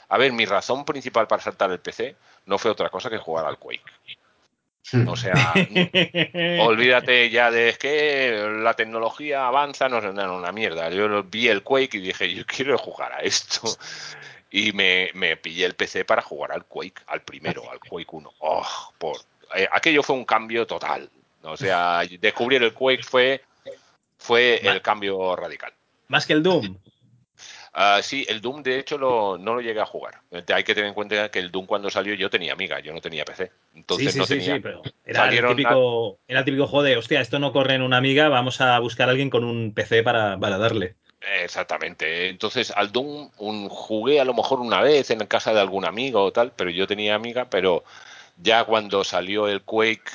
[0.08, 3.46] a ver, mi razón principal para saltar al PC no fue otra cosa que jugar
[3.46, 4.18] al Quake.
[5.06, 5.54] O sea,
[6.60, 10.90] olvídate ya de que la tecnología avanza, no es una mierda.
[10.90, 13.62] Yo vi el Quake y dije, yo quiero jugar a esto.
[14.50, 18.32] Y me, pillé el PC para jugar al Quake, al primero, al Quake 1.
[18.40, 18.66] Oh,
[18.98, 19.16] por,
[19.54, 21.08] eh, aquello fue un cambio total.
[21.42, 23.42] O sea, descubrir el Quake fue,
[24.18, 25.72] fue el cambio radical.
[26.08, 26.76] Más que el Doom.
[27.72, 30.20] Uh, sí, el Doom de hecho no lo llegué a jugar.
[30.52, 33.00] Hay que tener en cuenta que el Doom cuando salió yo tenía amiga, yo no
[33.00, 33.52] tenía PC.
[33.74, 34.54] Entonces no tenía.
[34.54, 37.98] Sí, pero era, el típico, era el típico joder, hostia, esto no corre en una
[37.98, 40.96] amiga, vamos a buscar a alguien con un PC para, darle.
[41.42, 42.28] Exactamente.
[42.28, 46.24] Entonces, al Doom un, jugué a lo mejor una vez en casa de algún amigo
[46.24, 47.84] o tal, pero yo tenía amiga, pero
[48.36, 50.10] ya cuando salió el Quake,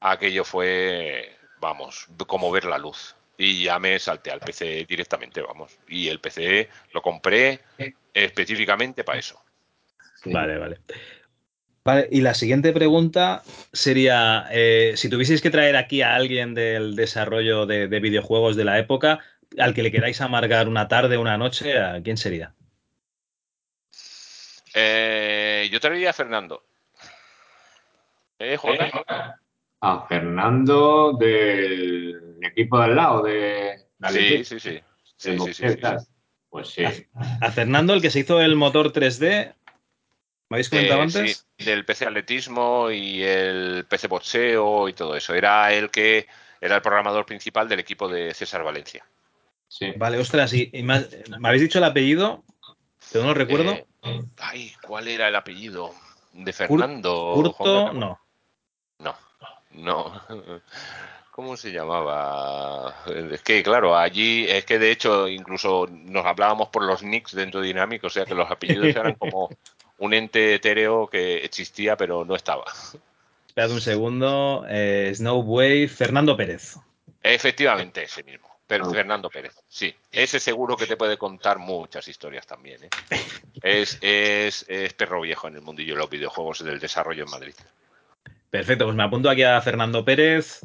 [0.00, 5.78] aquello fue, vamos, como ver la luz y ya me salté al PC directamente, vamos.
[5.88, 7.60] Y el PC lo compré
[8.12, 9.42] específicamente para eso.
[10.26, 10.80] Vale, vale.
[11.82, 16.94] Vale, y la siguiente pregunta sería, eh, si tuvieseis que traer aquí a alguien del
[16.94, 19.20] desarrollo de, videojuegos de la época,
[19.58, 22.52] al que le queráis amargar una tarde, una noche, ¿a quién sería?
[24.74, 26.62] Eh, yo traería a Fernando.
[28.38, 28.58] ¿Eh,
[29.80, 33.86] A Fernando del equipo de al lado de...
[34.08, 34.80] Sí, sí, sí.
[35.16, 35.64] sí, sí, sí,
[36.48, 36.84] Pues sí.
[37.40, 39.54] A Fernando, el que se hizo el motor 3D,
[40.48, 41.46] ¿me habéis comentado eh, antes?
[41.58, 45.34] del PC Atletismo y el PC Boxeo y todo eso.
[45.34, 46.26] Era el que
[46.60, 49.04] era el programador principal del equipo de César Valencia.
[49.68, 49.92] Sí.
[49.96, 51.06] Vale, ostras, y, me,
[51.42, 52.42] habéis dicho el apellido,
[53.12, 53.72] pero no lo recuerdo.
[54.02, 55.94] Eh, ay, ¿cuál era el apellido?
[56.32, 57.32] De Fernando.
[57.34, 58.20] Curto, no.
[58.98, 59.16] No,
[59.72, 60.22] no.
[61.30, 62.94] ¿Cómo se llamaba?
[63.30, 67.60] Es que, claro, allí es que de hecho incluso nos hablábamos por los nicks dentro
[67.60, 69.48] de Dynamic, o sea que los apellidos eran como
[69.98, 72.64] un ente etéreo que existía pero no estaba.
[73.46, 74.64] Espera un segundo.
[74.68, 76.76] Eh, Snowwave, Fernando Pérez.
[77.22, 78.48] Efectivamente, ese mismo.
[78.66, 79.92] Pero Fernando Pérez, sí.
[80.12, 82.84] Ese seguro que te puede contar muchas historias también.
[82.84, 82.88] ¿eh?
[83.60, 87.54] Es, es, es perro viejo en el mundillo de los videojuegos del desarrollo en Madrid.
[88.48, 90.60] Perfecto, pues me apunto aquí a Fernando Pérez.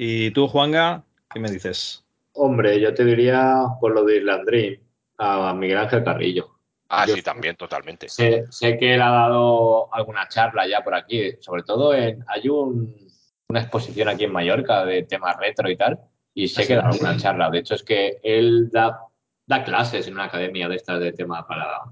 [0.00, 2.04] ¿Y tú, Juanga, qué me dices?
[2.34, 4.80] Hombre, yo te diría por lo de Islandrín,
[5.18, 6.56] a Miguel Ángel Carrillo.
[6.88, 8.08] Ah, sí, también, totalmente.
[8.08, 8.46] Sé,
[8.78, 14.08] que él ha dado alguna charla ya por aquí, sobre todo en, hay una exposición
[14.08, 15.98] aquí en Mallorca de temas retro y tal,
[16.32, 17.50] y sé que da alguna charla.
[17.50, 19.00] De hecho, es que él da,
[19.46, 21.82] da clases en una academia de estas de tema para,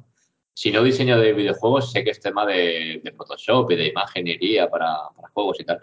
[0.55, 4.97] si no diseño de videojuegos, sé que es tema de, Photoshop y de imaginería para,
[5.17, 5.81] para juegos y tal.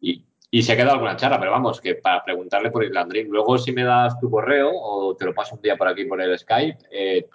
[0.00, 3.28] Y, y se ha quedado alguna charla, pero vamos, que para preguntarle por Islandrin.
[3.28, 6.22] Luego, si me das tu correo o te lo paso un día por aquí por
[6.22, 7.26] el Skype, eh,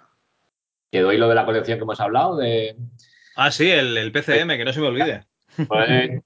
[0.88, 2.38] te doy lo de la colección que hemos hablado.
[2.38, 2.74] de
[3.36, 5.26] Ah, sí, el, PCM, que no se me olvide.
[5.68, 6.22] Pues, en,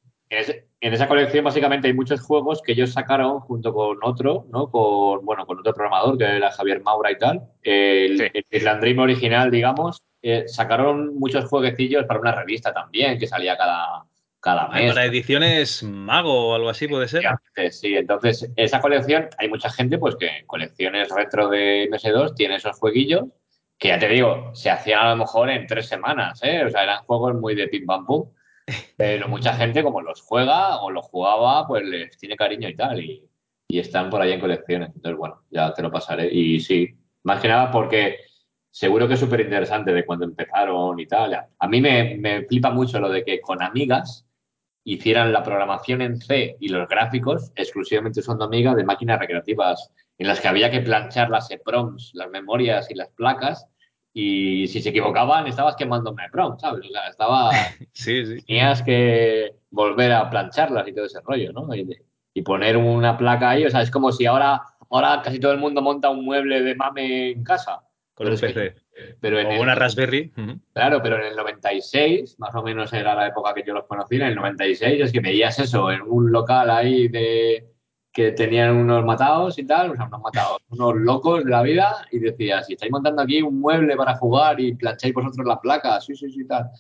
[0.81, 4.71] esa colección básicamente hay muchos juegos que ellos sacaron junto con otro, ¿no?
[4.71, 7.43] Con, bueno, con otro programador que era Javier Maura y tal.
[7.65, 8.99] El, sí.
[9.01, 14.05] original, digamos, eh, sacaron muchos jueguecillos para una revista también que salía cada,
[14.45, 14.93] cada mes.
[14.93, 17.25] Para ediciones Mago o algo así puede ser.
[17.71, 22.57] Sí, entonces esa colección, hay mucha gente pues que en colecciones retro de MS2 tiene
[22.57, 23.25] esos jueguillos
[23.79, 26.65] que ya te digo, se hacían a lo mejor en tres semanas, ¿eh?
[26.65, 28.31] O sea, eran juegos muy de pim pam pum.
[28.97, 33.01] Pero mucha gente como los juega o los jugaba, pues les tiene cariño y tal.
[33.01, 33.29] Y,
[33.69, 34.91] están por ahí en colecciones.
[34.95, 36.33] Entonces, bueno, ya te lo pasaré.
[36.33, 38.19] Y sí, más que nada porque
[38.71, 41.35] seguro que es súper interesante de cuando empezaron y tal.
[41.59, 44.24] A mí me, me flipa mucho lo de que con amigas
[44.85, 50.29] hicieran la programación en C y los gráficos exclusivamente usando Amiga de máquinas recreativas en
[50.29, 53.67] las que había que planchar las EPROMs, las memorias y las placas
[54.17, 56.87] y si se equivocaban estabas quemándome prom, ¿sabes?
[56.87, 57.51] O sea, estaba...
[57.93, 58.43] sí, sí.
[58.47, 61.75] Tenías que volver a plancharlas y todo ese rollo, ¿no?
[61.75, 61.85] Y,
[62.33, 65.59] y, poner una placa ahí, o sea, es como si ahora, ahora casi todo el
[65.59, 67.81] mundo monta un mueble de mame en casa.
[68.15, 68.77] Con un PC.
[69.21, 70.33] Pero en o una Raspberry.
[70.73, 74.17] Claro, pero en el 96, más o menos era la época que yo los conocí,
[74.17, 77.67] en el 96 es que veías eso en un local ahí de
[78.15, 82.07] que tenían unos matados y tal, o sea, unos matados, unos locos de la vida,
[82.13, 86.07] y decías, si estáis montando aquí un mueble para jugar y plancháis vosotros las placas,
[86.07, 86.71] sí, sí, sí, tal.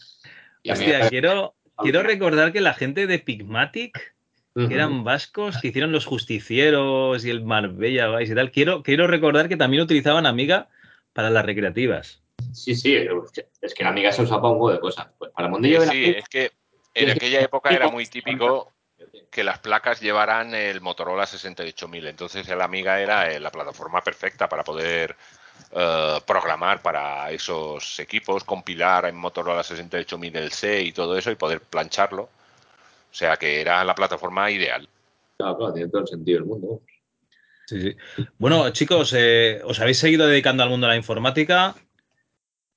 [0.62, 4.14] Y Hostia, quiero, quiero recordar que la gente de Pigmatic,
[4.54, 9.08] que eran vascos, que hicieron los justicieros y el Marbella Vice y tal, quiero, quiero
[9.08, 10.68] recordar que también utilizaban Amiga
[11.14, 12.20] para las recreativas.
[12.52, 12.96] Sí, sí,
[13.62, 15.06] es que la Amiga se usaba para un juego de cosas.
[15.16, 16.52] Pues para el mundillo sí, sí es que
[16.92, 18.72] en aquella época era muy típico
[19.30, 22.06] que las placas llevaran el Motorola 68000.
[22.06, 25.16] Entonces el Amiga era eh, la plataforma perfecta para poder
[25.72, 31.36] uh, programar para esos equipos, compilar en Motorola 68000 el C y todo eso y
[31.36, 32.22] poder plancharlo.
[32.22, 34.88] O sea que era la plataforma ideal.
[35.36, 36.80] Claro, claro, tiene todo el sentido del mundo.
[37.66, 37.96] Sí, sí.
[38.38, 41.74] Bueno, chicos, eh, ¿os habéis seguido dedicando al mundo de la informática?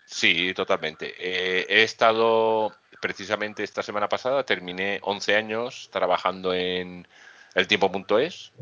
[0.06, 1.14] Sí, totalmente.
[1.20, 7.06] Eh, he estado precisamente esta semana pasada terminé 11 años trabajando en
[7.54, 8.54] eltiempo.es,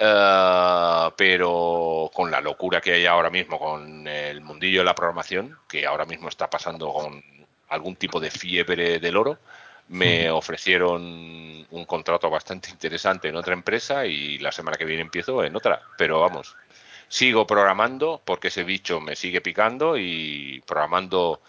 [0.00, 5.58] uh, pero con la locura que hay ahora mismo con el mundillo de la programación,
[5.68, 7.22] que ahora mismo está pasando con
[7.68, 9.38] algún tipo de fiebre del oro,
[9.88, 15.42] me ofrecieron un contrato bastante interesante en otra empresa y la semana que viene empiezo
[15.44, 15.80] en otra.
[15.96, 16.56] Pero vamos,
[17.08, 21.40] sigo programando porque ese bicho me sigue picando y programando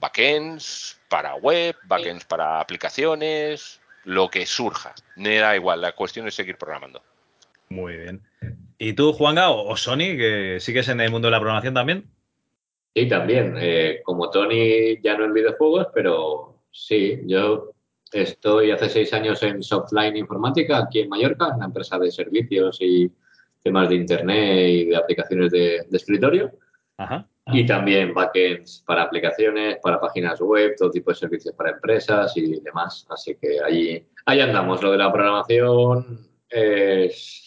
[0.00, 4.94] backends para web, backends para aplicaciones, lo que surja.
[5.16, 7.02] Me da igual, la cuestión es seguir programando.
[7.68, 8.22] Muy bien.
[8.78, 12.04] ¿Y tú, Juanga, o, Sony, que sigues en el mundo de la programación también?
[12.94, 13.56] Sí, también.
[13.58, 17.72] Eh, como Tony, ya no en videojuegos, pero sí, yo
[18.22, 23.10] estoy hace seis años en Softline Informática aquí en Mallorca, una empresa de servicios y
[23.62, 26.50] temas de Internet y de aplicaciones de, de escritorio.
[26.98, 27.28] Ajá.
[27.48, 32.60] Y también backends para aplicaciones, para páginas web, todo tipo de servicios para empresas y
[32.60, 33.06] demás.
[33.08, 34.82] Así que ahí, ahí andamos.
[34.82, 37.44] Lo de la programación es,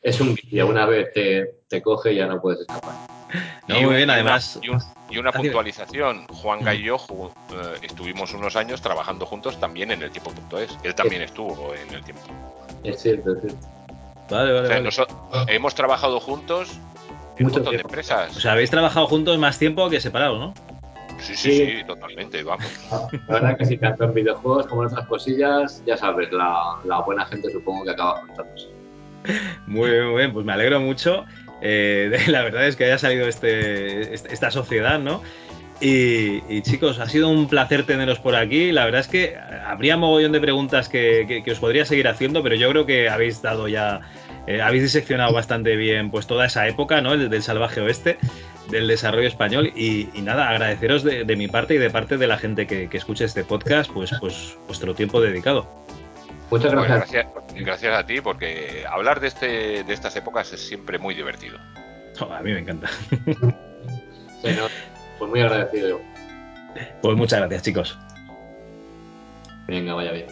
[0.00, 0.68] es un vicio.
[0.68, 3.21] Una vez te, te coge ya no puedes escapar.
[3.68, 4.58] No, muy bien, además.
[4.62, 6.26] Y, una puntualización.
[6.28, 10.78] Juan y yo eh, estuvimos unos años trabajando juntos también en el tiempo.es.
[10.82, 12.22] Él también estuvo en el tiempo.
[12.82, 13.68] Es cierto, es cierto.
[14.30, 15.54] Vale, vale, vale.
[15.54, 16.78] hemos trabajado juntos
[17.38, 18.36] un montón de empresas.
[18.36, 20.54] O sea, habéis trabajado juntos más tiempo que separados, ¿no?
[21.18, 22.66] Sí, sí, sí, totalmente, vamos.
[23.28, 27.24] La verdad que si tanto en videojuegos como en otras cosillas, ya sabes, la, buena
[27.26, 28.68] gente supongo que acaba juntándose.
[29.66, 31.24] Muy bien, muy bien, pues me alegro mucho.
[31.62, 35.22] Eh, la verdad es que haya salido este, este esta sociedad, ¿no?
[35.84, 38.70] Y, chicos, ha sido un placer teneros por aquí.
[38.70, 42.70] La verdad es que habría mogollón de preguntas que, os podría seguir haciendo, pero yo
[42.70, 44.00] creo que habéis dado ya,
[44.46, 47.14] eh, habéis diseccionado bastante bien pues toda esa época, ¿no?
[47.14, 48.16] El del salvaje oeste,
[48.70, 49.72] del desarrollo español.
[49.74, 53.42] Y, nada, agradeceros de, mi parte y de parte de la gente que, escuche este
[53.42, 55.66] podcast, pues, pues vuestro tiempo dedicado.
[56.52, 57.26] Muchas gracias.
[57.54, 57.98] gracias.
[57.98, 61.58] a ti, porque hablar de, este, de estas épocas es siempre muy divertido.
[62.30, 62.90] a mí me encanta.
[64.42, 66.00] Pues muy agradecido.
[67.00, 67.98] Pues muchas gracias, chicos.
[69.66, 70.26] Venga, vaya bien.